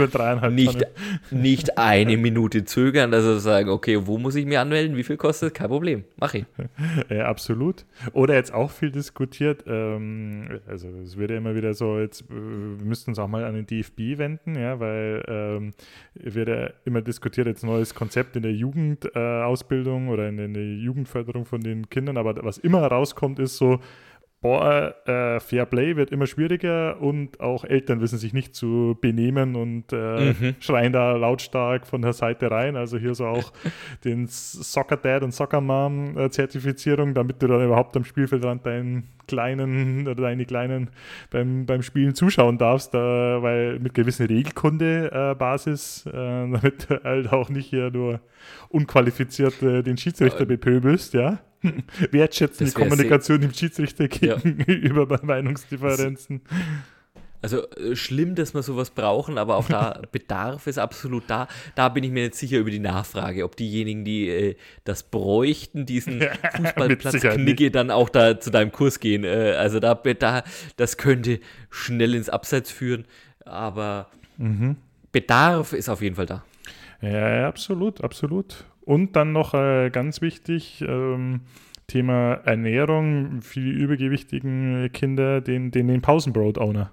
nicht, 0.51 0.87
nicht 1.31 1.79
eine 1.79 2.17
Minute 2.17 2.65
zögern, 2.65 3.15
also 3.15 3.39
sagen, 3.39 3.69
okay, 3.71 4.07
wo 4.07 4.19
muss 4.19 4.35
ich 4.35 4.47
mich 4.47 4.59
anmelden, 4.59 4.97
wie 4.97 5.05
viel 5.05 5.17
kostet, 5.17 5.55
kein 5.55 5.69
Problem, 5.69 6.05
mach 6.17 6.35
ich. 6.35 6.45
Ja, 7.09 7.27
absolut. 7.27 7.85
Oder 8.13 8.35
jetzt 8.35 8.53
auch 8.53 8.71
viel 8.71 8.91
diskutiert, 8.91 9.65
ähm, 9.67 10.61
also 10.67 10.89
es 11.03 11.17
wird 11.17 11.31
ja 11.31 11.37
immer 11.37 11.55
wieder 11.55 11.75
so, 11.75 11.99
jetzt 11.99 12.23
äh, 12.23 12.35
wir 12.35 12.85
müssten 12.87 13.11
uns 13.11 13.19
auch 13.19 13.29
mal 13.29 13.45
an 13.45 13.55
den 13.55 13.67
DFB 13.67 14.19
wenden, 14.19 14.57
ja, 14.59 14.81
weil 14.81 15.23
ähm, 15.29 15.75
wird 16.15 16.49
ja 16.49 16.71
immer 16.85 17.03
diskutiert, 17.03 17.47
jetzt 17.47 17.63
neues 17.65 17.95
Konzept 17.95 18.37
in 18.37 18.43
der 18.43 18.53
Jugendausbildung 18.53 20.09
äh, 20.09 20.11
oder 20.11 20.29
in, 20.29 20.39
in 20.39 20.55
der 20.55 20.65
Jugendförderung 20.65 21.45
von 21.45 21.61
den 21.61 21.89
Kindern, 21.95 22.17
aber 22.19 22.35
was 22.45 22.59
immer 22.59 22.85
rauskommt, 22.87 23.39
ist 23.39 23.57
so, 23.57 23.79
boah, 24.43 24.95
äh, 25.07 25.41
Fair 25.41 25.65
Play 25.65 25.97
wird 25.97 26.11
immer 26.11 26.27
schwieriger 26.27 27.01
und 27.01 27.41
auch 27.41 27.65
Eltern 27.65 28.03
wissen 28.03 28.19
sich 28.19 28.35
nicht 28.35 28.55
zu 28.55 28.95
benehmen 29.01 29.57
und 29.57 29.91
äh, 29.91 30.33
Mhm. 30.35 30.57
schreien 30.61 30.93
da 30.93 31.17
lautstark 31.17 31.87
von 31.87 32.03
der 32.03 32.13
Seite 32.13 32.51
rein. 32.51 32.77
Also 32.77 32.99
hier 32.99 33.15
so 33.15 33.25
auch 33.25 33.55
den 34.05 34.27
Soccer 34.29 34.99
Dad 34.99 35.23
und 35.23 35.33
Soccer 35.33 35.63
Mom 35.63 36.19
äh, 36.19 36.29
Zertifizierung, 36.29 37.15
damit 37.15 37.41
du 37.43 37.47
dann 37.47 37.65
überhaupt 37.65 37.97
am 37.97 38.05
Spielfeldrand 38.05 38.67
deinen 38.67 39.05
Kleinen 39.27 40.07
oder 40.07 40.21
deine 40.25 40.45
Kleinen 40.45 40.91
beim, 41.31 41.65
beim 41.65 41.81
Spielen 41.81 42.15
zuschauen 42.15 42.59
darfst, 42.59 42.95
äh, 42.95 42.99
weil 42.99 43.79
mit 43.79 43.95
gewissen 43.95 44.27
Regelkunde 44.27 45.11
äh, 45.11 45.35
Basis, 45.35 46.05
damit 46.13 46.91
du 46.91 47.03
halt 47.03 47.33
auch 47.33 47.49
nicht 47.49 47.71
hier 47.71 47.91
nur 47.91 48.21
unqualifiziert 48.69 49.63
den 49.63 49.97
Schiedsrichter 49.97 50.45
betöbelst, 50.45 51.15
ja. 51.15 51.39
Wertschätzende 52.11 52.73
Kommunikation 52.73 53.41
dem 53.41 53.53
Schiedsrichter 53.53 54.09
Ja. 54.21 54.37
gegenüber 54.37 55.07
bei 55.07 55.19
Meinungsdifferenzen. 55.23 56.43
Also 57.43 57.69
äh, 57.73 57.95
schlimm, 57.95 58.35
dass 58.35 58.55
wir 58.55 58.63
sowas 58.63 58.89
brauchen, 58.91 59.37
aber 59.37 59.57
auch 59.57 59.69
da 59.69 60.01
Bedarf 60.13 60.67
ist 60.67 60.79
absolut 60.79 61.25
da. 61.27 61.47
Da 61.75 61.91
bin 61.91 62.03
ich 62.03 62.11
mir 62.11 62.25
nicht 62.25 62.37
sicher 62.37 62.57
über 62.59 62.71
die 62.71 62.79
Nachfrage, 62.79 63.45
ob 63.45 63.55
diejenigen, 63.57 64.05
die 64.05 64.29
äh, 64.31 64.57
das 64.85 65.03
bräuchten, 65.03 65.85
diesen 65.85 66.21
mit 66.21 66.31
Fußballplatz 66.57 67.13
Sicherheit 67.13 67.39
Knigge 67.39 67.71
dann 67.71 67.91
auch 67.91 68.09
da 68.09 68.41
zu 68.41 68.51
deinem 68.51 68.73
Kurs 68.73 68.99
gehen. 68.99 69.25
Äh, 69.25 69.57
also 69.59 69.79
da, 69.79 69.95
da, 69.95 70.43
das 70.77 70.97
könnte 70.97 71.39
schnell 71.71 72.15
ins 72.15 72.31
Abseits 72.31 72.71
führen, 72.71 73.05
aber 73.45 74.09
Mhm. 74.37 74.77
Bedarf 75.13 75.75
ist 75.75 75.89
auf 75.89 76.03
jeden 76.03 76.17
Fall 76.17 76.27
da. 76.27 76.45
Ja, 77.01 77.37
ja, 77.37 77.49
absolut, 77.49 78.03
absolut. 78.03 78.65
Und 78.85 79.17
dann 79.17 79.33
noch 79.33 79.55
äh, 79.55 79.91
ganz 79.91 80.21
wichtig, 80.21 80.85
ähm, 80.87 81.43
Thema 81.87 82.35
Ernährung 82.45 83.43
für 83.43 83.61
die 83.61 83.71
übergewichtigen 83.71 84.91
Kinder, 84.93 85.41
den, 85.41 85.71
den, 85.71 85.89
den 85.89 86.01
Pausenbrot-Owner. 86.01 86.93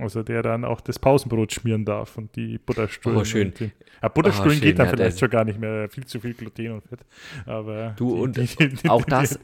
Also 0.00 0.22
der 0.22 0.42
dann 0.42 0.64
auch 0.64 0.80
das 0.80 0.98
Pausenbrot 0.98 1.52
schmieren 1.52 1.84
darf 1.84 2.16
und 2.16 2.36
die 2.36 2.58
Butterstullen. 2.58 3.18
Oh, 3.18 3.24
schön. 3.24 3.52
Die, 3.58 3.72
ja, 4.00 4.08
Butterstullen 4.08 4.58
schön, 4.58 4.62
geht 4.62 4.78
dann 4.78 4.86
ja, 4.86 4.92
vielleicht 4.92 5.18
schon 5.18 5.30
gar 5.30 5.44
nicht 5.44 5.58
mehr, 5.58 5.88
viel 5.88 6.06
zu 6.06 6.20
viel 6.20 6.34
Gluten 6.34 6.72
und 6.72 6.84
Fett. 6.84 7.00
Aber 7.46 7.94
Du, 7.96 8.14
die, 8.14 8.20
und 8.20 8.36
die, 8.36 8.68
die, 8.68 8.88
auch 8.88 9.04
das 9.04 9.40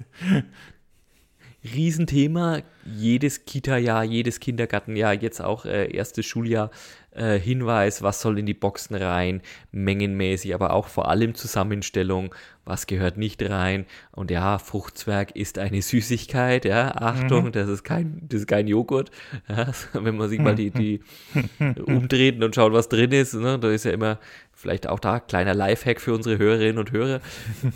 Riesenthema, 1.64 2.60
jedes 2.84 3.46
Kita-Jahr, 3.46 4.04
jedes 4.04 4.38
Kindergartenjahr, 4.38 5.14
jetzt 5.14 5.40
auch 5.40 5.64
äh, 5.64 5.90
erstes 5.90 6.26
Schuljahr, 6.26 6.70
äh, 7.14 7.38
Hinweis, 7.38 8.02
was 8.02 8.20
soll 8.20 8.38
in 8.38 8.46
die 8.46 8.54
Boxen 8.54 8.94
rein, 8.96 9.40
mengenmäßig, 9.72 10.54
aber 10.54 10.72
auch 10.72 10.88
vor 10.88 11.08
allem 11.08 11.34
Zusammenstellung, 11.34 12.34
was 12.64 12.86
gehört 12.86 13.16
nicht 13.16 13.42
rein. 13.42 13.86
Und 14.12 14.30
ja, 14.30 14.58
Fruchtzwerg 14.58 15.36
ist 15.36 15.58
eine 15.58 15.82
Süßigkeit, 15.82 16.64
ja, 16.64 16.94
Achtung, 16.96 17.52
das 17.52 17.68
ist 17.68 17.84
kein, 17.84 18.22
das 18.28 18.40
ist 18.40 18.46
kein 18.46 18.66
Joghurt. 18.66 19.10
Ja, 19.48 19.68
wenn 19.92 20.16
man 20.16 20.28
sich 20.28 20.40
mal 20.40 20.54
die, 20.54 20.70
die 20.70 21.00
umdreht 21.86 22.42
und 22.42 22.54
schaut, 22.54 22.72
was 22.72 22.88
drin 22.88 23.12
ist, 23.12 23.34
ne, 23.34 23.58
da 23.58 23.70
ist 23.70 23.84
ja 23.84 23.92
immer 23.92 24.18
vielleicht 24.52 24.88
auch 24.88 25.00
da 25.00 25.20
kleiner 25.20 25.54
Lifehack 25.54 26.00
für 26.00 26.14
unsere 26.14 26.38
Hörerinnen 26.38 26.78
und 26.78 26.92
Hörer. 26.92 27.20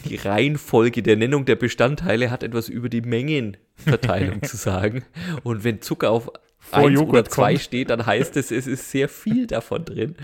Die 0.07 0.17
Reihenfolge 0.17 1.03
der 1.03 1.17
Nennung 1.17 1.45
der 1.45 1.57
Bestandteile 1.57 2.31
hat 2.31 2.43
etwas 2.43 2.69
über 2.69 2.89
die 2.89 3.03
Mengenverteilung 3.03 4.43
zu 4.45 4.57
sagen. 4.57 5.05
Und 5.43 5.65
wenn 5.65 5.83
Zucker 5.83 6.11
auf 6.11 6.31
Vor 6.69 6.87
1 6.87 6.95
Joghurt 6.95 7.11
oder 7.11 7.25
2 7.25 7.53
kommt. 7.53 7.61
steht, 7.63 7.91
dann 7.91 8.07
heißt 8.07 8.37
es, 8.37 8.51
es 8.51 8.67
ist 8.67 8.91
sehr 8.91 9.09
viel 9.09 9.47
davon 9.49 9.85
drin. 9.85 10.17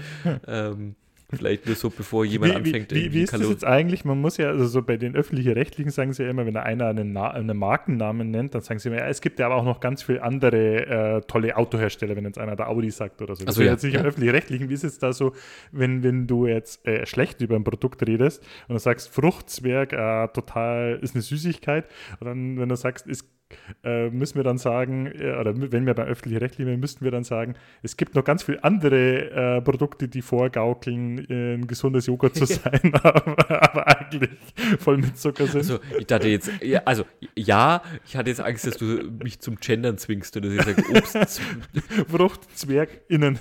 Ähm, 0.46 0.94
vielleicht 1.36 1.66
nur 1.66 1.74
so, 1.74 1.90
bevor 1.90 2.24
jemand 2.24 2.52
wie, 2.52 2.56
anfängt, 2.56 2.92
wie, 2.92 3.12
wie, 3.12 3.22
ist 3.22 3.32
das 3.32 3.40
Kalorien- 3.40 3.52
jetzt 3.52 3.64
eigentlich? 3.64 4.04
Man 4.04 4.20
muss 4.20 4.36
ja, 4.36 4.48
also 4.48 4.66
so 4.66 4.82
bei 4.82 4.96
den 4.96 5.14
öffentlich-rechtlichen 5.14 5.90
sagen 5.90 6.12
sie 6.12 6.22
ja 6.22 6.30
immer, 6.30 6.46
wenn 6.46 6.56
einer 6.56 6.86
einen, 6.86 7.12
Na 7.12 7.30
einen 7.30 7.56
Markennamen 7.56 8.30
nennt, 8.30 8.54
dann 8.54 8.62
sagen 8.62 8.78
sie 8.78 8.88
immer, 8.88 8.98
ja, 8.98 9.08
es 9.08 9.20
gibt 9.20 9.38
ja 9.38 9.46
aber 9.46 9.56
auch 9.56 9.64
noch 9.64 9.80
ganz 9.80 10.02
viele 10.02 10.22
andere 10.22 10.86
äh, 10.86 11.20
tolle 11.22 11.56
Autohersteller, 11.56 12.16
wenn 12.16 12.24
jetzt 12.24 12.38
einer 12.38 12.56
der 12.56 12.68
Audi 12.68 12.90
sagt 12.90 13.22
oder 13.22 13.34
so. 13.34 13.44
Das 13.44 13.54
Ach 13.54 13.56
so, 13.56 13.62
ist 13.62 13.66
ja, 13.66 13.72
jetzt 13.72 13.84
nicht 13.84 13.94
ja. 13.94 14.00
im 14.00 14.06
öffentlich-rechtlichen. 14.06 14.68
Wie 14.68 14.74
ist 14.74 14.84
es 14.84 14.98
da 14.98 15.12
so, 15.12 15.32
wenn, 15.72 16.02
wenn 16.02 16.26
du 16.26 16.46
jetzt 16.46 16.86
äh, 16.86 17.06
schlecht 17.06 17.40
über 17.40 17.56
ein 17.56 17.64
Produkt 17.64 18.06
redest 18.06 18.42
und 18.68 18.74
du 18.74 18.78
sagst, 18.78 19.08
Fruchtzwerg 19.08 19.92
äh, 19.92 20.28
total 20.28 20.98
ist 21.02 21.14
eine 21.14 21.22
Süßigkeit 21.22 21.86
und 22.20 22.26
dann, 22.26 22.58
wenn 22.58 22.68
du 22.68 22.76
sagst, 22.76 23.06
ist 23.06 23.33
äh, 23.82 24.10
müssen 24.10 24.36
wir 24.36 24.44
dann 24.44 24.58
sagen, 24.58 25.06
äh, 25.06 25.36
oder 25.38 25.54
wenn 25.56 25.86
wir 25.86 25.94
beim 25.94 26.06
öffentlich-rechtlichen 26.06 26.72
sind, 26.72 26.80
müssten 26.80 27.04
wir 27.04 27.10
dann 27.10 27.24
sagen, 27.24 27.54
es 27.82 27.96
gibt 27.96 28.14
noch 28.14 28.24
ganz 28.24 28.42
viele 28.42 28.62
andere 28.64 29.56
äh, 29.56 29.60
Produkte, 29.60 30.08
die 30.08 30.22
vorgaukeln, 30.22 31.30
äh, 31.30 31.54
ein 31.54 31.66
gesundes 31.66 32.06
Joghurt 32.06 32.34
zu 32.34 32.46
sein, 32.46 32.92
aber, 33.02 33.62
aber 33.62 33.86
eigentlich 33.86 34.30
voll 34.78 34.98
mit 34.98 35.18
Zucker 35.18 35.46
sind. 35.46 35.58
Also, 35.58 35.78
ich 35.98 36.06
dachte 36.06 36.28
jetzt, 36.28 36.50
ja, 36.62 36.82
also, 36.84 37.04
ja, 37.36 37.82
ich 38.06 38.16
hatte 38.16 38.30
jetzt 38.30 38.40
Angst, 38.40 38.66
dass 38.66 38.76
du 38.76 39.10
mich 39.22 39.40
zum 39.40 39.56
Gendern 39.56 39.98
zwingst 39.98 40.36
oder 40.36 40.48
dass 40.48 40.66
ich 40.66 40.76
sage, 40.76 40.98
Obst. 40.98 41.40
FruchtzwergInnen 42.08 43.38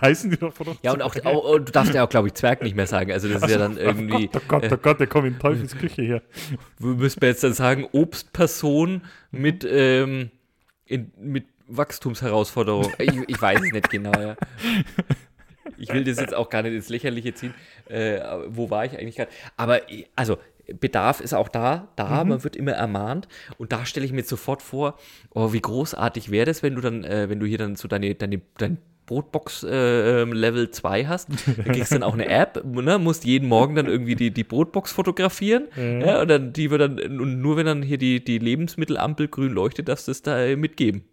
heißen 0.00 0.30
die 0.30 0.36
doch 0.36 0.52
Fruchtzwerg. 0.52 0.84
Ja, 0.84 0.92
und 0.92 1.02
auch, 1.02 1.14
auch 1.24 1.54
und 1.54 1.68
du 1.68 1.72
darfst 1.72 1.94
ja 1.94 2.04
auch, 2.04 2.08
glaube 2.08 2.28
ich, 2.28 2.34
Zwerg 2.34 2.62
nicht 2.62 2.76
mehr 2.76 2.86
sagen. 2.86 3.12
Also, 3.12 3.28
das 3.28 3.42
ist 3.42 3.50
ja 3.50 3.58
dann 3.58 3.76
irgendwie, 3.76 4.30
Oh 4.32 4.40
Gott, 4.48 4.70
oh 4.70 4.76
Gott, 4.76 5.00
der 5.00 5.06
kommt 5.06 5.26
in 5.26 5.38
Teufels 5.38 5.76
Küche 5.76 6.02
her. 6.02 6.22
wir 6.78 6.94
müssen 6.94 7.20
wir 7.20 7.28
jetzt 7.28 7.44
dann 7.44 7.52
sagen, 7.52 7.86
Obstperson 7.92 9.02
mit, 9.38 9.66
ähm, 9.68 10.30
in, 10.86 11.12
mit 11.18 11.46
Wachstumsherausforderung. 11.68 12.92
Ich, 12.98 13.12
ich 13.28 13.40
weiß 13.40 13.60
es 13.60 13.72
nicht 13.72 13.90
genau, 13.90 14.12
ja. 14.12 14.36
ich 15.78 15.92
will 15.92 16.04
das 16.04 16.18
jetzt 16.18 16.34
auch 16.34 16.48
gar 16.48 16.62
nicht 16.62 16.74
ins 16.74 16.88
Lächerliche 16.88 17.34
ziehen. 17.34 17.54
Äh, 17.88 18.20
wo 18.48 18.70
war 18.70 18.84
ich 18.84 18.98
eigentlich 18.98 19.16
gerade? 19.16 19.30
Aber 19.56 19.80
also 20.14 20.38
Bedarf 20.80 21.20
ist 21.20 21.34
auch 21.34 21.48
da, 21.48 21.88
da, 21.96 22.24
mhm. 22.24 22.30
man 22.30 22.44
wird 22.44 22.56
immer 22.56 22.72
ermahnt 22.72 23.28
und 23.58 23.72
da 23.72 23.86
stelle 23.86 24.04
ich 24.04 24.12
mir 24.12 24.24
sofort 24.24 24.62
vor, 24.62 24.98
oh, 25.30 25.52
wie 25.52 25.60
großartig 25.60 26.30
wäre 26.30 26.46
das, 26.46 26.62
wenn 26.62 26.74
du 26.74 26.80
dann, 26.80 27.04
äh, 27.04 27.28
wenn 27.28 27.38
du 27.38 27.46
hier 27.46 27.58
dann 27.58 27.76
so 27.76 27.86
deine, 27.88 28.14
deine, 28.14 28.40
dein 28.58 28.78
Brotbox 29.06 29.62
äh, 29.62 30.24
Level 30.24 30.70
2 30.70 31.06
hast, 31.06 31.28
da 31.56 31.62
kriegst 31.62 31.92
du 31.92 31.96
dann 31.96 32.02
auch 32.02 32.14
eine 32.14 32.28
App, 32.28 32.62
ne, 32.64 32.98
musst 32.98 33.24
jeden 33.24 33.48
Morgen 33.48 33.74
dann 33.74 33.86
irgendwie 33.86 34.16
die, 34.16 34.30
die 34.30 34.44
Brotbox 34.44 34.92
fotografieren, 34.92 35.68
ja. 35.76 35.98
ja 35.98 36.20
und 36.22 36.28
dann 36.28 36.52
die 36.52 36.70
wird 36.70 36.80
dann, 36.80 36.98
und 36.98 37.40
nur 37.40 37.56
wenn 37.56 37.66
dann 37.66 37.82
hier 37.82 37.98
die, 37.98 38.22
die 38.22 38.38
Lebensmittelampel 38.38 39.28
grün 39.28 39.52
leuchtet, 39.52 39.88
darfst 39.88 40.08
du 40.08 40.12
es 40.12 40.22
da 40.22 40.56
mitgeben. 40.56 41.04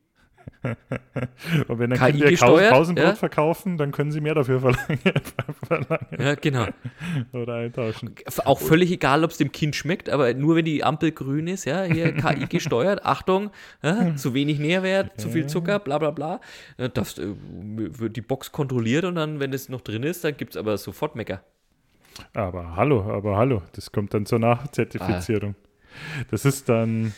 Und 1.68 1.80
wenn 1.80 1.90
dann 1.90 2.00
KI 2.00 2.12
Kinder 2.12 2.30
gesteuert, 2.30 2.72
Pausenbrot 2.72 3.06
ja? 3.06 3.16
verkaufen, 3.16 3.78
dann 3.78 3.92
können 3.92 4.12
sie 4.12 4.22
mehr 4.22 4.36
dafür 4.36 4.60
verlangen. 4.62 5.00
verlangen. 5.68 6.08
Ja, 6.18 6.36
genau. 6.36 6.68
Oder 7.34 7.56
eintauschen. 7.56 8.16
Auch 8.46 8.60
völlig 8.60 8.92
egal, 8.92 9.24
ob 9.24 9.32
es 9.32 9.38
dem 9.38 9.52
Kind 9.52 9.76
schmeckt, 9.76 10.10
aber 10.10 10.34
nur 10.34 10.56
wenn 10.56 10.66
die 10.66 10.84
Ampel 10.84 11.12
grün 11.12 11.48
ist, 11.48 11.66
ja, 11.66 11.84
hier 11.84 12.14
KI 12.16 12.46
gesteuert, 12.48 13.06
Achtung, 13.06 13.52
ja, 13.82 14.16
zu 14.16 14.34
wenig 14.34 14.60
Nährwert, 14.60 15.20
zu 15.20 15.30
viel 15.30 15.48
Zucker, 15.48 15.80
bla 15.80 15.98
bla 15.98 16.12
bla. 16.12 16.40
Das 16.94 17.18
äh, 17.18 17.34
wird 17.36 18.16
die 18.16 18.22
Box 18.22 18.52
kontrolliert 18.52 19.06
und 19.06 19.16
dann, 19.16 19.40
wenn 19.40 19.54
es 19.54 19.70
noch 19.70 19.82
drin 19.82 20.04
ist, 20.04 20.24
dann 20.24 20.38
gibt 20.38 20.56
es 20.56 20.58
aber 20.58 20.78
sofort 20.78 21.16
Mecker. 21.16 21.44
Aber 22.34 22.76
hallo, 22.76 23.12
aber 23.12 23.38
hallo, 23.38 23.62
das 23.74 23.92
kommt 23.92 24.14
dann 24.14 24.26
zur 24.26 24.40
Nachzertifizierung. 24.40 25.56
Ah. 25.58 26.26
Das 26.32 26.46
ist 26.46 26.70
dann. 26.70 27.14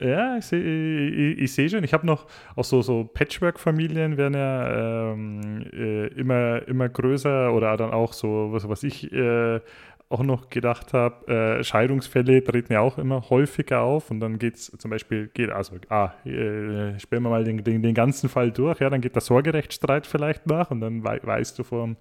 Ja, 0.00 0.36
ich 0.38 0.44
sehe 0.44 1.08
ich, 1.08 1.38
ich 1.40 1.52
seh 1.52 1.68
schon. 1.68 1.82
Ich 1.82 1.92
habe 1.92 2.06
noch 2.06 2.26
auch 2.54 2.64
so, 2.64 2.82
so 2.82 3.04
Patchwork-Familien 3.04 4.16
werden 4.16 4.34
ja 4.34 5.12
ähm, 5.12 5.64
äh, 5.72 6.06
immer, 6.08 6.66
immer 6.68 6.88
größer 6.88 7.52
oder 7.52 7.76
dann 7.76 7.90
auch 7.90 8.12
so, 8.12 8.52
was, 8.52 8.68
was 8.68 8.84
ich 8.84 9.12
äh, 9.12 9.60
auch 10.08 10.22
noch 10.22 10.48
gedacht 10.50 10.92
habe, 10.94 11.58
äh, 11.58 11.64
Scheidungsfälle 11.64 12.42
treten 12.42 12.72
ja 12.72 12.80
auch 12.80 12.96
immer 12.98 13.28
häufiger 13.28 13.80
auf 13.82 14.10
und 14.10 14.20
dann 14.20 14.38
geht 14.38 14.54
es 14.54 14.66
zum 14.78 14.90
Beispiel, 14.90 15.28
geht, 15.34 15.50
also, 15.50 15.76
ah, 15.90 16.12
äh, 16.24 16.98
spielen 16.98 17.22
wir 17.24 17.30
mal 17.30 17.44
den, 17.44 17.62
den, 17.62 17.82
den, 17.82 17.94
ganzen 17.94 18.28
Fall 18.28 18.50
durch, 18.50 18.80
ja, 18.80 18.88
dann 18.88 19.00
geht 19.00 19.14
der 19.14 19.22
Sorgerechtsstreit 19.22 20.06
vielleicht 20.06 20.46
nach 20.46 20.70
und 20.70 20.80
dann 20.80 21.04
wei 21.04 21.20
weißt 21.22 21.58
du 21.58 21.64
vom 21.64 21.96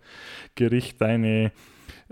Gericht 0.55 1.01
deine 1.01 1.51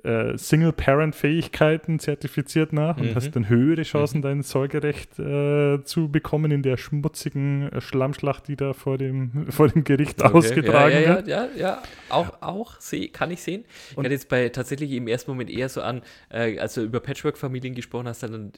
äh, 0.03 0.37
Single-Parent-Fähigkeiten 0.37 1.99
zertifiziert 1.99 2.73
nach 2.73 2.97
und 2.97 3.11
mhm. 3.11 3.15
hast 3.15 3.31
dann 3.35 3.49
höhere 3.49 3.83
Chancen, 3.83 4.19
mhm. 4.19 4.23
dein 4.23 4.43
Sorgerecht 4.43 5.19
äh, 5.19 5.83
zu 5.83 6.09
bekommen 6.09 6.51
in 6.51 6.61
der 6.61 6.77
schmutzigen 6.77 7.71
äh, 7.71 7.81
Schlammschlacht, 7.81 8.47
die 8.47 8.55
da 8.55 8.73
vor 8.73 8.97
dem, 8.97 9.47
vor 9.49 9.67
dem 9.67 9.83
Gericht 9.83 10.21
okay. 10.21 10.33
ausgetragen 10.33 10.95
ja, 10.95 11.01
ja, 11.01 11.15
wird. 11.15 11.27
Ja, 11.27 11.45
ja, 11.45 11.49
ja, 11.57 11.83
auch, 12.09 12.41
auch 12.41 12.79
seh, 12.79 13.07
kann 13.07 13.31
ich 13.31 13.41
sehen. 13.41 13.65
Ich 13.91 13.97
und 13.97 14.05
hatte 14.05 14.13
jetzt 14.13 14.29
bei 14.29 14.49
tatsächlich 14.49 14.91
im 14.91 15.07
ersten 15.07 15.31
Moment 15.31 15.49
eher 15.49 15.69
so 15.69 15.81
an, 15.81 16.01
äh, 16.29 16.59
als 16.59 16.75
du 16.75 16.81
über 16.81 16.99
Patchwork-Familien 16.99 17.75
gesprochen 17.75 18.07
hast, 18.07 18.23
dann 18.23 18.51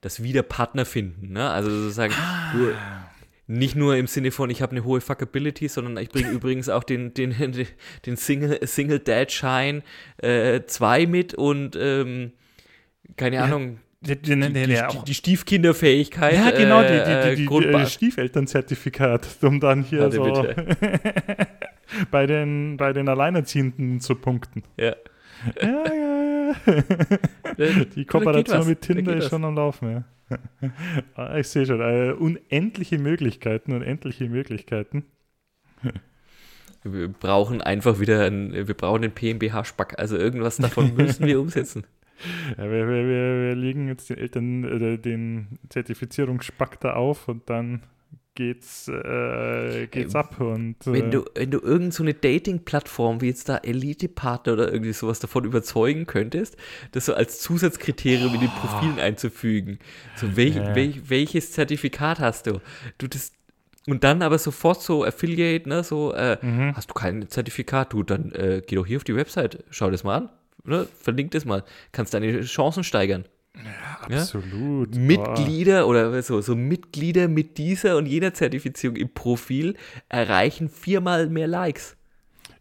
das 0.00 0.22
wieder 0.22 0.42
Partner 0.42 0.84
finden. 0.84 1.32
Ne? 1.32 1.48
Also 1.48 1.70
sozusagen, 1.70 2.12
ah. 2.14 2.52
du, 2.52 2.72
nicht 3.46 3.74
nur 3.74 3.96
im 3.96 4.06
Sinne 4.06 4.30
von, 4.30 4.50
ich 4.50 4.62
habe 4.62 4.72
eine 4.72 4.84
hohe 4.84 5.00
Fuckability, 5.00 5.68
sondern 5.68 5.96
ich 6.02 6.10
bringe 6.10 6.30
übrigens 6.32 6.68
auch 6.68 6.84
den, 6.84 7.14
den, 7.14 7.34
den 8.06 8.16
Single, 8.16 8.58
Single 8.66 8.98
Dad 9.00 9.32
Shine 9.32 9.82
2 10.20 11.00
äh, 11.00 11.06
mit 11.06 11.34
und 11.34 11.76
ähm, 11.78 12.32
keine 13.16 13.36
ja. 13.36 13.44
Ahnung. 13.44 13.78
Die, 14.00 14.16
die, 14.16 14.34
die, 14.34 14.84
die, 15.06 15.14
Stiefkinderfähigkeit. 15.14 16.34
Ja, 16.34 16.50
genau, 16.50 16.82
die, 16.82 17.36
die, 17.36 17.46
die, 17.46 17.68
äh, 17.68 17.86
Stiefelternzertifikat, 17.86 19.28
um 19.42 19.60
dann 19.60 19.84
hier 19.84 20.10
Warte, 20.12 20.16
so 20.16 20.46
bei, 22.10 22.26
den, 22.26 22.76
bei 22.78 22.92
den 22.92 23.08
Alleinerziehenden 23.08 24.00
zu 24.00 24.16
punkten. 24.16 24.64
Ja. 24.76 24.96
Ja, 25.60 25.68
ja, 25.68 25.94
ja. 25.94 26.31
Die 27.94 28.04
Kooperation 28.04 28.66
mit 28.66 28.80
Tinder 28.80 29.16
ist 29.16 29.30
schon 29.30 29.44
am 29.44 29.54
Laufen, 29.54 29.90
ja. 29.90 30.04
Ich 31.38 31.48
sehe 31.48 31.66
schon, 31.66 31.80
äh, 31.80 32.12
unendliche 32.12 32.98
Möglichkeiten, 32.98 33.72
unendliche 33.72 34.28
Möglichkeiten. 34.28 35.04
Wir 36.84 37.08
brauchen 37.08 37.60
einfach 37.60 38.00
wieder 38.00 38.24
einen, 38.24 38.52
wir 38.66 38.74
brauchen 38.74 39.02
den 39.02 39.12
PMBH-Spack, 39.12 40.00
also 40.00 40.16
irgendwas 40.16 40.56
davon 40.56 40.96
müssen 40.96 41.24
wir 41.26 41.40
umsetzen. 41.40 41.84
Ja, 42.58 42.64
wir, 42.64 42.88
wir, 42.88 43.06
wir, 43.06 43.54
legen 43.54 43.86
jetzt 43.86 44.10
den 44.10 44.18
Eltern 44.18 44.64
äh, 44.64 44.98
den 44.98 45.60
Zertifizierungsspack 45.68 46.80
da 46.80 46.94
auf 46.94 47.28
und 47.28 47.48
dann 47.48 47.82
geht's, 48.34 48.88
äh, 48.88 49.86
geht's 49.88 50.14
ab. 50.14 50.40
Und, 50.40 50.76
wenn, 50.84 51.10
du, 51.10 51.24
wenn 51.34 51.50
du 51.50 51.60
irgend 51.60 51.94
so 51.94 52.02
eine 52.02 52.14
Dating-Plattform 52.14 53.20
wie 53.20 53.28
jetzt 53.28 53.48
da 53.48 53.58
Elite-Partner 53.58 54.54
oder 54.54 54.72
irgendwie 54.72 54.92
sowas 54.92 55.20
davon 55.20 55.44
überzeugen 55.44 56.06
könntest, 56.06 56.56
das 56.92 57.06
so 57.06 57.14
als 57.14 57.40
Zusatzkriterium 57.40 58.30
oh. 58.30 58.34
in 58.34 58.40
den 58.40 58.50
Profilen 58.50 58.98
einzufügen. 58.98 59.78
So, 60.16 60.36
welch, 60.36 60.56
ja. 60.56 60.74
welch, 60.74 61.10
welches 61.10 61.52
Zertifikat 61.52 62.20
hast 62.20 62.46
du? 62.46 62.60
Du 62.98 63.06
das 63.06 63.32
und 63.88 64.04
dann 64.04 64.22
aber 64.22 64.38
sofort 64.38 64.80
so 64.80 65.04
Affiliate, 65.04 65.68
ne, 65.68 65.82
so, 65.82 66.12
äh, 66.12 66.38
mhm. 66.40 66.76
hast 66.76 66.90
du 66.90 66.94
kein 66.94 67.28
Zertifikat, 67.28 67.92
du, 67.92 68.04
dann 68.04 68.30
äh, 68.32 68.62
geh 68.64 68.76
doch 68.76 68.86
hier 68.86 68.98
auf 68.98 69.04
die 69.04 69.16
Website, 69.16 69.64
schau 69.70 69.90
das 69.90 70.04
mal 70.04 70.18
an, 70.18 70.28
ne, 70.64 70.86
verlink 71.00 71.32
das 71.32 71.44
mal, 71.44 71.64
kannst 71.90 72.14
deine 72.14 72.42
Chancen 72.42 72.84
steigern. 72.84 73.24
Ja, 73.56 74.16
absolut. 74.16 74.94
Ja? 74.94 75.00
Mitglieder 75.00 75.86
oder 75.86 76.22
so, 76.22 76.40
so 76.40 76.56
Mitglieder 76.56 77.28
mit 77.28 77.58
dieser 77.58 77.96
und 77.96 78.06
jener 78.06 78.32
Zertifizierung 78.32 78.96
im 78.96 79.12
Profil 79.12 79.76
erreichen 80.08 80.68
viermal 80.68 81.28
mehr 81.28 81.46
Likes. 81.46 81.96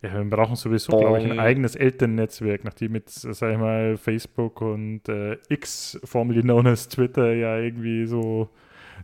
Ja, 0.02 0.16
wir 0.16 0.30
brauchen 0.30 0.56
sowieso, 0.56 0.98
glaube 0.98 1.20
ich, 1.20 1.26
ein 1.26 1.40
eigenes 1.40 1.76
Elternnetzwerk, 1.76 2.64
nachdem 2.64 2.94
mit, 2.94 3.10
sag 3.10 3.52
ich 3.54 3.58
mal, 3.60 3.98
Facebook 3.98 4.62
und 4.62 5.08
äh, 5.08 5.38
X, 5.48 6.00
formerly 6.04 6.42
known 6.42 6.66
as 6.66 6.90
Twitter, 6.90 7.34
ja 7.34 7.58
irgendwie 7.60 8.08
so 8.08 8.50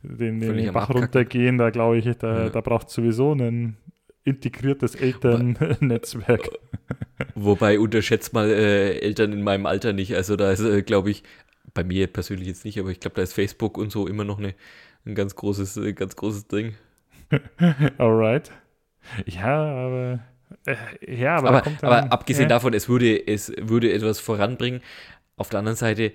den, 0.02 0.40
den 0.40 0.74
Bach 0.74 0.90
runtergehen. 0.90 1.60
Da 1.60 1.70
glaube 1.70 1.98
ich, 1.98 2.18
da, 2.18 2.46
ja. 2.46 2.50
da 2.50 2.62
braucht 2.62 2.88
es 2.88 2.96
sowieso 2.96 3.34
ein 3.34 3.78
integriertes 4.24 4.96
Elternnetzwerk. 4.96 6.50
Wobei 7.36 7.80
unterschätzt 7.80 8.34
mal 8.34 8.50
äh, 8.50 9.00
Eltern 9.00 9.34
in 9.34 9.44
meinem 9.44 9.68
Alter 9.68 9.94
nicht. 9.94 10.16
Also 10.16 10.36
da 10.36 10.52
ist, 10.52 10.62
äh, 10.62 10.82
glaube 10.82 11.12
ich, 11.12 11.24
bei 11.78 11.84
mir 11.84 12.07
persönlich 12.07 12.47
jetzt 12.47 12.65
nicht, 12.65 12.80
aber 12.80 12.89
ich 12.89 12.99
glaube, 12.99 13.15
da 13.15 13.21
ist 13.21 13.34
Facebook 13.34 13.78
und 13.78 13.91
so 13.91 14.07
immer 14.07 14.23
noch 14.23 14.39
eine, 14.39 14.55
ein 15.05 15.13
ganz 15.13 15.36
großes, 15.36 15.78
äh, 15.78 15.93
ganz 15.93 16.15
großes 16.15 16.47
Ding. 16.47 16.73
Alright. 17.99 18.51
Ja, 19.28 19.63
aber. 19.63 20.19
Äh, 20.65 20.75
ja, 21.21 21.36
aber, 21.36 21.49
aber, 21.49 21.71
aber 21.84 22.11
abgesehen 22.11 22.49
ja. 22.49 22.55
davon, 22.55 22.73
es 22.73 22.89
würde, 22.89 23.28
es 23.28 23.53
würde 23.55 23.93
etwas 23.93 24.19
voranbringen. 24.19 24.82
Auf 25.36 25.49
der 25.49 25.59
anderen 25.59 25.78
Seite, 25.78 26.13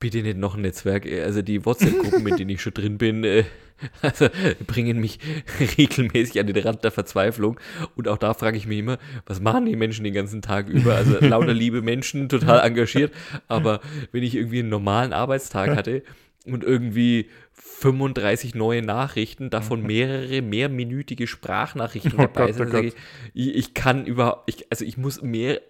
bitte 0.00 0.22
nicht 0.22 0.38
noch 0.38 0.56
ein 0.56 0.62
Netzwerk. 0.62 1.06
Also 1.06 1.42
die 1.42 1.64
WhatsApp-Gruppen, 1.64 2.24
mit 2.24 2.38
denen 2.38 2.50
ich 2.50 2.62
schon 2.62 2.74
drin 2.74 2.98
bin, 2.98 3.22
äh, 3.22 3.44
also 4.02 4.28
bringen 4.66 4.98
mich 4.98 5.18
regelmäßig 5.78 6.40
an 6.40 6.46
den 6.46 6.58
Rand 6.58 6.82
der 6.82 6.90
Verzweiflung. 6.90 7.60
Und 7.94 8.08
auch 8.08 8.18
da 8.18 8.34
frage 8.34 8.56
ich 8.56 8.66
mich 8.66 8.78
immer, 8.78 8.98
was 9.26 9.40
machen 9.40 9.66
die 9.66 9.76
Menschen 9.76 10.04
den 10.04 10.14
ganzen 10.14 10.42
Tag 10.42 10.68
über? 10.68 10.96
Also 10.96 11.18
lauter 11.20 11.54
liebe 11.54 11.82
Menschen, 11.82 12.28
total 12.28 12.66
engagiert. 12.66 13.12
Aber 13.46 13.80
wenn 14.10 14.22
ich 14.22 14.34
irgendwie 14.34 14.60
einen 14.60 14.70
normalen 14.70 15.12
Arbeitstag 15.12 15.76
hatte 15.76 16.02
und 16.46 16.64
irgendwie 16.64 17.28
35 17.52 18.54
neue 18.54 18.82
Nachrichten, 18.82 19.50
davon 19.50 19.82
mehrere 19.82 20.42
mehrminütige 20.42 21.26
Sprachnachrichten 21.26 22.14
oh 22.14 22.22
dabei 22.22 22.52
sind, 22.52 22.74
oh 22.74 22.78
ich, 22.78 22.94
ich, 23.34 23.74
kann 23.74 24.06
überhaupt, 24.06 24.48
ich, 24.48 24.66
also 24.70 24.84
ich 24.84 24.96
muss 24.96 25.22
mehr 25.22 25.60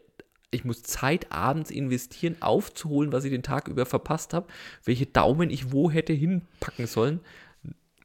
ich 0.50 0.64
muss 0.64 0.82
Zeit 0.82 1.30
abends 1.30 1.70
investieren, 1.70 2.36
aufzuholen, 2.40 3.12
was 3.12 3.24
ich 3.24 3.30
den 3.30 3.42
Tag 3.42 3.68
über 3.68 3.86
verpasst 3.86 4.34
habe, 4.34 4.48
welche 4.84 5.06
Daumen 5.06 5.50
ich 5.50 5.72
wo 5.72 5.90
hätte 5.90 6.12
hinpacken 6.12 6.86
sollen. 6.86 7.20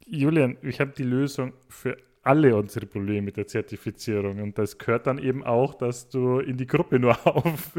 Julian, 0.06 0.58
ich 0.62 0.80
habe 0.80 0.94
die 0.96 1.04
Lösung 1.04 1.54
für 1.68 1.98
alle 2.26 2.56
unsere 2.56 2.88
Probleme 2.88 3.22
mit 3.22 3.38
der 3.38 3.46
Zertifizierung. 3.46 4.42
Und 4.42 4.58
das 4.58 4.80
gehört 4.80 5.06
dann 5.06 5.20
eben 5.20 5.44
auch, 5.44 5.76
dass 5.76 6.10
du 6.10 6.40
in 6.40 6.58
die 6.58 6.66
Gruppe 6.66 6.98
nur 7.00 7.16
auf, 7.28 7.74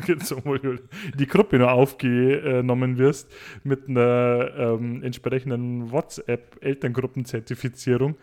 die 1.19 1.27
Gruppe 1.27 1.59
nur 1.59 1.73
aufgenommen 1.73 2.97
wirst 2.97 3.29
mit 3.65 3.89
einer 3.89 4.53
ähm, 4.57 5.03
entsprechenden 5.03 5.91
WhatsApp-Elterngruppen-Zertifizierung. 5.91 8.15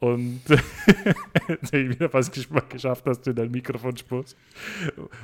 Und 0.00 0.40
ich 1.62 1.72
wieder 1.72 2.10
fast 2.10 2.36
geschafft, 2.70 3.06
dass 3.06 3.20
du 3.20 3.30
in 3.30 3.36
dein 3.36 3.52
Mikrofon 3.52 3.96
spurst. 3.96 4.36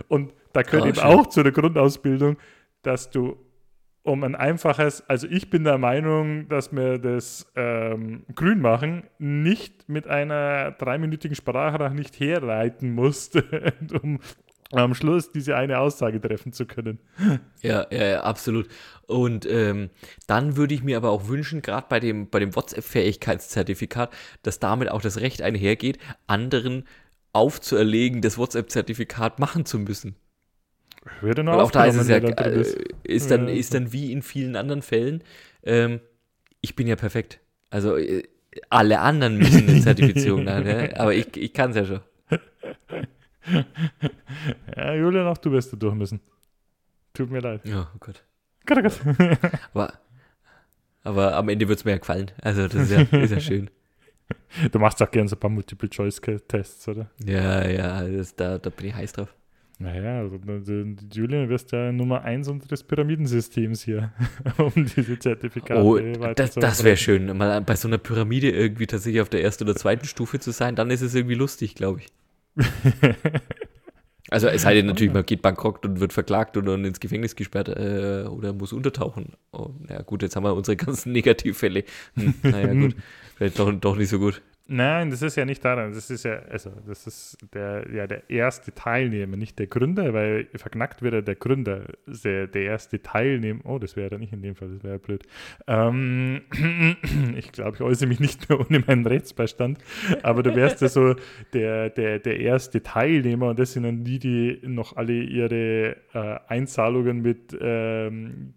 Und 0.07 0.33
da 0.53 0.63
gehört 0.63 0.85
oh, 0.85 0.89
eben 0.89 0.97
schön. 0.97 1.05
auch 1.05 1.27
zu 1.27 1.43
der 1.43 1.51
Grundausbildung, 1.51 2.37
dass 2.83 3.11
du 3.11 3.37
um 4.05 4.23
ein 4.23 4.37
einfaches, 4.37 5.03
also 5.09 5.27
ich 5.27 5.49
bin 5.49 5.65
der 5.65 5.79
Meinung, 5.79 6.47
dass 6.49 6.73
wir 6.73 6.99
das 6.99 7.51
ähm, 7.57 8.25
grün 8.35 8.61
machen, 8.61 9.05
nicht 9.19 9.89
mit 9.89 10.07
einer 10.07 10.73
dreiminütigen 10.73 11.35
Sprache 11.35 11.91
nicht 11.93 12.21
herleiten 12.21 12.93
musst, 12.93 13.43
um 14.03 14.21
am 14.73 14.95
Schluss 14.95 15.33
diese 15.33 15.57
eine 15.57 15.79
Aussage 15.79 16.21
treffen 16.21 16.53
zu 16.53 16.67
können. 16.67 16.99
Ja, 17.63 17.87
ja, 17.91 18.05
ja 18.05 18.23
absolut. 18.23 18.69
Und 19.07 19.47
ähm, 19.47 19.89
dann 20.27 20.57
würde 20.57 20.75
ich 20.75 20.83
mir 20.83 20.99
aber 20.99 21.11
auch 21.11 21.29
wünschen, 21.29 21.63
gerade 21.63 21.87
bei 21.89 21.99
dem, 21.99 22.29
bei 22.29 22.41
dem 22.41 22.55
WhatsApp-Fähigkeitszertifikat, 22.55 24.13
dass 24.43 24.59
damit 24.59 24.91
auch 24.91 25.01
das 25.01 25.21
Recht 25.21 25.41
einhergeht, 25.41 25.99
anderen 26.27 26.85
aufzuerlegen, 27.33 28.21
das 28.21 28.37
WhatsApp-Zertifikat 28.37 29.39
machen 29.39 29.65
zu 29.65 29.79
müssen. 29.79 30.17
Würde 31.21 31.45
noch 31.45 31.55
auch 31.55 31.71
da 31.71 31.85
ist 31.85 31.97
es 31.97 32.09
ja, 32.09 32.17
äh, 32.17 32.65
ist, 33.03 33.31
dann, 33.31 33.49
ja. 33.49 33.55
ist 33.55 33.75
dann 33.75 33.93
wie 33.93 34.13
in 34.13 34.23
vielen 34.23 34.57
anderen 34.57 34.83
Fällen, 34.83 35.23
ähm, 35.63 36.01
ich 36.61 36.77
bin 36.77 36.87
ja 36.87 36.97
perfekt. 36.97 37.41
Also 37.71 37.97
äh, 37.97 38.23
alle 38.71 39.01
anderen 39.01 39.39
müssen 39.39 39.69
eine 39.69 39.81
Zertifizierung 39.83 40.49
haben, 40.49 40.67
ja? 40.67 40.97
aber 40.97 41.15
ich, 41.15 41.37
ich 41.37 41.53
kann 41.53 41.71
es 41.71 41.77
ja 41.77 41.85
schon. 41.85 42.01
ja, 44.77 44.95
Julian, 44.95 45.27
auch 45.27 45.39
du 45.39 45.53
wirst 45.53 45.73
da 45.73 45.77
durch 45.77 45.95
müssen. 45.95 46.21
Tut 47.13 47.31
mir 47.31 47.41
leid. 47.41 47.61
Ja, 47.65 47.91
oh 47.95 47.99
Gott. 48.01 48.25
Gott, 48.67 48.79
oh 48.79 48.83
Gott. 48.83 49.01
aber, 49.75 49.93
aber 51.03 51.37
am 51.37 51.49
Ende 51.49 51.69
wird 51.69 51.79
es 51.79 51.85
mir 51.85 51.93
ja 51.93 51.99
gefallen. 51.99 52.31
Also, 52.41 52.67
das 52.67 52.91
ist 52.91 52.91
ja, 52.91 53.19
ist 53.19 53.31
ja 53.31 53.41
schön. 53.41 53.71
Du 54.73 54.79
machst 54.79 55.03
auch 55.03 55.11
gerne 55.11 55.29
so 55.29 55.37
ein 55.37 55.41
paar 55.41 55.51
Multiple-Choice-Tests, 55.51 56.89
oder? 56.89 57.11
Ja, 57.25 57.69
ja, 57.69 58.03
das, 58.09 58.35
da, 58.35 58.59
da 58.59 58.71
bin 58.71 58.87
ich 58.87 58.95
heiß 58.95 59.13
drauf. 59.13 59.35
Naja, 59.79 60.21
also, 60.21 60.37
Julian, 61.13 61.45
du 61.45 61.49
wirst 61.49 61.73
ja 61.73 61.91
Nummer 61.91 62.23
eins 62.23 62.49
unseres 62.49 62.85
Pyramidensystems 62.85 63.83
hier, 63.83 64.13
um 64.59 64.73
diese 64.75 65.19
Zertifikate 65.19 65.83
oh, 65.83 65.99
Das, 66.35 66.55
das 66.55 66.85
wäre 66.85 66.97
schön, 66.97 67.37
mal 67.37 67.61
bei 67.61 67.75
so 67.75 67.89
einer 67.89 67.99
Pyramide 67.99 68.51
irgendwie 68.51 68.87
tatsächlich 68.87 69.21
auf 69.21 69.29
der 69.29 69.43
ersten 69.43 69.65
oder 69.65 69.75
zweiten 69.75 70.07
Stufe 70.07 70.39
zu 70.39 70.53
sein, 70.53 70.77
dann 70.77 70.91
ist 70.91 71.01
es 71.01 71.15
irgendwie 71.15 71.35
lustig, 71.35 71.75
glaube 71.75 72.01
ich. 72.01 72.07
also 74.31 74.47
es 74.47 74.63
sei 74.63 74.75
denn 74.75 74.87
natürlich, 74.87 75.13
man 75.13 75.27
geht 75.27 75.43
bankrott 75.43 75.85
und 75.85 75.99
wird 75.99 76.13
verklagt 76.13 76.57
und 76.57 76.67
dann 76.67 76.85
ins 76.85 77.01
Gefängnis 77.01 77.35
gesperrt 77.35 77.69
äh, 77.69 78.27
oder 78.29 78.53
muss 78.53 78.73
untertauchen. 78.73 79.33
Oh, 79.51 79.71
na 79.89 80.03
gut, 80.03 80.23
jetzt 80.23 80.37
haben 80.37 80.45
wir 80.45 80.55
unsere 80.55 80.77
ganzen 80.77 81.11
Negativfälle. 81.11 81.83
Hm, 82.15 82.35
naja, 82.45 82.73
gut, 82.81 82.95
vielleicht 83.35 83.59
doch, 83.59 83.73
doch 83.73 83.97
nicht 83.97 84.09
so 84.09 84.21
gut. 84.21 84.41
Nein, 84.67 85.11
das 85.11 85.21
ist 85.21 85.37
ja 85.37 85.45
nicht 85.45 85.63
daran. 85.63 85.93
Das 85.93 86.09
ist 86.09 86.25
ja, 86.25 86.39
also, 86.51 86.71
das 86.87 87.07
ist 87.07 87.37
der, 87.53 87.87
ja, 87.93 88.07
der 88.07 88.31
erste 88.31 88.73
Teilnehmer, 88.73 89.37
nicht 89.37 89.59
der 89.59 89.67
Gründer, 89.67 90.15
weil 90.15 90.49
verknackt 90.55 91.03
wird 91.03 91.13
ja 91.13 91.21
der 91.21 91.35
Gründer, 91.35 91.85
der, 92.07 92.47
der 92.47 92.63
erste 92.63 93.03
Teilnehmer. 93.03 93.61
Oh, 93.65 93.79
das 93.79 93.95
wäre 93.95 94.13
ja 94.13 94.19
nicht 94.19 94.33
in 94.33 94.41
dem 94.41 94.55
Fall, 94.55 94.71
das 94.71 94.83
wäre 94.83 94.95
ja 94.95 94.99
blöd. 94.99 95.25
Ähm, 95.67 96.41
ich 97.37 97.53
glaube, 97.53 97.77
ich 97.77 97.83
äußere 97.83 98.09
mich 98.09 98.21
nicht 98.21 98.49
mehr 98.49 98.59
ohne 98.59 98.81
meinen 98.81 99.05
Rechtsbeistand, 99.05 99.79
aber 100.23 100.43
du 100.43 100.57
wärst 100.57 100.81
ja 100.81 100.89
so 100.89 101.15
der, 101.53 101.91
der, 101.91 102.19
der 102.21 102.41
erste 102.41 102.83
Teilnehmer 102.83 103.51
und 103.51 103.59
das 103.59 103.75
sind 103.75 103.83
dann 103.83 104.03
die, 104.03 104.19
die 104.19 104.61
noch 104.63 104.97
alle 104.97 105.13
ihre 105.13 105.97
äh, 106.15 106.39
Einzahlungen 106.49 107.21
mit. 107.21 107.57
Ähm, 107.61 108.55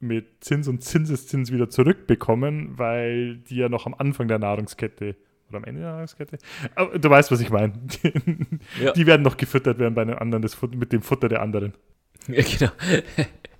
mit 0.00 0.44
Zins 0.44 0.68
und 0.68 0.84
Zinseszins 0.84 1.50
wieder 1.50 1.70
zurückbekommen, 1.70 2.78
weil 2.78 3.38
die 3.38 3.56
ja 3.56 3.68
noch 3.68 3.84
am 3.84 3.94
Anfang 3.94 4.28
der 4.28 4.38
Nahrungskette 4.38 5.16
oder 5.48 5.58
am 5.58 5.64
Ende 5.64 5.80
der 5.80 5.90
Nahrungskette. 5.90 6.38
Aber 6.74 6.98
du 6.98 7.10
weißt, 7.10 7.30
was 7.30 7.40
ich 7.40 7.50
meine. 7.50 7.72
Ja. 8.80 8.92
Die 8.92 9.06
werden 9.06 9.22
noch 9.22 9.36
gefüttert 9.36 9.78
werden 9.78 9.94
bei 9.94 10.04
den 10.04 10.14
anderen 10.14 10.42
das, 10.42 10.56
mit 10.62 10.92
dem 10.92 11.02
Futter 11.02 11.28
der 11.28 11.42
anderen. 11.42 11.74
Ja, 12.28 12.42
genau. 12.42 12.72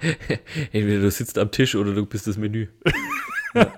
Entweder 0.73 1.01
du 1.01 1.11
sitzt 1.11 1.39
am 1.39 1.51
Tisch 1.51 1.75
oder 1.75 1.95
du 1.95 2.07
bist 2.07 2.27
das 2.27 2.37
Menü. 2.37 2.69
Ja. 3.55 3.73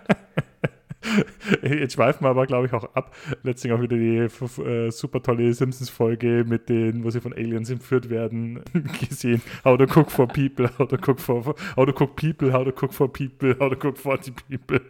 Jetzt 1.63 1.95
schweifen 1.95 2.25
wir 2.25 2.31
aber, 2.31 2.47
glaube 2.47 2.67
ich, 2.67 2.73
auch 2.73 2.85
ab. 2.95 3.15
Letztlich 3.43 3.73
auch 3.73 3.81
wieder 3.81 3.97
die 3.97 4.17
äh, 4.63 4.91
super 4.91 5.23
tolle 5.23 5.53
Simpsons-Folge 5.53 6.45
mit 6.47 6.69
denen, 6.69 7.05
wo 7.05 7.11
sie 7.11 7.21
von 7.21 7.33
Aliens 7.33 7.71
entführt 7.71 8.11
werden, 8.11 8.63
gesehen. 9.09 9.43
How 9.65 9.79
to 9.79 9.85
cook 9.85 10.11
for 10.11 10.27
people, 10.27 10.69
how 10.79 10.87
to 10.87 10.97
cook 10.97 11.21
for, 11.21 11.55
how 11.77 11.87
to 11.87 11.93
cook 11.93 12.17
people, 12.17 12.53
how 12.53 12.65
to 12.65 12.73
cook 12.73 12.93
for 12.93 13.11
people, 13.11 13.55
how 13.59 13.71
to 13.71 13.77
cook 13.77 13.97
for 13.97 14.19
the 14.23 14.33
people. 14.33 14.81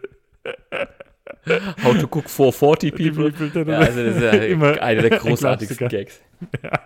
How 1.83 1.99
to 1.99 2.07
cook 2.07 2.29
for 2.29 2.53
40 2.53 2.91
people. 2.93 3.31
people 3.33 3.73
ja, 3.73 3.79
also 3.79 4.05
das 4.05 4.17
ist 4.17 4.23
ja 4.23 4.31
immer 4.45 4.81
einer 4.83 5.03
der 5.03 5.19
großartigsten 5.19 5.89
Gags. 5.89 6.21
Ja. 6.63 6.73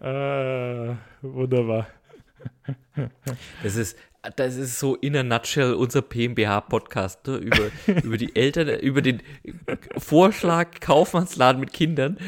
Äh, 0.00 0.94
wunderbar. 1.22 1.86
Das 3.62 3.76
ist, 3.76 3.96
das 4.36 4.56
ist 4.56 4.78
so 4.80 4.96
in 4.96 5.16
a 5.16 5.22
nutshell 5.22 5.74
unser 5.74 6.02
PMBH-Podcast 6.02 7.26
ne? 7.26 7.36
über, 7.36 7.70
über 8.02 8.16
die 8.16 8.34
Eltern, 8.34 8.68
über 8.80 9.00
den 9.00 9.22
Vorschlag 9.96 10.80
Kaufmannsladen 10.80 11.60
mit 11.60 11.72
Kindern, 11.72 12.18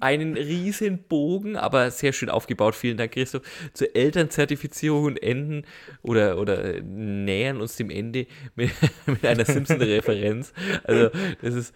einen 0.00 0.36
riesen 0.36 1.04
Bogen, 1.04 1.56
aber 1.56 1.90
sehr 1.90 2.12
schön 2.12 2.28
aufgebaut. 2.28 2.74
Vielen 2.74 2.96
Dank, 2.96 3.12
Christoph. 3.12 3.42
Zur 3.72 3.94
Elternzertifizierung 3.94 5.04
und 5.04 5.22
enden 5.22 5.64
oder, 6.02 6.38
oder 6.38 6.80
nähern 6.82 7.60
uns 7.60 7.76
dem 7.76 7.90
Ende 7.90 8.26
mit, 8.56 8.70
mit 9.06 9.24
einer 9.24 9.44
Simpson-Referenz. 9.44 10.52
Also, 10.82 11.10
das 11.40 11.54
ist, 11.54 11.74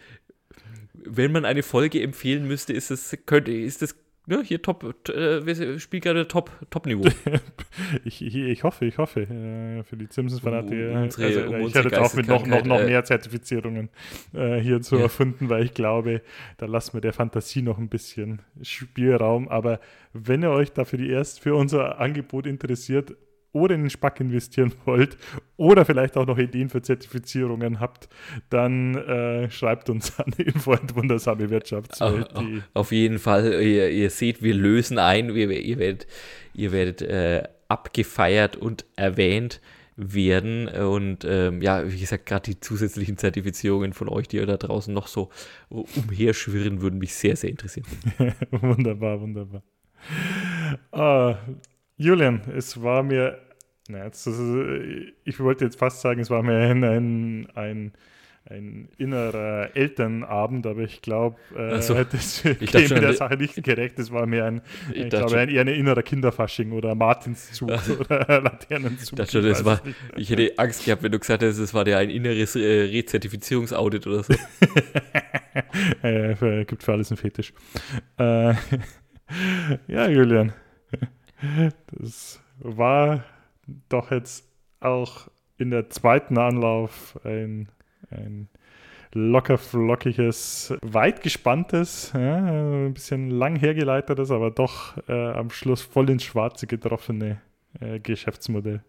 wenn 0.92 1.30
man 1.32 1.44
eine 1.44 1.62
Folge 1.62 2.02
empfehlen 2.02 2.46
müsste, 2.46 2.72
ist 2.72 2.90
es, 2.90 3.16
könnte, 3.26 3.52
ist 3.52 3.82
das 3.82 3.94
ja, 4.28 4.42
hier 4.42 4.60
top, 4.60 5.08
äh, 5.08 5.46
wir 5.46 5.78
spielen 5.78 6.02
gerade 6.02 6.28
top, 6.28 6.50
top 6.70 6.86
Niveau. 6.86 7.08
ich, 8.04 8.22
ich, 8.22 8.62
hoffe, 8.62 8.84
ich 8.84 8.98
hoffe. 8.98 9.22
Äh, 9.22 9.82
für 9.84 9.96
die 9.96 10.06
Simpsons-Fanatiker. 10.10 10.90
Um, 10.92 10.96
also, 10.96 11.42
um 11.46 11.66
ich 11.66 11.74
hätte 11.74 12.00
auch 12.00 12.12
mit 12.14 12.28
noch, 12.28 12.46
noch, 12.46 12.64
noch 12.64 12.84
mehr 12.84 13.04
Zertifizierungen 13.04 13.88
äh, 14.34 14.58
hier 14.58 14.82
zu 14.82 14.96
ja. 14.96 15.02
erfinden, 15.02 15.48
weil 15.48 15.64
ich 15.64 15.72
glaube, 15.72 16.22
da 16.58 16.66
lassen 16.66 16.94
wir 16.94 17.00
der 17.00 17.12
Fantasie 17.12 17.62
noch 17.62 17.78
ein 17.78 17.88
bisschen 17.88 18.42
Spielraum. 18.60 19.48
Aber 19.48 19.80
wenn 20.12 20.42
ihr 20.42 20.50
euch 20.50 20.72
dafür 20.72 20.98
die 20.98 21.08
erst 21.08 21.40
für 21.40 21.54
unser 21.54 21.98
Angebot 21.98 22.46
interessiert, 22.46 23.16
oder 23.58 23.74
in 23.74 23.82
den 23.82 23.90
Spack 23.90 24.20
investieren 24.20 24.72
wollt 24.84 25.16
oder 25.56 25.84
vielleicht 25.84 26.16
auch 26.16 26.26
noch 26.26 26.38
Ideen 26.38 26.68
für 26.68 26.82
Zertifizierungen 26.82 27.80
habt, 27.80 28.08
dann 28.50 28.94
äh, 28.94 29.50
schreibt 29.50 29.90
uns 29.90 30.18
an 30.20 30.32
info.wundersame. 30.36 31.48
Auf, 32.00 32.44
auf 32.74 32.92
jeden 32.92 33.18
Fall, 33.18 33.62
ihr, 33.62 33.90
ihr, 33.90 34.10
seht, 34.10 34.42
wir 34.42 34.54
lösen 34.54 34.98
ein, 34.98 35.34
ihr, 35.34 35.50
ihr 35.50 35.78
werdet, 35.78 36.06
ihr 36.54 36.72
werdet 36.72 37.02
äh, 37.02 37.42
abgefeiert 37.68 38.56
und 38.56 38.84
erwähnt 38.96 39.60
werden. 39.98 40.68
Und 40.68 41.24
ähm, 41.24 41.60
ja, 41.60 41.90
wie 41.90 41.98
gesagt, 41.98 42.26
gerade 42.26 42.52
die 42.52 42.60
zusätzlichen 42.60 43.16
Zertifizierungen 43.18 43.92
von 43.92 44.08
euch, 44.08 44.28
die 44.28 44.36
ihr 44.36 44.46
da 44.46 44.56
draußen 44.56 44.94
noch 44.94 45.08
so 45.08 45.28
umherschwirren, 45.68 46.80
würden 46.80 46.98
mich 46.98 47.14
sehr, 47.14 47.36
sehr 47.36 47.50
interessieren. 47.50 47.86
wunderbar, 48.50 49.20
wunderbar. 49.20 49.62
Uh, 50.94 51.34
Julian, 51.96 52.42
es 52.56 52.80
war 52.80 53.02
mir, 53.02 53.38
na, 53.88 54.04
jetzt, 54.04 54.28
ich 55.24 55.40
wollte 55.40 55.64
jetzt 55.64 55.78
fast 55.78 56.02
sagen, 56.02 56.20
es 56.20 56.28
war 56.28 56.42
mir 56.42 56.58
ein, 56.58 56.84
ein, 56.84 57.48
ein, 57.54 57.92
ein 58.50 58.88
innerer 58.98 59.70
Elternabend, 59.74 60.66
aber 60.66 60.82
ich 60.82 61.00
glaube, 61.00 61.38
äh, 61.56 61.80
so, 61.80 61.94
das 61.94 62.44
ich 62.44 62.70
käme 62.70 63.00
der 63.00 63.14
Sache 63.14 63.36
nicht 63.36 63.62
gerecht. 63.62 63.98
Es 63.98 64.12
war 64.12 64.26
mir 64.26 64.44
ein, 64.44 64.60
ich, 64.92 65.04
ich 65.04 65.08
glaube, 65.08 65.38
ein, 65.38 65.48
eher 65.48 65.62
ein 65.62 65.68
innerer 65.68 66.02
Kinderfasching 66.02 66.72
oder 66.72 66.94
Martinszug 66.94 67.70
oder 68.00 68.42
Laternenzug. 68.42 69.20
Ich, 69.20 69.30
schon, 69.30 69.42
das 69.42 69.64
war, 69.64 69.80
ich 70.16 70.28
hätte 70.28 70.52
Angst 70.58 70.84
gehabt, 70.84 71.02
wenn 71.02 71.12
du 71.12 71.18
gesagt 71.18 71.42
hättest, 71.42 71.60
es 71.60 71.72
war 71.72 71.84
dir 71.84 71.96
ein 71.96 72.10
inneres 72.10 72.56
äh, 72.56 72.60
Rezertifizierungsaudit 72.60 74.06
oder 74.06 74.22
so. 74.22 74.34
äh, 76.02 76.64
gibt 76.66 76.82
für 76.82 76.92
alles 76.92 77.10
einen 77.10 77.18
Fetisch. 77.18 77.54
Äh, 78.18 78.52
ja, 79.88 80.08
Julian. 80.08 80.52
Das 81.92 82.40
war 82.58 83.24
doch 83.88 84.10
jetzt 84.10 84.48
auch 84.80 85.28
in 85.58 85.70
der 85.70 85.90
zweiten 85.90 86.38
Anlauf 86.38 87.18
ein, 87.24 87.68
ein 88.10 88.48
locker 89.12 89.58
flockiges, 89.58 90.74
weit 90.82 91.22
gespanntes, 91.22 92.12
ja, 92.14 92.36
ein 92.36 92.94
bisschen 92.94 93.30
lang 93.30 93.56
hergeleitetes, 93.56 94.30
aber 94.30 94.50
doch 94.50 94.96
äh, 95.08 95.30
am 95.30 95.50
Schluss 95.50 95.82
voll 95.82 96.10
ins 96.10 96.24
Schwarze 96.24 96.66
getroffene 96.66 97.40
äh, 97.80 97.98
Geschäftsmodell. 98.00 98.82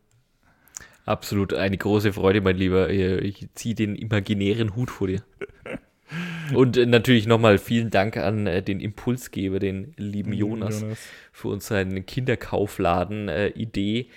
Absolut 1.05 1.53
eine 1.53 1.77
große 1.77 2.13
Freude, 2.13 2.41
mein 2.41 2.57
Lieber. 2.57 2.89
Ich 2.89 3.47
ziehe 3.55 3.73
den 3.73 3.95
imaginären 3.95 4.75
Hut 4.75 4.91
vor 4.91 5.07
dir. 5.07 5.23
Und 6.53 6.77
äh, 6.77 6.85
natürlich 6.85 7.25
nochmal 7.27 7.57
vielen 7.57 7.89
Dank 7.89 8.17
an 8.17 8.45
äh, 8.47 8.61
den 8.61 8.79
Impulsgeber, 8.79 9.59
den 9.59 9.93
lieben 9.97 10.33
Jonas, 10.33 10.81
Jonas. 10.81 10.99
für 11.31 11.47
uns 11.49 11.67
seine 11.67 12.01
Kinderkaufladen-Idee. 12.01 13.99
Äh, 13.99 14.07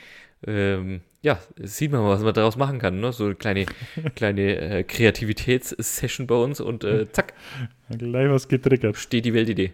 ähm, 0.46 1.00
ja, 1.22 1.38
sieht 1.60 1.92
man 1.92 2.02
mal, 2.02 2.10
was 2.10 2.22
man 2.22 2.34
daraus 2.34 2.56
machen 2.56 2.78
kann. 2.78 3.00
Ne? 3.00 3.12
So 3.12 3.26
eine 3.26 3.34
kleine, 3.36 3.66
kleine 4.16 4.56
äh, 4.56 4.82
Kreativitätssession 4.82 6.26
bei 6.26 6.34
uns 6.34 6.60
und 6.60 6.84
äh, 6.84 7.10
zack. 7.12 7.34
Gleich 7.90 8.28
was 8.28 8.48
getriggert. 8.48 8.96
Steht 8.96 9.24
die 9.24 9.34
Weltidee. 9.34 9.72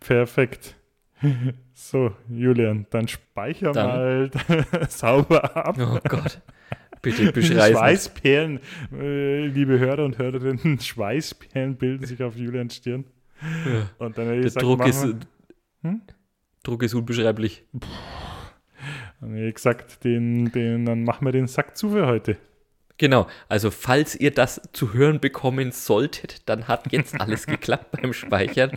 Perfekt. 0.00 0.76
So, 1.78 2.12
Julian, 2.30 2.86
dann 2.88 3.06
speicher 3.06 3.70
dann. 3.72 3.86
mal 3.86 4.30
sauber 4.88 5.54
ab. 5.54 5.76
Oh 5.78 5.98
Gott. 6.08 6.40
Bitte 7.02 7.30
beschreiben. 7.32 7.76
Schweißperlen, 7.76 8.60
äh, 8.98 9.46
liebe 9.46 9.78
Hörer 9.78 10.06
und 10.06 10.16
Hörerinnen, 10.16 10.80
Schweißperlen 10.80 11.76
bilden 11.76 12.06
sich 12.06 12.22
auf 12.22 12.34
Julians 12.34 12.76
Stirn. 12.76 13.04
Ja. 13.42 13.90
Und 13.98 14.16
dann 14.16 14.26
Der 14.26 14.40
gesagt, 14.40 14.64
Druck 14.64 14.86
ist, 14.86 15.06
Druck 16.62 16.82
ist 16.82 16.94
unbeschreiblich. 16.94 17.62
Wie 19.28 19.52
gesagt, 19.52 20.04
den, 20.04 20.52
den, 20.52 20.86
dann 20.86 21.04
machen 21.04 21.26
wir 21.26 21.32
den 21.32 21.46
Sack 21.46 21.76
zu 21.76 21.90
für 21.90 22.06
heute. 22.06 22.36
Genau, 22.98 23.26
also 23.50 23.70
falls 23.70 24.16
ihr 24.16 24.30
das 24.30 24.58
zu 24.72 24.94
hören 24.94 25.20
bekommen 25.20 25.70
solltet, 25.70 26.48
dann 26.48 26.66
hat 26.66 26.90
jetzt 26.92 27.14
alles 27.20 27.46
geklappt 27.46 28.00
beim 28.00 28.14
Speichern. 28.14 28.70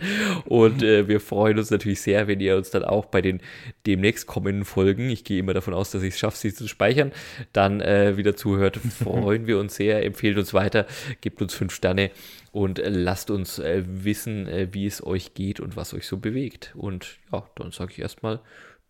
Und 0.44 0.82
äh, 0.82 1.08
wir 1.08 1.20
freuen 1.20 1.58
uns 1.58 1.70
natürlich 1.70 2.02
sehr, 2.02 2.28
wenn 2.28 2.38
ihr 2.40 2.56
uns 2.56 2.68
dann 2.68 2.84
auch 2.84 3.06
bei 3.06 3.22
den 3.22 3.40
demnächst 3.86 4.26
kommenden 4.26 4.66
Folgen, 4.66 5.08
ich 5.08 5.24
gehe 5.24 5.38
immer 5.38 5.54
davon 5.54 5.72
aus, 5.72 5.90
dass 5.90 6.02
ich 6.02 6.14
es 6.14 6.18
schaffe, 6.18 6.36
sie 6.36 6.52
zu 6.52 6.68
speichern, 6.68 7.12
dann 7.54 7.80
äh, 7.80 8.18
wieder 8.18 8.36
zuhört. 8.36 8.76
Freuen 9.02 9.46
wir 9.46 9.58
uns 9.58 9.76
sehr, 9.76 10.04
empfehlt 10.04 10.36
uns 10.36 10.52
weiter, 10.52 10.86
gebt 11.22 11.40
uns 11.40 11.54
fünf 11.54 11.72
Sterne 11.72 12.10
und 12.52 12.78
äh, 12.78 12.90
lasst 12.90 13.30
uns 13.30 13.58
äh, 13.58 13.84
wissen, 13.86 14.46
äh, 14.48 14.68
wie 14.72 14.84
es 14.84 15.04
euch 15.04 15.32
geht 15.32 15.60
und 15.60 15.76
was 15.76 15.94
euch 15.94 16.06
so 16.06 16.18
bewegt. 16.18 16.74
Und 16.76 17.16
ja, 17.32 17.48
dann 17.54 17.70
sage 17.70 17.92
ich 17.92 18.00
erstmal 18.00 18.40